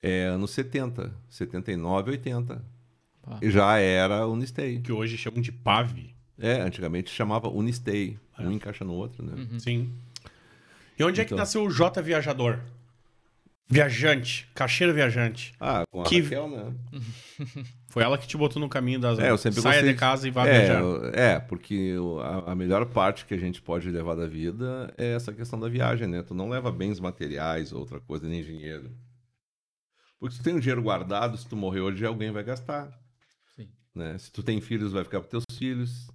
É 0.01 0.25
anos 0.25 0.51
70, 0.51 1.13
79, 1.29 2.11
80. 2.11 2.63
Ah. 3.23 3.39
E 3.41 3.51
já 3.51 3.77
era 3.77 4.25
Unistay. 4.27 4.79
Que 4.79 4.91
hoje 4.93 5.17
chamam 5.17 5.41
de 5.41 5.51
PAV. 5.51 6.15
É, 6.39 6.61
antigamente 6.61 7.09
chamava 7.09 7.49
Unistay. 7.49 8.17
É. 8.37 8.43
Um 8.43 8.51
encaixa 8.51 8.85
no 8.85 8.93
outro, 8.93 9.25
né? 9.25 9.33
Uhum. 9.33 9.59
Sim. 9.59 9.91
E 10.97 11.03
onde 11.03 11.21
é 11.21 11.23
que 11.25 11.29
Então. 11.29 11.37
nasceu 11.37 11.63
o 11.63 11.69
J 11.69 12.01
Viajador? 12.01 12.59
Viajante. 13.69 14.47
Caixeira 14.55 14.93
viajante. 14.93 15.53
Ah, 15.59 15.83
com 15.91 16.01
a 16.01 16.05
Que- 16.05 16.21
Raquel, 16.21 16.47
né? 16.49 16.73
Foi 17.89 18.01
ela 18.01 18.17
que 18.17 18.25
te 18.27 18.37
botou 18.37 18.61
no 18.61 18.69
caminho 18.69 18.99
das... 18.99 19.19
É, 19.19 19.29
eu 19.29 19.37
sempre 19.37 19.59
Saia 19.61 19.75
gostei 19.75 19.93
de 19.93 19.99
casa 19.99 20.27
e 20.27 20.31
vá 20.31 20.47
É, 20.47 20.59
viajar. 20.59 20.79
eu- 20.81 21.05
é, 21.13 21.39
porque 21.39 21.93
a, 22.45 22.51
a 22.51 22.55
melhor 22.55 22.85
parte 22.85 23.25
que 23.25 23.33
a 23.33 23.37
gente 23.37 23.61
pode 23.61 23.89
levar 23.91 24.15
da 24.15 24.25
vida 24.27 24.93
é 24.97 25.13
essa 25.15 25.33
questão 25.33 25.59
da 25.59 25.67
viagem, 25.67 26.07
né? 26.07 26.23
Tu 26.23 26.33
não 26.33 26.47
leva 26.47 26.71
bens 26.71 26.99
materiais 26.99 27.73
ou 27.73 27.79
outra 27.79 27.99
coisa, 27.99 28.27
nem 28.27 28.41
dinheiro. 28.41 28.89
Porque 30.19 30.35
se 30.35 30.41
tu 30.41 30.45
tem 30.45 30.55
um 30.55 30.59
dinheiro 30.59 30.81
guardado, 30.81 31.37
se 31.37 31.47
tu 31.47 31.55
morrer 31.57 31.81
hoje, 31.81 32.05
alguém 32.05 32.31
vai 32.31 32.43
gastar. 32.43 32.89
Sim. 33.55 33.67
Né? 33.93 34.17
Se 34.17 34.31
tu 34.31 34.41
tem 34.41 34.61
filhos, 34.61 34.93
vai 34.93 35.03
ficar 35.03 35.19
para 35.19 35.29
teus 35.29 35.43
filhos. 35.57 36.07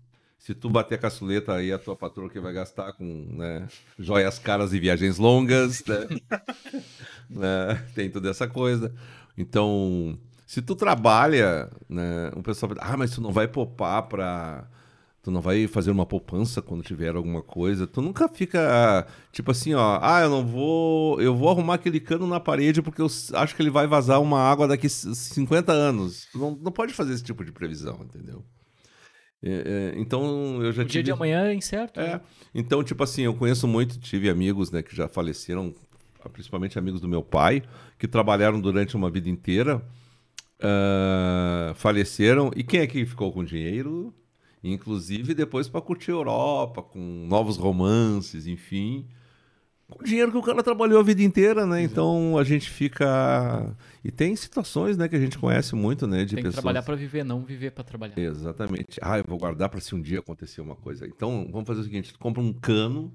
Se 0.44 0.56
tu 0.56 0.68
bater 0.68 0.96
a 0.96 0.98
caçuleta, 0.98 1.54
aí 1.54 1.70
a 1.72 1.78
tua 1.78 1.94
patroa 1.94 2.28
que 2.28 2.40
vai 2.40 2.52
gastar 2.52 2.92
com 2.94 3.04
né, 3.04 3.68
joias 3.96 4.40
caras 4.40 4.72
e 4.72 4.80
viagens 4.80 5.16
longas, 5.16 5.84
né? 5.86 6.08
Né? 7.30 7.74
Tem 7.94 8.10
toda 8.10 8.28
essa 8.28 8.48
coisa. 8.48 8.92
Então, 9.38 10.18
se 10.46 10.60
tu 10.60 10.74
trabalha, 10.74 11.70
né, 11.88 12.30
o 12.36 12.42
pessoal 12.42 12.74
vai, 12.74 12.78
ah, 12.84 12.96
mas 12.96 13.12
tu 13.12 13.20
não 13.20 13.30
vai 13.32 13.46
poupar 13.46 14.02
para 14.08 14.68
tu 15.22 15.30
não 15.30 15.40
vai 15.40 15.68
fazer 15.68 15.92
uma 15.92 16.04
poupança 16.04 16.60
quando 16.60 16.82
tiver 16.82 17.14
alguma 17.14 17.40
coisa. 17.40 17.86
Tu 17.86 18.02
nunca 18.02 18.28
fica 18.28 19.06
tipo 19.30 19.52
assim, 19.52 19.72
ó, 19.74 20.00
ah, 20.02 20.22
eu 20.22 20.28
não 20.28 20.44
vou, 20.44 21.20
eu 21.22 21.36
vou 21.36 21.48
arrumar 21.50 21.74
aquele 21.74 22.00
cano 22.00 22.26
na 22.26 22.40
parede 22.40 22.82
porque 22.82 23.00
eu 23.00 23.06
acho 23.34 23.54
que 23.54 23.62
ele 23.62 23.70
vai 23.70 23.86
vazar 23.86 24.20
uma 24.20 24.40
água 24.40 24.66
daqui 24.66 24.88
c- 24.88 25.14
50 25.14 25.70
anos. 25.72 26.26
Tu 26.32 26.38
não, 26.38 26.50
não 26.60 26.72
pode 26.72 26.92
fazer 26.92 27.12
esse 27.14 27.22
tipo 27.22 27.44
de 27.44 27.52
previsão, 27.52 28.00
entendeu? 28.02 28.44
É, 29.42 29.92
é, 29.96 30.00
então 30.00 30.62
eu 30.62 30.72
já 30.72 30.82
O 30.82 30.84
dia 30.84 30.92
tive 30.92 31.04
de 31.04 31.12
amanhã 31.12 31.46
é 31.46 31.54
incerto. 31.54 31.98
é. 31.98 32.14
né? 32.14 32.20
Então, 32.54 32.82
tipo 32.84 33.02
assim, 33.02 33.22
eu 33.22 33.34
conheço 33.34 33.66
muito, 33.66 33.98
tive 33.98 34.28
amigos, 34.30 34.70
né, 34.70 34.82
que 34.82 34.94
já 34.94 35.08
faleceram, 35.08 35.74
principalmente 36.32 36.78
amigos 36.78 37.00
do 37.00 37.08
meu 37.08 37.22
pai, 37.22 37.62
que 37.98 38.06
trabalharam 38.06 38.60
durante 38.60 38.94
uma 38.94 39.10
vida 39.10 39.28
inteira, 39.28 39.82
ah, 40.60 41.72
faleceram. 41.74 42.50
E 42.54 42.62
quem 42.62 42.80
é 42.80 42.86
que 42.86 43.04
ficou 43.04 43.32
com 43.32 43.44
dinheiro? 43.44 44.14
Inclusive 44.62 45.34
depois 45.34 45.68
para 45.68 45.80
curtir 45.80 46.12
a 46.12 46.14
Europa, 46.14 46.82
com 46.82 47.26
novos 47.28 47.56
romances, 47.56 48.46
enfim. 48.46 49.06
Com 49.96 50.04
dinheiro 50.04 50.30
que 50.32 50.38
o 50.38 50.42
cara 50.42 50.62
trabalhou 50.62 51.00
a 51.00 51.02
vida 51.02 51.22
inteira, 51.22 51.66
né? 51.66 51.82
Então 51.82 52.36
a 52.38 52.44
gente 52.44 52.68
fica. 52.70 53.74
E 54.04 54.10
tem 54.10 54.34
situações, 54.34 54.96
né, 54.96 55.08
que 55.08 55.16
a 55.16 55.20
gente 55.20 55.38
conhece 55.38 55.74
muito, 55.74 56.06
né? 56.06 56.24
De 56.24 56.34
Tem 56.34 56.36
que 56.36 56.48
pessoas. 56.48 56.54
trabalhar 56.54 56.82
pra 56.82 56.94
viver, 56.96 57.24
não 57.24 57.44
viver 57.44 57.70
pra 57.70 57.84
trabalhar. 57.84 58.18
Exatamente. 58.18 58.98
Ah, 59.00 59.18
eu 59.18 59.24
vou 59.26 59.38
guardar 59.38 59.68
para 59.68 59.80
se 59.80 59.94
um 59.94 60.00
dia 60.00 60.18
acontecer 60.18 60.60
uma 60.60 60.74
coisa. 60.76 61.06
Então, 61.06 61.48
vamos 61.50 61.66
fazer 61.66 61.80
o 61.80 61.84
seguinte: 61.84 62.12
tu 62.12 62.18
compra 62.18 62.42
um 62.42 62.52
cano, 62.52 63.12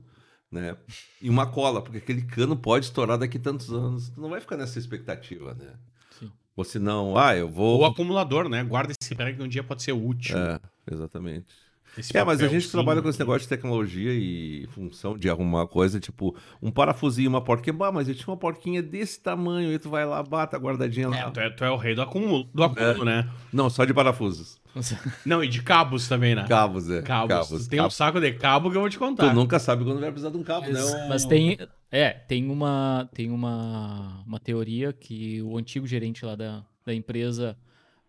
né? 0.51 0.77
E 1.21 1.29
uma 1.29 1.45
cola, 1.47 1.81
porque 1.81 1.97
aquele 1.97 2.21
cano 2.21 2.55
pode 2.55 2.85
estourar 2.85 3.17
daqui 3.17 3.37
tantos 3.37 3.71
anos. 3.71 4.09
Tu 4.09 4.21
não 4.21 4.29
vai 4.29 4.39
ficar 4.39 4.57
nessa 4.57 4.79
expectativa, 4.79 5.53
né? 5.53 5.73
Sim. 6.19 6.31
Ou 6.55 6.63
se 6.63 6.79
não, 6.79 7.17
ah, 7.17 7.35
eu 7.35 7.49
vou. 7.49 7.79
Ou 7.79 7.85
acumulador, 7.85 8.47
né? 8.47 8.63
Guarda 8.63 8.93
esse 8.99 9.13
prego 9.13 9.37
que 9.37 9.43
um 9.43 9.47
dia 9.49 9.63
pode 9.63 9.83
ser 9.83 9.91
útil. 9.91 10.37
É, 10.37 10.59
exatamente. 10.91 11.66
Esse 11.97 12.15
É, 12.17 12.23
mas 12.23 12.39
a 12.39 12.43
gente 12.43 12.49
papelzinho. 12.51 12.71
trabalha 12.71 13.01
com 13.01 13.09
esse 13.09 13.19
negócio 13.19 13.41
de 13.41 13.47
tecnologia 13.49 14.11
e 14.13 14.67
função 14.71 15.17
de 15.17 15.29
arrumar 15.29 15.67
coisa, 15.67 15.99
tipo, 15.99 16.35
um 16.61 16.69
parafusinho, 16.71 17.29
uma 17.29 17.41
porquinha. 17.41 17.73
Bah, 17.73 17.91
mas 17.91 18.07
eu 18.07 18.15
tinha 18.15 18.27
uma 18.29 18.37
porquinha 18.37 18.81
desse 18.83 19.19
tamanho, 19.21 19.69
aí 19.69 19.79
tu 19.79 19.89
vai 19.89 20.05
lá, 20.05 20.21
bata, 20.21 20.57
guardadinha 20.57 21.09
lá. 21.09 21.17
É, 21.17 21.29
tu, 21.31 21.39
é, 21.39 21.49
tu 21.49 21.63
é 21.63 21.71
o 21.71 21.75
rei 21.77 21.95
do 21.95 22.01
acúmulo, 22.01 22.49
do 22.53 22.63
acúmulo 22.63 23.05
né? 23.05 23.29
Não, 23.51 23.69
só 23.69 23.85
de 23.85 23.93
parafusos. 23.93 24.59
Não, 25.25 25.43
e 25.43 25.47
de 25.47 25.63
cabos 25.63 26.07
também, 26.07 26.35
né? 26.35 26.45
Cabos, 26.47 26.89
é. 26.89 27.01
Cabos. 27.01 27.67
Tem 27.67 27.79
um 27.79 27.83
cabos. 27.83 27.95
saco 27.95 28.19
de 28.19 28.31
cabo 28.33 28.69
que 28.69 28.77
eu 28.77 28.81
vou 28.81 28.89
te 28.89 28.99
contar. 28.99 29.29
Tu 29.29 29.35
nunca 29.35 29.57
sabe 29.57 29.83
quando 29.83 29.99
vai 29.99 30.11
precisar 30.11 30.29
de 30.29 30.37
um 30.37 30.43
cabo, 30.43 30.67
Mas, 30.71 30.93
né? 30.93 31.05
mas 31.09 31.25
tem, 31.25 31.57
é, 31.91 32.09
tem 32.11 32.49
uma, 32.49 33.09
tem 33.13 33.31
uma, 33.31 34.23
uma 34.27 34.39
teoria 34.39 34.93
que 34.93 35.41
o 35.41 35.57
antigo 35.57 35.87
gerente 35.87 36.23
lá 36.23 36.35
da, 36.35 36.63
da 36.85 36.93
empresa 36.93 37.57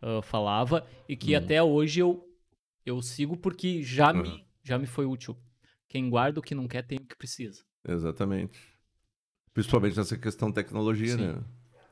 ah, 0.02 0.20
falava 0.22 0.84
e 1.08 1.16
que 1.16 1.34
Hum. 1.34 1.38
até 1.38 1.62
hoje 1.62 2.00
eu, 2.00 2.22
eu 2.88 3.00
sigo 3.02 3.36
porque 3.36 3.82
já 3.82 4.12
Uhum. 4.12 4.22
me, 4.22 4.46
já 4.62 4.78
me 4.78 4.86
foi 4.86 5.04
útil. 5.06 5.36
Quem 5.88 6.08
guarda 6.10 6.40
o 6.40 6.42
que 6.42 6.54
não 6.54 6.66
quer 6.68 6.82
tem 6.82 6.98
o 6.98 7.04
que 7.06 7.16
precisa. 7.16 7.62
Exatamente. 7.86 8.58
Principalmente 9.54 9.96
nessa 9.96 10.16
questão 10.16 10.48
de 10.48 10.54
tecnologia, 10.54 11.16
Sim. 11.16 11.26
né? 11.28 11.38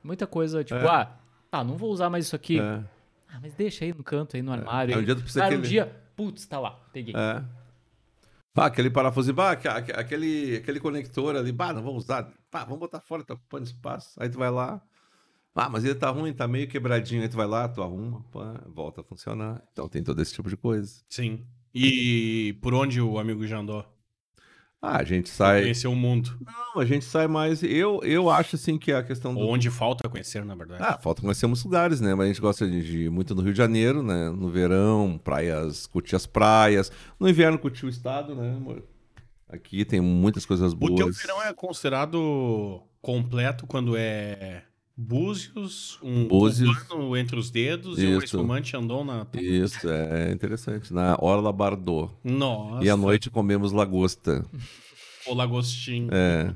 Muita 0.03 0.27
coisa, 0.27 0.63
tipo, 0.63 0.79
É. 0.81 0.87
ah, 0.89 1.19
ah, 1.51 1.65
não 1.65 1.77
vou 1.77 1.91
usar 1.91 2.09
mais 2.11 2.27
isso 2.27 2.37
aqui. 2.37 2.61
É. 2.61 2.85
Ah, 3.29 3.41
mas 3.43 3.55
deixa 3.55 3.85
aí 3.85 3.93
no 3.93 4.05
canto, 4.05 4.37
aí 4.37 4.43
no 4.43 4.53
armário. 4.53 4.95
Aí 4.95 5.01
um 5.01 5.05
dia 5.05 5.15
tu 5.17 5.23
precisa 5.23 5.43
Ah, 5.45 5.47
um 5.47 5.49
aquele- 5.49 5.67
dia, 5.69 5.87
putz, 6.15 6.47
tá 6.47 6.61
lá, 6.61 6.73
peguei. 6.93 7.15
É. 7.17 7.43
Ah, 8.59 8.67
aquele 8.67 8.89
parafuso, 8.89 9.33
bah, 9.35 9.51
aque- 9.53 9.69
aque- 9.69 9.93
aquele, 9.93 10.57
aquele 10.57 10.81
conector 10.81 11.37
ali, 11.37 11.53
bah, 11.53 11.73
não 11.73 11.83
vamos 11.83 12.05
usar, 12.05 12.33
pá, 12.51 12.65
vamos 12.65 12.79
botar 12.79 13.01
fora, 13.01 13.23
tá 13.25 13.35
ocupando 13.35 13.65
espaço. 13.65 14.15
Aí 14.19 14.29
tu 14.31 14.39
vai 14.39 14.51
lá, 14.51 14.81
ah, 15.57 15.71
mas 15.71 15.85
ele 15.85 15.95
tá 15.95 16.11
ruim, 16.11 16.35
tá 16.35 16.47
meio 16.47 16.69
quebradinho, 16.69 17.23
aí 17.23 17.29
tu 17.29 17.37
vai 17.37 17.47
lá, 17.47 17.67
tu 17.67 17.83
arruma, 17.83 18.23
pá, 18.31 18.63
volta 18.67 19.01
a 19.01 19.05
funcionar. 19.05 19.63
Então 19.73 19.89
tem 19.89 20.03
todo 20.03 20.21
esse 20.21 20.35
tipo 20.35 20.51
de 20.51 20.57
coisa. 20.57 21.01
Sim. 21.09 21.47
E 21.75 22.59
por 22.61 22.75
onde 22.75 23.01
o 23.01 23.19
amigo 23.19 23.47
já 23.47 23.59
andou? 23.59 23.85
Ah, 24.83 24.99
a 24.99 25.05
gente 25.05 25.31
sai. 25.31 25.63
Conhecer 25.63 25.89
o 25.89 25.95
mundo. 25.95 26.39
Não, 26.45 26.81
a 26.81 26.85
gente 26.85 27.05
sai 27.07 27.27
mais. 27.27 27.63
Eu, 27.63 28.01
eu 28.05 28.29
acho 28.29 28.57
assim 28.57 28.79
que 28.79 28.93
a 28.93 29.03
questão 29.03 29.35
do. 29.35 29.41
Onde 29.41 29.71
falta 29.71 30.09
conhecer, 30.09 30.45
na 30.45 30.55
verdade. 30.55 30.83
Ah, 30.83 30.99
falta 30.99 31.23
conhecer 31.23 31.47
muitos 31.47 31.65
lugares, 31.65 32.01
né? 32.01 32.15
Mas 32.15 32.27
a 32.27 32.29
gente 32.29 32.41
gosta 32.41 32.69
de, 32.69 32.83
de 32.85 32.99
ir 33.05 33.11
muito 33.11 33.35
no 33.35 33.41
Rio 33.41 33.53
de 33.53 33.59
Janeiro, 33.59 34.03
né? 34.03 34.31
No 34.31 34.51
verão, 34.51 35.19
praias, 35.23 35.87
curtir 35.87 36.15
as 36.17 36.27
praias. 36.27 36.93
No 37.19 37.29
inverno, 37.29 37.59
curtir 37.59 37.87
o 37.87 37.89
estado, 37.89 38.35
né, 38.35 38.55
amor? 38.55 38.85
Aqui 39.49 39.85
tem 39.85 40.01
muitas 40.01 40.45
coisas 40.45 40.75
boas. 40.75 40.93
O 40.93 40.97
teu 40.97 41.13
verão 41.13 41.43
é 41.43 41.53
considerado 41.55 42.83
completo 43.01 43.67
quando 43.67 43.97
é 43.97 44.65
Búzios, 44.97 45.99
um 46.03 46.27
Búzios. 46.27 46.75
entre 47.19 47.39
os 47.39 47.51
dedos 47.51 47.99
e 47.99 48.07
um 48.07 48.17
Isso. 48.17 48.25
espumante 48.25 48.75
andou 48.75 49.05
na... 49.05 49.27
Isso, 49.35 49.87
é 49.91 50.33
interessante. 50.33 50.93
Na 50.93 51.17
Orla 51.21 51.53
Bardot. 51.53 52.11
Nossa, 52.25 52.83
E 52.83 52.89
à 52.89 52.97
noite 52.97 53.29
comemos 53.29 53.73
lagosta. 53.73 54.43
o 55.27 55.35
lagostim. 55.35 56.09
É. 56.11 56.55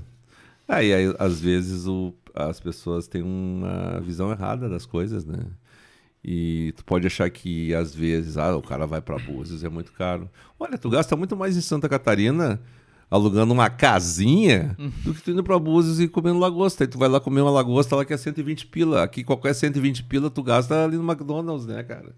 Aí, 0.66 0.94
aí 0.94 1.14
às 1.18 1.38
vezes, 1.38 1.86
o, 1.86 2.14
as 2.34 2.58
pessoas 2.60 3.06
têm 3.06 3.22
uma 3.22 4.00
visão 4.00 4.30
errada 4.30 4.68
das 4.70 4.86
coisas, 4.86 5.24
né? 5.26 5.44
E 6.24 6.72
tu 6.76 6.84
pode 6.84 7.06
achar 7.06 7.28
que, 7.30 7.74
às 7.74 7.94
vezes, 7.94 8.36
ah, 8.38 8.56
o 8.56 8.62
cara 8.62 8.86
vai 8.86 9.00
pra 9.02 9.18
Búzios, 9.18 9.64
é 9.64 9.68
muito 9.68 9.92
caro. 9.92 10.30
Olha, 10.58 10.78
tu 10.78 10.88
gasta 10.88 11.14
muito 11.16 11.36
mais 11.36 11.56
em 11.56 11.60
Santa 11.60 11.88
Catarina 11.88 12.60
alugando 13.10 13.52
uma 13.52 13.68
casinha 13.68 14.76
do 15.02 15.12
que 15.12 15.22
tu 15.22 15.30
indo 15.32 15.42
pra 15.42 15.58
Búzios 15.58 15.98
e 16.00 16.06
comendo 16.08 16.38
lagosta. 16.38 16.84
Aí 16.84 16.88
tu 16.88 16.98
vai 16.98 17.08
lá 17.08 17.18
comer 17.20 17.40
uma 17.40 17.50
lagosta 17.50 17.96
lá 17.96 18.04
que 18.04 18.12
é 18.12 18.16
120 18.16 18.66
pila. 18.68 19.02
Aqui 19.02 19.24
qualquer 19.24 19.54
120 19.54 20.04
pila 20.04 20.30
tu 20.30 20.42
gasta 20.42 20.84
ali 20.84 20.96
no 20.96 21.02
McDonald's, 21.10 21.66
né, 21.66 21.82
cara? 21.82 22.14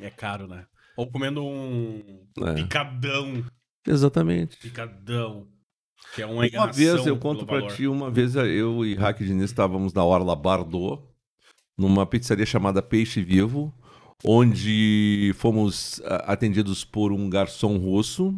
É 0.00 0.10
caro, 0.10 0.46
né? 0.48 0.66
Ou 0.96 1.06
comendo 1.10 1.42
um 1.44 2.02
É. 2.44 2.54
picadão, 2.54 3.44
Exatamente. 3.86 4.56
picadão, 4.58 5.46
que 6.14 6.22
é 6.22 6.26
uma 6.26 6.44
Uma 6.46 6.72
vez, 6.72 7.06
eu 7.06 7.16
conto 7.16 7.46
pra 7.46 7.60
valor. 7.60 7.72
ti, 7.74 7.86
uma 7.86 8.10
vez 8.10 8.34
eu 8.34 8.84
e 8.84 8.94
Raque 8.94 9.24
Diniz 9.24 9.44
estávamos 9.50 9.92
na 9.94 10.04
Orla 10.04 10.34
Bardot, 10.34 11.02
numa 11.78 12.04
pizzaria 12.04 12.44
chamada 12.44 12.82
Peixe 12.82 13.22
Vivo, 13.22 13.72
onde 14.24 15.32
fomos 15.36 16.00
ah, 16.04 16.32
atendidos 16.32 16.84
por 16.84 17.12
um 17.12 17.30
garçom 17.30 17.76
russo 17.78 18.34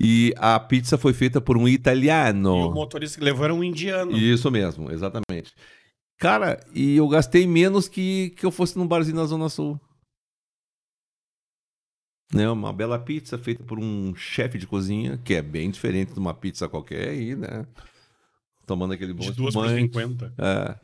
e 0.00 0.32
a 0.38 0.58
pizza 0.58 0.96
foi 0.98 1.12
feita 1.12 1.40
por 1.40 1.56
um 1.56 1.62
E 1.68 1.72
o 1.72 1.74
italiano. 1.74 2.70
motorista 2.72 3.18
que 3.18 3.24
levou 3.24 3.44
era 3.44 3.54
um 3.54 3.62
indiano. 3.62 4.12
Isso 4.12 4.50
mesmo, 4.50 4.90
exatamente. 4.90 5.52
Cara, 6.18 6.60
e 6.74 6.96
eu 6.96 7.08
gastei 7.08 7.46
menos 7.46 7.88
que, 7.88 8.30
que 8.30 8.46
eu 8.46 8.50
fosse 8.50 8.76
num 8.78 8.86
barzinho 8.86 9.16
na 9.16 9.24
Zona 9.24 9.48
Sul. 9.48 9.80
Né, 12.32 12.48
uma 12.48 12.72
bela 12.72 12.98
pizza 12.98 13.36
feita 13.36 13.62
por 13.62 13.78
um 13.78 14.14
chefe 14.14 14.56
de 14.56 14.66
cozinha, 14.66 15.18
que 15.22 15.34
é 15.34 15.42
bem 15.42 15.70
diferente 15.70 16.14
de 16.14 16.18
uma 16.18 16.32
pizza 16.32 16.66
qualquer 16.66 17.10
aí, 17.10 17.36
né? 17.36 17.66
Tomando 18.66 18.94
aquele 18.94 19.12
bom 19.12 19.24
De 19.24 19.32
duas 19.32 19.52
por 19.52 19.66
espumante. 19.66 19.92
50. 19.92 20.34
É. 20.38 20.78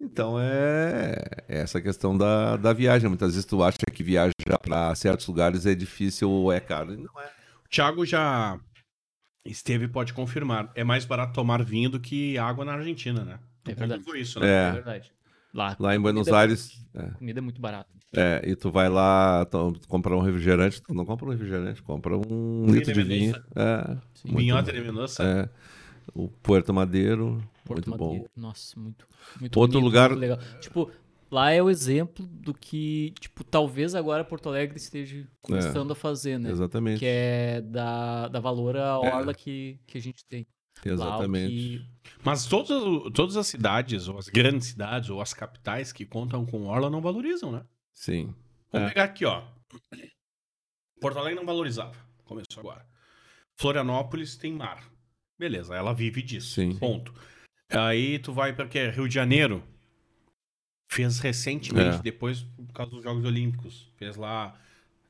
Então 0.00 0.38
é 0.40 1.14
é 1.48 1.60
essa 1.60 1.80
questão 1.80 2.16
da, 2.16 2.56
da 2.56 2.72
viagem. 2.72 3.08
Muitas 3.08 3.32
vezes 3.32 3.44
tu 3.44 3.62
acha 3.62 3.76
que 3.92 4.02
viajar 4.02 4.32
para 4.62 4.94
certos 4.94 5.26
lugares 5.26 5.66
é 5.66 5.74
difícil 5.74 6.30
ou 6.30 6.50
é 6.50 6.58
caro. 6.58 6.94
E 6.94 6.96
Não 6.96 7.20
é. 7.20 7.43
O 7.74 7.76
Thiago 7.76 8.06
já 8.06 8.56
esteve 9.44 9.86
e 9.86 9.88
pode 9.88 10.12
confirmar. 10.14 10.70
É 10.76 10.84
mais 10.84 11.04
barato 11.04 11.32
tomar 11.32 11.60
vinho 11.64 11.90
do 11.90 11.98
que 11.98 12.38
água 12.38 12.64
na 12.64 12.74
Argentina, 12.74 13.24
né? 13.24 13.40
Tu 13.64 13.72
É 13.72 13.74
verdade. 13.74 14.02
isso, 14.16 14.38
né? 14.38 14.46
É. 14.46 14.68
É 14.68 14.72
verdade. 14.72 15.12
Lá, 15.52 15.76
Lá 15.80 15.94
em 15.94 16.00
Buenos 16.00 16.28
é 16.28 16.32
Aires. 16.34 16.80
É, 16.94 17.02
muito- 17.02 17.18
comida 17.18 17.40
é 17.40 17.42
muito 17.42 17.60
barata. 17.60 17.88
é, 18.16 18.42
e 18.48 18.54
tu 18.54 18.70
vai 18.70 18.88
lá 18.88 19.44
comprar 19.88 20.16
um 20.16 20.20
refrigerante. 20.20 20.80
Tu 20.80 20.94
não 20.94 21.04
compra 21.04 21.26
um 21.26 21.30
refrigerante, 21.30 21.82
compra 21.82 22.16
um 22.16 22.66
litro 22.66 22.92
de 22.94 23.02
de 23.02 23.08
vinho. 23.08 23.34
É, 23.56 23.96
Vinhote 24.24 24.70
bom. 24.70 24.72
de. 24.78 25.22
É. 25.24 25.48
O 26.14 26.28
Puerto 26.28 26.72
Madeiro, 26.72 27.42
Porto 27.64 27.88
muito 27.88 27.98
bom. 27.98 28.08
Madeiro. 28.12 28.30
Nossa, 28.36 28.78
muito, 28.78 29.04
muito 29.40 29.58
Outro 29.58 29.80
bonito, 29.80 29.84
lugar- 29.84 30.10
muito 30.10 30.20
legal. 30.20 30.38
Tipo, 30.60 30.90
lá 31.30 31.50
é 31.50 31.62
o 31.62 31.68
exemplo 31.70 32.26
do 32.26 32.52
que, 32.54 33.12
tipo, 33.20 33.42
talvez 33.44 33.94
agora 33.94 34.24
Porto 34.24 34.48
Alegre 34.48 34.76
esteja 34.76 35.26
começando 35.42 35.92
a 35.92 35.94
fazer, 35.94 36.38
né? 36.38 36.50
Exatamente. 36.50 36.98
Que 37.00 37.06
é 37.06 37.60
dar, 37.60 38.28
dar 38.28 38.40
valor 38.40 38.76
à 38.76 38.98
orla 38.98 39.34
que, 39.34 39.78
que 39.86 39.98
a 39.98 40.00
gente 40.00 40.24
tem. 40.26 40.46
Exatamente. 40.84 41.48
que- 41.54 41.86
Mas 42.24 42.46
todas, 42.46 43.12
todas 43.12 43.36
as 43.36 43.46
cidades, 43.46 44.08
ou 44.08 44.18
as 44.18 44.28
grandes 44.28 44.68
cidades, 44.68 45.08
ou 45.10 45.20
as 45.20 45.32
capitais 45.32 45.92
que 45.92 46.04
contam 46.04 46.44
com 46.44 46.66
orla 46.66 46.90
não 46.90 47.00
valorizam, 47.00 47.50
né? 47.52 47.64
Sim. 47.92 48.34
Vamos 48.72 48.88
É. 48.88 48.90
pegar 48.92 49.04
aqui, 49.04 49.24
ó. 49.24 49.44
Porto 51.00 51.18
Alegre 51.18 51.38
não 51.38 51.46
valorizava. 51.46 51.94
Começou 52.24 52.60
agora. 52.60 52.86
Florianópolis 53.56 54.36
tem 54.36 54.52
mar. 54.52 54.84
Beleza, 55.38 55.74
ela 55.74 55.92
vive 55.94 56.22
disso. 56.22 56.54
Sim. 56.54 56.76
Ponto. 56.76 57.14
Aí 57.70 58.18
tu 58.18 58.32
vai 58.32 58.52
pra 58.54 58.66
quê? 58.68 58.88
Rio 58.90 59.08
de 59.08 59.14
Janeiro. 59.14 59.62
Fez 60.94 61.18
recentemente, 61.18 61.96
É. 61.96 62.02
depois, 62.02 62.42
por 62.42 62.72
causa 62.72 62.92
dos 62.92 63.02
Jogos 63.02 63.24
Olímpicos. 63.24 63.90
Fez 63.96 64.16
lá 64.16 64.54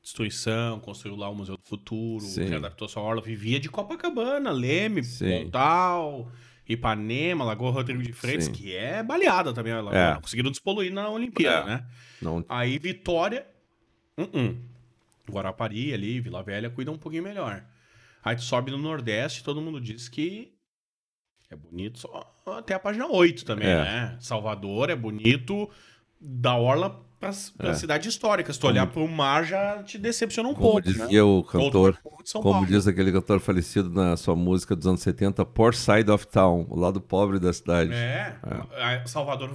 destruição, 0.01 0.79
construiu 0.79 1.15
lá 1.15 1.29
o 1.29 1.35
Museu 1.35 1.57
do 1.57 1.63
Futuro, 1.63 2.23
Sim. 2.23 2.45
readaptou 2.45 2.87
sua 2.87 3.01
orla. 3.03 3.21
Vivia 3.21 3.59
de 3.59 3.69
Copacabana, 3.69 4.51
Leme, 4.51 5.03
Sim. 5.03 5.43
Pontal, 5.45 6.31
Ipanema, 6.67 7.43
Lagoa 7.43 7.71
Rodrigo 7.71 8.01
de 8.03 8.13
Freitas, 8.13 8.45
Sim. 8.45 8.51
que 8.51 8.75
é 8.75 9.01
baleada 9.03 9.53
também. 9.53 9.73
Ela 9.73 9.95
É. 9.95 10.15
Conseguiram 10.21 10.51
despoluir 10.51 10.91
na 10.93 11.09
Olimpíada, 11.09 11.69
É. 11.71 11.73
né? 11.75 11.85
Não, 12.21 12.43
Aí 12.49 12.77
Vitória, 12.79 13.45
uh-uh. 14.17 14.55
Guarapari 15.29 15.93
ali, 15.93 16.19
Vila 16.19 16.41
Velha 16.43 16.69
cuida 16.69 16.91
um 16.91 16.97
pouquinho 16.97 17.23
melhor. 17.23 17.63
Aí 18.23 18.35
tu 18.35 18.43
sobe 18.43 18.71
no 18.71 18.77
Nordeste, 18.77 19.43
todo 19.43 19.61
mundo 19.61 19.79
diz 19.81 20.07
que 20.09 20.51
é 21.51 21.55
bonito 21.55 21.99
só 21.99 22.33
até 22.57 22.73
a 22.73 22.79
página 22.79 23.07
8 23.07 23.45
também, 23.45 23.67
É. 23.67 23.75
né? 23.83 24.17
Salvador 24.19 24.89
é 24.89 24.95
bonito 24.95 25.69
da 26.19 26.55
orla 26.55 26.89
pra, 27.19 27.31
pra 27.57 27.69
É. 27.69 27.73
cidade 27.73 28.09
histórica. 28.09 28.51
Se 28.51 28.59
tu 28.59 28.67
olhar 28.67 28.87
pro 28.87 29.07
mar 29.07 29.43
já 29.45 29.83
te 29.83 29.97
decepciona 29.97 30.49
um 30.49 30.53
como 30.53 30.63
pouco, 30.71 30.81
dizia 30.81 31.05
né? 31.07 31.21
o 31.23 31.43
cantor, 31.43 31.97
Como 32.33 32.51
Paulo. 32.51 32.65
diz 32.67 32.87
aquele 32.87 33.11
cantor 33.11 33.39
falecido 33.39 33.89
na 33.89 34.17
sua 34.17 34.35
música 34.35 34.75
dos 34.75 34.87
anos 34.87 35.01
70, 35.01 35.45
Poor 35.45 35.73
Side 35.75 36.09
of 36.09 36.25
Town, 36.27 36.65
o 36.69 36.79
lado 36.79 36.99
pobre 36.99 37.39
da 37.39 37.51
cidade. 37.53 37.93
É, 37.93 38.35
a- 38.73 39.05
Salvador 39.05 39.51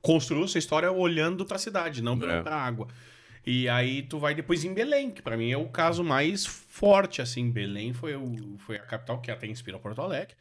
construiu 0.00 0.46
sua 0.48 0.58
história 0.58 0.90
olhando 0.90 1.44
pra 1.44 1.58
cidade, 1.58 2.02
não 2.02 2.18
pra, 2.18 2.32
É. 2.34 2.42
pra 2.42 2.56
água. 2.56 2.88
E 3.44 3.68
aí 3.68 4.02
tu 4.02 4.18
vai 4.20 4.34
depois 4.34 4.64
em 4.64 4.72
Belém, 4.72 5.10
que 5.10 5.20
pra 5.20 5.36
mim 5.36 5.50
é 5.50 5.56
o 5.56 5.68
caso 5.68 6.04
mais 6.04 6.46
forte, 6.46 7.20
assim. 7.20 7.50
Belém 7.50 7.92
foi, 7.92 8.14
o, 8.14 8.56
foi 8.58 8.76
a 8.76 8.82
capital 8.82 9.20
que 9.20 9.30
até 9.32 9.48
inspira 9.48 9.78
Porto 9.80 10.00
Alegre, 10.00 10.34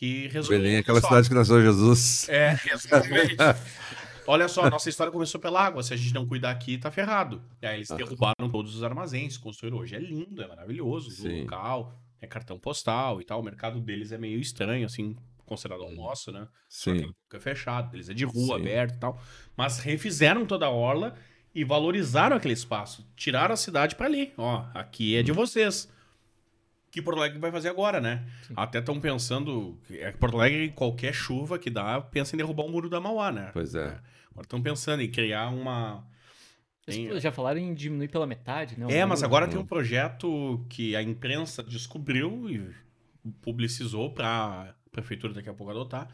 que 0.00 0.28
resolveu... 0.28 0.58
Belém 0.58 0.76
é 0.76 0.78
aquela 0.78 0.98
cidade 0.98 1.28
que 1.28 1.34
nasceu 1.34 1.60
Jesus. 1.60 2.26
É, 2.30 2.58
exatamente. 2.72 3.36
Olha 4.26 4.48
só, 4.48 4.64
a 4.64 4.70
nossa 4.70 4.88
história 4.88 5.12
começou 5.12 5.38
pela 5.38 5.62
água. 5.62 5.82
Se 5.82 5.92
a 5.92 5.96
gente 5.96 6.14
não 6.14 6.26
cuidar 6.26 6.50
aqui, 6.52 6.78
tá 6.78 6.90
ferrado. 6.90 7.42
E 7.60 7.66
aí 7.66 7.76
eles 7.76 7.90
derrubaram 7.90 8.48
todos 8.50 8.74
os 8.74 8.82
armazéns, 8.82 9.36
construíram 9.36 9.76
hoje. 9.76 9.94
É 9.94 9.98
lindo, 9.98 10.42
é 10.42 10.46
maravilhoso 10.46 11.28
o 11.28 11.40
local, 11.40 12.00
é 12.18 12.26
cartão 12.26 12.58
postal 12.58 13.20
e 13.20 13.24
tal. 13.26 13.40
O 13.40 13.42
mercado 13.42 13.78
deles 13.78 14.10
é 14.10 14.16
meio 14.16 14.40
estranho, 14.40 14.86
assim, 14.86 15.14
considerado 15.44 15.82
ao 15.82 15.92
nosso, 15.92 16.32
né? 16.32 16.48
Sim. 16.66 17.12
é 17.34 17.38
fechado, 17.38 17.94
eles 17.94 18.08
é 18.08 18.14
de 18.14 18.24
rua, 18.24 18.56
Sim. 18.56 18.62
aberto 18.62 18.94
e 18.94 18.98
tal. 18.98 19.20
Mas 19.54 19.80
refizeram 19.80 20.46
toda 20.46 20.64
a 20.64 20.70
orla 20.70 21.14
e 21.54 21.62
valorizaram 21.62 22.36
aquele 22.36 22.54
espaço. 22.54 23.06
Tiraram 23.14 23.52
a 23.52 23.56
cidade 23.56 23.96
pra 23.96 24.06
ali. 24.06 24.32
Ó, 24.38 24.64
aqui 24.72 25.14
é 25.14 25.22
de 25.22 25.32
vocês. 25.32 25.90
Que 26.90 27.00
Porto 27.00 27.18
Alegre 27.18 27.38
vai 27.38 27.52
fazer 27.52 27.68
agora, 27.68 28.00
né? 28.00 28.26
Até 28.56 28.78
estão 28.80 29.00
pensando. 29.00 29.78
É 29.90 30.10
que 30.10 30.18
Porto 30.18 30.36
Alegre, 30.36 30.70
qualquer 30.70 31.12
chuva 31.14 31.58
que 31.58 31.70
dá, 31.70 32.00
pensa 32.00 32.34
em 32.34 32.38
derrubar 32.38 32.64
o 32.64 32.68
muro 32.68 32.88
da 32.88 33.00
Mauá, 33.00 33.30
né? 33.30 33.50
Pois 33.52 33.74
é. 33.74 34.00
Agora 34.30 34.42
estão 34.44 34.60
pensando 34.60 35.00
em 35.02 35.10
criar 35.10 35.48
uma. 35.50 36.04
Tem- 36.84 37.20
Já 37.20 37.30
falaram 37.30 37.60
em 37.60 37.72
diminuir 37.74 38.08
pela 38.08 38.26
metade, 38.26 38.78
né? 38.78 38.86
o 38.86 38.90
É, 38.90 39.04
mas 39.04 39.22
agora 39.22 39.46
tem 39.46 39.58
um 39.58 39.64
projeto 39.66 40.64
que 40.68 40.96
a 40.96 41.02
imprensa 41.02 41.62
descobriu 41.62 42.48
e 42.50 42.74
publicizou 43.42 44.12
para 44.12 44.26
a 44.28 44.74
prefeitura 44.90 45.32
daqui 45.32 45.48
a 45.48 45.54
pouco 45.54 45.70
adotar, 45.70 46.08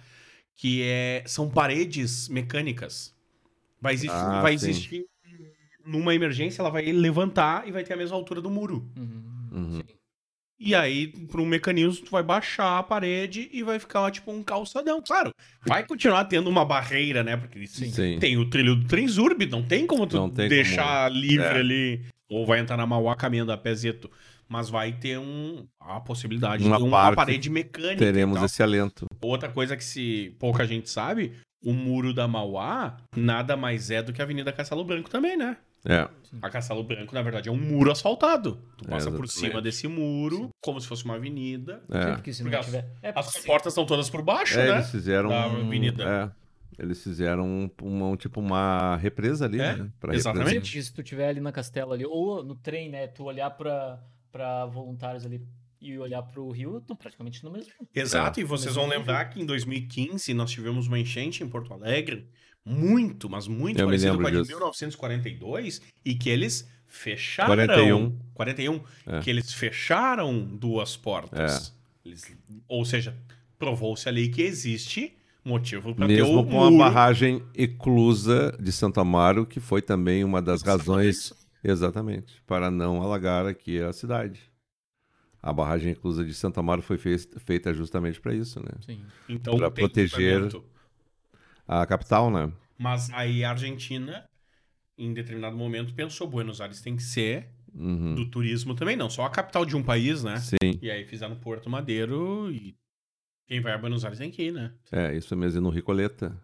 que 0.55 0.83
é 0.83 1.23
são 1.27 1.49
paredes 1.49 2.29
mecânicas. 2.29 3.15
Vai 3.81 3.95
existir, 3.95 4.15
Ah, 4.15 4.43
vai 4.43 4.59
sim. 4.59 4.69
existir 4.71 5.07
numa 5.85 6.15
emergência, 6.15 6.61
ela 6.61 6.71
vai 6.71 6.83
levantar 6.93 7.67
e 7.67 7.71
vai 7.73 7.85
ter 7.85 7.95
a 7.95 7.97
mesma 7.97 8.17
altura 8.17 8.41
do 8.43 8.51
muro. 8.51 8.91
Uhum, 8.97 9.49
Uhum. 9.53 9.73
sim. 9.81 9.95
E 10.59 10.75
aí, 10.75 11.09
por 11.09 11.41
um 11.41 11.45
mecanismo, 11.47 12.07
tu 12.07 12.11
vai 12.11 12.23
baixar 12.23 12.79
a 12.79 12.83
parede 12.83 13.49
e 13.53 13.63
vai 13.63 13.79
ficar 13.79 14.11
tipo 14.11 14.33
um 14.33 14.43
calçadão. 14.43 15.03
Claro, 15.03 15.31
vai 15.67 15.85
continuar 15.87 16.25
tendo 16.25 16.49
uma 16.49 16.65
barreira, 16.65 17.23
né? 17.23 17.37
Porque 17.37 17.67
Sim. 17.67 17.91
Sim. 17.91 18.19
tem 18.19 18.39
o 18.39 18.49
trilho 18.49 18.75
do 18.75 18.87
Transurb, 18.87 19.45
não 19.47 19.63
tem 19.63 19.87
como 19.87 20.07
tu 20.07 20.17
Não 20.17 20.31
tem 20.31 20.49
deixar 20.49 21.11
livre 21.13 21.45
É. 21.47 21.59
ali. 21.61 22.01
Ou 22.29 22.47
vai 22.47 22.59
entrar 22.59 22.77
na 22.77 22.87
Mauá 22.87 23.15
caminhando 23.15 23.53
a 23.53 23.57
pezeto. 23.57 24.11
Mas 24.49 24.71
vai 24.71 24.93
ter 24.93 25.19
um, 25.19 25.67
a 25.81 26.01
possibilidade 26.01 26.65
Uma 26.65 26.77
de 26.79 26.83
uma 26.85 26.99
parte 26.99 27.17
parede 27.17 27.51
mecânica. 27.51 27.99
Teremos 27.99 28.37
tal. 28.37 28.47
esse 28.47 28.63
alento. 28.63 29.05
Outra 29.21 29.49
coisa 29.49 29.77
que 29.77 29.85
se 29.85 30.35
pouca 30.39 30.65
gente 30.67 30.89
sabe, 30.89 31.33
o 31.65 31.73
muro 31.73 32.15
da 32.15 32.27
Mauá 32.29 32.97
nada 33.17 33.57
mais 33.57 33.91
é 33.91 34.01
do 34.03 34.13
que 34.13 34.21
a 34.23 34.25
Avenida 34.25 34.53
Castelo 34.53 34.85
Branco 34.85 35.11
também, 35.11 35.37
né? 35.37 35.57
É. 35.89 36.09
A 36.43 36.51
Castelo 36.51 36.83
Branco, 36.83 37.15
na 37.15 37.23
verdade, 37.23 37.49
é 37.49 37.53
um 37.53 37.57
muro 37.57 37.91
asfaltado. 37.93 38.61
Tu 38.77 38.85
É, 38.87 38.89
passa 38.91 39.11
por 39.11 39.25
exatamente. 39.25 39.33
cima 39.51 39.63
desse 39.63 39.87
muro, 39.89 40.51
como 40.61 40.81
se 40.81 40.87
fosse 40.89 41.05
uma 41.05 41.15
avenida. 41.15 41.83
Sim, 41.91 41.97
É. 41.99 42.13
porque 42.15 42.33
se 42.33 42.43
não 42.43 42.51
tiver. 42.61 42.91
É, 43.03 43.13
As 43.15 43.39
portas 43.39 43.73
estão 43.73 43.87
todas 43.87 44.11
por 44.11 44.23
baixo, 44.23 44.59
É, 44.59 44.67
né? 44.69 44.75
eles 44.79 44.91
fizeram. 44.91 45.29
Da 45.29 45.47
um- 45.49 45.61
avenida. 45.67 46.35
É, 46.79 46.83
eles 46.83 47.03
fizeram 47.03 47.47
um, 47.47 47.71
uma, 47.83 48.07
um 48.09 48.17
tipo 48.17 48.41
uma 48.41 48.97
represa 48.97 49.45
ali, 49.47 49.61
É, 49.61 49.77
né? 49.77 49.91
Pra 50.01 50.15
exatamente. 50.15 50.83
se 50.83 50.93
tu 50.93 51.03
tiver 51.03 51.29
ali 51.29 51.41
na 51.41 51.53
Castela 51.53 51.95
ali, 51.95 52.05
ou 52.05 52.43
no 52.45 52.55
trem, 52.57 52.91
né, 52.91 53.07
tu 53.07 53.23
olhar 53.25 53.51
pra, 53.51 54.03
pra 54.33 54.67
voluntários 54.67 55.25
ali 55.25 55.41
e 55.81 55.97
olhar 55.99 56.23
pro 56.23 56.51
rio, 56.51 56.79
estão 56.79 56.97
praticamente 56.97 57.45
no 57.45 57.51
mesmo. 57.53 57.73
Exato, 57.95 58.41
e 58.41 58.45
vocês 58.45 58.75
vão 58.75 58.87
lembrar 58.89 59.27
que 59.27 59.41
em 59.41 59.47
2015 59.47 60.35
nós 60.35 60.51
tivemos 60.51 60.87
uma 60.89 60.99
enchente 60.99 61.45
em 61.45 61.49
Porto 61.49 61.73
Alegre, 61.73 62.29
muito, 62.67 63.31
mas 63.31 63.47
muito 63.47 63.81
Eu 63.81 63.89
lembro 63.89 64.19
com 64.21 64.27
a 64.27 64.31
de 64.31 64.37
disso. 64.39 64.51
1942, 64.51 65.81
e 66.05 66.15
que 66.17 66.29
eles 66.29 66.69
fecharam. 66.89 67.49
41. 67.55 68.19
41. 68.35 68.81
É. 69.07 69.21
Que 69.21 69.31
eles 69.31 69.53
fecharam 69.53 70.41
duas 70.45 70.97
portas. 70.97 71.73
Eles- 72.05 72.37
ou 72.69 72.85
seja, 72.85 73.17
provou-se 73.59 74.09
ali 74.09 74.29
que 74.29 74.43
existe 74.43 75.17
motivo 75.45 75.95
para 75.95 76.07
ter 76.09 76.17
Mesmo 76.23 76.41
o 76.41 76.45
com 76.47 76.63
a 76.65 76.71
muro. 76.71 76.79
barragem 76.85 77.41
eclusa 77.55 78.57
de 78.61 78.73
Santo 78.73 78.99
Amaro, 79.01 79.47
que 79.47 79.61
foi 79.61 79.81
também 79.81 80.25
uma 80.25 80.43
das 80.43 80.61
razões, 80.63 81.33
exatamente, 81.63 82.43
para 82.47 82.69
não 82.71 83.01
alagar 83.01 83.47
aqui 83.47 83.81
a 83.81 83.93
cidade. 83.93 84.41
A 85.41 85.53
barragem 85.53 85.93
eclusa 85.93 86.25
de 86.25 86.35
Santo 86.35 86.59
Amaro 86.59 86.83
foi 86.83 86.99
feita 86.99 87.73
justamente 87.73 88.21
para 88.21 88.35
isso, 88.35 88.59
né? 88.59 88.71
Sim. 88.85 89.01
Então, 89.29 89.57
tem 89.57 89.71
proteger-. 89.71 90.51
A 91.67 91.85
capital, 91.87 92.31
né? 92.31 92.53
Mas 92.79 93.11
aí 93.13 93.45
a 93.45 93.51
Argentina, 93.51 94.25
em 94.97 95.13
determinado 95.13 95.57
momento, 95.57 95.95
pensou: 95.95 96.29
Buenos 96.29 96.61
Aires 96.61 96.81
tem 96.81 96.97
que 96.97 97.03
ser 97.03 97.49
Uhum. 97.75 98.15
do 98.15 98.25
turismo 98.31 98.75
também, 98.75 98.97
não 98.97 99.11
só 99.11 99.27
a 99.27 99.31
capital 99.31 99.67
de 99.67 99.77
um 99.77 99.83
país, 99.83 100.25
né? 100.25 100.39
Sim, 100.39 100.79
E 100.81 100.91
aí 100.91 101.05
fizeram 101.05 101.37
Porto 101.37 101.69
Madeiro 101.69 102.51
e 102.51 102.75
quem 103.47 103.61
vai 103.61 103.75
a 103.75 103.79
Buenos 103.79 104.03
Aires 104.05 104.19
tem 104.19 104.31
que 104.31 104.45
ir, 104.45 104.53
né? 104.53 104.73
é 104.91 105.15
isso 105.15 105.37
mesmo, 105.37 105.61
e 105.61 105.63
no 105.63 105.69
Ricoleta. 105.69 106.35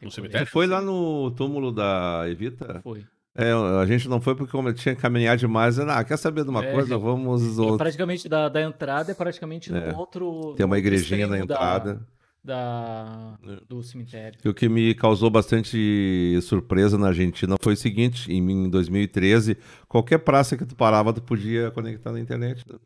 No 0.00 0.10
cemitério. 0.10 0.46
foi 0.46 0.66
lá 0.66 0.80
no 0.80 1.30
túmulo 1.32 1.70
da 1.70 2.24
Evita? 2.26 2.80
Foi. 2.82 3.04
É, 3.34 3.52
a 3.52 3.86
gente 3.86 4.08
não 4.08 4.20
foi 4.20 4.34
porque 4.34 4.50
como 4.52 4.72
tinha 4.72 4.94
que 4.94 5.00
caminhar 5.00 5.36
demais. 5.36 5.78
Ah, 5.78 6.02
quer 6.04 6.16
saber 6.18 6.42
de 6.44 6.50
uma 6.50 6.64
É, 6.64 6.72
coisa? 6.72 6.98
Vamos. 6.98 7.58
É 7.58 7.76
praticamente 7.76 8.28
da, 8.28 8.48
da 8.48 8.60
entrada 8.62 9.12
é 9.12 9.14
praticamente 9.14 9.72
É. 9.72 9.92
no 9.92 9.98
outro. 9.98 10.54
Tem 10.56 10.66
uma 10.66 10.76
outro 10.76 10.78
igrejinha 10.78 11.26
na 11.26 11.38
entrada. 11.38 12.06
Da, 12.44 13.38
É. 13.46 13.58
do 13.68 13.82
cemitério. 13.84 14.38
E 14.44 14.48
o 14.48 14.54
que 14.54 14.68
me 14.68 14.94
causou 14.96 15.30
bastante 15.30 16.38
surpresa 16.42 16.98
na 16.98 17.08
Argentina 17.08 17.54
foi 17.62 17.74
o 17.74 17.76
seguinte: 17.76 18.32
em 18.32 18.38
em 18.50 18.68
2013, 18.68 19.56
qualquer 19.88 20.18
praça 20.18 20.56
que 20.56 20.64
tu 20.66 20.74
parava, 20.74 21.12
tu 21.12 21.22
podia 21.22 21.70
conectar 21.70 22.10
na 22.10 22.18
internet. 22.18 22.64
né? 22.68 22.78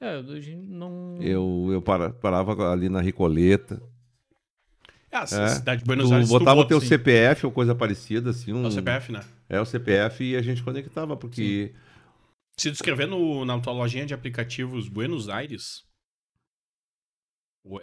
É, 0.00 0.20
não. 0.66 1.16
Eu, 1.20 1.68
eu 1.70 1.80
para- 1.80 2.10
parava 2.10 2.72
ali 2.72 2.88
na 2.88 3.00
Ricoleta. 3.00 3.80
Ah, 5.12 5.20
a 5.20 5.42
É. 5.44 5.48
cidade 5.50 5.82
de 5.82 5.86
Buenos 5.86 6.08
Tu 6.08 6.14
Aires. 6.14 6.28
botava 6.28 6.60
o 6.60 6.64
teu 6.64 6.80
sim. 6.80 6.86
CPF 6.88 7.46
ou 7.46 7.52
coisa 7.52 7.74
parecida, 7.76 8.30
assim. 8.30 8.50
É 8.50 8.54
Um, 8.54 8.66
o 8.66 8.70
CPF, 8.72 9.12
né? 9.12 9.22
É 9.48 9.60
o 9.60 9.64
CPF 9.64 10.24
e 10.24 10.34
a 10.34 10.42
gente 10.42 10.60
conectava, 10.62 11.16
porque. 11.16 11.72
Se 12.56 12.68
tu 12.70 12.74
escrever 12.74 13.06
no, 13.06 13.44
na 13.44 13.60
tua 13.60 13.72
lojinha 13.74 14.04
de 14.06 14.12
aplicativos 14.14 14.88
Buenos 14.88 15.28
Aires. 15.28 15.84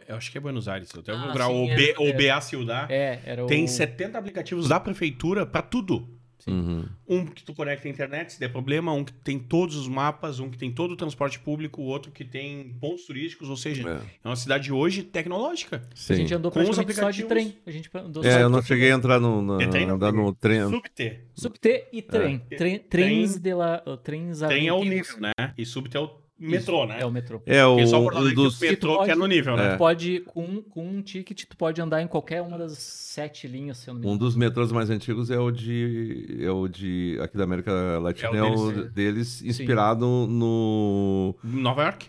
Eu 0.08 0.16
acho 0.16 0.32
que 0.32 0.38
é 0.38 0.42
Buenos 0.42 0.68
Aires. 0.68 0.92
Eu 0.94 1.00
até 1.02 1.14
vou 1.14 1.22
Ah, 1.22 1.28
lembrar. 1.28 1.48
sim, 1.48 1.54
o, 1.54 1.70
é, 1.72 1.96
o 2.00 2.08
é. 2.10 2.14
BA 2.14 2.42
Ciudad. 2.42 2.92
É, 2.92 3.22
era 3.26 3.46
Tem 3.46 3.64
o. 3.64 3.68
70 3.68 4.18
aplicativos 4.18 4.68
da 4.68 4.80
prefeitura 4.80 5.46
pra 5.46 5.62
tudo. 5.62 6.18
Sim. 6.40 6.52
Uhum. 6.52 6.86
Um 7.06 7.26
que 7.26 7.44
tu 7.44 7.54
conecta 7.54 7.86
à 7.86 7.92
internet 7.92 8.32
se 8.32 8.40
der 8.40 8.48
problema, 8.50 8.94
um 8.94 9.04
que 9.04 9.12
tem 9.12 9.38
todos 9.38 9.76
os 9.76 9.90
mapas, 9.90 10.40
um 10.40 10.50
que 10.50 10.58
tem 10.58 10.72
todo 10.72 10.92
o 10.92 10.96
transporte 10.96 11.38
público, 11.38 11.82
o 11.82 11.86
outro 11.86 12.14
que 12.14 12.24
tem 12.24 12.74
pontos 12.80 13.06
turísticos, 13.06 13.50
ou 13.50 13.58
seja, 13.58 13.90
É, 13.90 14.02
é 14.24 14.28
uma 14.28 14.38
cidade 14.38 14.72
hoje 14.72 15.04
tecnológica. 15.04 15.86
sim. 15.94 16.14
A 16.14 16.16
gente 16.16 16.34
andou 16.34 16.50
Com 16.50 16.60
os 16.60 16.66
praticamente 16.66 16.96
só 16.98 17.10
de 17.12 17.24
aplicativos. 17.24 17.54
trem. 17.54 17.64
A 17.66 17.72
gente 17.72 17.90
andou 17.94 18.24
É, 18.24 18.42
eu 18.42 18.50
não 18.50 18.62
cheguei 18.62 18.90
a 18.90 18.96
entrar 18.96 19.20
no, 19.20 19.42
na, 19.42 19.58
De 19.58 19.68
trem 19.68 19.90
andar 19.90 20.14
no 20.14 20.34
trem. 20.34 20.62
Subte. 20.70 21.20
Subte 21.36 21.86
e 21.92 22.02
trem. 22.02 22.42
É. 22.50 22.56
Trem, 22.56 22.80
trens 22.80 23.38
de 23.38 23.54
la, 23.54 23.80
trens 24.02 24.40
Trem 24.40 24.68
é 24.70 24.74
o 24.74 24.84
nível, 24.86 25.20
né? 25.20 25.32
E 25.58 25.66
subte 25.66 25.98
é 25.98 26.00
o 26.00 26.10
metrô, 26.40 26.86
né? 26.86 27.02
É 27.02 27.06
o 27.06 27.12
metrô. 27.12 27.42
É, 27.46 27.66
o, 27.66 27.86
só 27.88 28.00
um 28.00 28.34
dos. 28.34 28.60
o 28.60 28.66
metrô 28.66 28.98
Tu 29.00 29.04
que 29.06 29.12
é 29.12 29.16
no 29.16 29.22
pode- 29.22 29.36
nível, 29.36 29.58
né? 29.58 29.68
É. 29.68 29.72
Tu 29.74 29.78
pode, 29.78 30.20
com, 30.22 30.62
com 30.64 30.88
um 30.88 31.02
ticket, 31.02 31.44
tu 31.46 31.58
pode 31.58 31.82
andar 31.82 32.02
em 32.02 32.08
qualquer 32.08 32.42
uma 32.42 32.58
das 32.58 32.78
sete 32.78 33.48
linhas, 33.48 33.78
se 33.78 33.90
eu 33.90 33.94
não 33.94 34.02
me 34.02 34.08
Um 34.08 34.10
engano. 34.12 34.26
dos 34.26 34.36
metrôs 34.36 34.72
mais 34.72 34.90
antigos 34.90 35.30
é 35.30 35.38
o 35.40 35.52
de. 35.52 36.38
É 36.42 36.50
o 36.52 36.68
de. 36.68 37.18
Aqui 37.22 37.38
da 37.38 37.44
América 37.44 37.72
Latina, 38.00 38.32
é 38.34 38.38
É 38.38 38.44
o 38.44 38.54
o 38.54 38.72
deles, 38.72 38.92
deles, 38.94 39.42
inspirado 39.44 40.06
no. 40.28 41.36
Nova 41.44 41.84
York, 41.84 42.08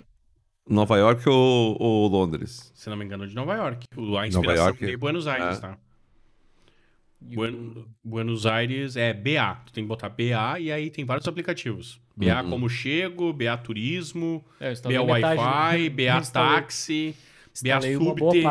Nova 0.68 0.96
York 0.98 1.28
ou, 1.28 1.76
ou 1.80 2.08
Londres? 2.08 2.70
se 2.74 2.88
não 2.88 2.96
me 2.96 3.04
engano, 3.04 3.26
de 3.26 3.34
Nova 3.34 3.54
York. 3.54 3.86
O- 3.96 4.16
A 4.16 4.26
inspiração 4.28 4.66
York. 4.66 4.86
de 4.86 4.96
Buenos 4.96 5.26
Aires, 5.26 5.58
É. 5.58 5.60
tá? 5.60 5.78
Buen- 7.20 7.84
Buenos 8.02 8.46
Aires 8.46 8.96
é 8.96 9.12
BA. 9.12 9.56
Tu 9.66 9.72
tem 9.74 9.84
que 9.84 9.88
botar 9.88 10.08
BA 10.08 10.58
e 10.58 10.72
aí 10.72 10.90
tem 10.90 11.04
vários 11.04 11.28
aplicativos. 11.28 12.00
BA 12.20 12.42
Uhum. 12.42 12.50
como 12.50 12.68
Chego, 12.68 13.32
BA 13.32 13.56
Turismo, 13.56 14.44
É, 14.60 14.74
BA 14.74 15.02
Wi-Fi, 15.02 15.88
BA 15.90 16.20
Táxi, 16.32 17.16
BA 17.62 17.80
Subte, 17.80 18.42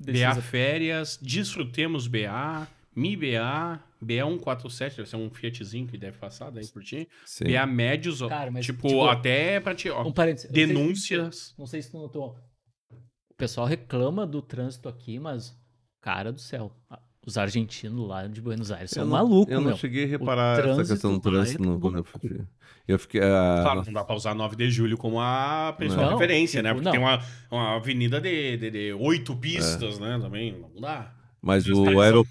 BA 0.00 0.34
Férias, 0.42 1.18
Desfrutemos 1.20 2.06
BA, 2.06 2.68
Mi 2.94 3.16
BA, 3.16 3.80
BA 4.00 4.24
147, 4.24 4.96
deve 4.96 5.08
ser 5.08 5.16
um 5.16 5.30
Fiatzinho 5.30 5.86
que 5.86 5.96
deve 5.98 6.18
passar 6.18 6.50
daí 6.50 6.66
por 6.68 6.82
ti. 6.82 7.08
Sim. 7.24 7.44
BA 7.44 7.66
Médios, 7.66 8.22
ó, 8.22 8.28
Cara, 8.28 8.50
mas, 8.50 8.64
tipo, 8.64 8.86
tipo, 8.88 9.06
até 9.08 9.58
pra 9.60 9.74
ti, 9.74 9.88
ó, 9.90 10.04
Um 10.06 10.12
parênteses. 10.12 10.48
eu 10.50 10.50
não 10.50 10.56
sei 10.56 10.66
se- 10.66 10.74
denúncias. 10.74 11.54
Não 11.58 11.66
sei 11.66 11.82
se 11.82 11.90
tu 11.90 11.98
notou. 11.98 12.36
O 13.30 13.34
pessoal 13.36 13.66
reclama 13.66 14.26
do 14.26 14.40
trânsito 14.42 14.88
aqui, 14.88 15.18
mas, 15.18 15.56
cara 16.00 16.32
do 16.32 16.40
céu, 16.40 16.72
os 17.28 17.38
argentinos 17.38 18.08
lá 18.08 18.26
de 18.26 18.40
Buenos 18.40 18.70
Aires 18.70 18.90
são 18.90 19.02
Eu 19.02 19.06
não- 19.08 19.16
malucos, 19.16 19.52
Eu 19.52 19.60
não 19.60 19.68
meu. 19.68 19.76
cheguei 19.76 20.04
a 20.04 20.06
reparar 20.08 20.58
essa 20.66 20.84
questão 20.94 21.12
do 21.12 21.18
é 21.18 21.30
trânsito 21.32 21.62
no, 21.62 21.78
quando 21.78 21.98
eu 21.98 22.04
fui. 22.04 22.40
Eu 22.86 22.98
fiquei. 22.98 23.20
ah, 23.22 23.60
Claro, 23.62 23.82
não 23.84 23.92
dá 23.92 24.02
pra 24.04 24.16
usar 24.16 24.34
9 24.34 24.56
de 24.56 24.70
julho 24.70 24.96
como 24.96 25.20
a 25.20 25.74
principal 25.76 26.06
Não, 26.06 26.12
referência, 26.18 26.62
né? 26.62 26.70
tipo, 26.70 26.82
Porque 26.82 26.98
não. 26.98 27.06
tem 27.06 27.18
uma, 27.18 27.22
uma 27.50 27.76
avenida 27.76 28.18
de, 28.20 28.56
de, 28.56 28.70
de 28.70 28.92
oito 28.94 29.36
pistas, 29.36 29.98
né? 29.98 30.18
Também 30.20 30.58
não 30.58 30.80
dá. 30.80 31.12
mas 31.42 31.68
o, 31.68 32.00
aero- 32.00 32.26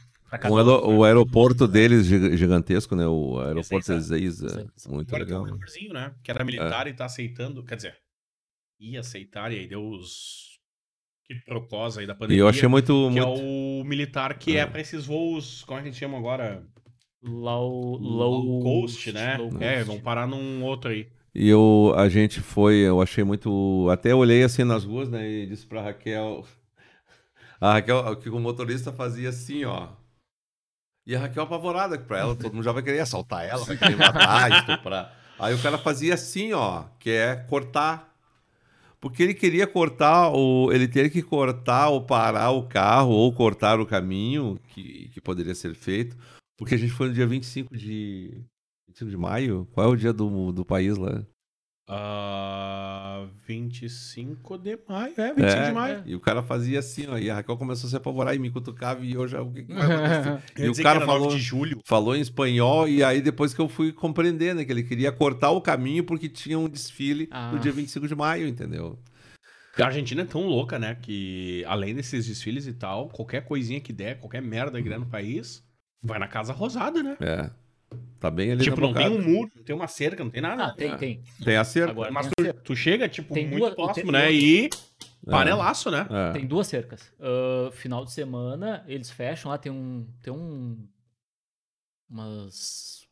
o, 0.49 0.91
um, 0.91 0.98
o 0.98 1.03
aeroporto 1.03 1.68
deles 1.68 2.06
gi- 2.07 2.36
gigantesco, 2.36 2.95
né? 2.95 3.06
O 3.07 3.40
aeroporto 3.40 3.91
Ezeiza. 3.94 4.48
Ezeiza. 4.48 4.72
Muito 4.90 5.10
Agora 5.14 5.26
tem 5.28 5.38
um 5.38 5.44
legal. 5.44 5.60
né? 5.94 6.15
Que 6.24 6.32
era 6.32 6.44
militar 6.44 6.88
e 6.88 6.94
tá 6.94 7.06
aceitando. 7.06 7.64
Quer 7.64 7.76
dizer, 7.76 7.95
ia 8.80 8.99
aceitar 9.02 9.52
e 9.52 9.60
aí 9.60 9.68
deu 9.68 9.88
os. 9.88 10.56
Que 11.28 11.36
procosa 11.45 11.99
aí 11.99 12.08
da 12.08 12.14
E 12.14 12.16
pandemia. 12.16 12.41
eu 12.41 12.48
achei 12.48 12.68
muito. 12.68 13.10
Que 13.12 13.20
é 13.20 13.26
muito... 13.26 13.44
o 13.44 13.84
militar 13.86 14.38
que 14.38 14.56
é, 14.56 14.62
É. 14.62 14.66
pra 14.66 14.80
esses 14.82 15.06
voos. 15.06 15.64
Como 15.66 15.78
é 15.80 15.82
que 15.84 15.90
a 15.90 15.91
gente 15.91 15.99
chama 15.99 16.18
agora? 16.18 16.64
Low, 17.24 17.98
Low 17.98 18.32
low 18.41 18.62
coast, 18.62 19.12
né? 19.12 19.38
low 19.38 19.52
É, 19.60 19.84
vão 19.84 19.99
parar 19.99 20.26
num 20.28 20.64
outro 20.64 20.90
aí. 20.91 21.08
E 21.36 21.49
eu, 21.49 21.94
a 21.98 22.08
gente 22.08 22.40
foi, 22.40 22.76
eu 22.78 23.02
achei 23.02 23.24
muito. 23.24 23.88
Até 23.91 24.16
olhei 24.16 24.44
assim 24.44 24.64
nas 24.64 24.86
ruas, 24.86 25.10
né? 25.10 25.28
E 25.30 25.45
disse 25.48 25.66
pra 25.66 25.82
Raquel. 25.82 26.45
A 27.60 27.74
Raquel, 27.74 28.16
que 28.18 28.30
o 28.30 28.40
motorista 28.40 28.94
fazia 28.94 29.30
assim, 29.30 29.66
ó. 29.66 29.90
E 31.08 31.16
a 31.16 31.20
Raquel 31.20 31.44
apavorada, 31.44 31.98
que 31.98 32.04
pra 32.04 32.20
ela 32.20 32.36
todo 32.36 32.54
mundo 32.54 32.64
já 32.64 32.72
vai 32.72 32.84
querer 32.84 32.99
assaltar 32.99 33.45
ela, 33.45 33.64
vai 33.66 33.78
querer 33.78 33.95
matar, 33.95 34.52
estuprar. 34.60 35.18
Aí 35.40 35.54
o 35.56 35.62
cara 35.62 35.78
fazia 35.78 36.14
assim, 36.14 36.52
ó, 36.54 36.84
que 36.99 37.10
é 37.10 37.36
cortar. 37.36 38.06
Porque 38.99 39.22
ele 39.22 39.34
queria 39.34 39.68
cortar, 39.68 40.30
o, 40.32 40.72
ele 40.72 40.88
teria 40.88 41.10
que 41.10 41.22
cortar 41.22 41.90
ou 41.90 42.03
parar 42.06 42.52
o 42.52 42.68
carro 42.68 43.11
ou 43.11 43.32
cortar 43.32 43.80
o 43.80 43.86
caminho 43.86 44.60
que, 44.69 45.10
que 45.10 45.22
poderia 45.22 45.53
ser 45.53 45.76
feito. 45.76 46.18
Porque 46.57 46.74
a 46.74 46.78
gente 46.78 46.91
foi 46.91 47.10
no 47.10 47.14
dia 47.14 47.28
25 47.28 47.78
de, 47.78 48.44
25 48.88 49.11
de 49.11 49.18
maio. 49.18 49.68
Qual 49.72 49.88
é 49.88 49.90
o 49.90 49.95
dia 49.95 50.11
do, 50.11 50.52
do 50.52 50.65
país 50.65 50.98
lá? 50.98 51.24
Ah, 51.89 53.26
25 53.47 54.57
de 54.57 54.77
maio. 54.88 55.14
É, 55.18 55.34
25 55.34 55.41
É. 55.45 55.68
de 55.68 55.72
maio. 55.73 56.03
E 56.05 56.15
o 56.15 56.19
cara 56.19 56.43
fazia 56.43 56.80
assim, 56.80 57.07
ó. 57.07 57.18
E 57.18 57.30
a 57.30 57.35
Raquel 57.35 57.57
começou 57.57 57.88
a 57.88 57.89
se 57.91 57.95
apavorar 57.95 58.35
e 58.35 58.39
me 58.39 58.49
cutucava 58.49 59.03
e 59.05 59.14
eu 59.14 59.27
já. 59.27 59.41
O 59.41 59.51
que, 59.51 59.64
que 59.64 59.73
vai 59.73 59.84
acontecer? 59.85 60.43
E 60.64 60.69
o 60.69 60.73
cara 60.76 60.81
que 60.81 60.88
era 60.88 60.99
9 60.99 61.05
falou, 61.05 61.30
de 61.30 61.39
julho. 61.39 61.80
falou 61.85 62.15
em 62.15 62.19
espanhol, 62.22 62.88
e 62.88 63.03
aí 63.03 63.22
depois 63.22 63.53
que 63.53 63.61
eu 63.61 63.69
fui 63.69 63.91
compreender, 63.91 64.53
né? 64.55 64.65
Que 64.65 64.72
ele 64.72 64.84
queria 64.84 65.11
cortar 65.11 65.51
o 65.51 65.61
caminho 65.61 66.03
porque 66.03 66.27
tinha 66.30 66.57
um 66.59 66.68
desfile 66.69 67.27
Ah. 67.31 67.51
no 67.51 67.59
dia 67.59 67.72
25 67.72 68.07
de 68.07 68.15
maio, 68.15 68.47
entendeu? 68.47 68.99
A 69.80 69.85
Argentina 69.85 70.23
é 70.23 70.26
tão 70.26 70.41
louca, 70.47 70.80
né? 70.80 70.95
Que 71.01 71.64
além 71.68 71.93
desses 71.93 72.26
desfiles 72.26 72.65
e 72.65 72.73
tal, 72.73 73.09
qualquer 73.09 73.45
coisinha 73.45 73.80
que 73.80 73.93
der, 73.93 74.19
qualquer 74.19 74.41
merda 74.41 74.81
que 74.81 74.89
der 74.89 74.99
no 74.99 75.05
país, 75.05 75.64
vai 76.01 76.18
na 76.18 76.27
Casa 76.27 76.51
Rosada, 76.51 77.03
né? 77.03 77.15
É. 77.22 77.49
Tá 78.19 78.31
bem 78.31 78.51
ali 78.51 78.64
tipo, 78.64 78.81
não 78.81 78.93
tem 78.93 79.07
bocada. 79.09 79.27
um 79.30 79.31
muro, 79.34 79.51
não 79.55 79.64
tem 79.64 79.76
uma 79.76 79.88
cerca, 79.88 80.23
não 80.23 80.31
tem 80.31 80.41
nada. 80.41 80.65
Ah, 80.65 80.73
tem, 80.73 80.97
tem. 80.97 81.23
Tem 81.43 81.55
a 81.55 81.64
cerca. 81.64 81.91
Agora 81.91 82.11
Mas 82.11 82.27
tem, 82.35 82.51
tu, 82.51 82.59
tu 82.61 82.76
chega, 82.76 83.07
tipo, 83.07 83.34
Tem 83.34 83.45
muito 83.47 83.59
duas- 83.59 83.76
próximo, 83.76 84.11
tem- 84.11 84.22
né? 84.22 84.31
E 84.31 84.69
panelaço, 85.26 85.91
né? 85.91 86.07
É. 86.09 86.31
tem 86.34 86.47
duas 86.47 86.65
cercas. 86.68 87.14
Ah, 87.19 87.69
final 87.72 88.03
de 88.03 88.11
semana, 88.11 88.84
eles 88.88 89.09
fecham 89.11 89.51
lá, 89.51 89.57
tem 89.57 89.72
um. 89.72 90.07
Tem 90.22 90.34
um. 90.34 90.88
Umas. 92.09 93.05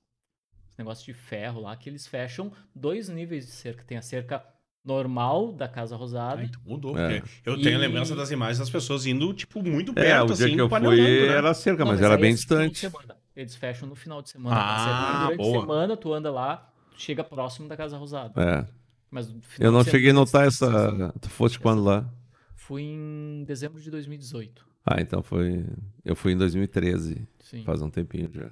negócio 0.78 1.06
de 1.06 1.14
ferro 1.14 1.62
lá, 1.62 1.76
que 1.76 1.90
eles 1.90 2.06
fecham 2.08 2.52
dois 2.74 3.08
níveis 3.08 3.46
de 3.46 3.52
cerca. 3.52 3.84
Tem 3.84 3.98
a 3.98 4.02
cerca 4.02 4.44
normal 4.84 5.54
da 5.54 5.68
Casa 5.70 5.96
Rosada. 5.96 6.42
Ah, 6.42 6.46
então 6.46 6.62
mudou. 6.66 6.98
É. 6.98 7.20
porque 7.22 7.30
Eu 7.50 7.56
tenho 7.62 7.76
E- 7.76 7.78
lembrança 7.78 8.16
das 8.16 8.32
imagens 8.32 8.60
das 8.60 8.70
pessoas 8.70 9.06
indo, 9.06 9.34
tipo, 9.34 9.62
muito 9.64 9.92
É, 9.92 9.96
perto, 9.96 10.32
o 10.32 10.36
dia 10.36 10.46
assim, 10.48 10.56
que 10.56 10.62
eu 10.62 10.68
panelando, 10.70 11.02
fui 11.02 11.28
né? 11.28 11.34
era 11.34 11.54
cerca, 11.54 11.86
Não, 11.86 11.92
mas 11.92 12.02
era 12.02 12.16
aí 12.16 12.22
bem 12.22 12.32
é 12.32 12.34
distante. 12.34 12.80
semana. 12.80 13.16
Eles 13.36 13.56
fecham 13.56 13.88
no 13.88 13.96
final 13.96 14.22
de 14.22 14.30
semana. 14.30 14.56
Ah, 14.58 15.24
durante 15.26 15.38
boa. 15.38 15.58
a 15.58 15.62
semana, 15.62 15.98
tu 15.98 16.14
anda 16.14 16.32
lá, 16.32 16.72
tu 16.92 17.02
chega 17.02 17.24
próximo 17.24 17.68
da 17.68 17.76
Casa 17.76 17.98
Rosada. 17.98 18.42
É. 18.42 18.68
Mas 19.12 19.32
no 19.32 19.42
final 19.42 19.68
Eu 19.68 19.72
não 19.72 19.84
de 19.84 19.92
cheguei 19.92 20.12
a 20.12 20.14
notar 20.14 20.48
essa. 20.48 21.14
Tu 21.20 21.30
foste 21.30 21.60
quando 21.60 21.84
lá? 21.84 22.10
Fui 22.56 22.82
em 22.82 23.44
dezembro 23.46 23.80
de 23.82 23.92
2018. 23.92 24.66
Ah, 24.86 25.02
então 25.02 25.22
foi. 25.22 25.66
Eu 26.04 26.16
fui 26.16 26.34
em 26.34 26.38
2013, 26.38 27.28
Sim, 27.40 27.64
faz 27.64 27.82
um 27.82 27.90
tempinho 27.90 28.30
já. 28.34 28.50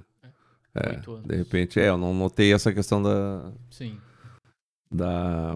É, 0.75 0.89
oito 0.89 1.11
anos. 1.13 1.27
de 1.27 1.35
repente, 1.35 1.79
é, 1.79 1.89
eu 1.89 1.97
não 1.97 2.13
notei 2.13 2.51
essa 2.51 2.73
questão 2.73 3.01
da, 3.01 3.51
Sim. 3.69 3.99
da, 4.91 5.55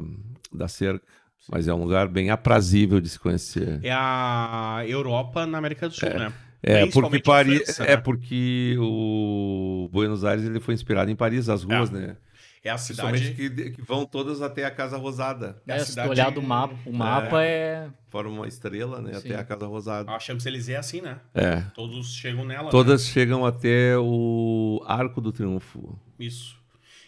da 0.53 0.67
cerca. 0.67 1.05
Mas 1.49 1.67
é 1.67 1.73
um 1.73 1.81
lugar 1.81 2.07
bem 2.07 2.29
aprazível 2.29 2.99
de 2.99 3.07
se 3.07 3.17
conhecer. 3.17 3.79
É 3.83 3.91
a 3.91 4.83
Europa 4.85 5.45
na 5.45 5.57
América 5.57 5.87
do 5.87 5.95
Sul, 5.95 6.09
né? 6.09 6.33
É, 6.63 6.85
porque 6.87 7.17
a 7.17 7.21
Paris, 7.21 7.63
França, 7.63 7.83
é 7.83 7.95
né? 7.95 7.97
porque 7.97 8.75
o 8.79 9.89
Buenos 9.91 10.23
Aires 10.23 10.43
ele 10.45 10.59
foi 10.59 10.73
inspirado 10.73 11.09
em 11.11 11.15
Paris, 11.15 11.49
as 11.49 11.63
ruas, 11.63 11.89
né? 11.91 12.17
É 12.63 12.69
a 12.69 12.75
Principalmente 12.75 13.35
cidade... 13.35 13.63
que, 13.69 13.71
que 13.77 13.81
vão 13.81 14.05
todas 14.05 14.41
até 14.41 14.65
a 14.65 14.71
Casa 14.71 14.97
Rosada. 14.97 15.61
É 15.65 15.73
a 15.73 15.75
É, 15.75 15.79
se 15.79 15.85
tu 15.85 15.89
cidade- 15.91 16.09
olhar 16.09 16.31
do 16.31 16.41
mapa, 16.41 16.75
o 16.85 16.91
mapa 16.91 17.43
é. 17.43 17.87
Forma 18.09 18.29
uma 18.31 18.47
estrela, 18.47 18.99
né? 19.01 19.13
Sim. 19.13 19.29
Até 19.29 19.35
a 19.39 19.43
Casa 19.43 19.67
Rosada. 19.67 20.11
A 20.11 20.19
Champs-Élysées 20.19 20.75
é 20.75 20.77
assim, 20.77 20.99
né? 20.99 21.19
É. 21.33 21.61
Todos 21.73 22.13
chegam 22.15 22.43
nela, 22.43 22.65
né? 22.65 22.69
Todas 22.71 23.05
chegam 23.07 23.45
até 23.45 23.97
o 23.97 24.83
Arco 24.85 25.21
do 25.21 25.31
Triunfo. 25.31 25.97
Isso. 26.19 26.57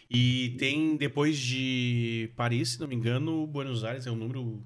E 0.10 0.56
tem, 0.58 0.96
depois 0.96 1.38
de 1.38 2.32
Paris, 2.38 2.70
se 2.70 2.80
não 2.80 2.88
me 2.88 2.96
engano, 2.96 3.46
Buenos 3.46 3.84
Aires 3.84 4.08
é 4.08 4.12
o 4.12 4.16
número 4.16 4.64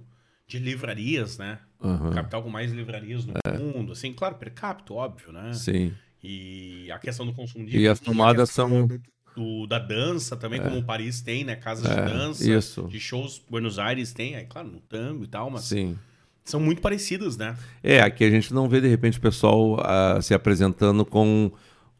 de 0.47 0.59
livrarias, 0.59 1.37
né? 1.39 1.59
Aham. 1.83 2.11
Capital 2.11 2.41
com 2.43 2.49
mais 2.49 2.71
livrarias 2.71 3.25
no 3.25 3.33
mundo. 3.59 3.91
Assim, 3.91 4.13
claro, 4.13 4.35
per 4.35 4.51
capita, 4.53 4.93
óbvio, 4.93 5.31
né? 5.31 5.49
É. 5.49 5.53
Sim. 5.53 5.93
E 6.23 6.89
a 6.91 6.97
questão 6.97 7.25
do 7.25 7.33
consumo 7.33 7.65
de 7.65 7.77
E 7.77 7.87
as 7.87 7.99
tomadas 7.99 8.49
são. 8.49 8.87
do- 9.35 9.67
da 9.67 9.79
dança 9.79 10.37
também, 10.37 10.61
como 10.61 10.77
o 10.77 10.83
Paris 10.83 11.21
tem, 11.21 11.43
né? 11.43 11.55
Casas 11.55 11.89
É, 11.89 11.95
de 11.95 12.13
dança, 12.13 12.51
isso. 12.51 12.83
de 12.83 12.99
shows, 12.99 13.41
Buenos 13.49 13.79
Aires 13.79 14.13
tem, 14.13 14.35
aí, 14.35 14.45
claro, 14.45 14.67
no 14.69 14.79
tango 14.79 15.23
e 15.23 15.27
tal, 15.27 15.49
mas 15.49 15.63
Sim. 15.63 15.97
são 16.45 16.59
muito 16.59 16.81
parecidas, 16.81 17.35
né? 17.35 17.57
É, 17.81 17.99
aqui 17.99 18.23
a 18.23 18.29
gente 18.29 18.53
não 18.53 18.69
vê 18.69 18.79
de 18.79 18.87
repente 18.87 19.17
o 19.17 19.21
pessoal 19.21 19.77
ah, 19.81 20.19
se 20.21 20.33
apresentando 20.33 21.03
com. 21.05 21.51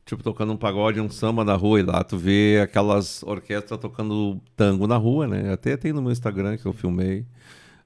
Tipo, 0.05 0.21
tocando 0.21 0.51
um 0.51 0.57
pagode, 0.57 0.99
um 0.99 1.09
samba 1.09 1.45
na 1.45 1.55
rua, 1.55 1.79
e 1.79 1.83
lá 1.83 2.03
tu 2.03 2.17
vê 2.17 2.59
aquelas 2.61 3.23
orquestras 3.23 3.79
tocando 3.79 4.37
tango 4.53 4.85
na 4.85 4.97
rua, 4.97 5.25
né? 5.27 5.51
Até 5.53 5.77
tem 5.77 5.93
no 5.93 6.01
meu 6.01 6.11
Instagram 6.11 6.57
que 6.57 6.65
eu 6.65 6.73
filmei. 6.73 7.25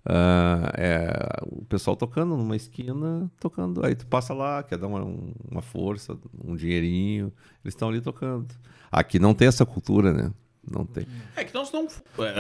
Ah, 0.10 0.72
é, 0.78 1.10
o 1.48 1.66
pessoal 1.66 1.96
tocando 1.98 2.38
numa 2.38 2.56
esquina, 2.56 3.30
tocando. 3.40 3.86
Aí 3.86 3.94
tu 3.96 4.08
passa 4.08 4.34
lá, 4.34 4.64
quer 4.64 4.78
dar 4.78 4.88
uma, 4.88 5.04
um- 5.04 5.34
uma 5.52 5.62
força, 5.62 6.18
um 6.44 6.56
dinheirinho. 6.56 7.26
Eles 7.64 7.74
estão 7.74 7.90
ali 7.90 8.00
tocando. 8.00 8.48
Aqui 8.92 9.20
não 9.20 9.34
tem 9.34 9.48
essa 9.50 9.66
cultura, 9.66 10.14
né? 10.14 10.34
Não 10.70 10.86
tem. 10.86 11.06
É 11.36 11.44
que 11.44 11.54
nós 11.54 11.72
não. 11.72 11.88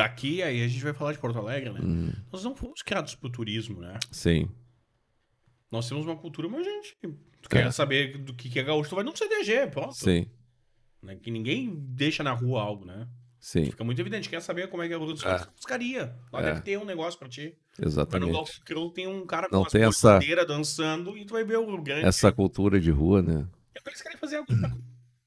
Aqui, 0.03 0.41
aí 0.44 0.64
a 0.64 0.68
gente 0.68 0.84
vai 0.84 0.94
falar 0.94 1.11
de 1.14 1.19
Porto 1.19 1.38
Alegre, 1.39 1.72
né? 1.72 1.80
Hum. 1.84 2.11
Nós 2.31 2.44
não 2.44 2.56
fomos 2.56 2.81
criados 2.81 3.15
pro 3.15 3.30
turismo, 3.30 3.80
né? 3.81 3.98
Sim. 4.11 4.48
Nós 5.72 5.88
temos 5.89 6.06
uma 6.06 6.15
cultura, 6.15 6.48
mas 6.48 6.64
gente. 6.65 6.98
Tu 7.41 7.49
quer 7.49 7.68
É. 7.68 7.72
saber 7.72 8.18
do 8.18 8.34
que 8.34 8.49
que 8.49 8.60
é 8.60 8.64
gaúcho, 8.64 8.89
tu 8.89 8.95
vai 8.95 9.03
num 9.03 9.15
CDG, 9.15 9.68
pronto. 9.68 9.94
Sim. 9.95 10.26
Né? 11.02 11.15
Que 11.18 11.30
ninguém 11.31 11.73
deixa 11.76 12.23
na 12.23 12.31
rua 12.34 12.61
algo, 12.61 12.85
né? 12.85 13.07
Sim. 13.39 13.65
Fica 13.65 13.84
muito 13.84 13.99
evidente. 14.01 14.30
Quer 14.30 14.41
saber 14.41 14.68
como 14.68 14.81
é 14.84 14.88
que 14.88 14.93
é 14.93 14.95
a 14.95 14.99
rua 14.99 15.14
dos 15.14 15.22
É. 15.22 15.26
caras? 15.26 15.47
Buscaria. 15.55 16.15
Lá 16.34 16.41
É. 16.41 16.43
deve 16.43 16.61
ter 16.61 16.77
um 16.77 16.85
negócio 16.85 17.18
pra 17.19 17.30
ti. 17.30 17.55
No 17.77 17.88
Exatamente. 17.88 18.31
Galpão 18.31 18.53
Crioulo 18.65 18.91
tem 18.91 19.07
um 19.07 19.26
cara 19.26 19.47
Não 19.51 19.64
com 19.64 19.69
tem 19.69 19.84
as 19.84 19.95
essa- 20.03 20.19
dançando 20.45 21.18
e 21.18 21.26
tu 21.26 21.34
vai 21.34 21.43
ver 21.43 21.57
o 21.57 21.81
grande. 21.81 22.05
Essa 22.05 22.31
cultura 22.31 22.80
de 22.80 22.89
rua, 22.91 23.22
né? 23.22 23.45
É 23.76 23.80
o 23.80 23.84
que 23.84 23.89
eles 23.89 24.01
querem 24.01 24.18
fazer 24.18 24.39
o 24.39 24.45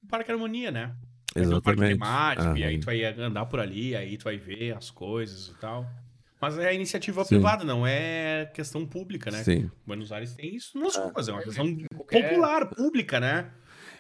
Parque 0.09 0.31
Harmonia, 0.33 0.71
né? 0.71 0.95
Fazer 1.33 1.47
um 1.55 1.61
parque 1.61 1.81
Exatamente. 1.81 1.93
temático, 2.01 2.57
e 2.57 2.65
aí 2.65 2.79
tu 2.81 2.85
vai 2.87 3.05
andar 3.05 3.47
por 3.47 3.61
ali, 3.61 3.95
aí 3.95 4.17
tu 4.17 4.25
vai 4.25 4.37
ver 4.37 4.77
as 4.77 4.91
coisas 4.91 5.47
e 5.49 5.55
tal. 5.61 5.87
Mas 6.41 6.59
é 6.59 6.75
iniciativa 6.75 7.23
Sim. 7.23 7.37
privada, 7.37 7.65
não 7.65 7.87
é 7.87 8.47
questão 8.55 8.85
pública, 8.85 9.31
né? 9.31 9.45
Sim. 9.45 9.71
Buenos 9.87 10.11
Aires 10.11 10.35
tem 10.35 10.57
isso 10.57 10.77
nas 10.79 10.97
ruas, 10.97 11.29
é 11.29 11.33
uma 11.33 11.43
questão 11.43 11.67
Qualquer- 11.95 12.29
popular, 12.31 12.67
pública, 12.71 13.21
né? 13.21 13.53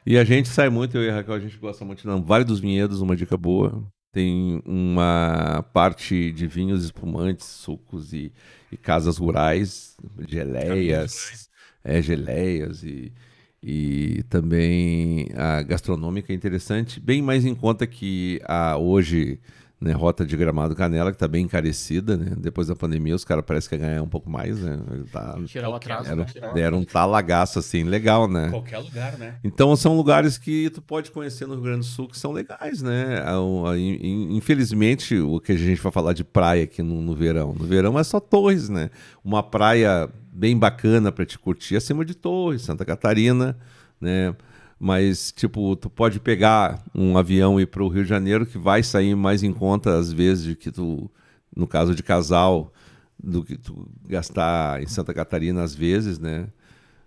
E 0.04 0.16
a 0.18 0.24
gente 0.24 0.48
sai 0.48 0.68
muito, 0.70 0.96
eu 0.96 1.04
e 1.04 1.10
a 1.10 1.14
Raquel, 1.16 1.34
a 1.34 1.38
gente 1.38 1.56
gosta 1.58 1.84
muito 1.84 2.02
de 2.02 2.24
Vale 2.26 2.44
dos 2.44 2.58
Vinhedos, 2.58 3.00
uma 3.02 3.14
dica 3.14 3.36
boa. 3.36 3.86
Tem 4.12 4.60
uma 4.64 5.64
parte 5.72 6.32
de 6.32 6.46
vinhos 6.46 6.84
espumantes, 6.84 7.46
sucos 7.46 8.12
e, 8.12 8.32
e 8.70 8.76
casas 8.76 9.18
rurais, 9.18 9.96
geleias, 10.26 11.48
é, 11.84 12.02
geleias 12.02 12.82
e, 12.82 13.12
e 13.62 14.22
também 14.28 15.28
a 15.36 15.62
gastronômica 15.62 16.32
é 16.32 16.36
interessante, 16.36 16.98
bem 16.98 17.22
mais 17.22 17.44
em 17.44 17.54
conta 17.54 17.86
que 17.86 18.40
a 18.44 18.76
hoje 18.76 19.38
né, 19.80 19.92
rota 19.92 20.26
de 20.26 20.36
Gramado 20.36 20.74
Canela, 20.74 21.10
que 21.10 21.16
está 21.16 21.26
bem 21.26 21.44
encarecida, 21.44 22.14
né? 22.14 22.34
Depois 22.36 22.68
da 22.68 22.76
pandemia, 22.76 23.14
os 23.14 23.24
caras 23.24 23.42
parecem 23.42 23.70
que 23.70 23.78
ganhar 23.78 24.02
um 24.02 24.08
pouco 24.08 24.28
mais, 24.28 24.60
né? 24.60 24.78
Tá, 25.10 25.38
Tirar 25.46 25.70
o 25.70 25.74
atraso. 25.74 26.04
deram, 26.04 26.24
né? 26.24 26.52
deram 26.54 26.78
um 26.80 26.84
talagaço 26.84 27.58
assim, 27.58 27.84
legal, 27.84 28.28
né? 28.28 28.50
Qualquer 28.50 28.76
lugar, 28.78 29.16
né? 29.16 29.36
Então 29.42 29.74
são 29.74 29.96
lugares 29.96 30.36
que 30.36 30.68
tu 30.68 30.82
pode 30.82 31.10
conhecer 31.10 31.46
no 31.46 31.54
Rio 31.54 31.62
Grande 31.62 31.78
do 31.78 31.84
Sul 31.86 32.08
que 32.08 32.18
são 32.18 32.30
legais, 32.30 32.82
né? 32.82 33.24
Infelizmente, 34.30 35.18
o 35.18 35.40
que 35.40 35.52
a 35.52 35.56
gente 35.56 35.80
vai 35.80 35.90
falar 35.90 36.12
de 36.12 36.24
praia 36.24 36.64
aqui 36.64 36.82
no, 36.82 37.00
no 37.00 37.14
verão. 37.14 37.54
No 37.54 37.64
verão 37.64 37.98
é 37.98 38.04
só 38.04 38.20
Torres, 38.20 38.68
né? 38.68 38.90
Uma 39.24 39.42
praia 39.42 40.10
bem 40.30 40.58
bacana 40.58 41.10
para 41.10 41.24
te 41.24 41.38
curtir 41.38 41.76
acima 41.76 42.04
de 42.04 42.14
Torres, 42.14 42.62
Santa 42.62 42.84
Catarina, 42.84 43.56
né? 43.98 44.34
Mas, 44.82 45.30
tipo, 45.30 45.76
tu 45.76 45.90
pode 45.90 46.18
pegar 46.18 46.82
um 46.94 47.18
avião 47.18 47.60
e 47.60 47.64
ir 47.64 47.66
para 47.66 47.84
o 47.84 47.88
Rio 47.88 48.02
de 48.02 48.08
Janeiro 48.08 48.46
que 48.46 48.56
vai 48.56 48.82
sair 48.82 49.14
mais 49.14 49.42
em 49.42 49.52
conta, 49.52 49.98
às 49.98 50.10
vezes, 50.10 50.42
de 50.42 50.56
que 50.56 50.72
tu, 50.72 51.10
no 51.54 51.66
caso 51.66 51.94
de 51.94 52.02
casal, 52.02 52.72
do 53.22 53.44
que 53.44 53.58
tu 53.58 53.86
gastar 54.08 54.82
em 54.82 54.86
Santa 54.86 55.12
Catarina, 55.12 55.62
às 55.62 55.74
vezes, 55.74 56.18
né? 56.18 56.48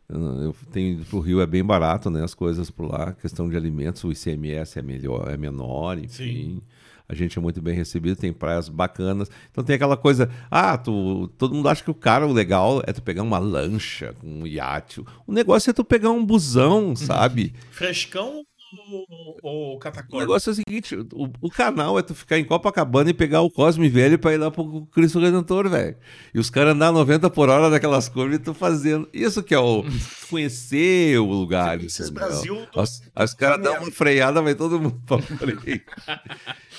Eu 0.08 0.56
tenho 0.72 0.94
ido 0.94 1.06
pro 1.06 1.20
Rio, 1.20 1.41
é 1.41 1.48
bem 1.48 1.64
barato, 1.64 2.12
né? 2.12 2.24
As 2.24 2.36
coisas 2.36 2.70
por 2.70 2.86
lá, 2.91 3.14
questão 3.14 3.50
de 3.50 3.58
alimentos, 3.58 4.04
o 4.04 4.12
ICMS 4.12 4.78
é 4.78 4.84
melhor, 4.84 5.32
é 5.32 5.38
menor, 5.38 5.98
enfim. 5.98 6.62
A 7.07 7.13
gente 7.13 7.38
é 7.38 7.41
muito 7.41 7.61
bem 7.61 7.75
recebido, 7.75 8.15
tem 8.15 8.31
praias 8.31 8.69
bacanas. 8.69 9.30
Então 9.51 9.63
tem 9.63 9.75
aquela 9.75 9.97
coisa, 9.97 10.30
ah, 10.49 10.77
tu, 10.77 11.27
todo 11.38 11.53
mundo 11.53 11.69
acha 11.69 11.84
que 11.84 11.91
o 11.91 11.95
cara, 11.95 12.25
o 12.25 12.34
legal 12.34 12.81
é 12.88 12.93
tu 12.93 13.01
pegar 13.01 13.23
uma 13.23 13.39
lancha, 13.39 14.15
um 14.23 14.47
iate. 14.47 15.01
O 15.27 15.31
negócio 15.31 15.69
é 15.69 15.73
tu 15.73 15.84
pegar 15.84 16.11
um 16.11 16.25
busão, 16.25 16.95
sabe? 16.95 17.53
Frescão 17.71 18.43
ou, 18.90 19.38
ou 19.41 19.80
O 20.12 20.20
negócio 20.20 20.50
é 20.50 20.54
o 20.54 20.56
seguinte, 20.56 20.95
o, 20.95 21.30
o 21.41 21.50
canal 21.50 21.98
é 21.98 22.02
tu 22.02 22.16
ficar 22.16 22.38
em 22.38 22.45
Copacabana 22.45 23.10
e 23.10 23.14
pegar 23.14 23.41
o 23.41 23.50
Cosme 23.50 23.90
Velho 23.90 24.18
pra 24.18 24.34
ir 24.34 24.38
lá 24.38 24.50
pro 24.50 24.86
Cristo 24.88 25.20
Redentor, 25.20 25.70
velho. 25.70 25.95
E 26.34 26.40
os 26.40 26.50
caras 26.50 26.74
andar 26.74 26.91
90 26.91 27.30
por 27.30 27.50
hora 27.50 27.70
daquelas 27.70 28.10
curvas 28.10 28.36
e 28.36 28.40
tu 28.40 28.54
fazendo. 28.54 29.08
Isso 29.14 29.44
que 29.44 29.54
é 29.54 29.60
o 29.60 29.84
conhecer 30.30 31.20
o 31.20 31.26
lugar. 31.26 31.84
Esses? 31.84 32.10
Brasil... 32.10 32.68
Os, 32.76 33.02
os 33.16 33.34
caras 33.34 33.62
dão 33.64 33.78
uma 33.78 33.91
freada, 33.91 34.41
vai 34.41 34.56
todo 34.56 34.80
mundo 34.80 35.02
pra 35.06 35.20
frente. 35.20 35.84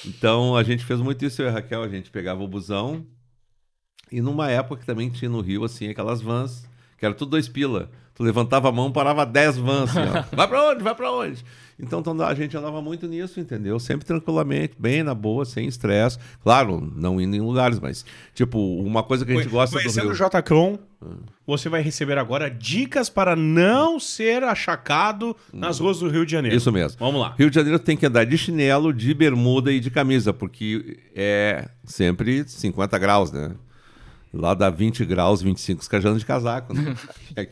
Então 0.04 0.56
a 0.56 0.62
gente 0.62 0.84
fez 0.84 1.00
muito 1.00 1.24
isso, 1.24 1.40
eu 1.42 1.46
e 1.46 1.48
a 1.48 1.52
Raquel, 1.52 1.82
a 1.82 1.88
gente 1.88 2.10
pegava 2.10 2.42
o 2.42 2.48
busão. 2.48 3.06
E 4.10 4.20
numa 4.20 4.50
época 4.50 4.80
que 4.80 4.86
também 4.86 5.10
tinha 5.10 5.30
no 5.30 5.40
Rio, 5.40 5.64
assim, 5.64 5.88
aquelas 5.88 6.20
vans, 6.20 6.68
que 6.98 7.04
era 7.04 7.14
tudo 7.14 7.30
dois 7.30 7.48
pila. 7.48 7.90
Tu 8.14 8.22
levantava 8.22 8.68
a 8.68 8.72
mão, 8.72 8.92
parava 8.92 9.26
10 9.26 9.56
vans, 9.58 9.90
assim, 9.90 10.08
ó. 10.08 10.24
Vai 10.36 10.46
pra 10.46 10.70
onde? 10.70 10.82
Vai 10.84 10.94
pra 10.94 11.10
onde? 11.12 11.44
Então, 11.78 11.98
então, 11.98 12.20
a 12.22 12.34
gente 12.34 12.56
andava 12.56 12.80
muito 12.80 13.08
nisso, 13.08 13.40
entendeu? 13.40 13.80
Sempre 13.80 14.06
tranquilamente, 14.06 14.74
bem 14.78 15.02
na 15.02 15.12
boa, 15.12 15.44
sem 15.44 15.66
estresse. 15.66 16.18
Claro, 16.40 16.92
não 16.94 17.20
indo 17.20 17.34
em 17.34 17.40
lugares, 17.40 17.80
mas, 17.80 18.04
tipo, 18.32 18.58
uma 18.80 19.02
coisa 19.02 19.26
que 19.26 19.32
a 19.32 19.34
gente 19.34 19.48
gosta 19.48 19.76
do 19.76 19.82
Conhecendo 19.82 20.12
Rio. 20.12 20.26
o 20.26 20.40
Jcron, 20.40 20.78
você 21.44 21.68
vai 21.68 21.82
receber 21.82 22.16
agora 22.16 22.48
dicas 22.48 23.08
para 23.08 23.34
não 23.34 23.98
ser 23.98 24.44
achacado 24.44 25.36
nas 25.52 25.80
ruas 25.80 25.98
do 25.98 26.08
Rio 26.08 26.24
de 26.24 26.30
Janeiro. 26.30 26.56
Isso 26.56 26.70
mesmo. 26.70 26.96
Vamos 27.00 27.20
lá. 27.20 27.34
Rio 27.36 27.50
de 27.50 27.56
Janeiro 27.56 27.80
tem 27.80 27.96
que 27.96 28.06
andar 28.06 28.24
de 28.24 28.38
chinelo, 28.38 28.92
de 28.92 29.12
bermuda 29.12 29.72
e 29.72 29.80
de 29.80 29.90
camisa, 29.90 30.32
porque 30.32 31.00
é 31.12 31.68
sempre 31.82 32.44
50 32.46 32.96
graus, 32.98 33.32
né? 33.32 33.50
Lá 34.32 34.54
dá 34.54 34.70
20 34.70 35.04
graus, 35.04 35.42
25, 35.42 35.80
os 35.80 35.88
caras 35.88 36.18
de 36.18 36.24
casaco. 36.24 36.72
Né? 36.72 36.94
É, 37.36 37.48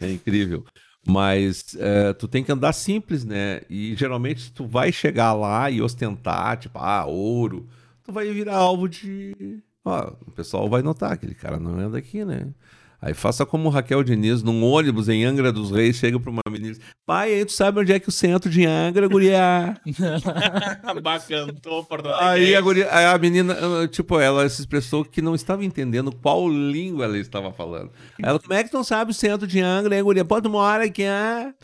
é 0.00 0.10
incrível. 0.10 0.64
Mas 1.06 1.74
é, 1.78 2.12
tu 2.12 2.28
tem 2.28 2.44
que 2.44 2.52
andar 2.52 2.72
simples, 2.72 3.24
né? 3.24 3.62
E 3.70 3.94
geralmente 3.96 4.52
tu 4.52 4.66
vai 4.66 4.92
chegar 4.92 5.32
lá 5.32 5.70
e 5.70 5.80
ostentar, 5.80 6.58
tipo, 6.58 6.78
ah, 6.78 7.06
ouro. 7.06 7.68
Tu 8.02 8.12
vai 8.12 8.30
virar 8.32 8.56
alvo 8.56 8.88
de. 8.88 9.62
Ó, 9.84 10.12
o 10.26 10.30
pessoal 10.32 10.68
vai 10.68 10.82
notar, 10.82 11.12
aquele 11.12 11.34
cara 11.34 11.58
não 11.58 11.78
anda 11.78 11.98
aqui, 11.98 12.24
né? 12.24 12.52
Aí 13.00 13.14
faça 13.14 13.46
como 13.46 13.68
Raquel 13.68 14.02
Diniz, 14.02 14.42
num 14.42 14.64
ônibus 14.64 15.08
em 15.08 15.24
Angra 15.24 15.52
dos 15.52 15.70
Reis, 15.70 15.96
chega 15.96 16.18
pra 16.18 16.32
uma 16.32 16.42
menina 16.50 16.72
e 16.72 16.74
diz, 16.74 16.80
pai, 17.06 17.32
aí 17.32 17.44
tu 17.44 17.52
sabe 17.52 17.80
onde 17.80 17.92
é 17.92 18.00
que 18.00 18.08
o 18.08 18.12
centro 18.12 18.50
de 18.50 18.66
Angra, 18.66 19.06
guria? 19.06 19.80
Bacantou, 21.00 21.84
Porto 21.84 22.08
aí, 22.08 22.56
a 22.56 22.60
guria, 22.60 22.88
aí 22.90 23.04
a 23.04 23.16
menina, 23.16 23.54
tipo, 23.86 24.18
ela 24.18 24.48
se 24.48 24.62
expressou 24.62 25.04
que 25.04 25.22
não 25.22 25.36
estava 25.36 25.64
entendendo 25.64 26.10
qual 26.10 26.48
língua 26.48 27.04
ela 27.04 27.16
estava 27.16 27.52
falando. 27.52 27.92
Ela, 28.20 28.40
como 28.40 28.52
é 28.52 28.64
que 28.64 28.70
tu 28.70 28.76
não 28.78 28.84
sabe 28.84 29.12
o 29.12 29.14
centro 29.14 29.46
de 29.46 29.60
Angra, 29.60 29.96
hein, 29.96 30.02
guria? 30.02 30.24
Pô, 30.24 30.42
tu 30.42 30.50
mora 30.50 30.84
aqui, 30.84 31.04
ah? 31.04 31.54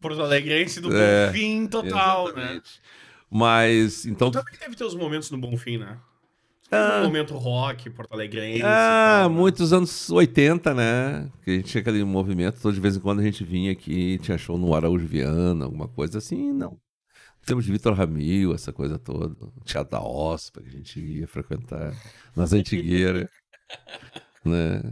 Porto 0.00 0.20
Alegrense 0.20 0.80
do 0.80 0.92
É, 0.92 1.26
Bonfim 1.28 1.68
total, 1.68 2.26
né? 2.26 2.32
Exatamente. 2.32 2.80
Mas, 3.30 4.06
então... 4.06 4.32
Também 4.32 4.54
deve 4.58 4.74
ter 4.74 4.84
os 4.84 4.94
momentos 4.96 5.30
no 5.30 5.38
Bonfim, 5.38 5.78
né? 5.78 5.98
Ah. 6.70 7.02
Momento 7.02 7.34
rock, 7.34 7.88
Porto 7.90 8.12
Alegrense. 8.12 8.62
Ah, 8.62 9.20
tal, 9.22 9.30
né? 9.30 9.36
muitos 9.36 9.72
anos 9.72 10.10
80, 10.10 10.74
né? 10.74 11.30
Que 11.42 11.50
a 11.50 11.54
gente 11.54 11.68
tinha 11.68 11.80
aquele 11.80 12.04
movimento, 12.04 12.60
todo 12.60 12.74
de 12.74 12.80
vez 12.80 12.96
em 12.96 13.00
quando 13.00 13.20
a 13.20 13.24
gente 13.24 13.42
vinha 13.42 13.72
aqui, 13.72 14.18
tinha 14.18 14.36
show 14.36 14.58
no 14.58 14.74
Araújo 14.74 15.06
Viana, 15.06 15.64
alguma 15.64 15.88
coisa 15.88 16.18
assim, 16.18 16.52
não. 16.52 16.78
Temos 17.46 17.64
de 17.64 17.72
Vitor 17.72 17.94
Ramil, 17.94 18.54
essa 18.54 18.72
coisa 18.72 18.98
toda. 18.98 19.34
O 19.56 19.64
Teatro 19.64 19.92
da 19.92 20.02
Ospa, 20.02 20.60
que 20.60 20.68
a 20.68 20.72
gente 20.72 21.00
ia 21.00 21.26
frequentar 21.26 21.94
nas 22.36 22.52
antigueiras. 22.52 23.30
né? 24.44 24.82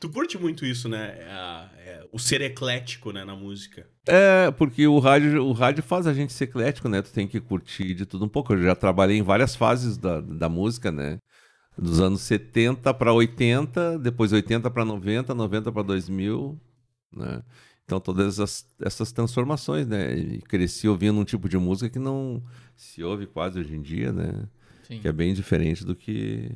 Tu 0.00 0.08
curte 0.08 0.38
muito 0.38 0.64
isso, 0.64 0.88
né? 0.88 1.16
É 1.18 1.80
é 1.90 2.06
o 2.12 2.18
ser 2.18 2.40
eclético, 2.40 3.12
né, 3.12 3.24
na 3.24 3.34
música. 3.34 3.86
É, 4.06 4.50
porque 4.52 4.86
o 4.86 4.98
rádio, 4.98 5.44
o 5.44 5.52
rádio 5.52 5.82
faz 5.82 6.06
a 6.06 6.14
gente 6.14 6.32
ser 6.32 6.44
eclético, 6.44 6.88
né? 6.88 7.02
Tu 7.02 7.12
tem 7.12 7.26
que 7.26 7.40
curtir 7.40 7.94
de 7.94 8.06
tudo 8.06 8.24
um 8.24 8.28
pouco. 8.28 8.52
Eu 8.52 8.62
já 8.62 8.74
trabalhei 8.74 9.18
em 9.18 9.22
várias 9.22 9.56
fases 9.56 9.96
da, 9.96 10.20
da 10.20 10.48
música, 10.48 10.90
né? 10.90 11.18
Dos 11.76 12.00
anos 12.00 12.20
70 12.22 12.92
para 12.94 13.12
80, 13.12 13.98
depois 13.98 14.32
80 14.32 14.70
para 14.70 14.84
90, 14.84 15.34
90 15.34 15.72
para 15.72 15.82
2000, 15.82 16.60
né? 17.12 17.42
Então 17.84 17.98
todas 17.98 18.38
essas, 18.38 18.66
essas 18.80 19.12
transformações, 19.12 19.86
né? 19.86 20.16
E 20.16 20.40
cresci 20.42 20.86
ouvindo 20.86 21.18
um 21.18 21.24
tipo 21.24 21.48
de 21.48 21.58
música 21.58 21.90
que 21.90 21.98
não 21.98 22.42
se 22.76 23.02
ouve 23.02 23.26
quase 23.26 23.58
hoje 23.58 23.74
em 23.74 23.82
dia, 23.82 24.12
né? 24.12 24.48
Sim. 24.84 25.00
Que 25.00 25.08
é 25.08 25.12
bem 25.12 25.34
diferente 25.34 25.84
do 25.84 25.94
que 25.94 26.50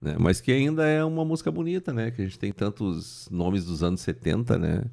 né? 0.00 0.16
Mas 0.18 0.40
que 0.40 0.50
ainda 0.52 0.86
é 0.86 1.04
uma 1.04 1.24
música 1.24 1.50
bonita, 1.50 1.92
né? 1.92 2.10
Que 2.10 2.22
a 2.22 2.24
gente 2.24 2.38
tem 2.38 2.52
tantos 2.52 3.28
nomes 3.30 3.64
dos 3.64 3.82
anos 3.82 4.00
70, 4.00 4.58
né? 4.58 4.84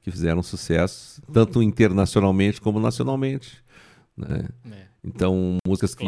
Que 0.00 0.10
fizeram 0.10 0.42
sucesso, 0.42 1.20
tanto 1.32 1.62
internacionalmente 1.62 2.60
como 2.60 2.78
nacionalmente, 2.80 3.62
né? 4.16 4.48
É. 4.70 4.84
Então, 5.04 5.58
músicas 5.66 5.94
que, 5.94 6.04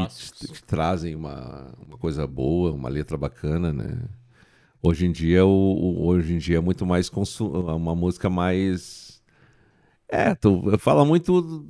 que 0.55 0.63
trazem 0.63 1.15
uma, 1.15 1.73
uma 1.87 1.99
coisa 1.99 2.27
boa, 2.27 2.73
uma 2.73 2.89
letra 2.89 3.17
bacana, 3.17 3.73
né? 3.73 3.99
Hoje 4.83 5.07
em 5.07 5.13
dia, 5.13 5.45
o, 5.45 5.49
o- 5.51 6.07
hoje 6.07 6.35
em 6.35 6.39
dia 6.39 6.59
é 6.59 6.61
muito 6.61 6.87
mais 6.87 7.09
consu- 7.11 7.49
uma 7.51 7.95
música 7.95 8.31
mais 8.31 9.21
é, 10.09 10.35
tu 10.35 10.79
fala 10.79 11.05
muito 11.05 11.67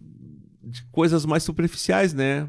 de 0.63 0.85
coisas 0.93 1.25
mais 1.25 1.43
superficiais, 1.43 2.13
né? 2.13 2.49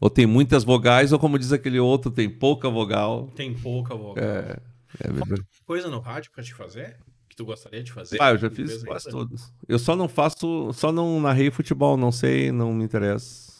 Ou 0.00 0.08
tem 0.08 0.26
muitas 0.26 0.64
vogais, 0.64 1.12
ou 1.12 1.18
como 1.18 1.38
diz 1.38 1.52
aquele 1.52 1.78
outro, 1.78 2.10
tem 2.10 2.28
pouca 2.28 2.70
vogal. 2.70 3.30
Tem 3.36 3.52
pouca 3.52 3.94
vogal. 3.94 4.24
É, 4.24 4.56
é 4.98 5.12
verdade. 5.12 5.42
Coisa 5.66 5.88
no 5.88 6.00
rádio 6.00 6.30
pra 6.32 6.42
te 6.42 6.54
fazer? 6.54 6.96
Que 7.28 7.36
tu 7.36 7.44
gostaria 7.44 7.82
de 7.82 7.92
fazer? 7.92 8.16
Ah, 8.20 8.30
eu 8.30 8.38
já 8.38 8.48
fiz 8.48 8.82
quase 8.82 9.08
ainda? 9.08 9.18
todos. 9.18 9.52
Eu 9.68 9.78
só 9.78 9.94
não 9.94 10.08
faço, 10.08 10.72
só 10.72 10.90
não 10.90 11.20
narrei 11.20 11.50
futebol, 11.50 11.98
não 11.98 12.10
sei, 12.10 12.50
não 12.50 12.72
me 12.72 12.82
interessa. 12.82 13.50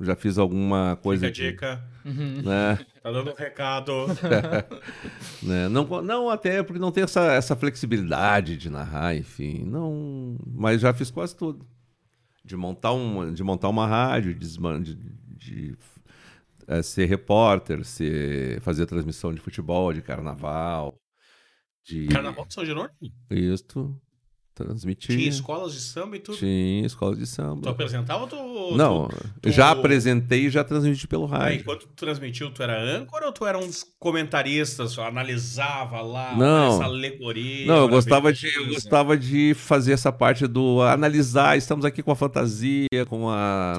Já 0.00 0.16
fiz 0.16 0.38
alguma 0.38 0.98
coisa. 1.02 1.26
Fica 1.28 1.46
a 1.46 1.50
dica. 1.50 1.84
Uhum. 2.04 2.42
Né, 2.42 2.78
Tá 3.02 3.12
dando 3.12 3.30
um 3.30 3.34
recado. 3.34 3.92
né, 5.42 5.68
não, 5.68 5.84
não, 6.02 6.30
até 6.30 6.62
porque 6.62 6.80
não 6.80 6.90
tem 6.90 7.04
essa, 7.04 7.32
essa 7.32 7.54
flexibilidade 7.54 8.56
de 8.56 8.68
narrar, 8.68 9.14
enfim. 9.14 9.64
Não, 9.64 10.36
mas 10.46 10.80
já 10.80 10.92
fiz 10.92 11.10
quase 11.10 11.36
tudo. 11.36 11.66
De 12.44 12.56
montar, 12.56 12.92
um, 12.92 13.32
de 13.32 13.44
montar 13.44 13.68
uma 13.68 13.86
rádio, 13.86 14.34
de, 14.34 14.48
de, 14.48 14.94
de, 15.40 15.76
eh, 16.68 16.82
ser 16.82 17.06
repórter, 17.06 17.84
ser, 17.84 18.60
fazer 18.60 18.86
transmissão 18.86 19.32
de 19.34 19.40
futebol, 19.40 19.92
de 19.92 20.02
carnaval. 20.02 20.96
De 21.84 22.06
Carnaval 22.08 22.46
de 22.46 22.54
São 22.54 22.64
Jerônimo? 22.64 22.94
Isto. 23.30 24.00
Transmitir. 24.54 25.16
Tinha 25.16 25.28
escolas 25.28 25.72
de 25.72 25.80
samba 25.80 26.16
e 26.16 26.20
tudo. 26.20 26.36
Tinha 26.36 26.84
escola 26.84 27.14
de 27.14 27.22
Tu 27.22 27.26
samba. 27.26 27.70
apresentava 27.70 28.22
ou 28.24 28.28
tu. 28.28 28.36
Não, 28.76 29.08
tu- 29.40 29.50
já 29.50 29.74
tu- 29.74 29.78
apresentei 29.78 30.46
e 30.46 30.50
já 30.50 30.62
transmiti 30.64 31.06
pelo 31.08 31.26
rádio. 31.26 31.60
enquanto 31.60 31.80
tu 31.86 31.94
transmitiu, 31.94 32.50
tu 32.50 32.62
era 32.62 32.80
âncora 32.80 33.26
ou 33.26 33.32
tu 33.32 33.46
era 33.46 33.58
um 33.58 33.66
dos 33.66 33.84
comentaristas? 33.98 34.92
só 34.92 35.06
Analisava 35.06 36.00
lá 36.00 36.36
Não. 36.36 36.74
essa 36.74 36.84
alegoria. 36.84 37.66
Não, 37.66 37.76
eu 37.78 37.88
gostava, 37.88 38.32
de, 38.32 38.46
eu 38.54 38.68
gostava 38.68 39.16
de 39.16 39.54
fazer 39.54 39.92
essa 39.92 40.12
parte 40.12 40.46
do 40.46 40.80
analisar. 40.82 41.56
Estamos 41.56 41.84
aqui 41.84 42.02
com 42.02 42.10
a 42.12 42.16
fantasia, 42.16 42.86
com 43.08 43.28
a 43.28 43.76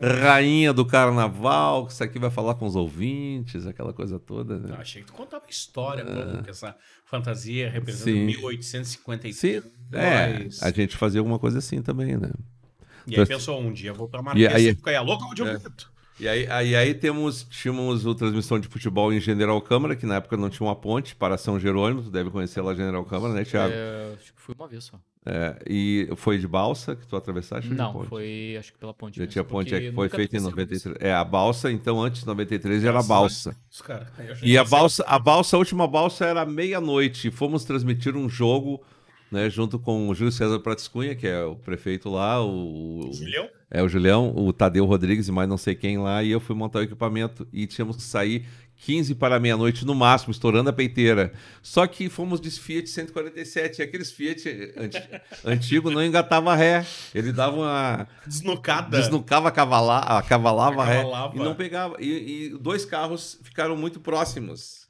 rainha 0.00 0.72
do 0.72 0.84
carnaval, 0.84 1.86
que 1.86 1.92
isso 1.92 2.02
aqui 2.04 2.18
vai 2.18 2.30
falar 2.30 2.54
com 2.54 2.66
os 2.66 2.76
ouvintes, 2.76 3.66
aquela 3.66 3.92
coisa 3.92 4.18
toda. 4.18 4.58
Né? 4.58 4.76
Achei 4.78 5.02
que 5.02 5.08
tu 5.08 5.12
contava 5.14 5.44
história, 5.48 6.04
que 6.42 6.50
essa 6.50 6.74
fantasia 7.04 7.70
representa. 7.70 8.04
Sim. 8.10 8.26
1852. 8.26 9.36
Sim, 9.36 9.62
é, 9.92 10.48
a 10.62 10.70
gente 10.70 10.96
fazia 10.96 11.20
alguma 11.20 11.38
coisa 11.38 11.58
assim 11.58 11.80
também, 11.82 12.16
né? 12.16 12.30
E 13.06 13.18
aí 13.18 13.26
pensou, 13.26 13.60
um 13.60 13.72
dia 13.72 13.90
eu 13.90 13.94
vou 13.94 14.08
pra 14.08 14.22
Marquês, 14.22 14.50
E 14.50 14.54
aí- 14.54 14.68
É. 14.68 14.74
ficar 14.74 14.90
aí, 14.90 14.98
louca 15.04 15.24
onde 15.24 15.42
eu 15.42 15.46
bonito. 15.46 15.92
E 16.18 16.26
aí, 16.26 16.46
aí, 16.50 16.74
aí 16.74 16.94
temos, 16.94 17.44
tínhamos 17.50 18.06
o 18.06 18.14
transmissão 18.14 18.58
de 18.58 18.66
futebol 18.68 19.12
em 19.12 19.20
General 19.20 19.60
Câmara, 19.60 19.94
que 19.94 20.06
na 20.06 20.14
época 20.16 20.34
não 20.36 20.48
tinha 20.48 20.66
uma 20.66 20.74
ponte 20.74 21.14
para 21.14 21.36
São 21.36 21.60
Jerônimo, 21.60 22.02
tu 22.04 22.10
deve 22.10 22.30
conhecer 22.30 22.62
lá 22.62 22.74
General 22.74 23.04
Câmara, 23.04 23.34
né, 23.34 23.44
Thiago? 23.44 23.70
É, 23.74 24.14
acho 24.18 24.32
que 24.32 24.40
fui 24.40 24.54
uma 24.58 24.66
vez 24.66 24.84
só. 24.84 24.98
É, 25.28 25.56
e 25.68 26.08
foi 26.16 26.38
de 26.38 26.46
balsa 26.48 26.96
que 26.96 27.06
tu 27.06 27.16
atravessaste? 27.16 27.68
Não, 27.74 27.92
ponte? 27.92 28.08
foi 28.08 28.56
acho 28.58 28.72
que 28.72 28.78
pela 28.78 28.94
ponte. 28.94 29.16
Já 29.16 29.22
mesmo, 29.22 29.32
tinha 29.32 29.44
ponte, 29.44 29.74
é 29.74 29.80
que 29.80 29.92
foi 29.92 30.08
feita 30.08 30.36
em 30.36 30.38
teve 30.40 30.50
93. 30.50 30.96
É, 31.00 31.12
a 31.12 31.24
balsa, 31.24 31.70
então 31.70 32.00
antes 32.00 32.20
de 32.22 32.26
93 32.28 32.82
era 32.84 33.00
a 33.00 33.02
balsa. 33.02 33.54
Os 33.70 33.82
cara, 33.82 34.10
E 34.42 34.56
a 34.56 34.64
balsa, 34.64 35.04
a 35.06 35.18
balsa, 35.18 35.56
a 35.56 35.58
última 35.58 35.86
balsa 35.86 36.24
era 36.24 36.46
meia-noite. 36.46 37.30
Fomos 37.30 37.64
transmitir 37.64 38.16
um 38.16 38.28
jogo, 38.28 38.80
né, 39.30 39.48
junto 39.50 39.78
com 39.78 40.08
o 40.08 40.14
Júlio 40.14 40.32
César 40.32 40.58
Prates 40.60 40.88
Cunha, 40.88 41.14
que 41.14 41.26
é 41.26 41.42
o 41.44 41.56
prefeito 41.56 42.08
lá, 42.08 42.44
o, 42.44 43.10
Julião? 43.12 43.48
é 43.70 43.82
o 43.82 43.88
Julião, 43.88 44.32
o 44.36 44.52
Tadeu 44.52 44.84
Rodrigues 44.84 45.28
e 45.28 45.32
mais 45.32 45.48
não 45.48 45.58
sei 45.58 45.74
quem 45.74 45.98
lá, 45.98 46.22
e 46.22 46.30
eu 46.30 46.40
fui 46.40 46.54
montar 46.54 46.78
o 46.80 46.82
equipamento 46.82 47.46
e 47.52 47.66
tínhamos 47.66 47.96
que 47.96 48.02
sair 48.02 48.46
15 48.78 49.14
para 49.14 49.40
meia-noite 49.40 49.86
no 49.86 49.94
máximo, 49.94 50.30
estourando 50.32 50.68
a 50.68 50.72
peiteira. 50.72 51.32
Só 51.62 51.86
que 51.86 52.10
fomos 52.10 52.38
de 52.40 52.50
Fiat 52.50 52.88
147, 52.90 53.78
e 53.78 53.82
aqueles 53.82 54.12
Fiat 54.12 54.74
anti, 54.76 55.02
antigo 55.44 55.90
não 55.90 56.04
engatava 56.04 56.54
ré. 56.54 56.84
Ele 57.14 57.32
dava 57.32 57.56
uma 57.56 58.06
Desnucada. 58.26 58.98
desnucava, 58.98 59.50
cavala, 59.50 60.22
cavalava, 60.22 60.84
ré, 60.84 60.98
Acavalava. 60.98 61.36
e 61.36 61.38
não 61.38 61.54
pegava. 61.54 61.96
E, 61.98 62.44
e 62.44 62.58
dois 62.58 62.84
carros 62.84 63.38
ficaram 63.42 63.76
muito 63.78 63.98
próximos. 63.98 64.86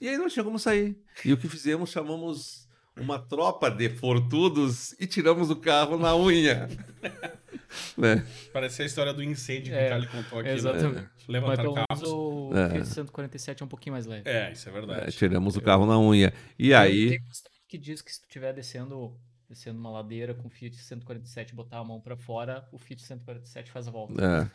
E 0.00 0.08
aí 0.08 0.18
não 0.18 0.28
tinha 0.28 0.44
como 0.44 0.58
sair. 0.58 0.96
E 1.24 1.32
o 1.32 1.36
que 1.36 1.48
fizemos? 1.48 1.90
Chamamos 1.90 2.61
uma 2.98 3.18
tropa 3.18 3.70
de 3.70 3.88
fortudos 3.88 4.92
e 5.00 5.06
tiramos 5.06 5.50
o 5.50 5.56
carro 5.56 5.96
na 5.98 6.14
unha. 6.16 6.68
né? 7.96 8.26
Parece 8.52 8.82
a 8.82 8.84
história 8.84 9.12
do 9.12 9.22
incêndio 9.22 9.72
que 9.72 9.78
É, 9.78 9.86
o 9.86 9.88
Charlie 9.88 10.08
contou 10.08 10.38
aqui. 10.40 10.48
Exatamente. 10.50 10.94
Né? 10.96 11.08
Mas 11.16 11.28
Levantar 11.28 11.62
menos 11.62 11.74
carros. 11.88 12.02
o 12.10 12.50
É. 12.54 12.70
Fiat 12.70 12.88
147 12.88 13.62
é 13.62 13.66
um 13.66 13.68
pouquinho 13.68 13.92
mais 13.94 14.06
leve. 14.06 14.28
É, 14.28 14.52
isso 14.52 14.68
é 14.68 14.70
É, 14.70 14.74
verdade. 14.74 15.12
tiramos 15.12 15.56
o 15.56 15.60
carro 15.60 15.86
na 15.86 15.98
unha. 15.98 16.32
E 16.58 16.74
aí. 16.74 17.10
Tem 17.10 17.20
bastante 17.22 17.52
que 17.68 17.78
diz 17.78 18.02
que 18.02 18.12
se 18.12 18.20
tu 18.20 18.24
estiver 18.26 18.52
descendo, 18.52 19.16
descendo 19.48 19.78
uma 19.78 19.90
ladeira 19.90 20.34
com 20.34 20.46
o 20.48 20.50
Fiat 20.50 20.76
147 20.76 21.52
e 21.52 21.54
botar 21.54 21.78
a 21.78 21.84
mão 21.84 21.98
pra 22.00 22.16
fora, 22.16 22.68
o 22.70 22.76
Fiat 22.78 23.00
147 23.02 23.70
faz 23.70 23.88
a 23.88 23.90
volta. 23.90 24.12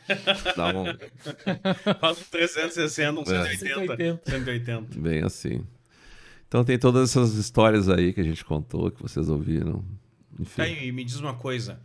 É, 0.07 0.53
dá 0.55 0.68
um, 0.68 0.85
Faz 1.99 2.19
um 2.22 2.23
360, 2.30 3.19
um 3.19 3.23
É. 3.23 3.55
180. 3.57 4.22
180. 4.30 4.99
bem 4.99 5.23
assim. 5.23 5.65
Então 6.47 6.63
tem 6.63 6.79
todas 6.79 7.09
essas 7.09 7.33
histórias 7.33 7.89
aí 7.89 8.13
que 8.13 8.21
a 8.21 8.23
gente 8.23 8.43
contou, 8.45 8.89
que 8.91 9.01
vocês 9.01 9.29
ouviram. 9.29 9.83
Enfim. 10.39 10.55
Tá, 10.61 10.67
e 10.67 10.91
me 10.91 11.03
diz 11.03 11.19
uma 11.19 11.33
coisa. 11.35 11.81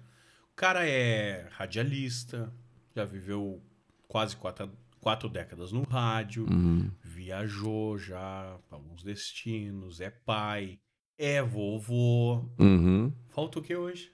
O 0.53 0.55
cara 0.55 0.87
é 0.87 1.49
radialista, 1.53 2.53
já 2.95 3.05
viveu 3.05 3.61
quase 4.07 4.37
quatro, 4.37 4.71
quatro 5.01 5.29
décadas 5.29 5.73
no 5.73 5.83
rádio, 5.83 6.47
Uhum. 6.51 6.91
viajou 7.03 7.99
já 7.99 8.57
pra 8.69 8.77
alguns 8.79 9.03
destinos, 9.03 10.01
é 10.01 10.11
pai, 10.11 10.79
é 11.19 11.43
vovô. 11.43 12.45
Uhum. 12.59 13.13
Falta 13.31 13.59
o 13.59 13.63
que 13.63 13.75
hoje? 13.75 14.13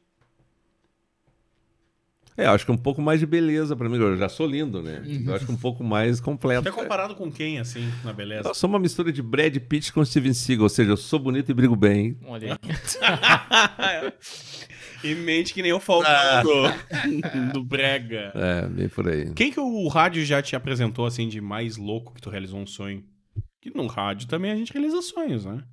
É, 2.38 2.46
eu 2.46 2.52
acho 2.52 2.64
que 2.64 2.70
um 2.70 2.76
pouco 2.76 3.02
mais 3.02 3.18
de 3.18 3.26
beleza 3.26 3.74
pra 3.74 3.88
mim. 3.88 3.96
Eu 3.96 4.16
já 4.16 4.28
sou 4.28 4.46
lindo, 4.46 4.80
né? 4.80 5.02
Eu 5.26 5.34
acho 5.34 5.44
que 5.44 5.50
um 5.50 5.56
pouco 5.56 5.82
mais 5.82 6.20
completo. 6.20 6.68
Até 6.68 6.70
comparado 6.70 7.16
com 7.16 7.32
quem, 7.32 7.58
assim, 7.58 7.92
na 8.04 8.12
beleza? 8.12 8.48
Eu 8.48 8.54
sou 8.54 8.70
uma 8.70 8.78
mistura 8.78 9.10
de 9.10 9.20
Brad 9.20 9.56
Pitt 9.56 9.92
com 9.92 10.04
Steven 10.04 10.32
Seagal, 10.32 10.62
ou 10.62 10.68
seja, 10.68 10.92
eu 10.92 10.96
sou 10.96 11.18
bonito 11.18 11.50
e 11.50 11.54
brigo 11.54 11.74
bem. 11.74 12.16
Olha 12.24 12.56
aí. 12.62 14.12
e 15.02 15.16
mente 15.16 15.52
que 15.52 15.62
nem 15.62 15.72
o 15.72 15.80
Falcão 15.80 16.12
do, 16.44 17.54
do 17.58 17.64
Brega. 17.64 18.30
É, 18.36 18.68
bem 18.68 18.88
por 18.88 19.08
aí. 19.08 19.32
Quem 19.34 19.50
que 19.50 19.58
o 19.58 19.88
rádio 19.88 20.24
já 20.24 20.40
te 20.40 20.54
apresentou, 20.54 21.06
assim, 21.06 21.28
de 21.28 21.40
mais 21.40 21.76
louco 21.76 22.14
que 22.14 22.20
tu 22.20 22.30
realizou 22.30 22.60
um 22.60 22.66
sonho? 22.66 23.02
Que 23.60 23.68
no 23.74 23.88
rádio 23.88 24.28
também 24.28 24.52
a 24.52 24.56
gente 24.56 24.72
realiza 24.72 25.02
sonhos, 25.02 25.44
né? 25.44 25.64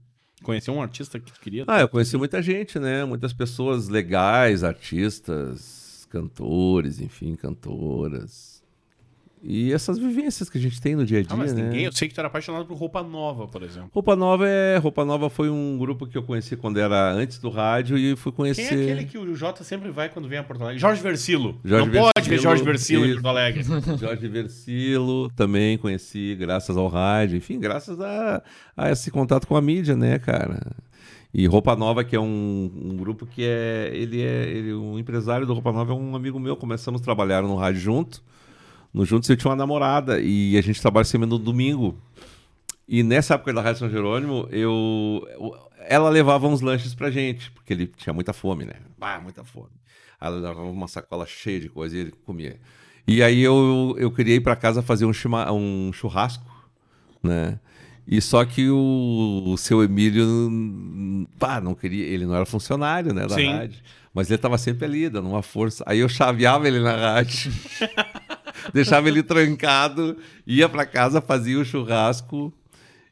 Conhecer 0.42 0.72
um 0.72 0.82
artista 0.82 1.20
que 1.20 1.32
tu 1.32 1.40
queria. 1.40 1.64
Ah, 1.68 1.82
eu 1.82 1.88
conheci 1.88 2.18
muita 2.18 2.42
gente, 2.42 2.80
né? 2.80 3.06
Muitas 3.06 3.34
pessoas 3.34 3.88
legais, 3.88 4.64
artistas, 4.64 5.85
cantores, 6.20 7.02
enfim, 7.02 7.36
cantoras. 7.36 8.56
E 9.48 9.72
essas 9.72 10.00
vivências 10.00 10.50
que 10.50 10.58
a 10.58 10.62
gente 10.62 10.82
tem 10.82 10.96
no 10.96 11.06
dia 11.06 11.20
a 11.20 11.22
dia, 11.22 11.30
Ah, 11.32 11.36
mas 11.38 11.54
né? 11.54 11.62
ninguém. 11.66 11.84
Eu 11.86 11.92
sei 11.92 12.08
que 12.08 12.16
tu 12.16 12.20
era 12.20 12.28
apaixonado 12.30 12.66
por 12.66 12.76
roupa 12.76 13.04
nova, 13.04 13.48
por 13.48 13.62
exemplo. 13.62 13.92
Roupa 13.94 14.16
Nova 14.16 14.48
é. 14.48 14.78
Roupa 14.78 15.06
Nova 15.06 15.30
foi 15.30 15.52
um 15.52 15.78
grupo 15.78 16.08
que 16.08 16.18
eu 16.18 16.24
conheci 16.24 16.56
quando 16.56 16.80
era 16.80 17.12
antes 17.12 17.38
do 17.38 17.50
rádio 17.52 17.96
e 17.96 18.16
fui 18.16 18.32
Quem 18.32 18.38
conhecer. 18.38 18.64
é 18.64 18.94
aquele 18.94 19.06
que 19.06 19.20
o 19.20 19.36
Jota 19.36 19.64
sempre 19.64 19.92
vai 19.92 20.10
quando 20.10 20.28
vem 20.28 20.40
a 20.40 20.44
Porto 20.44 20.62
Alegre? 20.64 20.80
Jorge 20.80 21.00
Versilo. 21.04 21.60
Jorge 21.64 21.86
Não 21.86 21.94
pode 21.94 22.12
ver 22.28 22.30
Versilo, 22.30 22.42
Jorge 22.42 22.64
Versilo 22.64 23.06
em 23.06 23.10
isso. 23.10 23.22
Porto 23.22 23.28
Alegre. 23.28 23.64
Jorge 24.00 24.28
Versilo 24.28 25.30
também 25.36 25.78
conheci 25.78 26.36
graças 26.40 26.76
ao 26.76 26.88
rádio, 26.88 27.38
enfim, 27.38 27.60
graças 27.60 28.02
a, 28.02 28.42
a 28.76 28.90
esse 28.92 29.12
contato 29.12 29.46
com 29.46 29.56
a 29.56 29.62
mídia, 29.62 29.96
né, 29.96 30.18
cara? 30.18 30.60
E 31.38 31.46
Roupa 31.48 31.76
Nova, 31.76 32.02
que 32.06 32.16
é 32.16 32.20
um, 32.20 32.72
um 32.74 32.96
grupo 32.96 33.26
que 33.26 33.44
é. 33.44 33.90
Ele 33.94 34.22
é. 34.22 34.44
Ele, 34.48 34.72
o 34.72 34.98
empresário 34.98 35.46
do 35.46 35.54
Roupa 35.54 35.74
Nova 35.74 35.92
é 35.92 35.96
um 35.96 36.16
amigo 36.16 36.40
meu. 36.40 36.56
Começamos 36.56 37.02
a 37.02 37.04
trabalhar 37.04 37.42
no 37.42 37.58
rádio 37.58 37.82
junto. 37.82 38.24
No 38.94 39.04
Juntos 39.04 39.30
eu 39.30 39.36
tinha 39.36 39.50
uma 39.50 39.56
namorada 39.58 40.22
e 40.22 40.58
a 40.58 40.62
gente 40.62 40.80
trabalha 40.82 41.04
sempre 41.04 41.28
no 41.28 41.38
domingo. 41.38 41.98
E 42.88 43.04
nessa 43.04 43.34
época 43.34 43.52
da 43.52 43.62
Rádio 43.62 43.80
São 43.80 43.90
Jerônimo, 43.90 44.48
eu, 44.50 45.28
ela 45.90 46.10
levava 46.10 46.48
uns 46.48 46.62
lanches 46.62 46.96
pra 46.96 47.12
gente, 47.12 47.52
porque 47.52 47.74
ele 47.74 47.88
tinha 47.88 48.14
muita 48.14 48.32
fome, 48.32 48.64
né? 48.64 48.76
Bah, 48.98 49.20
muita 49.20 49.44
fome. 49.44 49.72
Ela 50.22 50.38
levava 50.38 50.62
uma 50.62 50.88
sacola 50.88 51.26
cheia 51.26 51.60
de 51.60 51.68
coisa 51.68 51.98
e 51.98 52.00
ele 52.00 52.14
comia. 52.26 52.58
E 53.06 53.22
aí 53.22 53.42
eu, 53.42 53.94
eu 53.98 54.10
queria 54.10 54.36
ir 54.36 54.40
pra 54.40 54.56
casa 54.56 54.82
fazer 54.82 55.06
um, 55.06 55.12
chima- 55.12 55.52
um 55.52 55.92
churrasco, 55.92 56.50
né? 57.22 57.60
E 58.08 58.22
só 58.22 58.46
que 58.46 58.70
o, 58.70 59.44
o 59.48 59.58
seu 59.58 59.84
Emílio, 59.84 60.28
pá, 61.40 61.60
não 61.60 61.74
queria, 61.74 62.06
ele 62.06 62.26
não 62.26 62.36
era 62.36 62.46
funcionário, 62.46 63.14
né, 63.14 63.26
da 63.26 63.36
Sim. 63.36 63.52
rádio. 63.52 63.80
Mas 64.14 64.30
ele 64.30 64.38
tava 64.38 64.58
sempre 64.58 64.86
ali, 64.86 65.10
dando 65.10 65.28
uma 65.28 65.42
força. 65.42 65.84
Aí 65.88 66.00
eu 66.00 66.08
chaveava 66.08 66.68
ele 66.68 66.80
na 66.80 66.96
rádio. 66.96 67.52
deixava 68.74 69.08
ele 69.08 69.22
trancado, 69.24 70.18
ia 70.46 70.70
pra 70.70 70.86
casa, 70.86 71.22
fazia 71.22 71.60
o 71.60 71.66
churrasco 71.66 72.54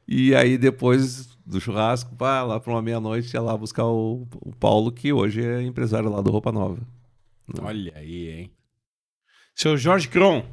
e 0.08 0.36
aí 0.36 0.58
depois 0.58 1.38
do 1.46 1.60
churrasco, 1.60 2.16
pá, 2.16 2.44
lá 2.44 2.60
pra 2.60 2.72
uma 2.72 2.82
meia-noite 2.82 3.34
ia 3.34 3.42
lá 3.42 3.56
buscar 3.58 3.86
o, 3.86 4.28
o 4.42 4.54
Paulo, 4.56 4.92
que 4.92 5.12
hoje 5.12 5.44
é 5.44 5.62
empresário 5.62 6.10
lá 6.10 6.22
do 6.22 6.32
Roupa 6.32 6.52
Nova. 6.52 6.80
Olha 7.62 7.94
aí, 7.96 8.30
hein? 8.30 8.52
Seu 9.56 9.78
Jorge 9.78 10.08
Cron. 10.08 10.46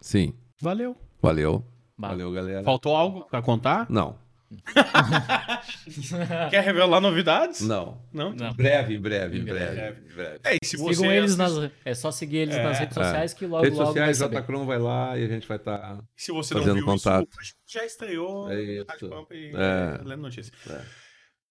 Sim, 0.00 0.32
Valeu. 0.60 0.96
valeu. 1.20 1.64
Valeu, 1.96 2.32
galera. 2.32 2.64
Faltou 2.64 2.96
algo 2.96 3.24
pra 3.26 3.40
contar? 3.42 3.86
Não, 3.88 4.16
Quer 6.50 6.62
revelar 6.62 7.00
novidades? 7.00 7.60
não. 7.62 8.00
Não? 8.12 8.32
Não. 8.34 8.52
Breve, 8.52 8.98
breve, 8.98 9.38
em 9.38 9.44
breve. 9.44 9.74
breve. 9.74 10.14
breve. 10.14 10.40
É, 10.44 10.56
e 10.62 10.66
se 10.66 10.76
você 10.76 10.94
Sigam 10.96 11.12
eles 11.12 11.36
nas. 11.36 11.52
É 11.84 11.94
só 11.94 12.10
seguir 12.10 12.38
eles 12.38 12.54
É. 12.56 12.62
nas 12.62 12.78
redes 12.78 12.94
sociais 12.94 13.32
que 13.32 13.46
logo, 13.46 13.62
Redes 13.64 13.78
logo 13.78 13.92
vai 13.92 14.12
sociais. 14.12 14.18
Jatacron 14.18 14.66
vai 14.66 14.78
lá 14.78 15.16
e 15.18 15.24
a 15.24 15.28
gente 15.28 15.46
vai 15.46 15.58
tá 15.58 15.74
estar. 15.76 16.04
Se 16.16 16.32
você 16.32 16.54
Fazendo 16.54 16.68
não 16.68 16.74
viu 16.76 16.84
contato. 16.86 17.28
isso, 17.40 17.54
já 17.66 17.84
estreou 17.84 18.50
É 18.50 18.56
no 18.56 18.62
isso. 18.62 18.86
E 19.30 19.52
É. 19.54 20.00
lendo 20.04 20.20
notícias. 20.22 20.52
É. 20.68 20.80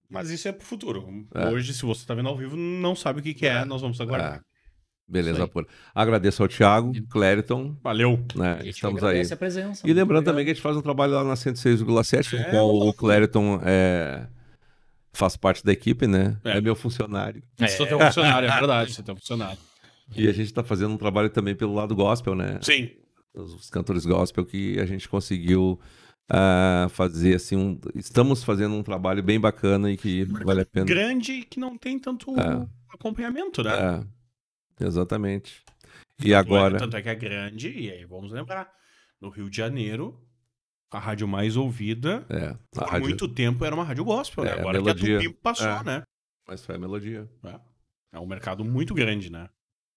Mas 0.09 0.29
isso 0.29 0.47
é 0.47 0.51
pro 0.51 0.65
futuro. 0.65 1.07
É. 1.33 1.47
Hoje, 1.47 1.73
se 1.73 1.85
você 1.85 2.05
tá 2.05 2.13
vendo 2.13 2.27
ao 2.29 2.35
vivo, 2.37 2.55
não 2.57 2.95
sabe 2.95 3.19
o 3.21 3.23
que, 3.23 3.33
que 3.33 3.47
é, 3.47 3.63
nós 3.65 3.81
vamos 3.81 3.99
aguardar. 4.01 4.43
É. 5.11 5.21
Beleza, 5.21 5.47
pura. 5.47 5.67
Agradeço 5.93 6.41
ao 6.41 6.47
Thiago, 6.47 6.93
Clériton, 7.09 7.75
Valeu. 7.83 8.23
né? 8.35 8.59
Estamos 8.63 9.03
aí. 9.03 9.21
a 9.29 9.35
presença. 9.35 9.87
E 9.87 9.91
lembrando 9.93 10.25
também 10.25 10.45
que 10.45 10.51
a 10.51 10.53
gente 10.53 10.63
faz 10.63 10.77
um 10.77 10.81
trabalho 10.81 11.13
lá 11.13 11.23
na 11.23 11.33
106,7, 11.35 12.33
É, 12.37 12.43
com 12.43 12.47
o 12.47 12.51
qual 12.51 12.67
o 12.69 12.71
louco. 12.79 12.99
Clériton 12.99 13.59
é, 13.63 14.25
faz 15.13 15.35
parte 15.35 15.63
da 15.65 15.71
equipe, 15.73 16.07
né? 16.07 16.37
É. 16.43 16.57
É, 16.57 16.61
meu 16.61 16.75
funcionário. 16.75 17.43
Você 17.57 17.85
tem 17.85 17.95
um 17.97 17.99
funcionário, 17.99 18.49
é 18.49 18.51
verdade, 18.57 18.93
você 18.93 19.03
tem 19.03 19.13
um 19.13 19.17
funcionário. 19.17 19.57
E 20.15 20.27
a 20.27 20.31
gente 20.31 20.47
está 20.47 20.63
fazendo 20.63 20.93
um 20.93 20.97
trabalho 20.97 21.29
também 21.29 21.55
pelo 21.55 21.73
lado 21.73 21.95
gospel, 21.95 22.35
né? 22.35 22.59
Sim. 22.61 22.89
Os, 23.33 23.69
cantores 23.69 24.05
gospel 24.05 24.45
que 24.45 24.77
a 24.79 24.85
gente 24.85 25.07
conseguiu 25.07 25.79
ah, 26.29 26.87
fazer 26.89 27.35
assim 27.35 27.55
um. 27.55 27.79
Estamos 27.95 28.43
fazendo 28.43 28.75
um 28.75 28.83
trabalho 28.83 29.23
bem 29.23 29.39
bacana 29.39 29.89
e 29.89 29.95
que 29.95 30.25
vale 30.25 30.61
a 30.61 30.65
pena. 30.65 30.85
Grande 30.85 31.43
que 31.43 31.59
não 31.59 31.77
tem 31.77 31.97
tanto 31.97 32.37
É. 32.37 32.67
acompanhamento, 32.93 33.63
né? 33.63 33.71
É, 33.73 34.03
exatamente. 34.79 35.63
E 36.19 36.23
Tanto 36.23 36.31
é- 36.31 36.35
agora. 36.35 36.77
Tanto 36.77 36.97
é 36.97 37.01
que 37.01 37.09
é 37.09 37.15
grande, 37.15 37.69
e 37.69 37.91
aí 37.91 38.05
vamos 38.05 38.31
lembrar. 38.31 38.71
No 39.19 39.29
Rio 39.29 39.49
de 39.49 39.57
Janeiro, 39.57 40.19
a 40.89 40.99
rádio 40.99 41.27
mais 41.27 41.55
ouvida, 41.55 42.25
É, 42.29 42.45
a 42.47 42.57
por 42.71 42.83
rádio, 42.89 43.07
muito 43.07 43.27
tempo 43.27 43.63
era 43.63 43.73
uma 43.75 43.83
rádio 43.83 44.03
gospel, 44.03 44.43
né? 44.43 44.51
É, 44.51 44.53
a 44.53 44.59
Agora 44.59 44.81
melodia. 44.81 45.19
que 45.19 45.25
a 45.25 45.29
Tupi 45.29 45.41
passou, 45.41 45.67
É. 45.67 45.83
né? 45.83 46.03
mas 46.47 46.65
foi 46.65 46.75
a 46.75 46.79
melodia. 46.79 47.29
É 48.11 48.19
um 48.19 48.25
mercado 48.25 48.65
muito 48.65 48.93
grande, 48.93 49.31
né? 49.31 49.47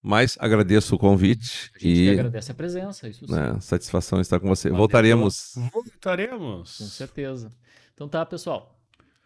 Mas 0.01 0.37
agradeço 0.39 0.95
o 0.95 0.99
convite 0.99 1.71
A 1.75 1.79
gente 1.79 2.01
e 2.03 2.09
agradece 2.11 2.51
a 2.51 2.55
presença, 2.55 3.09
isso 3.09 3.25
sim, 3.25 3.33
né, 3.33 3.59
satisfação 3.59 4.21
estar 4.21 4.39
com 4.39 4.47
você. 4.47 4.69
Valeu. 4.69 4.77
Voltaremos. 4.77 5.53
Voltaremos. 5.73 6.77
com 6.77 6.83
certeza. 6.85 7.49
Então 7.93 8.07
tá, 8.07 8.23
pessoal. 8.25 8.79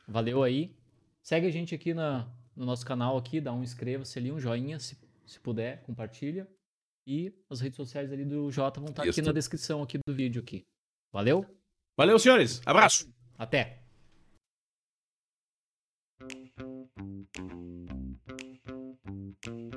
Valeu 0.07 0.41
aí. 0.41 0.73
Segue 1.21 1.45
a 1.47 1.51
gente 1.51 1.75
aqui 1.75 1.93
na, 1.93 2.25
no 2.55 2.65
nosso 2.65 2.85
canal 2.85 3.17
aqui, 3.17 3.41
dá 3.41 3.51
um 3.53 3.61
inscreva-se 3.61 4.17
ali, 4.17 4.31
um 4.31 4.39
joinha, 4.39 4.79
se, 4.79 4.97
se 5.29 5.39
puder, 5.39 5.81
compartilha. 5.83 6.47
E 7.05 7.33
as 7.49 7.59
redes 7.59 7.77
sociais 7.77 8.11
ali 8.11 8.25
do 8.25 8.51
Jota 8.51 8.79
vão 8.79 8.87
tá 8.87 9.03
estar 9.03 9.07
Isso. 9.07 9.19
aqui 9.19 9.27
na 9.27 9.33
descrição 9.33 9.81
aqui 9.81 9.97
do 10.05 10.13
vídeo 10.13 10.41
aqui. 10.41 10.65
Valeu? 11.11 11.45
Valeu, 11.97 12.19
senhores. 12.19 12.61
Abraço. 12.65 13.11
Até. 13.37 13.79